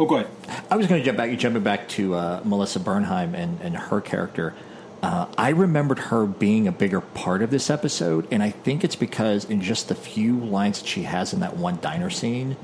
oh, 0.00 0.06
go 0.06 0.16
ahead. 0.16 0.30
I 0.68 0.74
was 0.76 0.88
going 0.88 1.00
to 1.00 1.04
jump 1.04 1.16
back, 1.16 1.30
You 1.30 1.36
jumping 1.36 1.62
back 1.62 1.88
to 1.90 2.14
uh, 2.16 2.40
Melissa 2.44 2.80
Bernheim 2.80 3.34
and, 3.34 3.60
and 3.60 3.76
her 3.76 4.00
character. 4.00 4.52
Uh, 5.00 5.26
I 5.38 5.50
remembered 5.50 5.98
her 6.00 6.26
being 6.26 6.66
a 6.66 6.72
bigger 6.72 7.00
part 7.00 7.40
of 7.40 7.50
this 7.50 7.70
episode, 7.70 8.26
and 8.32 8.42
I 8.42 8.50
think 8.50 8.82
it's 8.82 8.96
because 8.96 9.44
in 9.44 9.60
just 9.60 9.88
the 9.88 9.94
few 9.94 10.38
lines 10.40 10.80
that 10.80 10.88
she 10.88 11.04
has 11.04 11.32
in 11.32 11.38
that 11.40 11.56
one 11.56 11.78
diner 11.80 12.10
scene, 12.10 12.56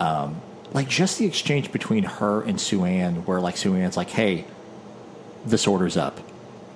um, 0.00 0.42
like 0.72 0.88
just 0.88 1.18
the 1.18 1.24
exchange 1.24 1.72
between 1.72 2.04
her 2.04 2.42
and 2.42 2.60
Sue 2.60 2.84
Ann, 2.84 3.24
where 3.26 3.40
like 3.40 3.56
Sue 3.56 3.74
Ann's 3.74 3.96
like, 3.96 4.10
"Hey, 4.10 4.44
this 5.46 5.66
order's 5.66 5.96
up." 5.96 6.20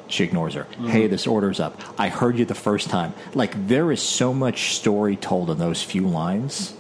She 0.07 0.25
ignores 0.25 0.55
her. 0.55 0.65
Hey, 0.87 1.07
this 1.07 1.27
order's 1.27 1.61
up. 1.61 1.81
I 1.99 2.09
heard 2.09 2.39
you 2.39 2.45
the 2.45 2.55
first 2.55 2.91
time. 2.91 3.15
Like 3.35 3.69
there 3.69 3.91
is 3.91 4.03
so 4.03 4.35
much 4.35 4.75
story 4.75 5.17
told 5.17 5.51
in 5.51 5.59
those 5.59 5.83
few 5.83 6.07
lines 6.07 6.75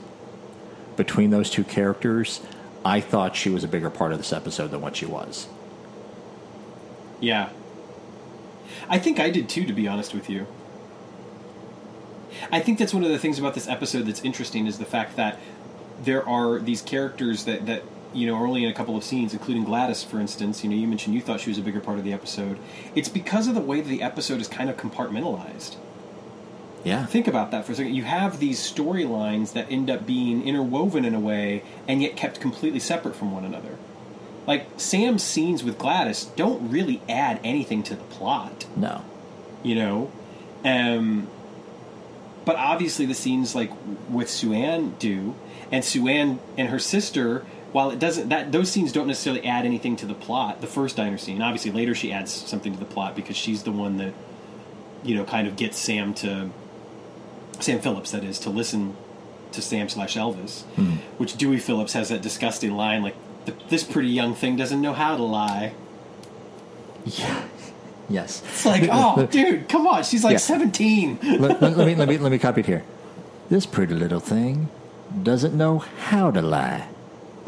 between 0.97 1.31
those 1.31 1.51
two 1.51 1.65
characters, 1.65 2.41
I 2.85 3.01
thought 3.01 3.35
she 3.35 3.51
was 3.51 3.65
a 3.65 3.69
bigger 3.69 3.91
part 3.91 4.13
of 4.13 4.19
this 4.19 4.33
episode 4.33 4.71
than 4.71 4.81
what 4.81 4.97
she 4.97 5.07
was. 5.07 5.49
Yeah. 7.21 7.49
I 8.89 8.99
think 8.99 9.19
I 9.19 9.31
did 9.31 9.49
too, 9.49 9.65
to 9.65 9.73
be 9.73 9.89
honest 9.89 10.15
with 10.15 10.29
you. 10.29 10.47
I 12.53 12.61
think 12.61 12.79
that's 12.79 12.93
one 12.93 13.05
of 13.05 13.11
the 13.11 13.19
things 13.19 13.39
about 13.39 13.55
this 13.55 13.69
episode 13.69 14.03
that's 14.03 14.23
interesting 14.23 14.67
is 14.67 14.79
the 14.79 14.85
fact 14.85 15.17
that 15.17 15.39
there 16.03 16.29
are 16.29 16.59
these 16.59 16.83
characters 16.83 17.45
that, 17.45 17.67
that 17.67 17.83
you 18.15 18.27
know 18.27 18.37
only 18.37 18.65
in 18.65 18.71
a 18.71 18.75
couple 18.75 18.97
of 18.97 19.05
scenes, 19.05 19.33
including 19.33 19.65
Gladys, 19.65 20.03
for 20.03 20.21
instance. 20.21 20.63
You 20.65 20.71
know, 20.71 20.77
you 20.77 20.87
mentioned 20.87 21.15
you 21.15 21.21
thought 21.21 21.41
she 21.41 21.51
was 21.51 21.59
a 21.59 21.63
bigger 21.63 21.81
part 21.81 21.99
of 21.99 22.05
the 22.05 22.13
episode. 22.13 22.59
It's 22.95 23.09
because 23.09 23.49
of 23.49 23.55
the 23.55 23.61
way 23.61 23.81
that 23.81 23.89
the 23.89 24.03
episode 24.03 24.41
is 24.41 24.49
kind 24.49 24.71
of 24.71 24.77
compartmentalized. 24.77 25.77
Yeah. 26.85 27.07
Think 27.07 27.27
about 27.27 27.51
that 27.51 27.65
for 27.65 27.73
a 27.73 27.75
second. 27.75 27.95
You 27.95 28.03
have 28.05 28.39
these 28.41 28.59
storylines 28.61 29.55
that 29.55 29.71
end 29.73 29.89
up 29.89 30.07
being 30.07 30.47
interwoven 30.47 31.05
in 31.07 31.15
a 31.15 31.21
way 31.21 31.63
and 31.89 32.03
yet 32.03 32.15
kept 32.15 32.41
completely 32.41 32.79
separate 32.81 33.17
from 33.17 33.33
one 33.33 33.45
another. 33.45 33.77
Like 34.47 34.67
Sam's 34.77 35.23
scenes 35.23 35.65
with 35.65 35.79
Gladys 35.79 36.25
don't 36.37 36.71
really 36.71 37.01
add 37.09 37.41
anything 37.43 37.83
to 37.85 37.97
the 37.97 38.05
plot, 38.05 38.67
No. 38.77 39.03
you 39.63 39.75
know. 39.77 40.13
Um, 40.63 41.29
but 42.45 42.57
obviously 42.57 43.07
the 43.07 43.15
scenes 43.15 43.55
like 43.55 43.71
with 44.11 44.29
Sue 44.29 44.53
Ann 44.53 44.95
do, 44.99 45.35
and 45.73 45.83
Sue 45.83 46.07
Ann 46.09 46.39
and 46.59 46.69
her 46.69 46.79
sister. 46.79 47.47
While 47.75 47.91
it 47.91 47.99
doesn't, 47.99 48.29
that 48.29 48.53
those 48.53 48.71
scenes 48.71 48.93
don't 48.93 49.09
necessarily 49.09 49.45
add 49.45 49.65
anything 49.67 49.97
to 49.97 50.07
the 50.07 50.15
plot. 50.15 50.61
The 50.61 50.69
first 50.69 50.95
diner 50.97 51.19
scene, 51.19 51.43
obviously, 51.43 51.73
later 51.73 51.93
she 51.93 52.13
adds 52.13 52.31
something 52.33 52.73
to 52.73 52.79
the 52.79 52.85
plot 52.85 53.17
because 53.17 53.37
she's 53.37 53.65
the 53.65 53.73
one 53.73 53.97
that, 53.97 54.15
you 55.03 55.17
know, 55.17 55.25
kind 55.25 55.49
of 55.49 55.57
gets 55.57 55.77
Sam 55.77 56.15
to 56.15 56.51
Sam 57.59 57.81
Phillips, 57.81 58.13
that 58.13 58.23
is, 58.23 58.39
to 58.41 58.51
listen 58.51 58.95
to 59.51 59.61
Sam 59.61 59.89
slash 59.89 60.15
Elvis, 60.17 60.63
hmm. 60.77 60.99
which 61.19 61.37
Dewey 61.37 61.59
Phillips 61.59 61.95
has 61.95 62.11
that 62.11 62.23
disgusting 62.23 62.77
line 62.77 63.03
like, 63.03 63.17
"This 63.69 63.83
pretty 63.83 64.09
young 64.11 64.37
thing 64.37 64.55
doesn't 64.55 64.81
know 64.81 64.93
how 64.93 65.17
to 65.17 65.25
lie." 65.25 65.75
Yeah. 67.05 67.43
Yes. 68.07 68.43
It's 68.45 68.67
like, 68.67 68.87
oh, 68.93 69.25
dude, 69.31 69.67
come 69.67 69.87
on, 69.87 70.05
she's 70.05 70.23
like 70.23 70.33
Yeah. 70.33 70.39
seventeen. 70.39 71.19
let, 71.23 71.63
let- 71.63 71.77
let 71.77 71.87
me 71.87 71.95
let 71.97 72.07
me 72.07 72.19
let 72.25 72.31
me 72.31 72.39
copy 72.39 72.61
it 72.61 72.67
here. 72.67 72.85
This 73.49 73.65
pretty 73.67 73.95
little 73.95 74.21
thing 74.21 74.69
doesn't 75.23 75.57
know 75.57 75.79
how 75.79 76.31
to 76.31 76.43
lie. 76.43 76.87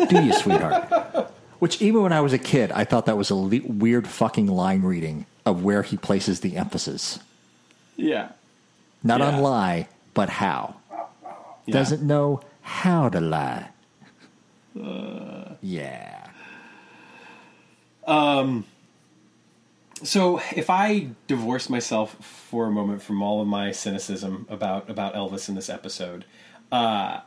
Do 0.09 0.23
you, 0.25 0.33
sweetheart? 0.33 1.31
Which 1.59 1.81
even 1.81 2.03
when 2.03 2.13
I 2.13 2.21
was 2.21 2.33
a 2.33 2.39
kid, 2.39 2.71
I 2.73 2.85
thought 2.85 3.07
that 3.07 3.17
was 3.17 3.31
a 3.31 3.35
le- 3.35 3.61
weird 3.65 4.07
fucking 4.07 4.47
line 4.47 4.83
reading 4.83 5.27
of 5.47 5.63
where 5.65 5.83
he 5.83 5.97
places 5.97 6.41
the 6.41 6.57
emphasis. 6.57 7.19
Yeah, 7.97 8.31
Not 9.03 9.21
Yeah. 9.21 9.29
on 9.29 9.43
lie, 9.43 9.89
but 10.13 10.29
how. 10.29 10.77
Yeah. 11.65 11.73
Doesn't 11.73 12.03
know 12.03 12.41
how 12.63 13.09
to 13.09 13.21
lie. 13.21 13.69
Uh. 14.79 15.55
yeah. 15.63 16.29
So 20.03 20.41
if 20.55 20.69
I 20.69 21.09
divorce 21.27 21.71
myself 21.71 22.17
for 22.51 22.67
a 22.67 22.71
moment 22.71 23.03
from 23.03 23.23
all 23.23 23.41
of 23.41 23.49
my 23.49 23.73
cynicism 23.73 24.47
about 24.51 24.91
about 24.91 25.15
Elvis 25.15 25.49
in 25.49 25.55
this 25.55 25.71
episode, 25.71 26.25
uh, 26.71 27.21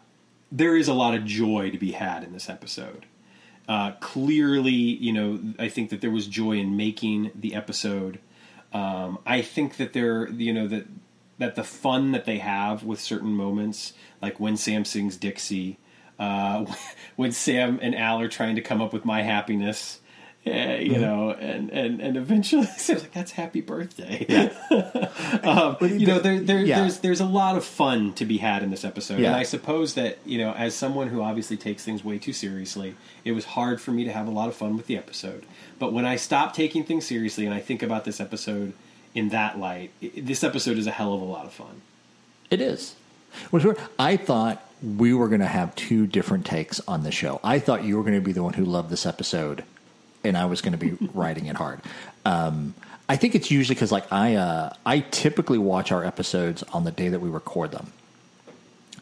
there 0.52 0.76
is 0.76 0.88
a 0.88 0.94
lot 0.94 1.14
of 1.14 1.26
joy 1.26 1.70
to 1.72 1.78
be 1.78 1.92
had 1.92 2.24
in 2.24 2.34
this 2.34 2.50
episode. 2.50 3.06
Uh, 3.68 3.92
clearly, 4.00 4.72
you 4.72 5.14
know, 5.14 5.40
I 5.60 5.70
think 5.70 5.92
that 5.92 6.02
there 6.02 6.10
was 6.10 6.28
joy 6.28 6.54
in 6.54 6.76
making 6.76 7.32
the 7.36 7.54
episode. 7.54 8.20
Um, 8.74 9.20
I 9.26 9.42
think 9.42 9.78
that 9.78 9.94
there, 9.94 10.28
you 10.30 10.54
know, 10.54 10.68
that 10.68 10.86
that 11.38 11.56
the 11.56 11.64
fun 11.64 12.12
that 12.12 12.26
they 12.26 12.40
have 12.40 12.84
with 12.84 13.00
certain 13.00 13.34
moments, 13.34 13.94
like 14.22 14.40
when 14.40 14.58
Sam 14.58 14.86
sings 14.86 15.18
Dixie, 15.18 15.78
uh, 16.18 16.66
when 17.16 17.32
Sam 17.32 17.80
and 17.82 17.96
Al 17.96 18.20
are 18.20 18.28
trying 18.28 18.56
to 18.56 18.62
come 18.62 18.82
up 18.82 18.92
with 18.92 19.06
my 19.06 19.22
happiness, 19.22 20.02
you 20.82 20.98
know, 21.00 21.32
and 21.32 21.70
and 21.72 22.02
and 22.02 22.18
eventually 22.18 22.66
Sam's 22.78 23.02
like, 23.04 23.14
"That's 23.14 23.32
happy 23.32 23.62
birthday." 23.62 24.50
um, 25.44 25.78
you 25.82 26.08
know, 26.08 26.20
there, 26.20 26.40
there 26.40 26.60
Yeah. 26.60 26.82
there's 26.82 27.00
there's 27.00 27.20
a 27.20 27.26
lot 27.26 27.56
of 27.56 27.64
fun 27.66 28.14
to 28.14 28.26
be 28.26 28.38
had 28.38 28.64
in 28.64 28.70
this 28.72 28.84
episode, 28.86 29.20
Yeah. 29.20 29.28
and 29.28 29.36
I 29.36 29.44
suppose 29.44 29.94
that 29.96 30.18
you 30.26 30.38
know, 30.38 30.54
as 30.54 30.76
someone 30.76 31.08
who 31.10 31.22
obviously 31.22 31.58
takes 31.58 31.84
things 31.84 32.04
way 32.04 32.18
too 32.18 32.34
seriously, 32.34 32.96
it 33.26 33.32
was 33.34 33.46
hard 33.46 33.82
for 33.82 33.92
me 33.92 34.04
to 34.06 34.12
have 34.12 34.28
a 34.28 34.32
lot 34.32 34.48
of 34.48 34.56
fun 34.56 34.76
with 34.78 34.88
the 34.88 34.98
episode. 34.98 35.44
But 35.78 35.94
when 35.94 36.06
I 36.06 36.16
stop 36.16 36.54
taking 36.54 36.84
things 36.84 37.06
seriously 37.06 37.46
and 37.46 37.54
I 37.54 37.60
think 37.60 37.82
about 37.84 38.06
this 38.06 38.20
episode 38.20 38.74
in 39.16 39.30
that 39.30 39.58
light, 39.60 39.92
i 40.04 40.12
this 40.18 40.44
episode 40.44 40.78
is 40.78 40.88
a 40.88 40.92
hell 40.92 41.14
of 41.14 41.22
a 41.22 41.26
lot 41.26 41.46
of 41.46 41.54
fun. 41.54 41.82
It 42.50 42.62
is. 42.62 42.96
I 44.00 44.18
thought 44.18 44.64
we 44.82 45.14
were 45.14 45.28
going 45.28 45.42
to 45.42 45.48
have 45.48 45.76
two 45.76 46.08
different 46.08 46.46
takes 46.46 46.80
on 46.88 47.04
the 47.04 47.12
show. 47.12 47.40
I 47.44 47.60
thought 47.60 47.84
you 47.84 47.96
were 47.98 48.04
going 48.04 48.16
to 48.16 48.22
be 48.22 48.32
the 48.32 48.42
one 48.44 48.54
who 48.54 48.66
loved 48.66 48.90
this 48.90 49.06
episode, 49.06 49.64
and 50.24 50.38
I 50.38 50.46
was 50.46 50.62
going 50.62 50.78
to 50.78 50.78
be 50.78 50.98
writing 51.14 51.46
it 51.48 51.56
hard. 51.56 51.82
Um, 52.26 52.74
I 53.08 53.16
think 53.16 53.34
it's 53.36 53.50
usually 53.50 53.76
because 53.76 53.92
like 53.92 54.12
I 54.12 54.36
uh, 54.36 54.74
I 54.86 55.00
typically 55.00 55.58
watch 55.58 55.92
our 55.92 56.04
episodes 56.06 56.64
on 56.74 56.84
the 56.84 56.92
day 56.92 57.10
that 57.10 57.20
we 57.20 57.30
record 57.30 57.72
them. 57.72 57.92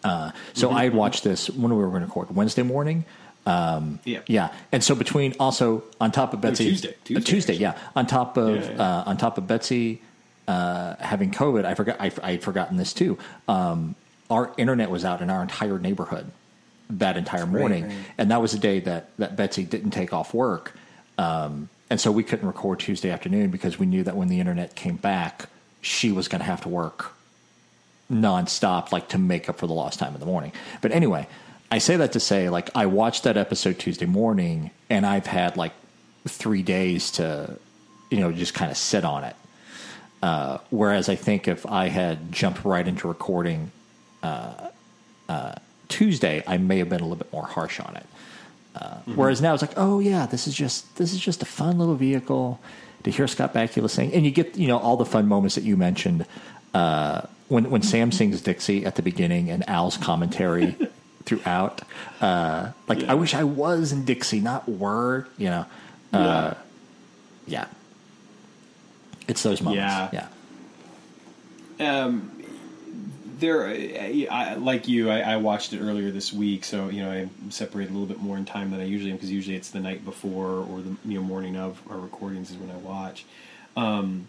Uh, 0.04 0.32
so 0.54 0.68
Mm-hmm. 0.70 0.78
I'd 0.78 0.94
watch 0.94 1.22
this 1.24 1.50
when 1.50 1.72
we 1.76 1.82
were 1.84 1.90
going 1.90 2.02
to 2.02 2.08
record 2.08 2.34
Wednesday 2.36 2.64
morning. 2.64 3.04
Um, 3.46 4.00
Yeah. 4.04 4.20
yeah, 4.28 4.54
and 4.72 4.84
so 4.84 4.94
between 4.96 5.34
also 5.40 5.84
on 6.02 6.12
top 6.12 6.34
of 6.34 6.42
Betsy 6.42 6.66
Tuesday. 6.70 6.90
uh, 6.90 6.94
Tuesday, 7.06 7.32
Tuesday, 7.32 7.54
yeah, 7.56 7.78
on 7.96 8.06
top 8.06 8.38
of 8.38 8.56
Yeah, 8.58 8.72
yeah. 8.72 8.82
Uh, 9.00 9.04
on 9.08 9.18
top 9.18 9.38
of 9.38 9.48
Betsy 9.48 10.02
uh, 10.48 10.96
having 11.00 11.32
COVID, 11.32 11.64
I 11.66 11.74
forgot 11.74 11.96
I, 12.00 12.12
I 12.22 12.32
had 12.32 12.44
forgotten 12.44 12.78
this 12.78 12.94
too. 12.94 13.18
Um, 13.48 13.96
our 14.30 14.52
internet 14.58 14.90
was 14.92 15.06
out 15.06 15.22
in 15.22 15.30
our 15.30 15.42
entire 15.42 15.80
neighborhood 15.80 16.30
that 16.90 17.16
entire 17.18 17.46
morning, 17.46 17.88
right. 17.88 17.96
and 18.18 18.32
that 18.32 18.42
was 18.42 18.52
the 18.52 18.60
day 18.60 18.80
that 18.82 19.10
that 19.18 19.36
Betsy 19.38 19.64
didn't 19.64 19.92
take 19.92 20.14
off 20.14 20.34
work, 20.34 20.74
um, 21.18 21.70
and 21.90 22.00
so 22.00 22.12
we 22.12 22.24
couldn't 22.24 22.48
record 22.48 22.80
Tuesday 22.80 23.10
afternoon 23.10 23.50
because 23.50 23.80
we 23.80 23.86
knew 23.86 24.04
that 24.04 24.16
when 24.16 24.28
the 24.28 24.40
internet 24.40 24.76
came 24.76 24.98
back, 24.98 25.50
she 25.82 26.12
was 26.12 26.28
going 26.28 26.40
to 26.40 26.46
have 26.46 26.62
to 26.62 26.70
work 26.70 27.14
nonstop, 28.12 28.92
like 28.92 29.10
to 29.10 29.18
make 29.18 29.50
up 29.50 29.58
for 29.58 29.68
the 29.68 29.74
lost 29.74 30.00
time 30.00 30.14
in 30.14 30.20
the 30.20 30.26
morning. 30.26 30.52
But 30.82 30.92
anyway, 30.92 31.28
I 31.72 31.78
say 31.80 31.98
that 31.98 32.14
to 32.14 32.20
say, 32.20 32.50
like, 32.50 32.70
I 32.76 32.86
watched 32.86 33.24
that 33.24 33.38
episode 33.38 33.80
Tuesday 33.80 34.06
morning, 34.06 34.72
and 34.90 35.06
I've 35.06 35.26
had 35.28 35.58
like 35.58 35.74
three 36.28 36.62
days 36.62 37.12
to, 37.12 37.58
you 38.10 38.20
know, 38.20 38.32
just 38.32 38.54
kind 38.54 38.72
of 38.72 38.78
sit 38.78 39.06
on 39.06 39.24
it. 39.24 39.36
Uh, 40.22 40.58
whereas 40.70 41.10
I 41.10 41.16
think 41.16 41.48
if 41.48 41.66
I 41.66 41.88
had 41.88 42.32
jumped 42.32 42.66
right 42.66 42.88
into 42.88 43.08
recording 43.08 43.72
uh, 44.24 44.70
uh, 45.30 45.56
Tuesday, 45.90 46.44
I 46.48 46.58
may 46.58 46.80
have 46.80 46.90
been 46.90 47.02
a 47.02 47.04
little 47.04 47.18
bit 47.18 47.32
more 47.32 47.46
harsh 47.46 47.80
on 47.80 47.96
it. 47.96 48.06
Uh, 48.78 48.98
Whereas 49.16 49.42
now 49.42 49.54
it's 49.54 49.64
like, 49.64 49.74
oh 49.78 50.00
yeah, 50.00 50.26
this 50.28 50.48
is 50.48 50.54
just 50.54 50.98
this 50.98 51.14
is 51.14 51.20
just 51.20 51.42
a 51.42 51.46
fun 51.46 51.80
little 51.80 51.96
vehicle 51.96 52.60
to 53.04 53.10
hear 53.10 53.28
Scott 53.28 53.54
Bakula 53.54 53.90
sing, 53.90 54.14
and 54.14 54.24
you 54.26 54.32
get 54.32 54.56
you 54.58 54.68
know 54.68 54.78
all 54.78 54.98
the 54.98 55.06
fun 55.06 55.28
moments 55.28 55.56
that 55.56 55.64
you 55.64 55.78
mentioned 55.78 56.26
uh, 56.74 57.22
when 57.48 57.70
when 57.72 57.82
Sam 57.82 58.12
sings 58.12 58.42
Dixie 58.42 58.86
at 58.86 58.96
the 58.96 59.02
beginning 59.02 59.50
and 59.50 59.68
Al's 59.68 59.98
commentary 59.98 60.76
throughout. 61.24 61.82
Uh, 62.22 62.72
like 62.88 63.04
I 63.06 63.16
wish 63.16 63.34
I 63.34 63.46
was 63.46 63.92
in 63.92 64.06
Dixie, 64.06 64.42
not 64.42 64.70
were. 64.70 65.28
You 65.38 65.50
know, 65.50 65.66
uh, 66.14 66.54
yeah. 67.48 67.66
It's 69.28 69.44
those 69.44 69.62
moments. 69.62 70.14
Yeah. 70.14 70.28
yeah. 71.80 72.04
um, 72.04 72.32
there, 73.40 73.68
I, 73.68 74.28
I, 74.30 74.54
like 74.56 74.88
you, 74.88 75.10
I, 75.10 75.20
I 75.20 75.38
watched 75.38 75.74
it 75.74 75.80
earlier 75.82 76.12
this 76.12 76.34
week, 76.34 76.64
so 76.64 76.90
you 76.90 77.04
know 77.04 77.12
I 77.12 77.30
separated 77.50 77.92
a 77.92 77.94
little 77.94 78.08
bit 78.08 78.20
more 78.20 78.38
in 78.38 78.46
time 78.46 78.72
than 78.72 78.80
I 78.80 78.86
usually 78.86 79.12
am 79.12 79.18
because 79.18 79.32
usually 79.32 79.56
it's 79.56 79.70
the 79.70 79.80
night 79.80 80.04
before 80.04 80.48
or 80.48 80.82
the 80.82 80.96
you 81.06 81.20
know 81.20 81.22
morning 81.22 81.56
of 81.56 81.82
our 81.90 81.98
recordings 81.98 82.52
is 82.52 82.58
when 82.58 82.72
I 82.72 82.78
watch. 82.78 83.26
Um, 83.76 84.28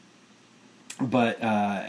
but 1.01 1.43
uh, 1.43 1.89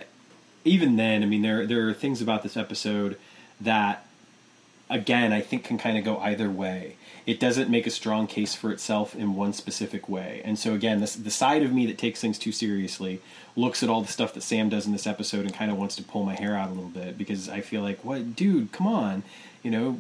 even 0.66 0.96
then, 0.96 1.24
I 1.24 1.26
mean, 1.26 1.42
there 1.42 1.66
there 1.66 1.88
are 1.90 1.94
things 1.94 2.22
about 2.22 2.44
this 2.44 2.56
episode 2.56 3.18
that, 3.62 4.06
again, 4.90 5.34
I 5.34 5.42
think 5.42 5.64
can 5.64 5.78
kind 5.78 5.98
of 5.98 6.04
go 6.04 6.18
either 6.20 6.50
way. 6.50 6.96
It 7.30 7.40
doesn't 7.40 7.70
make 7.70 7.86
a 7.86 7.92
strong 7.92 8.26
case 8.26 8.56
for 8.56 8.72
itself 8.72 9.16
in 9.16 9.36
one 9.36 9.54
specific 9.54 10.10
way, 10.10 10.42
and 10.44 10.58
so 10.58 10.74
again, 10.74 11.00
this, 11.00 11.16
the 11.16 11.30
side 11.30 11.62
of 11.62 11.72
me 11.72 11.86
that 11.86 12.00
takes 12.00 12.20
things 12.20 12.40
too 12.40 12.52
seriously 12.52 13.22
looks 13.56 13.84
at 13.84 13.90
all 13.90 14.02
the 14.02 14.12
stuff 14.12 14.34
that 14.34 14.42
Sam 14.42 14.68
does 14.68 14.88
in 14.88 14.94
this 14.94 15.06
episode 15.06 15.46
and 15.46 15.54
kind 15.54 15.70
of 15.70 15.78
wants 15.78 15.96
to 15.98 16.04
pull 16.04 16.24
my 16.24 16.34
hair 16.34 16.56
out 16.56 16.70
a 16.70 16.74
little 16.74 16.90
bit 16.90 17.20
because 17.20 17.48
I 17.48 17.62
feel 17.62 17.84
like, 17.84 18.04
what, 18.04 18.36
dude, 18.36 18.72
come 18.72 18.88
on, 18.88 19.22
you 19.62 19.70
know, 19.70 20.00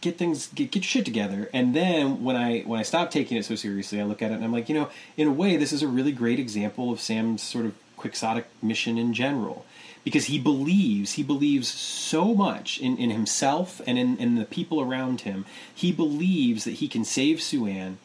get 0.00 0.16
things 0.16 0.46
get, 0.46 0.70
get 0.70 0.82
shit 0.82 1.04
together. 1.04 1.50
And 1.52 1.76
then 1.76 2.24
when 2.24 2.36
i 2.36 2.60
when 2.60 2.80
i 2.80 2.82
stop 2.82 3.10
taking 3.10 3.36
it 3.36 3.44
so 3.44 3.54
seriously 3.54 4.00
i 4.00 4.04
look 4.04 4.22
at 4.22 4.30
it 4.30 4.34
and 4.34 4.44
i'm 4.44 4.52
like 4.52 4.70
you 4.70 4.74
know 4.74 4.88
in 5.18 5.28
a 5.28 5.32
way 5.32 5.58
this 5.58 5.74
is 5.74 5.82
a 5.82 5.88
really 5.88 6.12
great 6.12 6.38
example 6.38 6.90
of 6.90 7.00
sam's 7.00 7.42
sort 7.42 7.66
of 7.66 7.74
quixotic 7.98 8.46
mission 8.62 8.96
in 8.96 9.12
general 9.12 9.65
because 10.06 10.26
he 10.26 10.38
believes 10.38 11.14
he 11.14 11.22
believes 11.24 11.66
so 11.66 12.32
much 12.32 12.78
in, 12.78 12.96
in 12.96 13.10
himself 13.10 13.80
and 13.88 13.98
in, 13.98 14.16
in 14.18 14.36
the 14.36 14.44
people 14.44 14.80
around 14.80 15.22
him 15.22 15.44
he 15.74 15.90
believes 15.90 16.62
that 16.62 16.74
he 16.74 16.86
can 16.86 17.04
save 17.04 17.42
sue 17.42 17.66
ann 17.66 17.98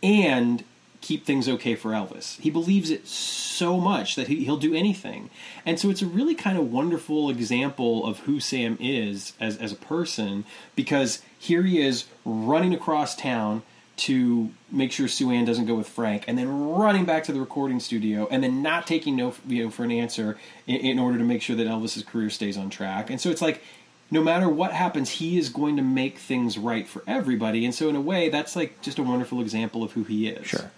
and 0.00 0.62
keep 1.00 1.26
things 1.26 1.48
okay 1.50 1.74
for 1.74 1.90
Elvis. 1.90 2.40
He 2.40 2.48
believes 2.48 2.90
it 2.90 3.06
so 3.06 3.78
much 3.78 4.16
that 4.16 4.28
he, 4.28 4.44
he'll 4.44 4.56
do 4.56 4.74
anything. 4.74 5.28
And 5.66 5.78
so 5.78 5.90
it's 5.90 6.00
a 6.00 6.06
really 6.06 6.34
kind 6.34 6.56
of 6.56 6.72
wonderful 6.72 7.28
example 7.28 8.06
of 8.06 8.20
who 8.20 8.40
Sam 8.40 8.78
is 8.80 9.34
as, 9.38 9.58
as 9.58 9.70
a 9.70 9.76
person 9.76 10.46
because 10.74 11.20
here 11.38 11.62
he 11.62 11.78
is 11.78 12.06
running 12.24 12.72
across 12.72 13.14
town 13.14 13.62
to 13.96 14.50
make 14.70 14.90
sure 14.92 15.06
Sue 15.06 15.30
Ann 15.30 15.44
doesn't 15.44 15.66
go 15.66 15.74
with 15.74 15.88
Frank, 15.88 16.24
and 16.26 16.36
then 16.36 16.68
running 16.70 17.04
back 17.04 17.24
to 17.24 17.32
the 17.32 17.40
recording 17.40 17.80
studio, 17.80 18.26
and 18.30 18.42
then 18.42 18.62
not 18.62 18.86
taking 18.86 19.16
no 19.16 19.34
you 19.46 19.64
know, 19.64 19.70
for 19.70 19.84
an 19.84 19.92
answer 19.92 20.36
in, 20.66 20.76
in 20.76 20.98
order 20.98 21.18
to 21.18 21.24
make 21.24 21.42
sure 21.42 21.56
that 21.56 21.66
Elvis's 21.66 22.02
career 22.02 22.30
stays 22.30 22.56
on 22.56 22.70
track. 22.70 23.10
And 23.10 23.20
so 23.20 23.30
it's 23.30 23.42
like 23.42 23.62
no 24.10 24.22
matter 24.22 24.48
what 24.48 24.72
happens, 24.72 25.10
he 25.10 25.38
is 25.38 25.48
going 25.48 25.76
to 25.76 25.82
make 25.82 26.18
things 26.18 26.58
right 26.58 26.86
for 26.86 27.02
everybody. 27.06 27.64
And 27.64 27.74
so, 27.74 27.88
in 27.88 27.96
a 27.96 28.00
way, 28.00 28.28
that's 28.28 28.54
like 28.56 28.80
just 28.82 28.98
a 28.98 29.02
wonderful 29.02 29.40
example 29.40 29.82
of 29.82 29.92
who 29.92 30.04
he 30.04 30.28
is. 30.28 30.46
Sure. 30.46 30.70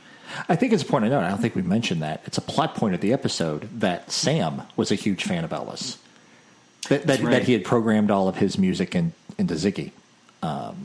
I 0.48 0.56
think 0.56 0.72
it's 0.72 0.82
important 0.82 1.10
to 1.10 1.16
note, 1.16 1.24
I 1.24 1.28
don't 1.28 1.40
think 1.40 1.55
we 1.55 1.62
mentioned 1.62 2.02
that. 2.02 2.20
It's 2.24 2.36
a 2.36 2.43
plot 2.43 2.74
point 2.74 2.94
of 2.94 3.01
the 3.01 3.12
episode 3.12 3.68
that 3.80 4.10
Sam 4.10 4.62
was 4.74 4.90
a 4.90 4.97
huge 4.97 5.22
fan 5.22 5.44
of 5.44 5.51
Elvis. 5.51 5.98
That, 6.88 7.06
that, 7.06 7.20
right. 7.20 7.30
that 7.30 7.43
he 7.44 7.52
had 7.52 7.64
programmed 7.64 8.10
all 8.10 8.28
of 8.28 8.36
his 8.36 8.59
music 8.59 8.94
in, 8.94 9.12
into 9.38 9.55
Ziggy. 9.55 9.93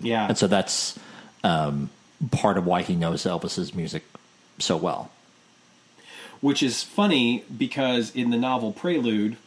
Yeah. 0.01 0.27
And 0.27 0.37
so 0.37 0.47
that's 0.47 0.97
um, 1.43 1.89
part 2.29 2.57
of 2.57 2.65
why 2.65 2.81
he 2.83 2.95
knows 2.95 3.23
Elvis's 3.23 3.73
music 3.73 4.03
so 4.59 4.77
well. 4.77 5.11
which 6.41 6.61
is 6.63 6.83
funny 6.83 7.43
because 7.55 8.13
in 8.15 8.31
the 8.31 8.37
novel 8.37 8.71
Prelude, 8.73 9.37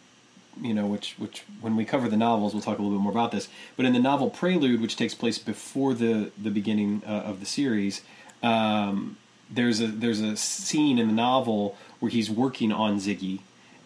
you 0.63 0.73
know, 0.73 0.87
which 0.87 1.15
which 1.19 1.43
when 1.61 1.77
we 1.77 1.85
cover 1.85 2.09
the 2.09 2.17
novels, 2.17 2.55
we'll 2.55 2.63
talk 2.63 2.79
a 2.79 2.83
little 2.83 2.97
bit 2.97 3.03
more 3.03 3.13
about 3.13 3.33
this. 3.33 3.49
But 3.77 3.85
in 3.87 3.93
the 3.93 3.99
novel 3.99 4.31
Prelude, 4.31 4.81
which 4.81 4.97
takes 4.97 5.15
place 5.15 5.39
before 5.39 5.95
the 5.95 6.31
the 6.41 6.51
beginning 6.51 7.03
uh, 7.07 7.11
of 7.11 7.41
the 7.41 7.47
series, 7.47 8.03
um, 8.43 9.17
there's 9.51 9.81
a 9.81 9.89
there's 9.89 10.21
a 10.21 10.37
scene 10.37 10.99
in 10.99 11.09
the 11.09 11.13
novel 11.15 11.77
where 12.01 12.11
he's 12.11 12.31
working 12.31 12.73
on 12.73 12.99
Ziggy. 12.99 13.41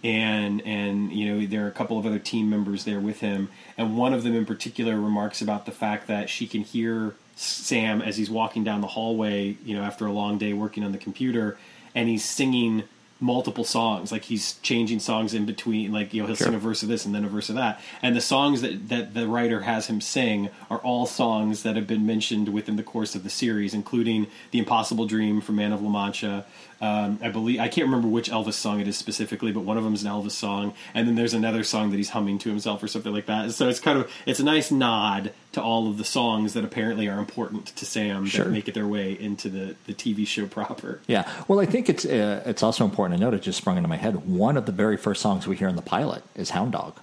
And 0.05 0.62
and 0.62 1.10
you 1.12 1.27
know 1.27 1.47
there 1.47 1.65
are 1.65 1.69
a 1.69 1.73
couple 1.73 1.98
of 1.98 2.06
other 2.06 2.20
team 2.20 2.48
members 2.48 2.85
there 2.85 3.01
with 3.01 3.19
him, 3.19 3.48
and 3.77 3.97
one 3.97 4.15
of 4.15 4.23
them 4.23 4.36
in 4.36 4.47
particular 4.47 4.94
remarks 5.01 5.43
about 5.43 5.66
the 5.66 5.73
fact 5.73 6.06
that 6.06 6.31
she 6.31 6.47
can 6.47 6.60
hear 6.62 7.16
Sam 7.39 8.02
as 8.02 8.16
he's 8.16 8.28
walking 8.31 8.65
down 8.65 8.81
the 8.81 8.89
hallway, 8.89 9.56
you 9.65 9.77
know, 9.77 9.82
after 9.82 10.06
a 10.06 10.12
long 10.12 10.39
day 10.39 10.52
working 10.52 10.82
on 10.82 10.93
the 10.93 10.98
computer, 10.98 11.56
and 11.94 12.09
he's 12.09 12.24
singing 12.24 12.82
multiple 13.20 13.65
songs 13.65 14.12
like 14.12 14.23
he's 14.23 14.52
changing 14.60 15.01
songs 15.01 15.35
in 15.35 15.44
between 15.44 15.90
like 15.90 16.15
you 16.15 16.20
know 16.23 16.27
he'll 16.28 16.36
Sure. 16.36 16.47
sing 16.47 16.55
a 16.55 16.59
verse 16.59 16.85
of 16.85 16.89
this 16.89 17.05
and 17.05 17.12
then 17.12 17.24
a 17.24 17.28
verse 17.28 17.48
of 17.48 17.56
that 17.56 17.81
and 18.01 18.15
the 18.15 18.20
songs 18.20 18.60
that 18.60 18.89
that 18.90 19.12
the 19.12 19.27
writer 19.27 19.62
has 19.62 19.89
him 19.89 20.01
sing 20.01 20.51
are 20.70 20.78
all 20.78 21.05
songs 21.05 21.65
that 21.65 21.74
have 21.74 21.89
been 21.89 22.06
mentioned 22.06 22.51
within 22.51 22.77
the 22.77 22.82
course 22.85 23.16
of 23.16 23.24
the 23.24 23.31
series 23.31 23.74
including 23.74 24.28
the 24.52 24.60
impossible 24.60 25.05
dream 25.05 25.40
from 25.40 25.56
man 25.56 25.73
of 25.73 25.82
la 25.82 25.89
mancha 25.90 26.47
um, 26.80 27.18
i 27.22 27.28
believe 27.28 27.59
i 27.60 27.68
can't 27.68 27.86
remember 27.86 28.06
which 28.09 28.30
elvis 28.30 28.52
song 28.55 28.80
it 28.80 28.86
is 28.88 28.96
specifically 28.96 29.50
but 29.52 29.60
one 29.64 29.76
of 29.76 29.84
them 29.84 29.94
is 29.94 30.02
an 30.05 30.10
elvis 30.10 30.30
song 30.32 30.72
and 30.94 31.09
then 31.09 31.14
there's 31.16 31.34
another 31.34 31.64
song 31.64 31.90
that 31.90 31.96
he's 31.96 32.10
humming 32.10 32.38
to 32.38 32.48
himself 32.48 32.82
or 32.82 32.88
something 32.88 33.12
like 33.12 33.26
that 33.26 33.50
so 33.52 33.68
it's 33.68 33.80
kind 33.80 33.98
of 33.98 34.10
it's 34.26 34.38
a 34.40 34.44
nice 34.44 34.70
nod 34.70 35.32
to 35.52 35.62
all 35.62 35.88
of 35.88 35.96
the 35.98 36.05
songs 36.05 36.52
that 36.52 36.64
apparently 36.64 37.09
are 37.09 37.18
important 37.18 37.66
to 37.66 37.84
sam 37.84 38.26
Sure. 38.26 38.44
that 38.44 38.50
make 38.50 38.68
it 38.68 38.74
their 38.74 38.86
way 38.86 39.12
into 39.18 39.48
the 39.48 39.74
the 39.86 39.94
tv 39.94 40.26
show 40.26 40.46
proper 40.46 41.00
Yeah. 41.09 41.28
Well, 41.48 41.59
I 41.60 41.66
think 41.66 41.88
it's 41.88 42.05
uh, 42.05 42.42
it's 42.46 42.62
also 42.62 42.84
important 42.84 43.18
to 43.18 43.24
note. 43.24 43.34
It 43.34 43.42
just 43.42 43.59
sprung 43.59 43.76
into 43.76 43.88
my 43.88 43.96
head. 43.96 44.26
One 44.28 44.56
of 44.56 44.66
the 44.66 44.72
very 44.72 44.96
first 44.96 45.20
songs 45.22 45.46
we 45.48 45.56
hear 45.56 45.68
in 45.68 45.76
the 45.76 45.82
pilot 45.82 46.22
is 46.36 46.50
"Hound 46.50 46.72
Dog," 46.72 46.98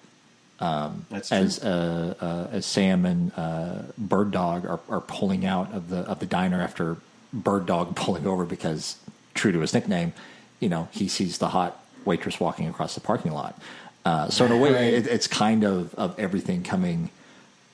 that's 1.10 1.30
true. 1.30 1.38
as 1.38 1.64
uh, 1.64 2.14
uh, 2.22 2.56
as 2.56 2.66
Sam 2.66 3.06
and 3.06 3.32
uh, 3.36 3.82
Bird 3.98 4.32
Dog 4.32 4.66
are, 4.66 4.80
are 4.90 5.02
pulling 5.02 5.46
out 5.46 5.74
of 5.74 5.90
the 5.90 6.00
of 6.00 6.20
the 6.20 6.26
diner 6.26 6.62
after 6.62 6.98
Bird 7.34 7.66
Dog 7.66 7.96
pulling 8.04 8.26
over 8.28 8.46
because, 8.46 8.98
true 9.36 9.52
to 9.52 9.60
his 9.60 9.74
nickname, 9.74 10.14
you 10.60 10.70
know 10.70 10.88
he 10.92 11.08
sees 11.08 11.38
the 11.38 11.50
hot 11.50 11.84
waitress 12.06 12.40
walking 12.40 12.68
across 12.68 12.96
the 12.96 13.02
parking 13.02 13.32
lot. 13.32 13.60
Uh, 14.04 14.30
so 14.30 14.46
in 14.46 14.52
a 14.52 14.58
way, 14.58 14.74
Right. 14.74 14.94
it, 14.94 15.08
it's 15.08 15.28
kind 15.28 15.64
of 15.64 15.94
of 15.96 16.18
everything 16.20 16.64
coming 16.64 17.10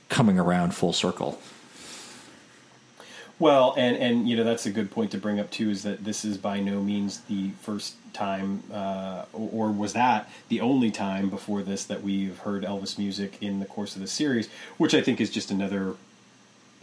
coming 0.10 0.38
around 0.38 0.74
full 0.76 0.94
circle. 0.94 1.40
Well, 3.40 3.74
and 3.76 3.98
and 3.98 4.30
you 4.30 4.38
know 4.38 4.44
that's 4.44 4.66
a 4.66 4.72
good 4.72 4.92
point 4.92 5.12
to 5.12 5.18
bring 5.18 5.40
up 5.40 5.50
too. 5.50 5.70
Is 5.70 5.84
that 5.84 6.04
this 6.04 6.24
is 6.24 6.38
by 6.38 6.60
no 6.60 6.82
means 6.82 7.22
the 7.22 7.50
first 7.62 7.96
time, 8.14 8.62
uh, 8.72 9.26
or, 9.34 9.50
or 9.70 9.72
was 9.72 9.94
that 9.94 10.30
the 10.50 10.62
only 10.62 10.92
time 10.92 11.30
before 11.30 11.64
this 11.64 11.84
that 11.86 12.04
we've 12.04 12.38
heard 12.40 12.64
Elvis 12.64 13.00
music 13.00 13.38
in 13.42 13.60
the 13.60 13.66
course 13.66 13.96
of 13.96 14.02
the 14.02 14.08
series, 14.08 14.48
which 14.78 14.94
I 14.94 15.02
think 15.02 15.20
is 15.20 15.32
just 15.32 15.50
another 15.50 15.96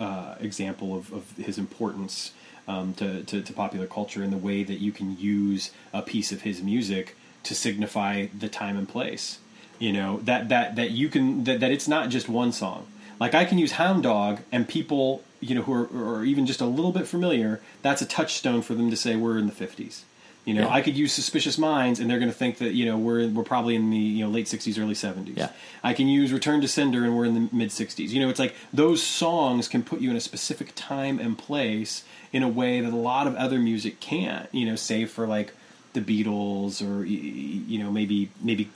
uh, 0.00 0.34
example 0.40 0.96
of, 0.96 1.12
of 1.12 1.30
his 1.36 1.58
importance 1.58 2.32
um, 2.68 2.94
to, 2.94 3.24
to, 3.24 3.42
to 3.42 3.52
popular 3.52 3.86
culture 3.86 4.22
in 4.22 4.30
the 4.30 4.36
way 4.36 4.62
that 4.62 4.78
you 4.78 4.92
can 4.92 5.18
use 5.18 5.72
a 5.92 6.02
piece 6.02 6.30
of 6.30 6.42
his 6.42 6.62
music 6.62 7.16
to 7.44 7.54
signify 7.54 8.26
the 8.38 8.48
time 8.48 8.76
and 8.76 8.88
place. 8.88 9.38
You 9.78 9.92
know 9.92 10.20
that 10.24 10.48
that 10.48 10.76
that 10.76 10.90
you 10.90 11.08
can 11.08 11.44
that, 11.44 11.60
that 11.60 11.70
it's 11.70 11.88
not 11.88 12.10
just 12.10 12.28
one 12.28 12.52
song. 12.52 12.86
Like 13.20 13.34
I 13.34 13.44
can 13.44 13.58
use 13.58 13.72
Hound 13.72 14.02
Dog, 14.02 14.40
and 14.52 14.68
people, 14.68 15.22
you 15.40 15.54
know, 15.54 15.62
who 15.62 15.72
are, 15.72 16.18
are 16.18 16.24
even 16.24 16.46
just 16.46 16.60
a 16.60 16.66
little 16.66 16.92
bit 16.92 17.06
familiar, 17.06 17.60
that's 17.82 18.02
a 18.02 18.06
touchstone 18.06 18.62
for 18.62 18.74
them 18.74 18.90
to 18.90 18.96
say 18.96 19.16
we're 19.16 19.38
in 19.38 19.46
the 19.46 19.52
fifties. 19.52 20.04
You 20.44 20.54
know, 20.54 20.62
Yeah. 20.62 20.72
I 20.72 20.80
could 20.80 20.96
use 20.96 21.12
Suspicious 21.12 21.58
Minds, 21.58 22.00
and 22.00 22.08
they're 22.08 22.18
going 22.18 22.30
to 22.30 22.36
think 22.36 22.58
that 22.58 22.72
you 22.72 22.86
know 22.86 22.96
we're 22.96 23.28
we're 23.28 23.44
probably 23.44 23.74
in 23.74 23.90
the 23.90 23.98
you 23.98 24.24
know 24.24 24.30
late 24.30 24.46
'60s, 24.46 24.80
early 24.80 24.94
'70s. 24.94 25.36
Yeah. 25.36 25.50
I 25.84 25.92
can 25.92 26.08
use 26.08 26.32
Return 26.32 26.60
to 26.62 26.68
Sender, 26.68 27.04
and 27.04 27.16
we're 27.16 27.26
in 27.26 27.34
the 27.34 27.54
mid 27.54 27.68
'60s. 27.70 28.08
You 28.08 28.20
know, 28.20 28.28
it's 28.30 28.38
like 28.38 28.54
those 28.72 29.02
songs 29.02 29.68
can 29.68 29.82
put 29.82 30.00
you 30.00 30.10
in 30.10 30.16
a 30.16 30.20
specific 30.20 30.72
time 30.74 31.18
and 31.18 31.36
place 31.36 32.04
in 32.32 32.42
a 32.42 32.48
way 32.48 32.80
that 32.80 32.92
a 32.92 32.96
lot 32.96 33.26
of 33.26 33.34
other 33.36 33.58
music 33.58 34.00
can't. 34.00 34.48
You 34.52 34.66
know, 34.66 34.76
save 34.76 35.10
for 35.10 35.26
like 35.26 35.52
the 35.92 36.00
Beatles 36.00 36.82
or 36.86 37.04
you 37.04 37.78
know 37.78 37.90
maybe 37.90 38.30
maybe 38.42 38.70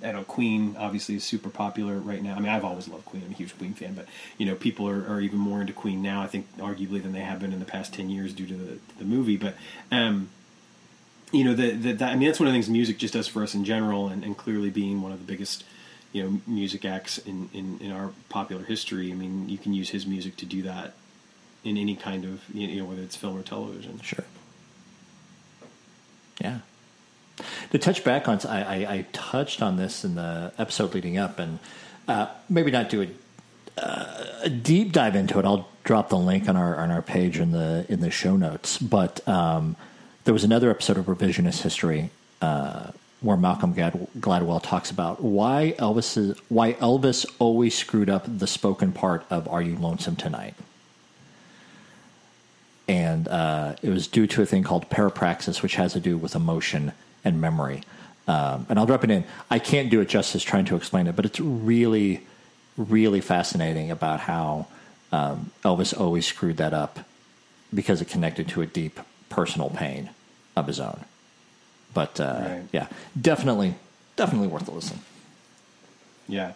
I 0.00 0.06
don't 0.06 0.16
know, 0.16 0.24
Queen 0.24 0.76
obviously 0.78 1.16
is 1.16 1.24
super 1.24 1.50
popular 1.50 1.98
right 1.98 2.22
now. 2.22 2.36
I 2.36 2.38
mean, 2.38 2.48
I've 2.50 2.64
always 2.64 2.86
loved 2.86 3.04
Queen. 3.04 3.24
I'm 3.26 3.32
a 3.32 3.34
huge 3.34 3.56
Queen 3.58 3.74
fan, 3.74 3.94
but 3.94 4.06
you 4.36 4.46
know, 4.46 4.54
people 4.54 4.88
are, 4.88 5.04
are 5.08 5.20
even 5.20 5.38
more 5.40 5.60
into 5.60 5.72
Queen 5.72 6.02
now. 6.02 6.22
I 6.22 6.28
think 6.28 6.46
arguably 6.58 7.02
than 7.02 7.12
they 7.12 7.20
have 7.20 7.40
been 7.40 7.52
in 7.52 7.58
the 7.58 7.64
past 7.64 7.94
ten 7.94 8.08
years 8.08 8.32
due 8.32 8.46
to 8.46 8.54
the, 8.54 8.78
the 8.98 9.04
movie. 9.04 9.36
But 9.36 9.54
um, 9.90 10.28
you 11.32 11.44
know, 11.44 11.54
the, 11.54 11.70
the, 11.70 11.92
that, 11.92 12.12
I 12.12 12.16
mean, 12.16 12.28
that's 12.28 12.40
one 12.40 12.46
of 12.46 12.52
the 12.52 12.56
things 12.56 12.70
music 12.70 12.98
just 12.98 13.14
does 13.14 13.28
for 13.28 13.42
us 13.42 13.54
in 13.54 13.64
general, 13.64 14.08
and, 14.08 14.24
and 14.24 14.36
clearly 14.36 14.70
being 14.70 15.02
one 15.02 15.12
of 15.12 15.18
the 15.18 15.24
biggest 15.24 15.64
you 16.12 16.22
know 16.22 16.40
music 16.46 16.84
acts 16.84 17.18
in, 17.18 17.50
in, 17.52 17.78
in 17.80 17.92
our 17.92 18.10
popular 18.28 18.64
history. 18.64 19.10
I 19.10 19.14
mean, 19.14 19.48
you 19.48 19.58
can 19.58 19.74
use 19.74 19.90
his 19.90 20.06
music 20.06 20.36
to 20.38 20.46
do 20.46 20.62
that 20.62 20.94
in 21.64 21.76
any 21.76 21.96
kind 21.96 22.24
of 22.24 22.42
you 22.54 22.80
know 22.80 22.84
whether 22.84 23.02
it's 23.02 23.16
film 23.16 23.38
or 23.38 23.42
television. 23.42 24.00
Sure. 24.00 24.24
Yeah. 26.40 26.58
To 27.70 27.78
touch 27.78 28.02
back 28.02 28.26
on, 28.28 28.40
I, 28.46 28.62
I, 28.62 28.94
I 28.94 29.06
touched 29.12 29.62
on 29.62 29.76
this 29.76 30.04
in 30.04 30.16
the 30.16 30.52
episode 30.58 30.94
leading 30.94 31.18
up, 31.18 31.38
and 31.38 31.58
uh, 32.08 32.28
maybe 32.48 32.70
not 32.70 32.88
do 32.88 33.02
a, 33.02 33.80
uh, 33.80 34.24
a 34.44 34.48
deep 34.48 34.92
dive 34.92 35.14
into 35.14 35.38
it. 35.38 35.44
I'll 35.44 35.68
drop 35.84 36.08
the 36.08 36.18
link 36.18 36.48
on 36.48 36.56
our 36.56 36.76
on 36.76 36.90
our 36.90 37.02
page 37.02 37.38
in 37.38 37.52
the 37.52 37.86
in 37.88 38.00
the 38.00 38.10
show 38.10 38.36
notes. 38.36 38.78
But 38.78 39.26
um, 39.28 39.76
there 40.28 40.34
was 40.34 40.44
another 40.44 40.68
episode 40.68 40.98
of 40.98 41.06
Revisionist 41.06 41.62
History 41.62 42.10
uh, 42.42 42.90
where 43.22 43.38
Malcolm 43.38 43.72
Glad- 43.72 44.08
Gladwell 44.20 44.62
talks 44.62 44.90
about 44.90 45.22
why 45.22 45.74
Elvis 45.78 46.18
is, 46.18 46.38
why 46.50 46.74
Elvis 46.74 47.24
always 47.38 47.74
screwed 47.74 48.10
up 48.10 48.24
the 48.28 48.46
spoken 48.46 48.92
part 48.92 49.24
of 49.30 49.48
"Are 49.48 49.62
You 49.62 49.76
Lonesome 49.76 50.16
Tonight." 50.16 50.54
and 52.86 53.26
uh, 53.28 53.76
it 53.80 53.88
was 53.88 54.06
due 54.06 54.26
to 54.26 54.42
a 54.42 54.44
thing 54.44 54.62
called 54.62 54.90
parapraxis, 54.90 55.62
which 55.62 55.76
has 55.76 55.94
to 55.94 56.00
do 56.00 56.18
with 56.18 56.34
emotion 56.34 56.92
and 57.24 57.40
memory. 57.40 57.80
Um, 58.26 58.66
and 58.68 58.78
I'll 58.78 58.84
drop 58.84 59.04
it 59.04 59.10
in. 59.10 59.24
I 59.50 59.58
can't 59.58 59.88
do 59.88 60.02
it 60.02 60.10
justice 60.10 60.42
trying 60.42 60.66
to 60.66 60.76
explain 60.76 61.06
it, 61.06 61.16
but 61.16 61.24
it's 61.24 61.40
really, 61.40 62.26
really 62.76 63.22
fascinating 63.22 63.90
about 63.90 64.20
how 64.20 64.66
um, 65.10 65.52
Elvis 65.64 65.98
always 65.98 66.26
screwed 66.26 66.58
that 66.58 66.74
up 66.74 66.98
because 67.72 68.02
it 68.02 68.08
connected 68.08 68.46
to 68.48 68.60
a 68.60 68.66
deep 68.66 69.00
personal 69.30 69.70
pain 69.70 70.10
of 70.60 70.66
his 70.66 70.80
own. 70.80 71.00
But 71.94 72.20
uh, 72.20 72.38
Right. 72.48 72.62
yeah, 72.72 72.86
definitely, 73.20 73.74
definitely 74.16 74.48
worth 74.48 74.68
a 74.68 74.72
listen. 74.72 75.00
Yeah. 76.28 76.52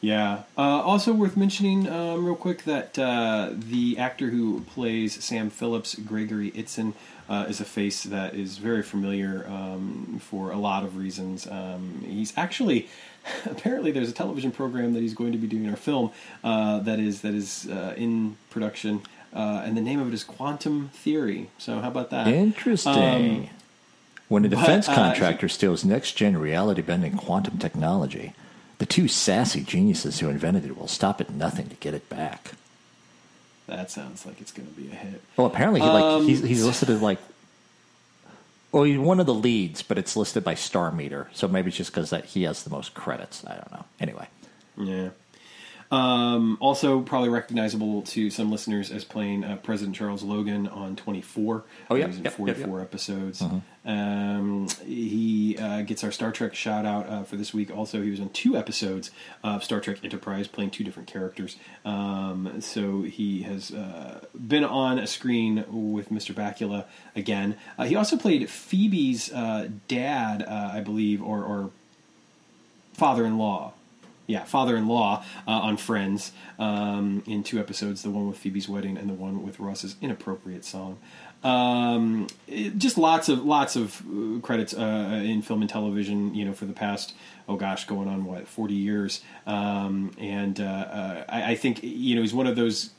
Yeah. 0.00 0.42
Uh, 0.58 0.62
also 0.62 1.12
worth 1.12 1.36
mentioning, 1.36 1.88
um, 1.88 2.24
real 2.24 2.34
quick, 2.34 2.64
that 2.64 2.98
uh, 2.98 3.50
the 3.52 3.98
actor 3.98 4.30
who 4.30 4.62
plays 4.62 5.22
Sam 5.22 5.48
Phillips, 5.48 5.94
Gregory 5.94 6.50
Itzin, 6.52 6.94
uh, 7.28 7.46
is 7.48 7.60
a 7.60 7.64
face 7.64 8.02
that 8.04 8.34
is 8.34 8.58
very 8.58 8.82
familiar 8.82 9.46
um, 9.48 10.18
for 10.20 10.50
a 10.50 10.58
lot 10.58 10.82
of 10.82 10.96
reasons. 10.96 11.46
Um, 11.46 12.02
he's 12.04 12.32
actually, 12.36 12.88
apparently, 13.46 13.92
there's 13.92 14.10
a 14.10 14.12
television 14.12 14.50
program 14.50 14.92
that 14.94 15.00
he's 15.00 15.14
going 15.14 15.32
to 15.32 15.38
be 15.38 15.46
doing, 15.46 15.68
or 15.68 15.76
film 15.76 16.10
uh, 16.42 16.80
that 16.80 16.98
is 16.98 17.20
that 17.22 17.32
is 17.34 17.68
uh, 17.70 17.94
in 17.96 18.36
production, 18.50 19.02
uh, 19.34 19.62
and 19.64 19.76
the 19.76 19.80
name 19.80 20.00
of 20.00 20.08
it 20.08 20.14
is 20.14 20.24
Quantum 20.24 20.90
Theory. 20.92 21.48
So 21.58 21.80
how 21.80 21.88
about 21.88 22.10
that? 22.10 22.26
Interesting. 22.28 23.50
when 24.28 24.44
a 24.44 24.48
defense 24.48 24.88
uh, 24.88 24.94
contractor 24.94 25.48
steals 25.48 25.84
next 25.84 26.12
gen 26.12 26.36
reality 26.36 26.82
bending 26.82 27.16
quantum 27.16 27.58
technology, 27.58 28.32
the 28.78 28.86
two 28.86 29.08
sassy 29.08 29.62
geniuses 29.62 30.20
who 30.20 30.28
invented 30.28 30.64
it 30.64 30.76
will 30.76 30.88
stop 30.88 31.20
at 31.20 31.30
nothing 31.30 31.68
to 31.68 31.76
get 31.76 31.94
it 31.94 32.08
back. 32.08 32.52
That 33.66 33.90
sounds 33.90 34.26
like 34.26 34.40
it's 34.40 34.52
going 34.52 34.68
to 34.68 34.74
be 34.74 34.88
a 34.88 34.94
hit. 34.94 35.22
Well, 35.36 35.46
apparently 35.46 35.80
he 35.80 35.86
like 35.86 36.02
Um, 36.04 36.26
he's 36.26 36.42
he's 36.42 36.64
listed 36.64 36.90
as 36.90 37.00
like 37.00 37.18
well, 38.72 38.84
he's 38.84 38.98
one 38.98 39.20
of 39.20 39.26
the 39.26 39.34
leads, 39.34 39.82
but 39.82 39.98
it's 39.98 40.16
listed 40.16 40.42
by 40.44 40.54
Star 40.54 40.90
Meter, 40.90 41.28
so 41.34 41.46
maybe 41.46 41.68
it's 41.68 41.76
just 41.76 41.90
because 41.92 42.08
that 42.10 42.24
he 42.24 42.44
has 42.44 42.62
the 42.64 42.70
most 42.70 42.94
credits. 42.94 43.44
I 43.46 43.54
don't 43.56 43.70
know. 43.70 43.84
Anyway, 44.00 44.26
Yeah. 44.78 45.10
Um, 45.92 46.56
also, 46.58 47.02
probably 47.02 47.28
recognizable 47.28 48.00
to 48.02 48.30
some 48.30 48.50
listeners 48.50 48.90
as 48.90 49.04
playing 49.04 49.44
uh, 49.44 49.56
President 49.56 49.94
Charles 49.94 50.22
Logan 50.22 50.66
on 50.66 50.96
24. 50.96 51.64
Oh, 51.90 51.94
yeah. 51.94 52.04
He 52.04 52.06
was 52.06 52.16
in 52.16 52.24
Yep, 52.24 52.32
yep, 52.38 52.46
yep. 52.48 52.56
44 52.56 52.80
episodes. 52.80 53.44
Um, 53.84 54.68
he 54.86 55.58
uh, 55.58 55.82
gets 55.82 56.02
our 56.02 56.10
Star 56.10 56.32
Trek 56.32 56.54
shout 56.54 56.86
out 56.86 57.08
uh, 57.10 57.24
for 57.24 57.36
this 57.36 57.52
week. 57.52 57.70
Also, 57.70 58.00
he 58.00 58.10
was 58.10 58.20
on 58.20 58.30
two 58.30 58.56
episodes 58.56 59.10
of 59.44 59.62
Star 59.62 59.80
Trek 59.80 59.98
Enterprise, 60.02 60.48
playing 60.48 60.70
two 60.70 60.82
different 60.82 61.10
characters. 61.10 61.56
Um, 61.84 62.62
so 62.62 63.02
he 63.02 63.42
has 63.42 63.70
uh, 63.70 64.24
been 64.34 64.64
on 64.64 64.98
a 64.98 65.06
screen 65.06 65.66
with 65.68 66.08
Mr. 66.08 66.34
Bakula 66.34 66.86
again. 67.14 67.56
Uh, 67.76 67.84
he 67.84 67.96
also 67.96 68.16
played 68.16 68.48
Phoebe's 68.48 69.30
uh, 69.30 69.68
dad, 69.88 70.42
uh, 70.42 70.70
I 70.72 70.80
believe, 70.80 71.22
or, 71.22 71.44
or 71.44 71.70
father-in-law 72.94 73.74
yeah 74.32 74.44
father-in-law 74.44 75.12
uh, 75.46 75.50
on 75.68 75.76
friends 75.76 76.32
um, 76.58 77.22
in 77.26 77.42
two 77.42 77.58
episodes 77.64 78.02
the 78.02 78.10
one 78.10 78.26
with 78.28 78.38
phoebe's 78.38 78.68
wedding 78.68 78.96
and 79.00 79.06
the 79.12 79.18
one 79.26 79.36
with 79.46 79.60
ross's 79.60 79.94
inappropriate 80.00 80.64
song. 80.64 80.98
Um, 81.44 82.28
it- 82.46 82.78
just 82.78 82.96
lots 82.96 83.28
of 83.28 83.44
lots 83.44 83.74
of 83.76 84.00
uh, 84.00 84.40
credits 84.40 84.72
uh, 84.74 85.22
in 85.32 85.42
film 85.42 85.60
and 85.60 85.70
television 85.70 86.34
you 86.34 86.44
know 86.46 86.52
for 86.52 86.66
the 86.66 86.72
past 86.84 87.14
oh 87.48 87.56
gosh 87.56 87.84
going 87.86 88.08
on 88.08 88.24
what 88.24 88.46
40 88.46 88.74
years. 88.74 89.20
Um, 89.46 90.12
and 90.18 90.60
uh, 90.60 90.64
uh, 90.64 91.24
I, 91.28 91.52
I 91.52 91.54
think 91.56 91.82
you 91.82 92.14
know 92.14 92.22
he's 92.22 92.32
one 92.34 92.46
of 92.46 92.56
those 92.56 92.90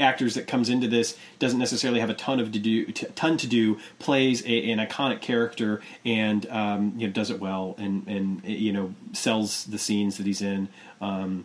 actors 0.00 0.34
that 0.34 0.46
comes 0.46 0.68
into 0.68 0.88
this 0.88 1.16
doesn't 1.38 1.58
necessarily 1.58 2.00
have 2.00 2.10
a 2.10 2.14
ton 2.14 2.40
of 2.40 2.50
to 2.52 2.58
do 2.58 2.86
t- 2.86 3.06
ton 3.14 3.36
to 3.36 3.46
do 3.46 3.78
plays 3.98 4.42
a, 4.44 4.70
an 4.70 4.78
iconic 4.78 5.20
character 5.20 5.80
and 6.04 6.46
um, 6.50 6.94
you 6.96 7.06
know 7.06 7.12
does 7.12 7.30
it 7.30 7.40
well 7.40 7.74
and 7.78 8.06
and 8.08 8.44
you 8.44 8.72
know 8.72 8.94
sells 9.12 9.64
the 9.64 9.78
scenes 9.78 10.16
that 10.16 10.26
he's 10.26 10.42
in 10.42 10.68
um, 11.00 11.44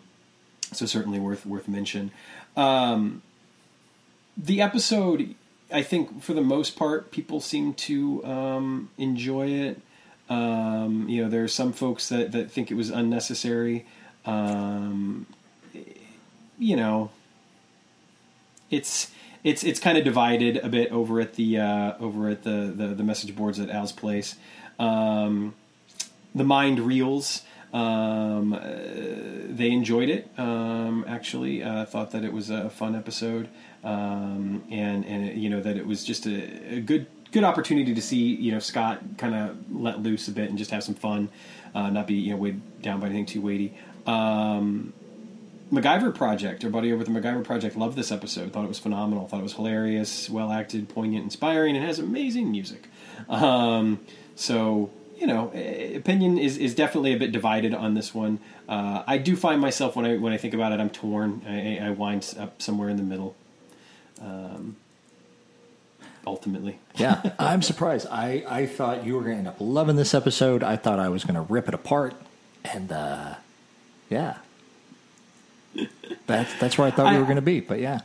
so 0.72 0.86
certainly 0.86 1.18
worth 1.18 1.46
worth 1.46 1.68
mention. 1.68 2.10
Um, 2.56 3.22
the 4.36 4.60
episode 4.60 5.34
I 5.72 5.82
think 5.82 6.22
for 6.22 6.34
the 6.34 6.42
most 6.42 6.76
part 6.76 7.10
people 7.10 7.40
seem 7.40 7.74
to 7.74 8.24
um, 8.24 8.90
enjoy 8.98 9.48
it. 9.48 9.80
Um, 10.28 11.08
you 11.08 11.22
know 11.22 11.30
there 11.30 11.44
are 11.44 11.48
some 11.48 11.72
folks 11.72 12.08
that, 12.08 12.32
that 12.32 12.50
think 12.50 12.70
it 12.70 12.74
was 12.74 12.90
unnecessary. 12.90 13.86
Um, 14.24 15.26
you 16.58 16.76
know 16.76 17.10
it's 18.70 19.10
it's 19.44 19.62
it's 19.62 19.80
kind 19.80 19.96
of 19.96 20.04
divided 20.04 20.56
a 20.58 20.68
bit 20.68 20.90
over 20.90 21.20
at 21.20 21.34
the 21.34 21.58
uh, 21.58 21.94
over 22.00 22.28
at 22.28 22.42
the, 22.42 22.72
the 22.74 22.88
the 22.88 23.04
message 23.04 23.34
boards 23.36 23.60
at 23.60 23.70
Al's 23.70 23.92
place. 23.92 24.36
Um, 24.78 25.54
the 26.34 26.44
mind 26.44 26.80
reels. 26.80 27.42
Um, 27.72 28.54
uh, 28.54 28.60
they 28.62 29.70
enjoyed 29.70 30.08
it. 30.08 30.30
Um, 30.38 31.04
actually, 31.06 31.62
uh, 31.62 31.84
thought 31.84 32.12
that 32.12 32.24
it 32.24 32.32
was 32.32 32.48
a 32.48 32.70
fun 32.70 32.94
episode, 32.94 33.48
um, 33.84 34.64
and 34.70 35.04
and 35.04 35.36
you 35.40 35.50
know 35.50 35.60
that 35.60 35.76
it 35.76 35.86
was 35.86 36.04
just 36.04 36.26
a, 36.26 36.76
a 36.76 36.80
good 36.80 37.06
good 37.32 37.44
opportunity 37.44 37.94
to 37.94 38.02
see 38.02 38.34
you 38.34 38.52
know 38.52 38.60
Scott 38.60 39.02
kind 39.18 39.34
of 39.34 39.56
let 39.70 40.02
loose 40.02 40.26
a 40.28 40.32
bit 40.32 40.48
and 40.48 40.56
just 40.56 40.70
have 40.70 40.84
some 40.84 40.94
fun, 40.94 41.28
uh, 41.74 41.90
not 41.90 42.06
be 42.06 42.14
you 42.14 42.30
know 42.30 42.36
weighed 42.36 42.82
down 42.82 43.00
by 43.00 43.06
anything 43.06 43.26
too 43.26 43.40
weighty. 43.42 43.76
Um, 44.06 44.92
MacGyver 45.72 46.14
Project, 46.14 46.64
our 46.64 46.70
buddy 46.70 46.92
over 46.92 47.02
at 47.02 47.06
the 47.06 47.12
MacGyver 47.12 47.44
Project, 47.44 47.76
loved 47.76 47.96
this 47.96 48.12
episode. 48.12 48.52
Thought 48.52 48.64
it 48.64 48.68
was 48.68 48.78
phenomenal. 48.78 49.26
Thought 49.26 49.40
it 49.40 49.44
was 49.44 49.54
hilarious, 49.54 50.30
well 50.30 50.52
acted, 50.52 50.88
poignant, 50.88 51.24
inspiring, 51.24 51.76
and 51.76 51.84
has 51.84 51.98
amazing 51.98 52.50
music. 52.50 52.88
Um, 53.28 54.00
so 54.36 54.90
you 55.16 55.26
know, 55.26 55.50
eh, 55.54 55.96
opinion 55.96 56.38
is, 56.38 56.58
is 56.58 56.74
definitely 56.74 57.14
a 57.14 57.18
bit 57.18 57.32
divided 57.32 57.74
on 57.74 57.94
this 57.94 58.14
one. 58.14 58.38
Uh, 58.68 59.02
I 59.06 59.18
do 59.18 59.36
find 59.36 59.60
myself 59.60 59.96
when 59.96 60.04
I 60.04 60.16
when 60.16 60.32
I 60.32 60.36
think 60.36 60.54
about 60.54 60.72
it, 60.72 60.80
I'm 60.80 60.90
torn. 60.90 61.42
I, 61.48 61.78
I 61.78 61.90
wind 61.90 62.34
up 62.38 62.60
somewhere 62.60 62.88
in 62.88 62.96
the 62.96 63.02
middle. 63.02 63.34
Um, 64.20 64.76
ultimately, 66.26 66.78
yeah, 66.96 67.32
I'm 67.38 67.62
surprised. 67.62 68.06
I 68.10 68.44
I 68.48 68.66
thought 68.66 69.04
you 69.04 69.14
were 69.14 69.22
going 69.22 69.34
to 69.34 69.38
end 69.38 69.48
up 69.48 69.56
loving 69.58 69.96
this 69.96 70.14
episode. 70.14 70.62
I 70.62 70.76
thought 70.76 70.98
I 70.98 71.08
was 71.08 71.24
going 71.24 71.34
to 71.34 71.52
rip 71.52 71.68
it 71.68 71.74
apart, 71.74 72.14
and 72.64 72.92
uh, 72.92 73.34
yeah, 74.10 74.38
that's 76.26 76.54
that's 76.58 76.78
where 76.78 76.86
I 76.86 76.90
thought 76.90 77.12
we 77.12 77.18
were 77.18 77.24
going 77.24 77.36
to 77.36 77.42
be. 77.42 77.60
But 77.60 77.80
yeah, 77.80 78.00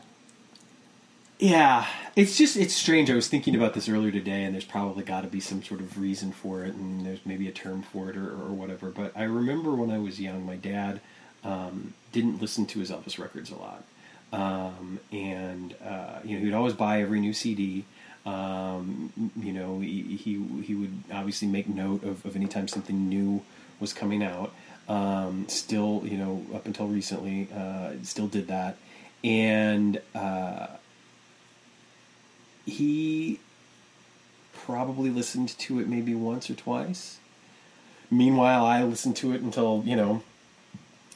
Yeah, 1.42 1.88
it's 2.16 2.38
just 2.38 2.56
it's 2.56 2.76
strange. 2.76 3.10
I 3.10 3.16
was 3.16 3.28
thinking 3.28 3.56
about 3.56 3.74
this 3.74 3.90
earlier 3.90 4.12
today, 4.12 4.44
and 4.44 4.54
there's 4.54 4.64
probably 4.64 5.04
got 5.04 5.22
to 5.22 5.28
be 5.28 5.40
some 5.40 5.64
sort 5.64 5.80
of 5.80 6.00
reason 6.00 6.32
for 6.32 6.64
it, 6.64 6.76
and 6.76 7.04
there's 7.04 7.26
maybe 7.26 7.48
a 7.48 7.52
term 7.52 7.82
for 7.82 8.12
it 8.12 8.16
or, 8.16 8.30
or 8.30 8.52
whatever. 8.52 8.90
But 8.90 9.12
I 9.16 9.24
remember 9.24 9.74
when 9.74 9.90
I 9.90 9.98
was 9.98 10.22
young, 10.22 10.46
my 10.46 10.56
dad 10.56 11.02
um, 11.44 11.96
didn't 12.12 12.40
listen 12.40 12.68
to 12.68 12.80
his 12.80 12.92
Elvis 12.92 13.18
records 13.18 13.50
a 13.50 13.56
lot. 13.56 13.84
Um, 14.32 15.00
and 15.12 15.76
uh, 15.84 16.20
you 16.24 16.38
know, 16.38 16.46
he'd 16.46 16.54
always 16.54 16.74
buy 16.74 17.02
every 17.02 17.20
new 17.20 17.34
CD. 17.34 17.86
Um, 18.24 19.12
you 19.36 19.52
know, 19.52 19.80
he, 19.80 20.16
he 20.16 20.44
he 20.62 20.76
would 20.76 21.04
obviously 21.12 21.48
make 21.48 21.68
note 21.68 22.04
of, 22.04 22.24
of 22.24 22.36
anytime 22.36 22.68
something 22.68 23.10
new 23.10 23.42
was 23.80 23.94
coming 23.94 24.24
out. 24.24 24.54
Um, 24.88 25.48
still, 25.48 26.02
you 26.04 26.18
know, 26.18 26.46
up 26.54 26.66
until 26.66 26.88
recently, 26.88 27.48
uh, 27.56 27.92
still 28.04 28.28
did 28.28 28.48
that, 28.48 28.78
and 29.24 30.02
uh, 30.14 30.68
he 32.66 33.40
probably 34.54 35.10
listened 35.10 35.50
to 35.60 35.80
it 35.80 35.88
maybe 35.88 36.14
once 36.14 36.50
or 36.50 36.56
twice. 36.56 37.20
Meanwhile, 38.10 38.66
I 38.66 38.84
listened 38.84 39.16
to 39.18 39.32
it 39.34 39.42
until 39.42 39.84
you 39.86 39.96
know 39.96 40.24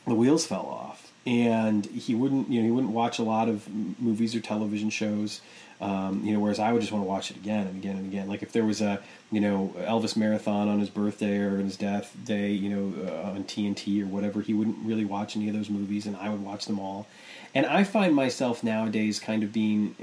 the 0.07 0.15
wheels 0.15 0.45
fell 0.45 0.65
off, 0.65 1.11
and 1.25 1.85
he 1.87 2.15
wouldn't, 2.15 2.49
you 2.49 2.59
know, 2.61 2.65
he 2.65 2.71
wouldn't 2.71 2.93
watch 2.93 3.19
a 3.19 3.23
lot 3.23 3.49
of 3.49 3.67
movies 3.99 4.35
or 4.35 4.39
television 4.39 4.89
shows. 4.89 5.41
Um, 5.81 6.23
you 6.23 6.33
know, 6.33 6.39
whereas 6.39 6.59
I 6.59 6.71
would 6.71 6.81
just 6.81 6.93
want 6.93 7.03
to 7.03 7.09
watch 7.09 7.31
it 7.31 7.37
again 7.37 7.67
and 7.67 7.75
again 7.75 7.97
and 7.97 8.05
again. 8.05 8.27
Like 8.29 8.41
if 8.41 8.53
there 8.53 8.63
was 8.63 8.81
a, 8.81 9.01
you 9.31 9.41
know, 9.41 9.75
Elvis 9.79 10.15
marathon 10.15 10.69
on 10.69 10.79
his 10.79 10.89
birthday 10.89 11.37
or 11.37 11.57
his 11.57 11.75
death 11.75 12.15
day, 12.23 12.51
you 12.51 12.69
know, 12.69 13.07
uh, 13.07 13.31
on 13.31 13.43
TNT 13.43 14.01
or 14.01 14.05
whatever, 14.05 14.41
he 14.41 14.53
wouldn't 14.53 14.77
really 14.85 15.03
watch 15.03 15.35
any 15.35 15.49
of 15.49 15.55
those 15.55 15.69
movies, 15.69 16.05
and 16.05 16.15
I 16.15 16.29
would 16.29 16.41
watch 16.41 16.65
them 16.65 16.79
all. 16.79 17.07
And 17.53 17.65
I 17.65 17.85
find 17.85 18.13
myself 18.13 18.63
nowadays 18.63 19.17
kind 19.17 19.41
of 19.41 19.53
being, 19.53 19.95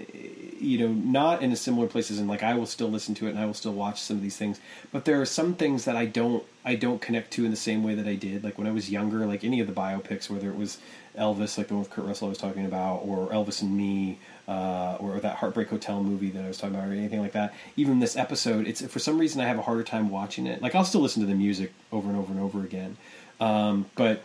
you 0.59 0.79
know, 0.79 0.89
not 0.89 1.43
in 1.43 1.53
a 1.53 1.57
similar 1.57 1.87
place 1.87 2.11
as 2.11 2.19
in 2.19 2.27
like 2.27 2.43
I 2.43 2.55
will 2.55 2.65
still 2.65 2.89
listen 2.89 3.15
to 3.17 3.27
it 3.27 3.31
and 3.31 3.39
I 3.39 3.45
will 3.45 3.53
still 3.53 3.75
watch 3.75 4.01
some 4.01 4.17
of 4.17 4.23
these 4.23 4.39
things, 4.39 4.59
but 4.91 5.05
there 5.05 5.21
are 5.21 5.27
some 5.27 5.55
things 5.55 5.85
that 5.85 5.95
I 5.95 6.07
don't, 6.07 6.43
I 6.65 6.77
don't 6.77 7.03
connect 7.03 7.31
to 7.35 7.45
in 7.45 7.51
the 7.51 7.57
same 7.59 7.83
way 7.83 7.95
that 7.95 8.09
I 8.09 8.15
did. 8.15 8.43
Like 8.43 8.57
when 8.57 8.67
I 8.67 8.71
was 8.71 8.91
younger, 8.91 9.27
like 9.27 9.45
any 9.45 9.61
of 9.61 9.67
the 9.67 9.73
biopics, 9.75 10.31
whether 10.31 10.49
it 10.49 10.57
was 10.57 10.79
Elvis, 11.19 11.59
like 11.59 11.69
the 11.69 11.75
one 11.75 11.83
with 11.83 11.91
Kurt 11.91 12.05
Russell 12.05 12.27
I 12.27 12.31
was 12.31 12.39
talking 12.39 12.65
about, 12.65 12.99
or 13.05 13.29
Elvis 13.29 13.63
and 13.63 13.77
Me, 13.77 14.19
uh, 14.49 14.97
or 14.99 15.21
that 15.21 15.37
Heartbreak 15.37 15.69
Hotel 15.69 16.03
movie 16.03 16.31
that 16.31 16.45
I 16.45 16.49
was 16.49 16.59
talking 16.59 16.75
about, 16.75 16.89
or 16.89 16.93
anything 16.93 17.21
like 17.21 17.33
that. 17.33 17.55
Even 17.77 18.01
this 18.01 18.17
episode, 18.17 18.67
it's 18.67 18.85
for 18.87 18.99
some 18.99 19.19
reason 19.19 19.41
I 19.41 19.47
have 19.47 19.59
a 19.59 19.63
harder 19.63 19.83
time 19.83 20.11
watching 20.11 20.47
it. 20.47 20.63
Like 20.63 20.75
I'll 20.75 20.85
still 20.85 21.01
listen 21.01 21.21
to 21.23 21.29
the 21.29 21.35
music 21.35 21.73
over 21.91 22.09
and 22.09 22.19
over 22.19 22.33
and 22.33 22.41
over 22.41 22.63
again, 22.63 22.97
um, 23.41 23.87
but 23.95 24.23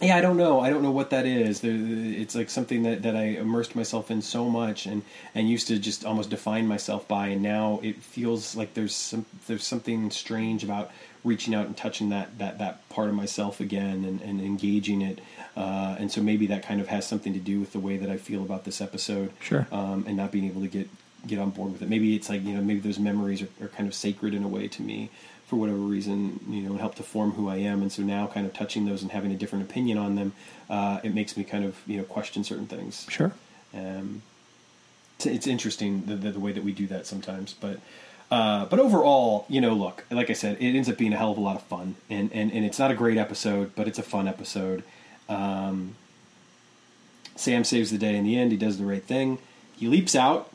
yeah, 0.00 0.16
I 0.16 0.22
don't 0.22 0.38
know. 0.38 0.60
I 0.60 0.70
don't 0.70 0.82
know 0.82 0.92
what 0.92 1.10
that 1.10 1.26
is. 1.26 1.60
It's 1.62 2.34
like 2.34 2.48
something 2.48 2.84
that, 2.84 3.02
that 3.02 3.14
I 3.14 3.24
immersed 3.24 3.76
myself 3.76 4.10
in 4.10 4.22
so 4.22 4.48
much 4.48 4.86
and, 4.86 5.02
and 5.34 5.48
used 5.48 5.68
to 5.68 5.78
just 5.78 6.06
almost 6.06 6.30
define 6.30 6.66
myself 6.66 7.06
by, 7.06 7.28
and 7.28 7.42
now 7.42 7.80
it 7.82 8.02
feels 8.02 8.56
like 8.56 8.72
there's 8.72 8.94
some 8.94 9.26
there's 9.46 9.66
something 9.66 10.10
strange 10.10 10.64
about 10.64 10.90
reaching 11.24 11.54
out 11.54 11.66
and 11.66 11.76
touching 11.76 12.08
that 12.10 12.38
that, 12.38 12.58
that 12.58 12.88
part 12.88 13.08
of 13.08 13.14
myself 13.14 13.60
again 13.60 14.04
and, 14.04 14.20
and 14.22 14.40
engaging 14.40 15.02
it. 15.02 15.20
Uh, 15.56 15.96
and 15.98 16.10
so 16.10 16.22
maybe 16.22 16.46
that 16.46 16.62
kind 16.62 16.80
of 16.80 16.88
has 16.88 17.06
something 17.06 17.32
to 17.32 17.38
do 17.38 17.60
with 17.60 17.72
the 17.72 17.80
way 17.80 17.96
that 17.96 18.08
I 18.08 18.16
feel 18.16 18.42
about 18.42 18.64
this 18.64 18.80
episode. 18.80 19.32
Sure. 19.40 19.66
Um, 19.72 20.04
and 20.06 20.16
not 20.16 20.30
being 20.30 20.46
able 20.46 20.62
to 20.62 20.68
get 20.68 20.88
get 21.26 21.38
on 21.38 21.50
board 21.50 21.72
with 21.72 21.82
it. 21.82 21.88
Maybe 21.88 22.16
it's 22.16 22.28
like 22.28 22.44
you 22.44 22.54
know 22.54 22.62
maybe 22.62 22.80
those 22.80 22.98
memories 22.98 23.42
are, 23.42 23.48
are 23.62 23.68
kind 23.68 23.88
of 23.88 23.94
sacred 23.94 24.34
in 24.34 24.42
a 24.42 24.48
way 24.48 24.68
to 24.68 24.82
me 24.82 25.10
for 25.46 25.56
whatever 25.56 25.78
reason, 25.78 26.38
you 26.48 26.62
know, 26.62 26.70
and 26.70 26.80
help 26.80 26.94
to 26.94 27.02
form 27.02 27.32
who 27.32 27.48
I 27.48 27.56
am. 27.56 27.82
And 27.82 27.90
so 27.90 28.02
now, 28.02 28.28
kind 28.28 28.46
of 28.46 28.54
touching 28.54 28.86
those 28.86 29.02
and 29.02 29.10
having 29.10 29.32
a 29.32 29.36
different 29.36 29.68
opinion 29.68 29.98
on 29.98 30.14
them, 30.14 30.32
uh, 30.70 31.00
it 31.02 31.12
makes 31.12 31.36
me 31.36 31.42
kind 31.42 31.64
of 31.64 31.76
you 31.86 31.98
know 31.98 32.04
question 32.04 32.44
certain 32.44 32.66
things. 32.66 33.06
Sure. 33.08 33.32
Um, 33.74 34.22
it's, 35.16 35.26
it's 35.26 35.46
interesting 35.46 36.06
the, 36.06 36.14
the, 36.14 36.30
the 36.30 36.40
way 36.40 36.52
that 36.52 36.64
we 36.64 36.72
do 36.72 36.86
that 36.88 37.06
sometimes, 37.06 37.52
but. 37.52 37.78
Uh, 38.30 38.64
but 38.66 38.78
overall, 38.78 39.44
you 39.48 39.60
know, 39.60 39.74
look, 39.74 40.04
like 40.10 40.30
I 40.30 40.34
said, 40.34 40.56
it 40.60 40.76
ends 40.76 40.88
up 40.88 40.96
being 40.96 41.12
a 41.12 41.16
hell 41.16 41.32
of 41.32 41.38
a 41.38 41.40
lot 41.40 41.56
of 41.56 41.62
fun, 41.62 41.96
and, 42.08 42.32
and, 42.32 42.52
and 42.52 42.64
it's 42.64 42.78
not 42.78 42.90
a 42.90 42.94
great 42.94 43.18
episode, 43.18 43.72
but 43.74 43.88
it's 43.88 43.98
a 43.98 44.04
fun 44.04 44.28
episode. 44.28 44.84
Um, 45.28 45.96
Sam 47.34 47.64
saves 47.64 47.90
the 47.90 47.98
day 47.98 48.16
in 48.16 48.24
the 48.24 48.38
end. 48.38 48.52
He 48.52 48.58
does 48.58 48.78
the 48.78 48.84
right 48.84 49.02
thing. 49.02 49.38
He 49.76 49.88
leaps 49.88 50.14
out 50.14 50.52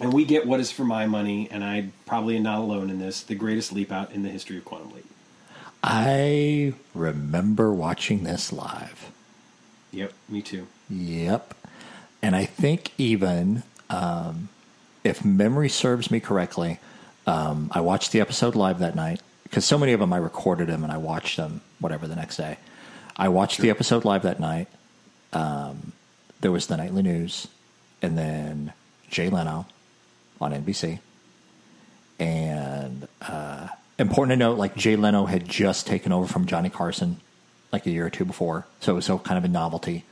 and 0.00 0.12
we 0.12 0.24
get 0.24 0.46
what 0.46 0.60
is 0.60 0.70
for 0.70 0.84
my 0.84 1.06
money, 1.06 1.48
and 1.50 1.64
I 1.64 1.88
probably 2.04 2.36
am 2.36 2.42
not 2.42 2.58
alone 2.58 2.90
in 2.90 2.98
this, 2.98 3.22
the 3.22 3.34
greatest 3.34 3.72
leap 3.72 3.90
out 3.90 4.12
in 4.12 4.22
the 4.22 4.28
history 4.28 4.58
of 4.58 4.64
Quantum 4.64 4.90
Leap. 4.90 5.06
I 5.82 6.74
remember 6.94 7.72
watching 7.72 8.24
this 8.24 8.52
live. 8.52 9.10
Yep, 9.92 10.12
me 10.28 10.42
too. 10.42 10.66
Yep. 10.90 11.54
And 12.20 12.36
I 12.36 12.44
think 12.44 12.90
even, 12.98 13.62
um, 13.88 14.48
if 15.06 15.24
memory 15.24 15.68
serves 15.68 16.10
me 16.10 16.20
correctly, 16.20 16.78
um, 17.26 17.70
I 17.72 17.80
watched 17.80 18.12
the 18.12 18.20
episode 18.20 18.54
live 18.54 18.80
that 18.80 18.94
night 18.94 19.20
because 19.44 19.64
so 19.64 19.78
many 19.78 19.92
of 19.92 20.00
them 20.00 20.12
I 20.12 20.18
recorded 20.18 20.68
them 20.68 20.82
and 20.82 20.92
I 20.92 20.98
watched 20.98 21.36
them 21.36 21.60
whatever 21.78 22.06
the 22.06 22.16
next 22.16 22.36
day. 22.36 22.58
I 23.16 23.28
watched 23.28 23.56
sure. 23.56 23.62
the 23.62 23.70
episode 23.70 24.04
live 24.04 24.22
that 24.22 24.40
night. 24.40 24.68
Um, 25.32 25.92
there 26.40 26.52
was 26.52 26.66
the 26.66 26.76
nightly 26.76 27.02
news, 27.02 27.48
and 28.02 28.18
then 28.18 28.72
Jay 29.10 29.30
Leno 29.30 29.66
on 30.40 30.52
NBC. 30.52 30.98
And 32.18 33.08
uh, 33.22 33.68
important 33.98 34.32
to 34.32 34.36
note, 34.36 34.58
like 34.58 34.76
Jay 34.76 34.96
Leno 34.96 35.26
had 35.26 35.48
just 35.48 35.86
taken 35.86 36.12
over 36.12 36.26
from 36.26 36.46
Johnny 36.46 36.68
Carson 36.68 37.20
like 37.72 37.86
a 37.86 37.90
year 37.90 38.06
or 38.06 38.10
two 38.10 38.24
before, 38.24 38.66
so 38.80 38.92
it 38.92 38.96
was 38.96 39.04
so 39.04 39.18
kind 39.18 39.38
of 39.38 39.44
a 39.44 39.48
novelty. 39.48 40.04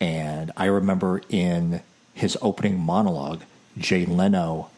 And 0.00 0.50
I 0.56 0.66
remember 0.66 1.22
in 1.28 1.82
his 2.14 2.36
opening 2.42 2.78
monologue, 2.78 3.42
Jay 3.78 4.04
Leno 4.04 4.70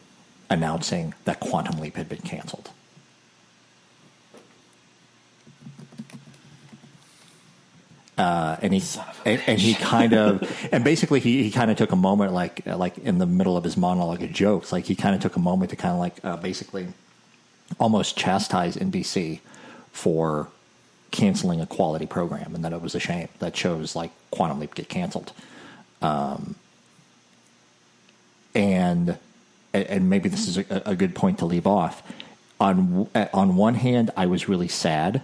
announcing 0.49 1.13
that 1.25 1.39
Quantum 1.39 1.79
Leap 1.79 1.95
had 1.95 2.07
been 2.07 2.21
canceled. 2.21 2.69
Uh, 8.17 8.55
and 8.61 8.73
he 8.73 8.81
and, 9.25 9.41
and, 9.45 9.59
he 9.59 9.73
kind 9.83 10.13
of 10.13 10.69
and 10.71 10.85
basically 10.85 11.19
he, 11.19 11.43
he 11.43 11.51
kind 11.51 11.69
of 11.69 11.75
took 11.75 11.91
a 11.91 11.97
moment 11.97 12.31
like 12.31 12.65
like 12.65 12.97
in 12.99 13.17
the 13.17 13.25
middle 13.25 13.57
of 13.57 13.65
his 13.65 13.75
monologue 13.75 14.23
of 14.23 14.31
jokes 14.31 14.71
like 14.71 14.85
he 14.85 14.95
kind 14.95 15.13
of 15.13 15.21
took 15.21 15.35
a 15.35 15.39
moment 15.39 15.69
to 15.69 15.75
kind 15.75 15.93
of 15.93 15.99
like 15.99 16.23
uh, 16.23 16.37
basically 16.37 16.87
almost 17.77 18.17
chastise 18.17 18.77
NBC 18.77 19.41
for 19.91 20.47
canceling 21.11 21.59
a 21.59 21.65
quality 21.65 22.05
program 22.05 22.55
and 22.55 22.63
that 22.63 22.71
it 22.71 22.81
was 22.81 22.95
a 22.95 22.99
shame 22.99 23.27
that 23.39 23.55
shows 23.55 23.97
like 23.97 24.11
Quantum 24.31 24.59
Leap 24.59 24.75
get 24.75 24.87
canceled. 24.87 25.33
Um, 26.01 26.55
and 28.55 29.17
and 29.73 30.09
maybe 30.09 30.29
this 30.29 30.47
is 30.47 30.57
a, 30.57 30.83
a 30.85 30.95
good 30.95 31.13
point 31.13 31.39
to 31.39 31.45
leave 31.45 31.67
off. 31.67 32.01
On 32.59 33.09
on 33.33 33.55
one 33.55 33.75
hand, 33.75 34.11
I 34.15 34.25
was 34.25 34.47
really 34.47 34.69
sad 34.69 35.21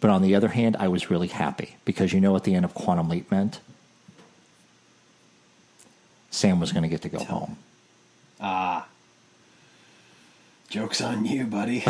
but 0.00 0.10
on 0.10 0.22
the 0.22 0.34
other 0.34 0.48
hand, 0.48 0.76
I 0.78 0.88
was 0.88 1.10
really 1.10 1.28
happy 1.28 1.76
because 1.84 2.12
you 2.12 2.20
know 2.20 2.32
what 2.32 2.44
the 2.44 2.54
end 2.54 2.64
of 2.64 2.74
Quantum 2.74 3.08
Leap 3.08 3.30
meant? 3.30 3.60
Sam 6.30 6.60
was 6.60 6.72
going 6.72 6.82
to 6.82 6.88
get 6.88 7.02
to 7.02 7.08
go 7.08 7.24
home. 7.24 7.56
Ah. 8.40 8.86
Joke's 10.68 11.00
on 11.00 11.24
you, 11.24 11.44
buddy. 11.44 11.82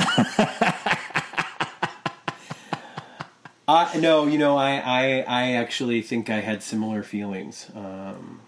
I 3.66 3.90
no, 3.98 4.26
you 4.26 4.38
know, 4.38 4.56
I, 4.56 4.76
I 4.76 5.24
I 5.26 5.52
actually 5.52 6.02
think 6.02 6.30
I 6.30 6.40
had 6.40 6.62
similar 6.62 7.02
feelings. 7.02 7.70
Um, 7.74 8.40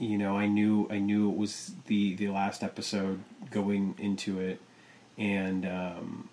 you 0.00 0.16
know, 0.16 0.36
I 0.36 0.46
knew 0.46 0.88
I 0.90 0.98
knew 0.98 1.30
it 1.30 1.36
was 1.36 1.72
the 1.86 2.14
the 2.14 2.28
last 2.28 2.62
episode 2.62 3.20
going 3.50 3.94
into 3.98 4.40
it, 4.40 4.60
and 5.18 5.66
um, 5.66 6.28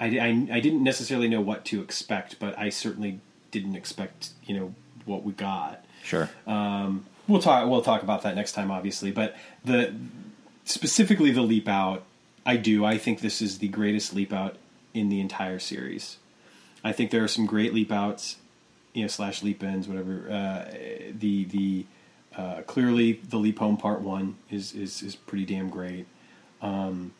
I, 0.00 0.06
I, 0.06 0.48
I 0.56 0.60
didn't 0.60 0.82
necessarily 0.82 1.28
know 1.28 1.40
what 1.40 1.64
to 1.66 1.80
expect, 1.80 2.40
but 2.40 2.58
I 2.58 2.70
certainly 2.70 3.20
didn't 3.52 3.76
expect 3.76 4.30
you 4.44 4.58
know 4.58 4.74
what 5.04 5.22
we 5.22 5.32
got. 5.32 5.84
Sure. 6.02 6.28
Um, 6.48 7.06
we'll 7.28 7.40
talk 7.40 7.68
we'll 7.68 7.82
talk 7.82 8.02
about 8.02 8.22
that 8.22 8.34
next 8.34 8.52
time, 8.52 8.72
obviously. 8.72 9.12
But 9.12 9.36
the 9.64 9.94
specifically 10.64 11.30
the 11.30 11.42
leap 11.42 11.68
out, 11.68 12.02
I 12.44 12.56
do. 12.56 12.84
I 12.84 12.98
think 12.98 13.20
this 13.20 13.40
is 13.40 13.58
the 13.58 13.68
greatest 13.68 14.14
leap 14.14 14.32
out 14.32 14.56
in 14.92 15.10
the 15.10 15.20
entire 15.20 15.60
series. 15.60 16.16
I 16.82 16.90
think 16.90 17.12
there 17.12 17.22
are 17.22 17.28
some 17.28 17.46
great 17.46 17.72
leap 17.72 17.92
outs, 17.92 18.36
you 18.94 19.02
know, 19.02 19.08
slash 19.08 19.44
leap 19.44 19.62
ins, 19.62 19.86
whatever. 19.86 20.28
Uh, 20.28 20.70
the 21.16 21.44
the 21.44 21.86
uh, 22.36 22.62
clearly 22.62 23.12
the 23.12 23.38
leap 23.38 23.58
home 23.58 23.76
part 23.76 24.00
one 24.00 24.36
is 24.50 24.74
is 24.74 25.02
is 25.02 25.16
pretty 25.16 25.44
damn 25.44 25.70
great. 25.70 26.06
Um, 26.60 27.14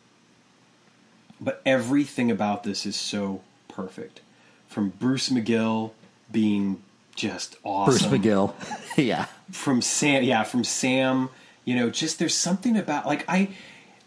but 1.39 1.61
everything 1.65 2.31
about 2.31 2.63
this 2.63 2.85
is 2.85 2.95
so 2.95 3.41
perfect. 3.67 4.21
From 4.67 4.89
Bruce 4.89 5.29
McGill 5.29 5.91
being 6.31 6.81
just 7.15 7.57
awesome. 7.63 8.09
Bruce 8.09 8.21
McGill. 8.21 8.53
yeah. 8.97 9.25
From 9.51 9.81
Sam 9.81 10.23
yeah, 10.23 10.43
from 10.43 10.63
Sam, 10.63 11.29
you 11.65 11.75
know, 11.75 11.89
just 11.89 12.19
there's 12.19 12.35
something 12.35 12.77
about 12.77 13.05
like 13.05 13.25
I 13.27 13.49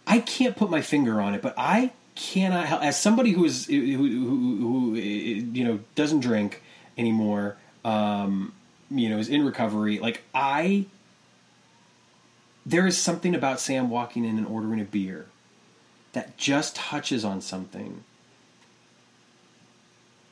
I 0.06 0.18
can't 0.20 0.56
put 0.56 0.70
my 0.70 0.80
finger 0.80 1.20
on 1.20 1.34
it, 1.34 1.42
but 1.42 1.54
I 1.56 1.92
cannot 2.14 2.66
help 2.66 2.82
as 2.82 3.00
somebody 3.00 3.32
who 3.32 3.44
is 3.44 3.66
who, 3.66 3.80
who, 3.80 4.06
who 4.58 4.94
you 4.94 5.64
know 5.64 5.80
doesn't 5.94 6.20
drink 6.20 6.62
anymore 6.98 7.56
um 7.84 8.52
you 8.90 9.08
know 9.08 9.16
is 9.16 9.30
in 9.30 9.42
recovery 9.42 9.98
like 9.98 10.22
i 10.34 10.84
there 12.70 12.86
is 12.86 12.96
something 12.96 13.34
about 13.34 13.60
sam 13.60 13.90
walking 13.90 14.24
in 14.24 14.38
and 14.38 14.46
ordering 14.46 14.80
a 14.80 14.84
beer 14.84 15.26
that 16.12 16.36
just 16.36 16.76
touches 16.76 17.24
on 17.24 17.40
something 17.40 18.04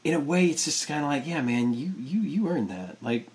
in 0.05 0.15
a 0.15 0.21
way, 0.21 0.47
it's 0.47 0.65
just 0.65 0.87
kind 0.89 1.05
of 1.05 1.11
like, 1.11 1.27
yeah, 1.27 1.43
man, 1.43 1.75
you 1.75 1.93
you 1.99 2.21
you 2.21 2.49
earned 2.49 2.71
that. 2.71 2.97
Like, 3.03 3.27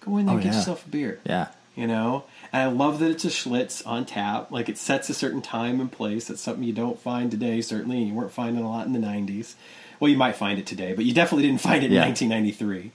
go 0.00 0.16
in 0.16 0.26
there, 0.26 0.34
Oh, 0.34 0.36
and 0.36 0.44
get 0.44 0.52
yeah. 0.52 0.58
yourself 0.58 0.86
a 0.86 0.88
beer. 0.88 1.20
Yeah. 1.24 1.48
You 1.76 1.86
know, 1.86 2.24
and 2.54 2.62
I 2.62 2.66
love 2.72 3.00
that 3.00 3.10
it's 3.10 3.26
a 3.26 3.28
Schlitz 3.28 3.86
on 3.86 4.06
tap. 4.06 4.50
Like 4.50 4.70
it 4.70 4.78
sets 4.78 5.10
a 5.10 5.14
certain 5.14 5.42
time 5.42 5.78
and 5.78 5.92
place. 5.92 6.26
That's 6.26 6.40
something 6.40 6.64
you 6.64 6.72
don't 6.72 6.98
find 6.98 7.30
today. 7.30 7.60
Certainly, 7.60 7.98
and 7.98 8.08
you 8.08 8.14
weren't 8.14 8.32
finding 8.32 8.64
a 8.64 8.68
lot 8.68 8.86
in 8.86 8.94
the 8.94 8.98
'90s. 8.98 9.54
Well, 10.00 10.10
you 10.10 10.16
might 10.16 10.36
find 10.36 10.58
it 10.58 10.66
today, 10.66 10.94
but 10.94 11.04
you 11.04 11.12
definitely 11.12 11.46
didn't 11.46 11.60
find 11.60 11.84
it 11.84 11.92
in 11.92 12.00
1993. 12.00 12.92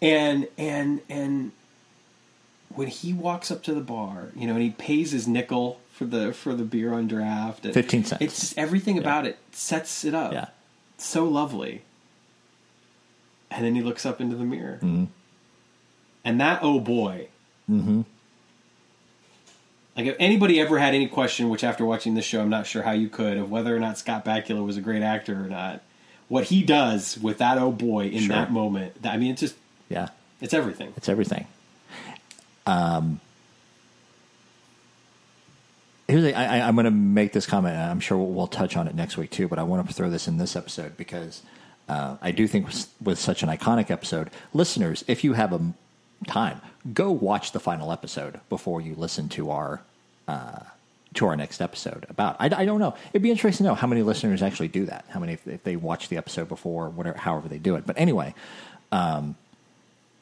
And 0.00 0.48
and 0.56 1.02
and 1.10 1.52
when 2.74 2.88
he 2.88 3.12
walks 3.12 3.50
up 3.50 3.62
to 3.64 3.74
the 3.74 3.80
bar, 3.80 4.28
you 4.36 4.46
know, 4.46 4.54
and 4.54 4.62
he 4.62 4.70
pays 4.70 5.12
his 5.12 5.26
nickel 5.28 5.80
for 5.92 6.04
the 6.04 6.32
for 6.32 6.54
the 6.54 6.64
beer 6.64 6.92
on 6.92 7.06
draft, 7.08 7.64
and 7.64 7.74
15 7.74 8.04
cents. 8.04 8.22
It's 8.22 8.40
just 8.40 8.58
everything 8.58 8.98
about 8.98 9.26
it 9.26 9.38
sets 9.52 10.04
it 10.04 10.14
up. 10.14 10.32
Yeah. 10.32 10.46
so 10.98 11.24
lovely. 11.24 11.82
And 13.50 13.64
then 13.64 13.74
he 13.74 13.82
looks 13.82 14.06
up 14.06 14.20
into 14.20 14.34
the 14.36 14.44
mirror, 14.44 14.78
Mm-hmm. 14.82 15.04
and 16.24 16.40
that 16.40 16.60
oh 16.62 16.80
boy. 16.80 17.28
Like 19.96 20.06
if 20.06 20.16
anybody 20.18 20.58
ever 20.60 20.78
had 20.78 20.94
any 20.94 21.06
question, 21.06 21.50
which 21.50 21.62
after 21.64 21.84
watching 21.84 22.14
this 22.14 22.24
show, 22.24 22.40
I'm 22.40 22.48
not 22.48 22.66
sure 22.66 22.82
how 22.82 22.92
you 22.92 23.08
could, 23.08 23.36
of 23.36 23.50
whether 23.50 23.74
or 23.76 23.78
not 23.78 23.98
Scott 23.98 24.24
Bakula 24.24 24.64
was 24.64 24.76
a 24.76 24.80
great 24.80 25.02
actor 25.02 25.34
or 25.34 25.48
not, 25.48 25.82
what 26.28 26.44
he 26.44 26.62
does 26.62 27.18
with 27.18 27.38
that 27.38 27.58
oh 27.58 27.70
boy 27.70 28.06
in 28.06 28.20
Sure. 28.22 28.28
that 28.36 28.50
moment, 28.50 28.94
I 29.04 29.18
mean, 29.18 29.32
it's 29.32 29.40
just 29.42 29.54
Yeah. 29.90 30.08
it's 30.40 30.54
everything. 30.54 30.94
It's 30.96 31.10
everything. 31.10 31.46
Um, 32.66 33.20
here's 36.08 36.22
the, 36.22 36.34
I, 36.34 36.66
I'm 36.66 36.74
going 36.74 36.84
to 36.84 36.90
make 36.90 37.32
this 37.32 37.46
comment. 37.46 37.76
I'm 37.76 38.00
sure 38.00 38.18
we'll, 38.18 38.28
we'll 38.28 38.46
touch 38.46 38.76
on 38.76 38.88
it 38.88 38.94
next 38.94 39.16
week 39.16 39.30
too. 39.30 39.48
But 39.48 39.58
I 39.58 39.62
want 39.62 39.86
to 39.86 39.94
throw 39.94 40.10
this 40.10 40.28
in 40.28 40.38
this 40.38 40.56
episode 40.56 40.96
because 40.96 41.42
uh, 41.88 42.16
I 42.20 42.30
do 42.30 42.46
think 42.46 42.66
with, 42.66 42.88
with 43.02 43.18
such 43.18 43.42
an 43.42 43.48
iconic 43.48 43.90
episode, 43.90 44.30
listeners, 44.54 45.04
if 45.08 45.24
you 45.24 45.32
have 45.34 45.52
a 45.52 45.72
time, 46.26 46.60
go 46.92 47.10
watch 47.10 47.52
the 47.52 47.60
final 47.60 47.92
episode 47.92 48.40
before 48.48 48.80
you 48.80 48.94
listen 48.94 49.28
to 49.30 49.50
our. 49.50 49.82
Uh, 50.28 50.60
to 51.14 51.26
our 51.26 51.36
next 51.36 51.60
episode 51.60 52.06
about 52.08 52.36
I, 52.40 52.46
I 52.46 52.64
don't 52.64 52.80
know 52.80 52.94
it'd 53.12 53.20
be 53.20 53.30
interesting 53.30 53.64
to 53.64 53.70
know 53.72 53.74
how 53.74 53.86
many 53.86 54.00
listeners 54.00 54.40
actually 54.40 54.68
do 54.68 54.86
that 54.86 55.04
how 55.10 55.20
many 55.20 55.34
if, 55.34 55.46
if 55.46 55.62
they 55.62 55.76
watch 55.76 56.08
the 56.08 56.16
episode 56.16 56.48
before 56.48 56.88
whatever 56.88 57.18
however 57.18 57.48
they 57.48 57.58
do 57.58 57.76
it 57.76 57.84
but 57.84 57.98
anyway 57.98 58.34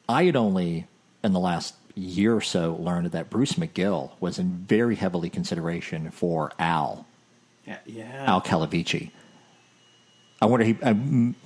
I 0.09 0.23
had 0.23 0.35
only 0.35 0.87
in 1.23 1.33
the 1.33 1.39
last 1.39 1.75
year 1.95 2.35
or 2.35 2.41
so 2.41 2.75
learned 2.79 3.07
that 3.11 3.29
Bruce 3.29 3.53
McGill 3.53 4.11
was 4.19 4.39
in 4.39 4.65
very 4.67 4.95
heavily 4.95 5.29
consideration 5.29 6.11
for 6.11 6.51
Al 6.59 7.05
Yeah, 7.65 7.77
yeah. 7.85 8.25
Al 8.25 8.41
Calavicci. 8.41 9.11
I 10.41 10.45
wonder 10.47 10.65
he 10.65 10.77
I, 10.83 10.93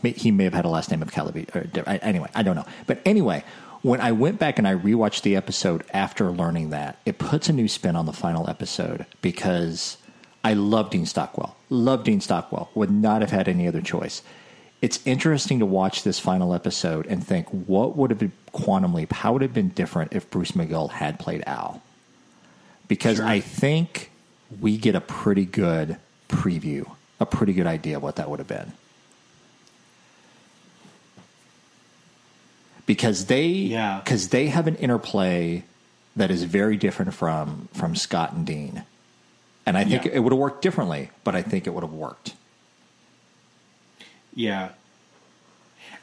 he 0.08 0.32
may 0.32 0.46
have 0.46 0.54
had 0.54 0.66
a 0.66 0.70
last 0.70 0.90
name 0.90 1.02
of 1.02 1.12
Calavicci. 1.12 1.56
Or, 1.56 1.90
anyway, 2.02 2.30
I 2.34 2.44
don't 2.44 2.56
know. 2.56 2.66
But 2.88 3.02
anyway, 3.06 3.44
when 3.82 4.02
I 4.02 4.14
went 4.14 4.40
back 4.40 4.58
and 4.58 4.68
I 4.68 4.74
rewatched 4.76 5.22
the 5.22 5.36
episode 5.36 5.84
after 5.94 6.32
learning 6.32 6.72
that, 6.72 6.98
it 7.06 7.18
puts 7.20 7.50
a 7.50 7.54
new 7.54 7.68
spin 7.68 7.96
on 7.96 8.06
the 8.06 8.14
final 8.14 8.50
episode 8.50 9.06
because 9.22 9.98
I 10.44 10.54
love 10.54 10.90
Dean 10.90 11.06
Stockwell. 11.06 11.56
Love 11.70 12.04
Dean 12.04 12.22
Stockwell. 12.22 12.70
Would 12.74 12.90
not 12.90 13.22
have 13.22 13.32
had 13.32 13.48
any 13.48 13.68
other 13.68 13.82
choice. 13.82 14.22
It's 14.86 15.00
interesting 15.04 15.58
to 15.62 15.66
watch 15.66 16.04
this 16.04 16.20
final 16.20 16.54
episode 16.54 17.08
and 17.08 17.26
think 17.26 17.48
what 17.50 17.98
would 17.98 18.12
have 18.12 18.20
been 18.20 18.34
Quantum 18.52 18.94
Leap? 18.94 19.12
How 19.14 19.34
would 19.34 19.42
it 19.42 19.46
have 19.46 19.54
been 19.56 19.70
different 19.70 20.14
if 20.14 20.30
Bruce 20.30 20.52
McGill 20.52 20.92
had 20.92 21.18
played 21.18 21.44
Al? 21.48 21.82
Because 22.88 23.18
Sure. 23.18 23.26
I 23.26 23.40
think 23.40 24.12
we 24.62 24.78
get 24.78 24.94
a 24.94 25.02
pretty 25.02 25.44
good 25.44 25.98
preview, 26.30 26.88
a 27.20 27.26
pretty 27.26 27.52
good 27.54 27.66
idea 27.66 27.98
of 27.98 28.04
what 28.04 28.18
that 28.18 28.30
would 28.30 28.38
have 28.38 28.48
been. 28.48 28.74
Because 32.86 33.26
they, 33.26 33.48
Yeah. 33.48 34.02
because 34.04 34.30
they 34.30 34.50
have 34.50 34.68
an 34.68 34.76
interplay 34.76 35.64
that 36.16 36.30
is 36.30 36.44
very 36.44 36.78
different 36.78 37.16
from 37.16 37.70
from 37.74 37.96
Scott 37.96 38.34
and 38.34 38.46
Dean, 38.46 38.84
and 39.66 39.80
I 39.80 39.84
think 39.84 40.06
Yeah. 40.06 40.12
it 40.14 40.20
would 40.20 40.32
have 40.32 40.40
worked 40.40 40.62
differently, 40.62 41.10
but 41.24 41.36
I 41.36 41.42
think 41.42 41.66
it 41.66 41.74
would 41.74 41.84
have 41.84 41.92
worked. 41.92 42.36
Yeah. 44.36 44.70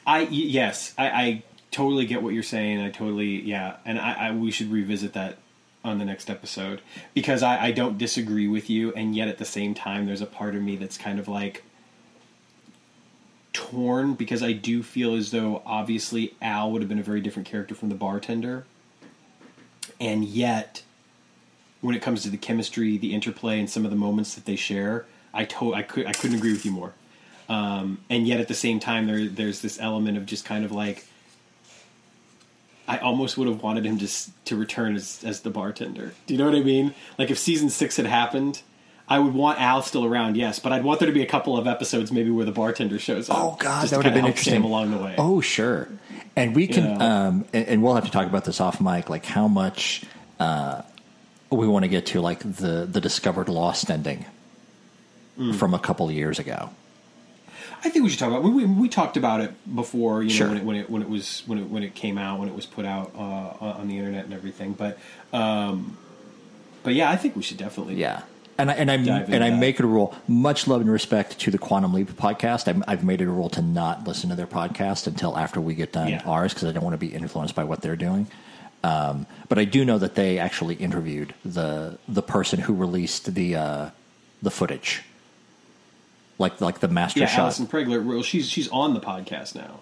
I 0.05 0.21
yes, 0.21 0.93
I, 0.97 1.07
I 1.09 1.43
totally 1.71 2.05
get 2.05 2.21
what 2.21 2.33
you're 2.33 2.43
saying. 2.43 2.81
I 2.81 2.89
totally 2.89 3.41
yeah, 3.41 3.77
and 3.85 3.97
I, 3.99 4.27
I 4.27 4.31
we 4.31 4.51
should 4.51 4.71
revisit 4.71 5.13
that 5.13 5.37
on 5.83 5.97
the 5.97 6.05
next 6.05 6.29
episode 6.29 6.81
because 7.13 7.43
I, 7.43 7.65
I 7.65 7.71
don't 7.71 7.97
disagree 7.97 8.47
with 8.47 8.69
you, 8.69 8.93
and 8.93 9.15
yet 9.15 9.27
at 9.27 9.37
the 9.37 9.45
same 9.45 9.73
time, 9.73 10.05
there's 10.05 10.21
a 10.21 10.25
part 10.25 10.55
of 10.55 10.61
me 10.61 10.75
that's 10.75 10.97
kind 10.97 11.19
of 11.19 11.27
like 11.27 11.63
torn 13.53 14.13
because 14.15 14.41
I 14.41 14.51
do 14.53 14.81
feel 14.81 15.13
as 15.15 15.31
though 15.31 15.61
obviously 15.65 16.33
Al 16.41 16.71
would 16.71 16.81
have 16.81 16.89
been 16.89 16.99
a 16.99 17.03
very 17.03 17.21
different 17.21 17.47
character 17.47 17.75
from 17.75 17.89
the 17.89 17.95
bartender, 17.95 18.65
and 20.01 20.25
yet 20.25 20.83
when 21.81 21.95
it 21.95 22.01
comes 22.01 22.23
to 22.23 22.29
the 22.29 22.37
chemistry, 22.37 22.97
the 22.97 23.13
interplay, 23.13 23.59
and 23.59 23.69
some 23.69 23.83
of 23.85 23.91
the 23.91 23.97
moments 23.97 24.35
that 24.35 24.45
they 24.45 24.55
share, 24.55 25.05
I 25.33 25.45
to- 25.45 25.73
I 25.73 25.81
could 25.83 26.07
I 26.07 26.13
couldn't 26.13 26.37
agree 26.37 26.51
with 26.53 26.65
you 26.65 26.71
more. 26.71 26.93
Um, 27.49 27.99
and 28.09 28.27
yet 28.27 28.39
at 28.39 28.47
the 28.47 28.53
same 28.53 28.79
time, 28.79 29.07
there 29.07 29.27
there's 29.27 29.61
this 29.61 29.79
element 29.79 30.17
of 30.17 30.25
just 30.25 30.45
kind 30.45 30.63
of 30.65 30.71
like 30.71 31.05
I 32.87 32.97
almost 32.97 33.37
would 33.37 33.47
have 33.47 33.61
wanted 33.63 33.85
him 33.85 33.97
just 33.97 34.31
to 34.45 34.55
return 34.55 34.95
as 34.95 35.21
as 35.25 35.41
the 35.41 35.49
bartender. 35.49 36.13
Do 36.27 36.33
you 36.33 36.37
know 36.37 36.45
what 36.45 36.55
I 36.55 36.61
mean? 36.61 36.93
Like 37.17 37.31
if 37.31 37.37
season 37.39 37.69
six 37.69 37.97
had 37.97 38.05
happened, 38.05 38.61
I 39.07 39.19
would 39.19 39.33
want 39.33 39.59
Al 39.59 39.81
still 39.81 40.05
around, 40.05 40.35
yes, 40.37 40.59
but 40.59 40.71
I'd 40.71 40.83
want 40.83 40.99
there 40.99 41.07
to 41.07 41.13
be 41.13 41.21
a 41.21 41.27
couple 41.27 41.57
of 41.57 41.67
episodes 41.67 42.11
maybe 42.11 42.29
where 42.29 42.45
the 42.45 42.51
bartender 42.51 42.99
shows 42.99 43.29
up. 43.29 43.37
Oh 43.37 43.57
God, 43.59 43.87
that 43.87 43.97
would 43.97 44.05
have 44.05 44.13
been 44.13 44.25
interesting 44.25 44.63
along 44.63 44.91
the 44.91 44.97
way. 44.97 45.15
Oh 45.17 45.41
sure, 45.41 45.89
and 46.35 46.55
we 46.55 46.67
can, 46.67 46.97
know? 46.97 47.05
um, 47.05 47.45
and, 47.53 47.67
and 47.67 47.83
we'll 47.83 47.95
have 47.95 48.05
to 48.05 48.11
talk 48.11 48.27
about 48.27 48.45
this 48.45 48.59
off 48.61 48.79
mic, 48.81 49.09
like 49.09 49.25
how 49.25 49.47
much 49.47 50.03
uh, 50.39 50.81
we 51.49 51.67
want 51.67 51.83
to 51.83 51.89
get 51.89 52.05
to, 52.07 52.21
like 52.21 52.39
the 52.39 52.87
the 52.89 53.01
discovered 53.01 53.49
lost 53.49 53.89
ending 53.89 54.25
Mm. 55.35 55.55
from 55.55 55.73
a 55.73 55.79
couple 55.79 56.07
of 56.07 56.13
years 56.13 56.37
ago. 56.37 56.69
I 57.83 57.89
think 57.89 58.03
we 58.03 58.09
should 58.09 58.19
talk 58.19 58.29
about. 58.29 58.43
We, 58.43 58.51
we, 58.51 58.65
we 58.65 58.89
talked 58.89 59.17
about 59.17 59.41
it 59.41 59.51
before, 59.75 60.23
you 60.23 60.29
know, 60.29 60.35
Sure. 60.35 60.47
when 60.47 60.57
it 60.57 60.63
when 60.65 60.75
it 60.77 60.89
when 60.89 61.01
it 61.01 61.09
was 61.09 61.43
when 61.45 61.59
it 61.59 61.69
when 61.69 61.83
it 61.83 61.93
came 61.95 62.17
out, 62.17 62.39
when 62.39 62.47
it 62.47 62.55
was 62.55 62.65
put 62.65 62.85
out 62.85 63.11
uh, 63.15 63.19
on 63.79 63.87
the 63.87 63.97
internet 63.97 64.25
and 64.25 64.33
everything. 64.33 64.73
But 64.73 64.97
um, 65.33 65.97
but 66.83 66.93
yeah, 66.93 67.09
I 67.09 67.15
think 67.17 67.35
we 67.35 67.41
should 67.43 67.57
definitely. 67.57 67.95
Yeah. 67.95 68.21
And 68.55 68.69
I, 68.69 68.73
and 68.75 68.91
I 68.91 68.95
and 68.95 69.43
I 69.43 69.49
make 69.49 69.79
it 69.79 69.83
a 69.83 69.87
rule. 69.87 70.13
Much 70.27 70.67
love 70.67 70.79
and 70.81 70.89
respect 70.91 71.39
to 71.39 71.49
the 71.49 71.57
Quantum 71.57 71.91
Leap 71.91 72.09
podcast. 72.11 72.67
I'm, 72.67 72.83
I've 72.87 73.03
made 73.03 73.19
it 73.19 73.25
a 73.25 73.31
rule 73.31 73.49
to 73.49 73.63
not 73.63 74.07
listen 74.07 74.29
to 74.29 74.35
their 74.35 74.45
podcast 74.45 75.07
until 75.07 75.35
after 75.39 75.59
we 75.59 75.73
get 75.73 75.91
done 75.91 76.09
Yeah. 76.09 76.21
ours 76.23 76.53
because 76.53 76.69
I 76.69 76.71
don't 76.71 76.83
want 76.83 76.93
to 76.93 76.99
be 76.99 77.07
influenced 77.07 77.55
by 77.55 77.63
what 77.63 77.81
they're 77.81 77.95
doing. 77.95 78.27
Um, 78.83 79.25
but 79.49 79.57
I 79.57 79.65
do 79.65 79.83
know 79.83 79.97
that 79.97 80.13
they 80.13 80.37
actually 80.37 80.75
interviewed 80.75 81.33
the 81.43 81.97
the 82.07 82.21
person 82.21 82.59
who 82.59 82.73
released 82.75 83.33
the 83.33 83.55
uh, 83.55 83.89
the 84.43 84.51
footage, 84.51 85.01
like 86.43 86.61
like 86.61 86.79
the 86.79 86.87
master 86.87 87.21
Yeah, 87.21 87.27
shot. 87.27 87.39
Alison 87.39 87.67
Pregler. 87.67 88.03
Well, 88.05 88.21
she's 88.21 88.47
she's 88.49 88.67
on 88.69 88.93
the 88.93 88.99
podcast 88.99 89.55
now. 89.55 89.79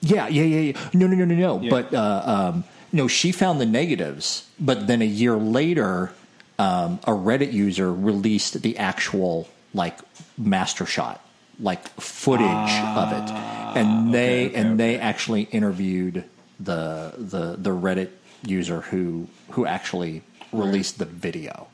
Yeah, 0.00 0.28
yeah, 0.28 0.42
yeah, 0.44 0.60
yeah. 0.60 0.88
No, 0.92 1.06
no, 1.06 1.16
no, 1.16 1.24
no, 1.24 1.34
no. 1.34 1.60
Yeah. 1.60 1.70
But 1.70 1.94
uh, 1.94 2.22
um, 2.26 2.64
no, 2.92 3.08
she 3.08 3.32
found 3.32 3.60
the 3.60 3.66
negatives. 3.66 4.48
But 4.60 4.86
then 4.86 5.02
a 5.02 5.06
year 5.06 5.36
later, 5.36 6.12
um, 6.58 7.00
a 7.04 7.12
Reddit 7.12 7.52
user 7.52 7.92
released 7.92 8.60
the 8.62 8.76
actual 8.78 9.48
like 9.74 9.98
master 10.36 10.86
shot, 10.86 11.20
like 11.60 11.88
footage 12.00 12.72
of 12.96 13.12
it, 13.12 13.30
and 13.78 14.12
they 14.12 14.46
Ah, 14.46 14.48
okay, 14.48 14.54
and 14.54 14.78
they 14.80 14.98
actually 14.98 15.42
interviewed 15.52 16.24
the 16.60 17.14
the 17.16 17.56
the 17.56 17.70
Reddit 17.70 18.10
user 18.44 18.80
who 18.82 19.28
who 19.50 19.66
actually 19.66 20.22
released 20.52 20.98
the 20.98 21.04
video. 21.04 21.67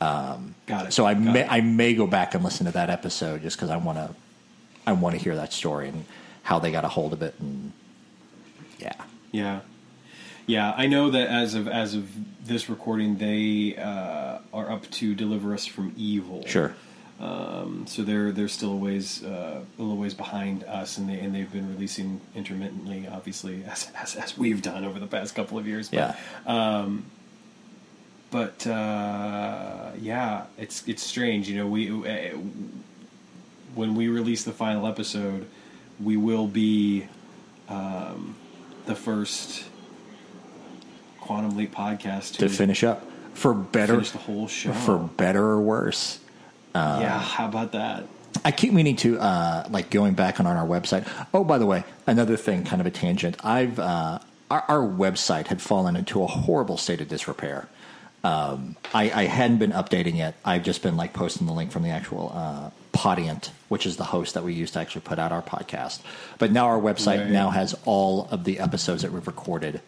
Got 0.00 0.86
it. 0.86 0.92
So 0.92 1.04
I 1.04 1.14
Got 1.14 1.22
may 1.22 1.40
it. 1.40 1.46
I 1.50 1.60
may 1.60 1.94
go 1.94 2.06
back 2.06 2.34
and 2.34 2.42
listen 2.42 2.66
to 2.66 2.72
that 2.72 2.90
episode 2.90 3.42
just 3.42 3.56
because 3.56 3.70
I 3.70 3.76
want 3.76 3.98
to 3.98 4.14
I 4.86 4.92
want 4.92 5.16
to 5.16 5.22
hear 5.22 5.36
that 5.36 5.52
story 5.52 5.88
and 5.88 6.04
how 6.42 6.58
they 6.58 6.72
got 6.72 6.84
a 6.84 6.88
hold 6.88 7.12
of 7.12 7.22
it 7.22 7.34
and 7.38 7.72
yeah 8.78 8.94
Yeah, 9.30 9.60
yeah. 10.46 10.72
I 10.76 10.86
know 10.86 11.10
that 11.10 11.28
as 11.28 11.54
of 11.54 11.68
as 11.68 11.94
of 11.94 12.08
this 12.46 12.70
recording, 12.70 13.18
they 13.18 13.76
uh, 13.76 14.38
are 14.52 14.70
up 14.70 14.90
to 14.90 15.14
deliver 15.14 15.52
us 15.54 15.66
from 15.66 15.92
evil. 15.96 16.46
sure 16.46 16.74
Um, 17.20 17.84
so 17.86 18.02
they're 18.02 18.32
they're 18.32 18.48
still 18.48 18.72
a 18.72 18.76
ways 18.76 19.22
uh, 19.22 19.60
a 19.78 19.82
little 19.82 19.98
ways 19.98 20.14
behind 20.14 20.64
us, 20.64 20.96
and 20.96 21.06
they 21.08 21.20
and 21.20 21.34
they've 21.34 21.52
been 21.52 21.68
releasing 21.68 22.20
intermittently, 22.34 23.06
obviously 23.06 23.62
as 23.64 23.90
as, 23.94 24.16
as 24.16 24.38
we've 24.38 24.62
done 24.62 24.84
over 24.86 24.98
the 24.98 25.06
past 25.06 25.34
couple 25.34 25.58
of 25.58 25.66
years. 25.66 25.90
But, 25.90 26.16
yeah 26.46 26.96
but 28.30 28.66
uh, 28.66 29.90
yeah, 30.00 30.44
it's 30.58 30.86
it's 30.86 31.02
strange. 31.02 31.48
You 31.48 31.58
know, 31.58 31.66
we 31.66 31.90
uh, 31.90 32.36
when 33.74 33.94
we 33.94 34.08
release 34.08 34.44
the 34.44 34.52
final 34.52 34.86
episode, 34.86 35.46
we 36.02 36.16
will 36.16 36.46
be 36.46 37.06
um, 37.68 38.36
the 38.86 38.94
first 38.94 39.64
Quantum 41.20 41.56
Leap 41.56 41.74
podcast 41.74 42.38
to 42.38 42.48
finish 42.48 42.84
up 42.84 43.04
for 43.34 43.54
better 43.54 44.00
the 44.00 44.18
whole 44.18 44.48
show. 44.48 44.72
for 44.72 44.98
better 44.98 45.42
or 45.44 45.60
worse 45.60 46.20
yeah, 46.74 47.18
how 47.18 47.46
about 47.46 47.72
that? 47.72 48.04
I 48.44 48.52
keep 48.52 48.72
meaning 48.72 48.96
to 48.96 49.18
uh, 49.18 49.66
like 49.70 49.90
going 49.90 50.14
back 50.14 50.40
on, 50.40 50.46
on 50.46 50.56
our 50.56 50.66
website. 50.66 51.08
Oh, 51.34 51.44
by 51.44 51.58
the 51.58 51.66
way, 51.66 51.84
another 52.06 52.36
thing, 52.36 52.64
kind 52.64 52.80
of 52.80 52.86
a 52.86 52.90
tangent. 52.90 53.36
I've 53.44 53.78
uh, 53.78 54.20
our, 54.50 54.64
our 54.68 54.80
website 54.80 55.48
had 55.48 55.60
fallen 55.60 55.96
into 55.96 56.22
a 56.22 56.26
horrible 56.26 56.76
state 56.76 57.00
of 57.00 57.08
disrepair. 57.08 57.68
Um, 58.22 58.76
I, 58.92 59.10
I, 59.10 59.24
hadn't 59.24 59.58
been 59.58 59.72
updating 59.72 60.16
it. 60.16 60.34
I've 60.44 60.62
just 60.62 60.82
been 60.82 60.96
like 60.96 61.14
posting 61.14 61.46
the 61.46 61.54
link 61.54 61.72
from 61.72 61.84
the 61.84 61.88
actual 61.88 62.30
uh, 62.34 62.70
Podiant, 62.92 63.48
which 63.68 63.86
is 63.86 63.96
the 63.96 64.04
host 64.04 64.34
that 64.34 64.44
we 64.44 64.52
use 64.52 64.72
to 64.72 64.78
actually 64.78 65.00
put 65.02 65.18
out 65.18 65.32
our 65.32 65.40
podcast. 65.40 66.00
But 66.38 66.52
now 66.52 66.66
our 66.66 66.78
website 66.78 67.20
right. 67.20 67.30
now 67.30 67.48
has 67.48 67.74
all 67.86 68.28
of 68.30 68.44
the 68.44 68.58
episodes 68.58 69.02
that 69.02 69.12
we've 69.12 69.26
recorded 69.26 69.80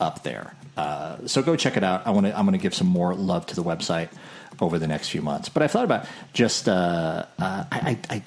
up 0.00 0.22
there. 0.22 0.54
Uh, 0.76 1.26
so 1.26 1.42
go 1.42 1.54
check 1.54 1.76
it 1.76 1.84
out. 1.84 2.06
I 2.06 2.10
want 2.10 2.26
to. 2.26 2.38
I'm 2.38 2.46
going 2.46 2.58
to 2.58 2.62
give 2.62 2.74
some 2.74 2.86
more 2.86 3.14
love 3.14 3.46
to 3.46 3.54
the 3.54 3.62
website 3.62 4.08
over 4.60 4.78
the 4.78 4.86
next 4.86 5.10
few 5.10 5.22
months. 5.22 5.48
But 5.48 5.62
I 5.62 5.68
thought 5.68 5.84
about 5.84 6.06
just 6.32 6.68
uh, 6.68 7.26
uh, 7.38 7.64
I, 7.70 7.98
I, 8.08 8.22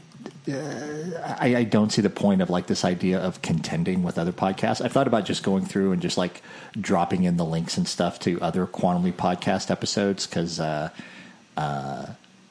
uh, 0.53 1.35
I, 1.39 1.55
I, 1.57 1.63
don't 1.63 1.91
see 1.91 2.01
the 2.01 2.09
point 2.09 2.41
of 2.41 2.49
like 2.49 2.67
this 2.67 2.85
idea 2.85 3.19
of 3.19 3.41
contending 3.41 4.03
with 4.03 4.17
other 4.17 4.31
podcasts. 4.31 4.83
I've 4.83 4.91
thought 4.91 5.07
about 5.07 5.25
just 5.25 5.43
going 5.43 5.65
through 5.65 5.91
and 5.91 6.01
just 6.01 6.17
like 6.17 6.41
dropping 6.79 7.23
in 7.23 7.37
the 7.37 7.45
links 7.45 7.77
and 7.77 7.87
stuff 7.87 8.19
to 8.21 8.39
other 8.41 8.65
Quantum 8.65 9.03
Leap 9.03 9.17
podcast 9.17 9.71
episodes 9.71 10.27
because 10.27 10.59
uh, 10.59 10.89
uh, 11.57 12.07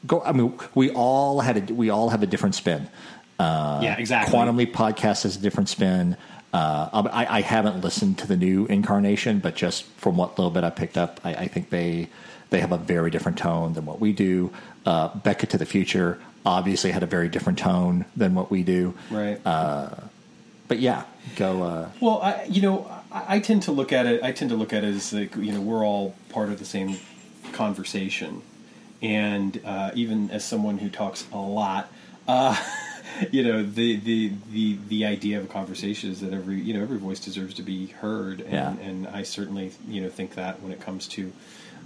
go. 0.07 0.23
I 0.23 0.33
mean, 0.33 0.59
we 0.75 0.91
all 0.91 1.41
had 1.41 1.71
a, 1.71 1.75
we 1.75 1.91
all 1.91 2.11
have 2.11 2.23
a 2.23 2.27
different 2.27 2.55
spin. 2.55 2.89
Uh, 3.39 3.81
yeah, 3.83 3.97
exactly. 3.99 4.33
Quantum 4.33 4.57
Leap 4.57 4.75
podcast 4.75 5.23
has 5.23 5.37
a 5.37 5.41
different 5.41 5.69
spin. 5.69 6.17
I, 6.53 7.27
I, 7.29 7.41
haven't 7.43 7.83
listened 7.83 8.19
to 8.19 8.27
the 8.27 8.37
new 8.37 8.67
incarnation, 8.67 9.39
but 9.39 9.55
just 9.55 9.85
from 9.85 10.17
what 10.17 10.39
little 10.39 10.51
bit 10.51 10.65
I 10.65 10.71
picked 10.71 10.97
up, 10.97 11.21
I, 11.23 11.35
I 11.35 11.47
think 11.47 11.71
they 11.71 12.09
they 12.51 12.61
have 12.61 12.73
a 12.73 12.79
very 12.79 13.11
different 13.11 13.39
tone 13.39 13.75
than 13.75 13.85
what 13.85 14.01
we 14.01 14.13
do. 14.13 14.51
Uh, 14.87 15.09
Becca 15.09 15.47
to 15.49 15.59
the 15.59 15.67
Future 15.67 16.19
obviously 16.45 16.91
had 16.91 17.03
a 17.03 17.07
very 17.07 17.29
different 17.29 17.59
tone 17.59 18.05
than 18.17 18.35
what 18.35 18.51
we 18.51 18.63
do. 18.63 18.95
Right. 19.11 19.41
Uh, 19.47 19.95
but 20.67 20.79
yeah, 20.79 21.05
go. 21.37 21.63
Uh, 21.63 21.91
well, 22.01 22.21
I, 22.23 22.45
you 22.45 22.63
know, 22.63 22.91
I, 23.11 23.37
I, 23.37 23.41
tend 23.41 23.63
to 23.65 23.73
look 23.73 23.93
at 23.93 24.07
it. 24.07 24.23
I 24.23 24.33
tend 24.33 24.51
to 24.51 24.57
look 24.57 24.73
at 24.73 24.85
it 24.85 24.95
as 24.95 25.13
like 25.13 25.35
you 25.37 25.53
know 25.53 25.61
we're 25.61 25.85
all 25.85 26.15
part 26.29 26.51
of 26.51 26.59
the 26.59 26.65
same 26.65 26.99
conversation, 27.53 28.43
and 29.01 29.61
uh, 29.65 29.91
even 29.95 30.31
as 30.31 30.45
someone 30.45 30.79
who 30.79 30.91
talks 30.91 31.27
a 31.33 31.39
lot. 31.39 31.91
Uh, 32.27 32.57
you 33.33 33.43
know 33.43 33.63
the, 33.63 33.97
the 33.97 34.33
the 34.53 34.79
the 34.89 35.07
idea 35.07 35.39
of 35.39 35.45
a 35.45 35.49
conversation 35.49 36.11
is 36.11 36.21
that 36.21 36.35
every 36.35 36.61
you 36.61 36.75
know 36.75 36.83
every 36.83 36.99
voice 36.99 37.19
deserves 37.19 37.55
to 37.55 37.63
be 37.63 37.87
heard 37.87 38.43
and, 38.43 38.53
yeah. 38.53 38.77
and 38.81 39.09
I 39.09 39.23
certainly 39.23 39.73
you 39.89 40.03
know 40.03 40.11
think 40.11 40.35
that 40.35 40.61
when 40.63 40.71
it 40.71 40.81
comes 40.81 41.09
to 41.09 41.33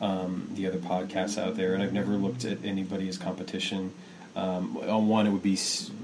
um, 0.03 0.49
the 0.55 0.66
other 0.66 0.79
podcasts 0.79 1.41
out 1.41 1.57
there, 1.57 1.74
and 1.74 1.83
I've 1.83 1.93
never 1.93 2.12
looked 2.12 2.45
at 2.45 2.65
anybody 2.65 3.09
as 3.09 3.16
competition. 3.16 3.95
Um, 4.35 4.79
on 4.79 5.09
one, 5.09 5.27
it 5.27 5.31
would 5.31 5.43
be 5.43 5.59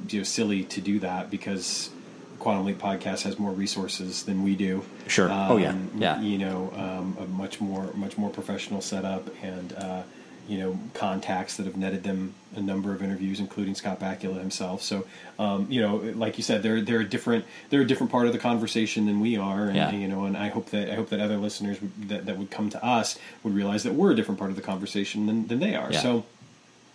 you 0.08 0.20
know, 0.20 0.24
silly 0.24 0.64
to 0.64 0.80
do 0.80 0.98
that 1.00 1.30
because 1.30 1.90
Quantum 2.38 2.66
Leap 2.66 2.78
podcast 2.78 3.22
has 3.22 3.38
more 3.38 3.52
resources 3.52 4.24
than 4.24 4.42
we 4.42 4.54
do. 4.54 4.84
Sure. 5.06 5.30
Um, 5.30 5.52
oh 5.52 5.56
yeah. 5.56 5.74
Yeah. 5.96 6.20
You 6.20 6.38
know, 6.38 6.72
um, 6.76 7.16
a 7.18 7.26
much 7.26 7.60
more 7.60 7.92
much 7.94 8.18
more 8.18 8.30
professional 8.30 8.80
setup 8.80 9.28
and. 9.42 9.72
Uh, 9.72 10.02
you 10.48 10.58
know 10.58 10.78
contacts 10.94 11.58
that 11.58 11.66
have 11.66 11.76
netted 11.76 12.02
them 12.02 12.34
a 12.56 12.60
number 12.60 12.94
of 12.94 13.02
interviews, 13.02 13.38
including 13.38 13.74
Scott 13.74 14.00
Bakula 14.00 14.38
himself. 14.38 14.82
So, 14.82 15.06
um, 15.38 15.66
you 15.68 15.82
know, 15.82 15.96
like 15.96 16.38
you 16.38 16.42
said, 16.42 16.62
they're 16.62 16.80
they're 16.80 17.00
a 17.00 17.08
different 17.08 17.44
they're 17.68 17.82
a 17.82 17.86
different 17.86 18.10
part 18.10 18.26
of 18.26 18.32
the 18.32 18.38
conversation 18.38 19.04
than 19.06 19.20
we 19.20 19.36
are, 19.36 19.66
and 19.66 19.76
yeah. 19.76 19.92
you 19.92 20.08
know, 20.08 20.24
and 20.24 20.36
I 20.36 20.48
hope 20.48 20.70
that 20.70 20.90
I 20.90 20.94
hope 20.94 21.10
that 21.10 21.20
other 21.20 21.36
listeners 21.36 21.76
that 22.06 22.24
that 22.26 22.38
would 22.38 22.50
come 22.50 22.70
to 22.70 22.82
us 22.84 23.18
would 23.42 23.54
realize 23.54 23.82
that 23.82 23.92
we're 23.92 24.12
a 24.12 24.16
different 24.16 24.38
part 24.38 24.50
of 24.50 24.56
the 24.56 24.62
conversation 24.62 25.26
than 25.26 25.46
than 25.46 25.60
they 25.60 25.76
are. 25.76 25.92
Yeah. 25.92 26.00
So 26.00 26.24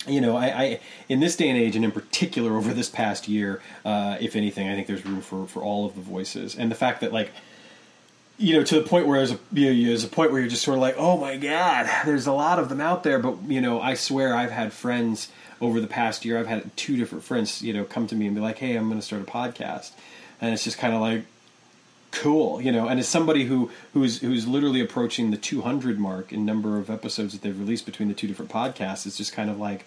you 0.07 0.21
know, 0.21 0.35
I, 0.35 0.45
I, 0.47 0.79
in 1.09 1.19
this 1.19 1.35
day 1.35 1.49
and 1.49 1.57
age, 1.57 1.75
and 1.75 1.85
in 1.85 1.91
particular 1.91 2.55
over 2.57 2.73
this 2.73 2.89
past 2.89 3.27
year, 3.27 3.61
uh, 3.85 4.17
if 4.19 4.35
anything, 4.35 4.67
I 4.67 4.75
think 4.75 4.87
there's 4.87 5.05
room 5.05 5.21
for 5.21 5.47
for 5.47 5.61
all 5.61 5.85
of 5.85 5.95
the 5.95 6.01
voices, 6.01 6.55
and 6.55 6.69
the 6.69 6.75
fact 6.75 7.01
that 7.01 7.13
like 7.13 7.31
you 8.37 8.57
know, 8.57 8.63
to 8.63 8.75
the 8.75 8.87
point 8.87 9.07
where 9.07 9.19
there's 9.19 9.31
a 9.31 9.39
you 9.51 9.71
know, 9.71 9.87
there's 9.87 10.03
a 10.03 10.07
point 10.07 10.31
where 10.31 10.41
you're 10.41 10.49
just 10.49 10.63
sort 10.63 10.77
of 10.77 10.81
like, 10.81 10.95
oh 10.97 11.17
my 11.17 11.37
god, 11.37 11.89
there's 12.05 12.27
a 12.27 12.33
lot 12.33 12.59
of 12.59 12.69
them 12.69 12.81
out 12.81 13.03
there. 13.03 13.19
But 13.19 13.43
you 13.47 13.61
know, 13.61 13.79
I 13.79 13.93
swear 13.93 14.35
I've 14.35 14.51
had 14.51 14.73
friends 14.73 15.29
over 15.61 15.79
the 15.79 15.87
past 15.87 16.25
year. 16.25 16.39
I've 16.39 16.47
had 16.47 16.75
two 16.75 16.97
different 16.97 17.23
friends, 17.23 17.61
you 17.61 17.73
know, 17.73 17.83
come 17.83 18.07
to 18.07 18.15
me 18.15 18.25
and 18.25 18.35
be 18.35 18.41
like, 18.41 18.57
hey, 18.57 18.75
I'm 18.75 18.87
going 18.89 18.99
to 18.99 19.05
start 19.05 19.21
a 19.21 19.25
podcast, 19.25 19.91
and 20.41 20.53
it's 20.53 20.63
just 20.63 20.77
kind 20.77 20.93
of 20.93 21.01
like, 21.01 21.25
cool, 22.13 22.61
you 22.61 22.71
know. 22.71 22.87
And 22.87 22.99
as 22.99 23.07
somebody 23.07 23.45
who 23.45 23.71
who's 23.93 24.19
who's 24.19 24.47
literally 24.47 24.79
approaching 24.79 25.31
the 25.31 25.37
200 25.37 25.99
mark 25.99 26.31
in 26.31 26.45
number 26.45 26.77
of 26.77 26.89
episodes 26.89 27.33
that 27.33 27.41
they've 27.41 27.59
released 27.59 27.85
between 27.85 28.07
the 28.07 28.13
two 28.13 28.27
different 28.27 28.51
podcasts, 28.51 29.05
it's 29.05 29.17
just 29.17 29.33
kind 29.33 29.49
of 29.49 29.59
like 29.59 29.85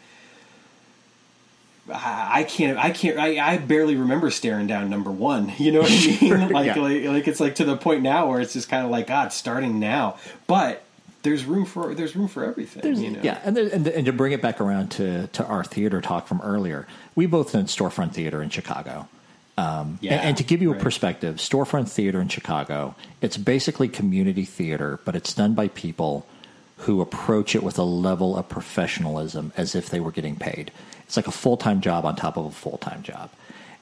I 1.88 2.44
can't. 2.48 2.78
I 2.78 2.90
can't. 2.90 3.18
I, 3.18 3.54
I 3.54 3.58
barely 3.58 3.94
remember 3.94 4.30
staring 4.30 4.66
down 4.66 4.90
number 4.90 5.10
one. 5.10 5.52
You 5.58 5.72
know 5.72 5.80
what 5.80 5.90
I 5.90 6.20
mean? 6.20 6.48
like, 6.52 6.66
yeah. 6.66 6.80
like, 6.80 7.04
like 7.04 7.28
it's 7.28 7.40
like 7.40 7.56
to 7.56 7.64
the 7.64 7.76
point 7.76 8.02
now 8.02 8.28
where 8.28 8.40
it's 8.40 8.52
just 8.52 8.68
kind 8.68 8.84
of 8.84 8.90
like 8.90 9.06
God, 9.06 9.32
starting 9.32 9.80
now. 9.80 10.16
But 10.46 10.84
there's 11.22 11.44
room 11.44 11.64
for 11.64 11.94
there's 11.94 12.14
room 12.14 12.28
for 12.28 12.44
everything. 12.44 12.96
You 12.96 13.10
know? 13.10 13.20
Yeah, 13.22 13.40
and, 13.42 13.56
there, 13.56 13.68
and, 13.72 13.86
and 13.86 14.06
to 14.06 14.12
bring 14.12 14.32
it 14.32 14.42
back 14.42 14.60
around 14.60 14.90
to 14.92 15.26
to 15.28 15.44
our 15.44 15.64
theater 15.64 16.00
talk 16.00 16.26
from 16.26 16.40
earlier, 16.42 16.86
we 17.14 17.26
both 17.26 17.52
did 17.52 17.66
storefront 17.66 18.12
theater 18.12 18.42
in 18.42 18.50
Chicago. 18.50 19.08
Um, 19.58 19.98
yeah, 20.02 20.14
and, 20.14 20.28
and, 20.28 20.36
to 20.36 20.44
give 20.44 20.60
you 20.60 20.70
a 20.72 20.76
perspective, 20.76 21.36
storefront 21.36 21.88
theater 21.88 22.20
in 22.20 22.28
Chicago, 22.28 22.94
it's 23.22 23.38
basically 23.38 23.88
community 23.88 24.44
theater, 24.44 25.00
but 25.06 25.16
it's 25.16 25.32
done 25.32 25.54
by 25.54 25.68
people 25.68 26.26
who 26.78 27.00
approach 27.00 27.54
it 27.54 27.62
with 27.62 27.78
a 27.78 27.82
level 27.82 28.36
of 28.36 28.48
professionalism 28.50 29.52
as 29.56 29.74
if 29.74 29.88
they 29.88 29.98
were 29.98 30.12
getting 30.12 30.36
paid. 30.36 30.70
It's 31.04 31.16
like 31.16 31.26
a 31.26 31.32
full 31.32 31.56
time 31.56 31.80
job 31.80 32.04
on 32.04 32.16
top 32.16 32.36
of 32.36 32.44
a 32.44 32.50
full 32.50 32.78
time 32.78 33.02
job. 33.02 33.30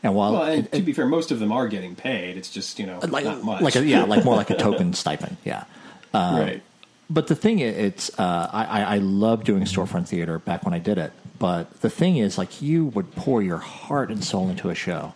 And 0.04 0.14
while 0.14 0.34
well, 0.34 0.42
and 0.44 0.66
it, 0.66 0.72
to 0.72 0.82
be 0.82 0.92
fair, 0.92 1.06
most 1.06 1.30
of 1.30 1.38
them 1.40 1.50
are 1.50 1.66
getting 1.66 1.96
paid. 1.96 2.36
It's 2.36 2.50
just 2.50 2.78
you 2.78 2.86
know 2.86 3.00
like 3.08 3.24
not 3.24 3.42
much. 3.42 3.62
like 3.62 3.74
a, 3.74 3.84
yeah, 3.84 4.04
like 4.04 4.24
more 4.24 4.36
like 4.36 4.50
a 4.50 4.56
token 4.58 4.92
stipend. 4.92 5.38
Yeah, 5.44 5.64
uh, 6.12 6.36
right. 6.38 6.62
But 7.10 7.26
the 7.26 7.34
thing 7.34 7.60
is, 7.60 7.76
it's 7.76 8.18
uh, 8.18 8.50
I 8.52 8.82
I 8.82 8.98
love 8.98 9.44
doing 9.44 9.64
storefront 9.64 10.06
theater 10.06 10.38
back 10.38 10.64
when 10.64 10.74
I 10.74 10.78
did 10.78 10.98
it. 10.98 11.12
But 11.38 11.80
the 11.80 11.90
thing 11.90 12.18
is, 12.18 12.36
like 12.38 12.62
you 12.62 12.86
would 12.86 13.14
pour 13.16 13.42
your 13.42 13.58
heart 13.58 14.10
and 14.10 14.22
soul 14.22 14.48
into 14.50 14.68
a 14.68 14.74
show, 14.74 15.14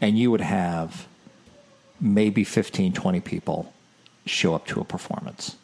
and 0.00 0.18
you 0.18 0.30
would 0.30 0.40
have 0.40 1.06
maybe 2.00 2.44
15, 2.44 2.92
20 2.92 3.20
people 3.20 3.72
show 4.26 4.54
up 4.54 4.66
to 4.66 4.80
a 4.80 4.84
performance. 4.84 5.56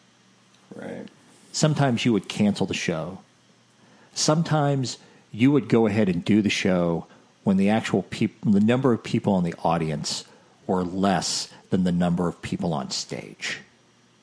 Right. 0.75 1.07
Sometimes 1.53 2.05
you 2.05 2.13
would 2.13 2.29
cancel 2.29 2.67
the 2.67 2.75
show. 2.75 3.19
Sometimes 4.15 4.99
you 5.33 5.53
would 5.53 5.69
go 5.69 5.87
ahead 5.87 6.09
and 6.09 6.25
do 6.25 6.43
the 6.43 6.51
show 6.51 7.07
when 7.45 7.57
the 7.57 7.71
actual 7.71 8.03
people, 8.05 8.53
the 8.53 8.61
number 8.61 8.93
of 8.93 9.03
people 9.03 9.39
in 9.39 9.45
the 9.45 9.55
audience 9.65 10.25
were 10.67 10.85
less 10.85 11.49
than 11.71 11.85
the 11.85 11.93
number 11.93 12.29
of 12.29 12.41
people 12.43 12.73
on 12.73 12.91
stage. 12.91 13.61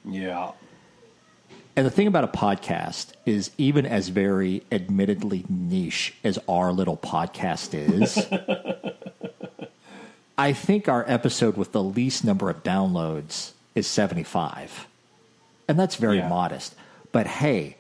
Yeah. 0.06 0.52
And 1.76 1.86
the 1.86 1.92
thing 1.92 2.08
about 2.08 2.24
a 2.24 2.28
podcast 2.28 3.12
is, 3.26 3.52
even 3.58 3.86
as 3.86 4.08
very 4.08 4.64
admittedly 4.72 5.46
niche 5.48 6.16
as 6.24 6.40
our 6.48 6.72
little 6.72 6.98
podcast 6.98 7.74
is, 7.74 8.16
I 10.38 10.54
think 10.54 10.88
our 10.88 11.04
episode 11.08 11.58
with 11.58 11.72
the 11.72 11.82
least 11.84 12.24
number 12.24 12.50
of 12.50 12.62
downloads 12.64 13.54
is 13.74 13.88
75. 13.88 14.88
And 15.68 15.80
that's 15.80 15.96
very 15.96 16.18
yeah. 16.18 16.30
modest. 16.30 16.76
But 17.12 17.28
hey, 17.28 17.78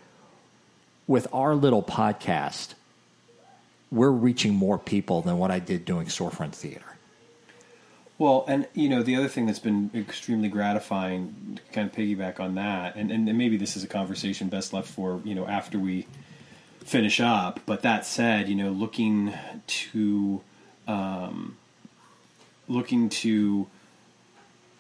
with 1.06 1.28
our 1.32 1.54
little 1.54 1.84
podcast, 1.84 2.74
we're 3.92 4.10
reaching 4.10 4.54
more 4.54 4.78
people 4.80 5.22
than 5.22 5.38
what 5.38 5.52
I 5.52 5.60
did 5.60 5.86
doing 5.86 6.08
storefront 6.08 6.54
theater. 6.54 6.84
Well, 8.20 8.46
and 8.48 8.68
you 8.74 8.90
know 8.90 9.04
the 9.04 9.16
other 9.16 9.28
thing 9.28 9.46
that's 9.46 9.60
been 9.60 9.92
extremely 9.94 10.50
gratifying, 10.50 11.60
to 11.64 11.72
kind 11.72 11.88
of 11.88 11.96
piggyback 11.96 12.40
on 12.40 12.56
that, 12.56 12.96
and, 12.96 13.12
and, 13.12 13.30
and 13.30 13.38
maybe 13.38 13.58
this 13.58 13.78
is 13.78 13.84
a 13.84 13.88
conversation 13.88 14.50
best 14.50 14.74
left 14.74 14.90
for 14.90 15.22
you 15.24 15.36
know 15.36 15.46
after 15.46 15.78
we 15.78 16.08
finish 16.80 17.20
up. 17.20 17.60
But 17.68 17.84
that 17.84 18.08
said, 18.08 18.50
you 18.50 18.56
know, 18.56 18.72
looking 18.72 19.34
to 19.68 20.42
um, 20.88 21.58
looking 22.68 23.10
to 23.10 23.68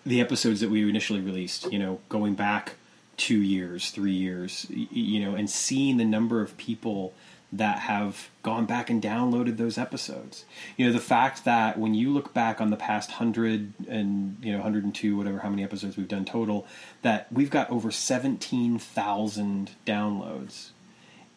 the 0.05 0.21
episodes 0.21 0.61
that 0.61 0.69
we 0.69 0.87
initially 0.87 1.19
released, 1.19 1.71
you 1.71 1.79
know, 1.79 1.99
going 2.09 2.33
back 2.33 2.75
two 3.17 3.41
years, 3.41 3.89
three 3.89 4.13
years, 4.13 4.65
you 4.69 5.19
know, 5.19 5.35
and 5.35 5.49
seeing 5.49 5.97
the 5.97 6.05
number 6.05 6.41
of 6.41 6.55
people 6.57 7.13
that 7.51 7.79
have 7.79 8.29
gone 8.43 8.65
back 8.65 8.89
and 8.89 9.01
downloaded 9.01 9.57
those 9.57 9.77
episodes. 9.77 10.43
You 10.75 10.85
know, 10.85 10.91
the 10.91 10.99
fact 10.99 11.45
that 11.45 11.79
when 11.79 11.93
you 11.93 12.11
look 12.11 12.33
back 12.33 12.59
on 12.59 12.69
the 12.69 12.75
past 12.75 13.09
100 13.09 13.73
and, 13.87 14.37
you 14.41 14.51
know, 14.51 14.57
102, 14.57 15.15
whatever, 15.15 15.39
how 15.39 15.49
many 15.49 15.63
episodes 15.63 15.95
we've 15.95 16.07
done 16.07 16.25
total, 16.25 16.67
that 17.03 17.31
we've 17.31 17.49
got 17.49 17.69
over 17.69 17.89
17,000 17.89 19.71
downloads. 19.85 20.69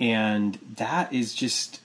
And 0.01 0.59
that 0.77 1.13
is 1.13 1.33
just, 1.33 1.81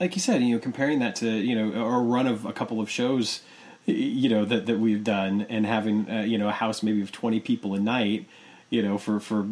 like 0.00 0.14
you 0.14 0.20
said, 0.20 0.42
you 0.42 0.54
know, 0.54 0.60
comparing 0.60 0.98
that 0.98 1.16
to, 1.16 1.30
you 1.30 1.54
know, 1.54 1.84
a 1.84 1.98
run 2.00 2.26
of 2.26 2.44
a 2.44 2.52
couple 2.52 2.80
of 2.80 2.90
shows, 2.90 3.40
you 3.86 4.28
know, 4.28 4.44
that, 4.44 4.66
that 4.66 4.78
we've 4.78 5.04
done 5.04 5.46
and 5.48 5.64
having, 5.64 6.10
uh, 6.10 6.20
you 6.22 6.38
know, 6.38 6.48
a 6.48 6.52
house 6.52 6.82
maybe 6.82 7.00
of 7.00 7.12
20 7.12 7.40
people 7.40 7.74
a 7.74 7.80
night, 7.80 8.26
you 8.68 8.82
know, 8.82 8.98
for, 8.98 9.20
for 9.20 9.46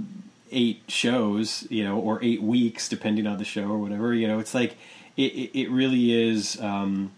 eight 0.51 0.83
shows, 0.89 1.66
you 1.71 1.83
know, 1.85 1.99
or 1.99 2.23
eight 2.23 2.43
weeks, 2.43 2.89
depending 2.89 3.27
on 3.27 3.39
the 3.39 3.45
show 3.45 3.65
or 3.65 3.79
whatever. 3.79 4.12
You 4.12 4.29
know, 4.29 4.39
it's 4.39 4.55
like 4.55 4.77
it, 5.16 5.51
it, 5.55 5.71
really 5.71 6.12
is 6.12 6.61
um, 6.61 7.12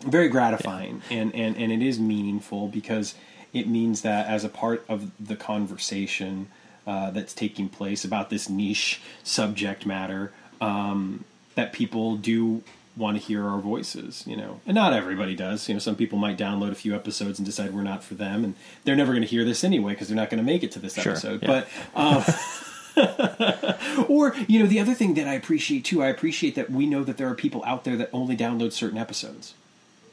very 0.00 0.28
gratifying 0.28 1.02
and, 1.10 1.34
and, 1.34 1.56
and 1.56 1.70
it 1.70 1.82
is 1.82 2.00
meaningful 2.00 2.68
because 2.68 3.14
it 3.52 3.68
means 3.68 4.02
that 4.02 4.26
as 4.26 4.44
a 4.44 4.48
part 4.48 4.84
of 4.88 5.10
the 5.24 5.36
conversation 5.36 6.48
uh, 6.86 7.10
that's 7.10 7.34
taking 7.34 7.68
place 7.68 8.04
about 8.04 8.30
this 8.30 8.48
niche 8.48 9.00
subject 9.22 9.86
matter, 9.86 10.32
um, 10.60 11.24
that 11.56 11.72
people 11.72 12.16
do 12.16 12.62
want 12.96 13.18
to 13.18 13.22
hear 13.22 13.46
our 13.46 13.58
voices, 13.58 14.24
you 14.26 14.34
know, 14.36 14.60
and 14.66 14.74
not 14.74 14.94
everybody 14.94 15.34
does. 15.34 15.68
You 15.68 15.74
know, 15.74 15.78
some 15.80 15.96
people 15.96 16.16
might 16.16 16.38
download 16.38 16.70
a 16.70 16.74
few 16.74 16.94
episodes 16.94 17.38
and 17.38 17.44
decide 17.44 17.74
we're 17.74 17.82
not 17.82 18.02
for 18.02 18.14
them, 18.14 18.42
and 18.44 18.54
they're 18.84 18.96
never 18.96 19.12
going 19.12 19.22
to 19.22 19.28
hear 19.28 19.44
this 19.44 19.64
anyway 19.64 19.92
because 19.92 20.08
they're 20.08 20.16
not 20.16 20.30
going 20.30 20.38
to 20.38 20.44
make 20.44 20.62
it 20.62 20.72
to 20.72 20.78
this 20.78 20.94
Sure, 20.94 21.12
episode. 21.12 21.42
yeah. 21.42 21.46
But 21.46 21.68
um, 21.94 22.24
or 24.08 24.34
you 24.48 24.58
know, 24.60 24.66
the 24.66 24.80
other 24.80 24.94
thing 24.94 25.12
that 25.14 25.28
I 25.28 25.34
appreciate 25.34 25.84
too, 25.84 26.02
I 26.02 26.06
appreciate 26.08 26.54
that 26.54 26.70
we 26.70 26.86
know 26.86 27.04
that 27.04 27.18
there 27.18 27.28
are 27.28 27.34
people 27.34 27.62
out 27.66 27.84
there 27.84 27.96
that 27.96 28.08
only 28.12 28.36
download 28.36 28.72
certain 28.72 28.96
episodes. 28.98 29.52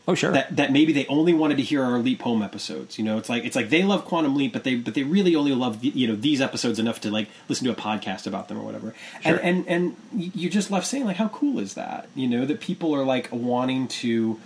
Oh, 0.06 0.16
sure. 0.16 0.32
That 0.34 0.56
that 0.58 0.72
maybe 0.74 0.92
they 0.92 1.06
only 1.08 1.34
wanted 1.34 1.56
to 1.58 1.64
hear 1.64 1.82
our 1.82 1.98
Leap 2.00 2.22
Home 2.24 2.42
episodes. 2.42 2.98
You 3.00 3.06
know, 3.06 3.18
it's 3.18 3.30
like 3.30 3.46
it's 3.46 3.56
like 3.56 3.70
they 3.70 3.84
love 3.84 4.04
Quantum 4.04 4.36
Leap, 4.36 4.52
but 4.52 4.66
they 4.66 4.76
but 4.76 4.96
they 4.96 5.04
really 5.04 5.34
only 5.36 5.54
love 5.54 5.80
the- 5.80 5.90
you 5.90 6.08
know 6.08 6.16
these 6.16 6.42
episodes 6.42 6.78
enough 6.78 7.00
to 7.02 7.12
like 7.12 7.30
listen 7.48 7.66
to 7.68 7.72
a 7.72 7.76
podcast 7.76 8.28
about 8.28 8.50
them 8.50 8.58
or 8.60 8.64
whatever. 8.64 8.94
Sure. 9.22 9.38
And 9.38 9.66
and 9.68 9.96
and 10.14 10.36
you're 10.36 10.52
just 10.52 10.70
left 10.72 10.88
saying 10.88 11.06
like, 11.06 11.16
how 11.16 11.30
cool 11.30 11.58
is 11.60 11.76
that? 11.76 12.10
You 12.16 12.28
know, 12.28 12.46
that 12.46 12.60
people 12.60 12.94
are 12.94 13.06
like 13.06 13.30
wanting 13.32 13.88
to 13.90 14.40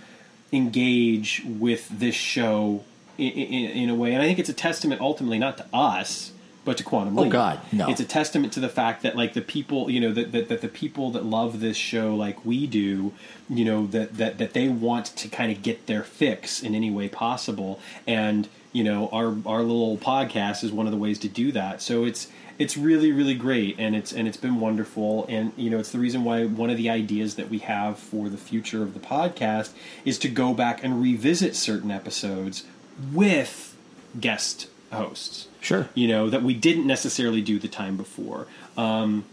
engage 0.52 1.42
with 1.44 1.88
this 1.88 2.14
show 2.14 2.84
in, 3.18 3.30
in, 3.32 3.70
in 3.70 3.90
a 3.90 3.94
way, 3.96 4.12
and 4.14 4.22
I 4.22 4.26
think 4.26 4.38
it's 4.38 4.48
a 4.48 4.54
testament 4.54 5.00
ultimately 5.00 5.38
not 5.38 5.56
to 5.58 5.66
us. 5.72 6.32
But 6.68 6.76
to 6.76 6.84
Quantum 6.84 7.18
Oh, 7.18 7.30
God, 7.30 7.60
no. 7.72 7.88
It's 7.88 7.98
a 7.98 8.04
testament 8.04 8.52
to 8.52 8.60
the 8.60 8.68
fact 8.68 9.02
that 9.02 9.16
like 9.16 9.32
the 9.32 9.40
people 9.40 9.90
you 9.90 10.00
know 10.00 10.12
that, 10.12 10.32
that, 10.32 10.48
that 10.50 10.60
the 10.60 10.68
people 10.68 11.10
that 11.12 11.24
love 11.24 11.60
this 11.60 11.78
show 11.78 12.14
like 12.14 12.44
we 12.44 12.66
do 12.66 13.14
you 13.48 13.64
know 13.64 13.86
that 13.86 14.18
that 14.18 14.36
that 14.36 14.52
they 14.52 14.68
want 14.68 15.06
to 15.16 15.28
kind 15.28 15.50
of 15.50 15.62
get 15.62 15.86
their 15.86 16.02
fix 16.02 16.62
in 16.62 16.74
any 16.74 16.90
way 16.90 17.08
possible. 17.08 17.80
And 18.06 18.50
you 18.70 18.84
know 18.84 19.08
our 19.14 19.34
our 19.46 19.62
little 19.62 19.96
podcast 19.96 20.62
is 20.62 20.70
one 20.70 20.84
of 20.84 20.92
the 20.92 20.98
ways 20.98 21.18
to 21.20 21.28
do 21.30 21.52
that. 21.52 21.80
So 21.80 22.04
it's 22.04 22.28
it's 22.58 22.76
really 22.76 23.12
really 23.12 23.34
great 23.34 23.76
and 23.78 23.96
it's 23.96 24.12
and 24.12 24.28
it's 24.28 24.36
been 24.36 24.60
wonderful. 24.60 25.24
And 25.30 25.54
you 25.56 25.70
know 25.70 25.78
it's 25.78 25.90
the 25.90 25.98
reason 25.98 26.22
why 26.22 26.44
one 26.44 26.68
of 26.68 26.76
the 26.76 26.90
ideas 26.90 27.36
that 27.36 27.48
we 27.48 27.60
have 27.60 27.98
for 27.98 28.28
the 28.28 28.36
future 28.36 28.82
of 28.82 28.92
the 28.92 29.00
podcast 29.00 29.70
is 30.04 30.18
to 30.18 30.28
go 30.28 30.52
back 30.52 30.84
and 30.84 31.00
revisit 31.00 31.56
certain 31.56 31.90
episodes 31.90 32.64
with 33.10 33.74
guest 34.20 34.68
hosts. 34.92 35.48
Sure. 35.60 35.88
you 35.94 36.08
know 36.08 36.30
that 36.30 36.42
we 36.42 36.54
didn't 36.54 36.86
necessarily 36.86 37.42
do 37.42 37.58
the 37.58 37.68
time 37.68 37.96
before. 37.96 38.46
Um, 38.76 39.24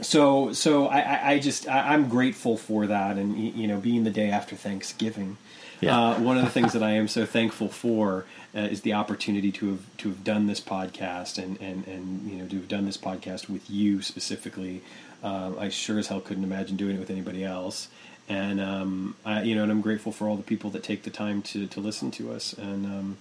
so 0.00 0.52
so 0.52 0.86
I, 0.86 1.00
I, 1.00 1.30
I 1.32 1.38
just 1.38 1.68
I, 1.68 1.92
I'm 1.92 2.08
grateful 2.08 2.56
for 2.56 2.86
that 2.86 3.16
and 3.16 3.38
you 3.38 3.66
know 3.66 3.78
being 3.78 4.04
the 4.04 4.10
day 4.10 4.30
after 4.30 4.56
Thanksgiving. 4.56 5.36
Yeah. 5.80 5.98
uh, 5.98 6.20
one 6.20 6.38
of 6.38 6.44
the 6.44 6.50
things 6.50 6.74
that 6.74 6.82
I 6.82 6.92
am 6.92 7.08
so 7.08 7.26
thankful 7.26 7.68
for 7.68 8.24
uh, 8.54 8.60
is 8.60 8.82
the 8.82 8.92
opportunity 8.92 9.50
to 9.52 9.70
have 9.72 9.96
to 9.98 10.08
have 10.10 10.22
done 10.22 10.46
this 10.46 10.60
podcast 10.60 11.42
and, 11.42 11.60
and, 11.60 11.86
and 11.86 12.30
you 12.30 12.38
know 12.38 12.46
to 12.46 12.56
have 12.56 12.68
done 12.68 12.86
this 12.86 12.96
podcast 12.96 13.48
with 13.48 13.68
you 13.68 14.00
specifically. 14.00 14.82
Um, 15.22 15.56
I 15.58 15.68
sure 15.68 15.98
as 15.98 16.08
hell 16.08 16.20
couldn't 16.20 16.44
imagine 16.44 16.76
doing 16.76 16.96
it 16.96 16.98
with 16.98 17.10
anybody 17.10 17.44
else. 17.44 17.88
And 18.28 18.60
um, 18.60 19.16
I, 19.24 19.42
you 19.42 19.54
know 19.54 19.64
and 19.64 19.72
I'm 19.72 19.80
grateful 19.80 20.12
for 20.12 20.28
all 20.28 20.36
the 20.36 20.42
people 20.42 20.70
that 20.70 20.82
take 20.82 21.02
the 21.02 21.10
time 21.10 21.42
to, 21.42 21.66
to 21.66 21.80
listen 21.80 22.10
to 22.12 22.32
us. 22.32 22.52
And 22.52 22.86
um, 22.86 23.18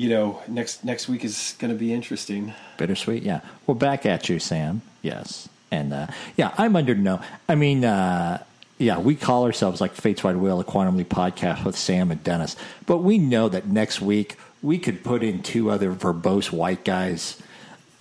you 0.00 0.08
know 0.08 0.40
next 0.48 0.82
next 0.82 1.08
week 1.10 1.24
is 1.24 1.54
going 1.58 1.70
to 1.70 1.78
be 1.78 1.92
interesting 1.92 2.54
Bittersweet, 2.78 3.22
yeah. 3.22 3.40
Well, 3.66 3.74
back 3.74 4.06
at 4.06 4.30
you, 4.30 4.38
Sam. 4.38 4.80
Yes, 5.02 5.50
and 5.70 5.92
uh, 5.92 6.06
yeah, 6.38 6.54
I'm 6.56 6.74
under 6.74 6.94
no. 6.94 7.20
I 7.46 7.54
mean, 7.54 7.84
uh, 7.84 8.42
yeah, 8.78 8.98
we 8.98 9.14
call 9.14 9.44
ourselves 9.44 9.82
like 9.82 9.92
Fate's 9.92 10.24
Wide 10.24 10.38
Wheel, 10.38 10.58
a 10.58 10.64
Quantum 10.64 10.96
Leap 10.96 11.10
podcast 11.10 11.66
with 11.66 11.76
Sam 11.76 12.10
and 12.10 12.24
Dennis, 12.24 12.56
but 12.86 12.98
we 12.98 13.18
know 13.18 13.50
that 13.50 13.66
next 13.66 14.00
week 14.00 14.38
we 14.62 14.78
could 14.78 15.04
put 15.04 15.22
in 15.22 15.42
two 15.42 15.70
other 15.70 15.92
verbose 15.92 16.50
white 16.50 16.82
guys 16.84 17.40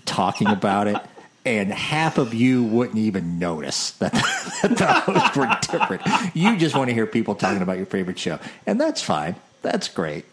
talking 0.06 0.48
about 0.48 0.88
it. 0.88 0.98
And 1.46 1.72
half 1.72 2.18
of 2.18 2.34
you 2.34 2.66
wouldn't 2.66 3.00
even 3.00 3.40
notice 3.40 3.92
that, 3.92 4.12
that 4.62 4.78
the 4.78 4.86
hosts 4.86 5.38
were 5.38 5.58
different. 5.62 6.36
You 6.36 6.58
just 6.58 6.76
want 6.76 6.90
to 6.90 6.94
hear 6.94 7.08
people 7.08 7.34
talking 7.34 7.62
about 7.62 7.78
your 7.78 7.86
favorite 7.88 8.20
show. 8.20 8.40
And 8.68 8.80
that's 8.80 9.02
fine. 9.02 9.36
That's 9.62 9.88
great. 9.88 10.26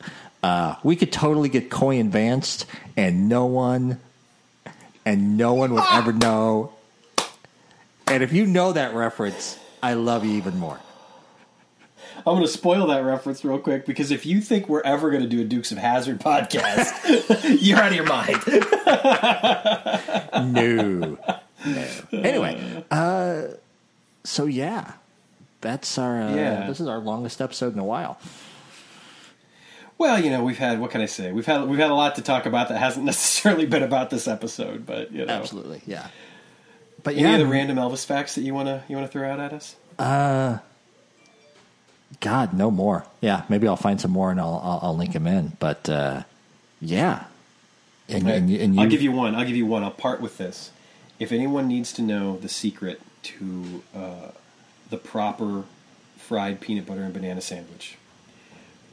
Uh, 0.46 0.76
we 0.84 0.94
could 0.94 1.10
totally 1.12 1.48
get 1.48 1.70
Coy 1.70 1.98
and 1.98 2.12
Vance, 2.12 2.66
and 2.96 3.28
no 3.28 3.46
one 3.46 3.98
and 5.04 5.36
no 5.36 5.54
one 5.54 5.74
would 5.74 5.82
ever 5.90 6.12
know. 6.26 6.72
And 8.06 8.22
if 8.22 8.32
you 8.32 8.46
know 8.46 8.72
that 8.72 8.94
reference, 8.94 9.58
I 9.82 9.94
love 9.94 10.24
you 10.24 10.30
even 10.36 10.56
more. 10.60 10.78
I'm 12.18 12.34
going 12.34 12.42
to 12.42 12.48
spoil 12.48 12.86
that 12.88 13.02
reference 13.04 13.44
real 13.44 13.58
quick 13.58 13.86
because 13.86 14.10
if 14.12 14.24
you 14.24 14.40
think 14.40 14.68
we're 14.68 14.82
ever 14.82 15.10
going 15.10 15.22
to 15.22 15.28
do 15.28 15.40
a 15.40 15.44
Dukes 15.44 15.72
of 15.72 15.78
Hazzard 15.78 16.20
podcast, 16.20 17.58
you're 17.60 17.78
out 17.78 17.90
of 17.90 17.96
your 17.96 18.06
mind. 18.06 18.40
No, 20.36 21.18
no. 21.64 21.88
Anyway, 22.12 22.84
uh, 22.90 23.42
so 24.22 24.46
yeah, 24.46 24.92
that's 25.60 25.98
our. 25.98 26.22
Uh, 26.22 26.34
Yeah. 26.34 26.66
This 26.68 26.78
is 26.78 26.86
our 26.86 26.98
longest 26.98 27.40
episode 27.40 27.72
in 27.72 27.80
a 27.80 27.84
while. 27.84 28.18
Well, 29.98 30.22
you 30.22 30.30
know, 30.30 30.44
we've 30.44 30.58
had 30.58 30.78
what 30.78 30.90
can 30.90 31.00
I 31.00 31.06
say? 31.06 31.32
We've 31.32 31.46
had 31.46 31.66
we've 31.68 31.78
had 31.78 31.90
a 31.90 31.94
lot 31.94 32.16
to 32.16 32.22
talk 32.22 32.46
about 32.46 32.68
that 32.68 32.78
hasn't 32.78 33.04
necessarily 33.12 33.66
been 33.66 33.82
about 33.82 34.10
this 34.10 34.28
episode, 34.28 34.84
but 34.86 35.12
you 35.12 35.24
know, 35.24 35.32
Absolutely, 35.32 35.82
yeah. 35.86 36.08
But 37.02 37.14
Any 37.14 37.22
yeah, 37.22 37.34
other 37.34 37.46
random 37.46 37.76
Elvis 37.76 38.04
facts 38.04 38.34
that 38.34 38.42
you 38.42 38.52
wanna 38.54 38.84
you 38.88 38.96
wanna 38.96 39.08
throw 39.08 39.30
out 39.30 39.40
at 39.40 39.52
us? 39.52 39.76
Uh, 39.98 40.58
God, 42.20 42.52
no 42.52 42.70
more. 42.70 43.06
Yeah, 43.20 43.42
maybe 43.48 43.66
I'll 43.68 43.76
find 43.76 44.00
some 44.00 44.10
more 44.10 44.30
and 44.30 44.40
I'll 44.40 44.60
I'll, 44.62 44.80
I'll 44.82 44.96
link 44.96 45.12
them 45.12 45.26
in. 45.26 45.56
But 45.58 45.88
uh, 45.88 46.24
yeah, 46.80 47.24
and, 48.08 48.28
and, 48.28 48.50
and 48.50 48.74
you, 48.74 48.80
I'll 48.80 48.88
give 48.88 49.02
you 49.02 49.12
one. 49.12 49.34
I'll 49.34 49.46
give 49.46 49.56
you 49.56 49.66
one. 49.66 49.82
I'll 49.82 49.90
part 49.90 50.20
with 50.20 50.38
this. 50.38 50.70
If 51.18 51.32
anyone 51.32 51.66
needs 51.68 51.92
to 51.94 52.02
know 52.02 52.36
the 52.36 52.48
secret 52.48 53.00
to 53.22 53.82
uh, 53.94 54.30
the 54.90 54.98
proper 54.98 55.64
fried 56.18 56.60
peanut 56.60 56.86
butter 56.86 57.02
and 57.02 57.14
banana 57.14 57.40
sandwich, 57.40 57.96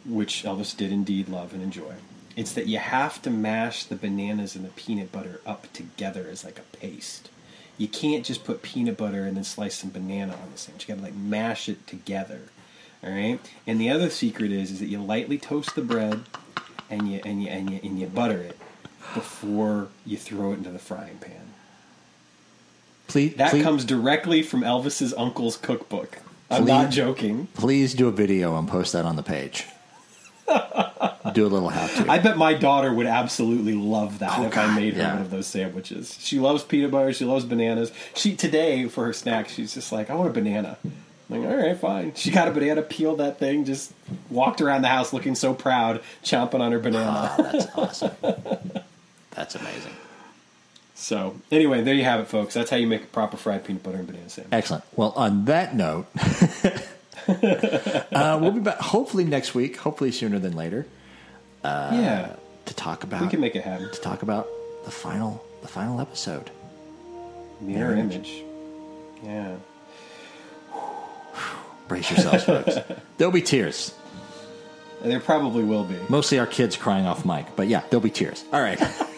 which 0.05 0.43
Elvis 0.43 0.75
did 0.75 0.91
indeed 0.91 1.29
love 1.29 1.53
and 1.53 1.61
enjoy, 1.61 1.95
it's 2.35 2.53
that 2.53 2.67
you 2.67 2.79
have 2.79 3.21
to 3.21 3.29
mash 3.29 3.83
the 3.85 3.95
bananas 3.95 4.55
and 4.55 4.65
the 4.65 4.69
peanut 4.69 5.11
butter 5.11 5.39
up 5.45 5.71
together 5.73 6.27
as 6.29 6.43
like 6.43 6.59
a 6.59 6.77
paste. 6.77 7.29
You 7.77 7.87
can't 7.87 8.25
just 8.25 8.43
put 8.43 8.61
peanut 8.61 8.97
butter 8.97 9.23
and 9.25 9.35
then 9.37 9.43
slice 9.43 9.75
some 9.75 9.89
banana 9.89 10.33
on 10.33 10.51
the 10.51 10.57
sandwich. 10.57 10.87
You 10.87 10.95
got 10.95 10.99
to 10.99 11.05
like 11.05 11.15
mash 11.15 11.67
it 11.69 11.85
together. 11.87 12.41
All 13.03 13.09
right. 13.11 13.39
And 13.67 13.79
the 13.81 13.89
other 13.89 14.09
secret 14.09 14.51
is 14.51 14.71
is 14.71 14.79
that 14.79 14.87
you 14.87 15.01
lightly 15.01 15.37
toast 15.37 15.75
the 15.75 15.81
bread 15.81 16.21
and 16.89 17.11
you 17.11 17.19
and 17.25 17.41
you 17.43 17.49
and 17.49 17.69
you 17.69 17.79
and 17.83 17.99
you 17.99 18.07
butter 18.07 18.37
it 18.39 18.57
before 19.13 19.89
you 20.05 20.17
throw 20.17 20.51
it 20.51 20.57
into 20.57 20.69
the 20.71 20.79
frying 20.79 21.17
pan. 21.19 21.53
please, 23.07 23.35
That 23.35 23.51
please, 23.51 23.63
comes 23.63 23.85
directly 23.85 24.41
from 24.41 24.61
Elvis's 24.61 25.13
uncle's 25.13 25.57
cookbook. 25.57 26.19
I'm 26.49 26.63
Please. 26.63 26.67
not 26.69 26.91
joking. 26.91 27.47
please 27.53 27.93
do 27.93 28.07
a 28.07 28.11
video 28.11 28.57
and 28.57 28.67
post 28.67 28.93
that 28.93 29.05
on 29.05 29.15
the 29.15 29.23
page. 29.23 29.65
Do 31.33 31.45
a 31.45 31.47
little 31.47 31.69
how 31.69 31.87
to. 31.87 32.11
I 32.11 32.19
bet 32.19 32.37
my 32.37 32.53
daughter 32.53 32.93
would 32.93 33.05
absolutely 33.07 33.73
love 33.73 34.19
that 34.19 34.37
Oh, 34.37 34.43
if 34.45 34.51
God, 34.53 34.69
I 34.69 34.75
made 34.75 34.93
her 34.95 35.01
yeah. 35.01 35.13
one 35.13 35.21
of 35.21 35.31
those 35.31 35.47
sandwiches. 35.47 36.17
She 36.21 36.39
loves 36.39 36.63
peanut 36.63 36.91
butter. 36.91 37.13
She 37.13 37.25
loves 37.25 37.45
bananas. 37.45 37.91
She 38.13 38.35
today 38.35 38.87
for 38.87 39.05
her 39.05 39.13
snack, 39.13 39.49
she's 39.49 39.73
just 39.73 39.91
like, 39.91 40.09
I 40.09 40.15
want 40.15 40.29
a 40.29 40.33
banana. 40.33 40.77
I'm 41.29 41.41
like, 41.41 41.49
all 41.49 41.55
right, 41.57 41.77
fine. 41.77 42.13
She 42.15 42.29
got 42.31 42.47
a 42.47 42.51
banana, 42.51 42.81
peeled 42.81 43.19
that 43.19 43.39
thing, 43.39 43.65
just 43.65 43.93
walked 44.29 44.61
around 44.61 44.81
the 44.83 44.89
house 44.89 45.13
looking 45.13 45.35
so 45.35 45.53
proud, 45.53 46.01
chomping 46.23 46.59
on 46.59 46.71
her 46.71 46.79
banana. 46.79 47.33
Oh, 47.39 47.43
that's 47.43 47.65
awesome. 47.77 48.11
That's 49.31 49.55
amazing. 49.55 49.93
So 50.95 51.35
anyway, 51.51 51.81
there 51.81 51.95
you 51.95 52.03
have 52.03 52.19
it, 52.19 52.27
folks. 52.27 52.53
That's 52.53 52.69
how 52.69 52.77
you 52.77 52.85
make 52.87 53.03
a 53.03 53.07
proper 53.07 53.35
fried 53.37 53.63
peanut 53.65 53.81
butter 53.83 53.97
and 53.97 54.07
banana 54.07 54.29
sandwich. 54.29 54.53
Excellent. 54.53 54.83
Well, 54.95 55.11
on 55.15 55.45
that 55.45 55.75
note, 55.75 56.05
uh, 57.27 58.37
we'll 58.41 58.51
be 58.51 58.59
back 58.59 58.77
hopefully 58.77 59.23
next 59.25 59.55
week, 59.55 59.77
hopefully 59.77 60.11
sooner 60.11 60.39
than 60.39 60.55
later, 60.55 60.85
yeah, 61.63 62.35
to 62.65 62.73
talk 62.73 63.03
about 63.03 63.21
we 63.21 63.27
can 63.27 63.39
make 63.39 63.55
it 63.55 63.63
happen. 63.63 63.91
to 63.91 64.01
talk 64.01 64.23
about 64.23 64.47
the 64.85 64.91
final 64.91 65.43
the 65.61 65.67
final 65.67 65.99
episode. 66.01 66.51
Mirror 67.61 67.95
Mirror 67.95 67.97
image. 67.97 68.43
Yeah. 69.23 69.55
Brace 71.87 72.09
yourselves, 72.09 72.43
folks. 72.43 72.75
There'll 73.17 73.31
be 73.31 73.41
tears. 73.41 73.93
There 75.01 75.19
probably 75.19 75.63
will 75.63 75.83
be. 75.83 75.97
Mostly 76.07 76.39
our 76.39 76.47
kids 76.47 76.77
crying 76.77 77.05
off 77.05 77.25
mic, 77.25 77.45
but 77.55 77.67
yeah, 77.67 77.81
there'll 77.89 78.03
be 78.03 78.09
tears. 78.09 78.43
All 78.53 78.61
right. 78.61 78.81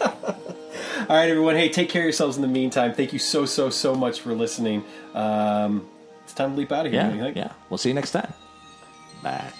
All 1.08 1.16
right, 1.16 1.28
everyone. 1.28 1.54
Hey, 1.54 1.68
take 1.68 1.88
care 1.88 2.02
of 2.02 2.06
yourselves 2.06 2.36
in 2.36 2.42
the 2.42 2.48
meantime. 2.48 2.92
Thank 2.92 3.12
you 3.12 3.20
so, 3.20 3.46
so, 3.46 3.70
so 3.70 3.94
much 3.94 4.20
for 4.20 4.34
listening. 4.34 4.82
Um, 5.14 5.86
it's 6.26 6.34
time 6.34 6.50
to 6.50 6.56
leap 6.56 6.72
out 6.72 6.86
of 6.86 6.92
here. 6.92 7.02
Yeah, 7.02 7.22
think? 7.22 7.36
yeah. 7.36 7.52
We'll 7.70 7.78
see 7.78 7.90
you 7.90 7.94
next 7.94 8.10
time. 8.10 8.32
Bye. 9.22 9.52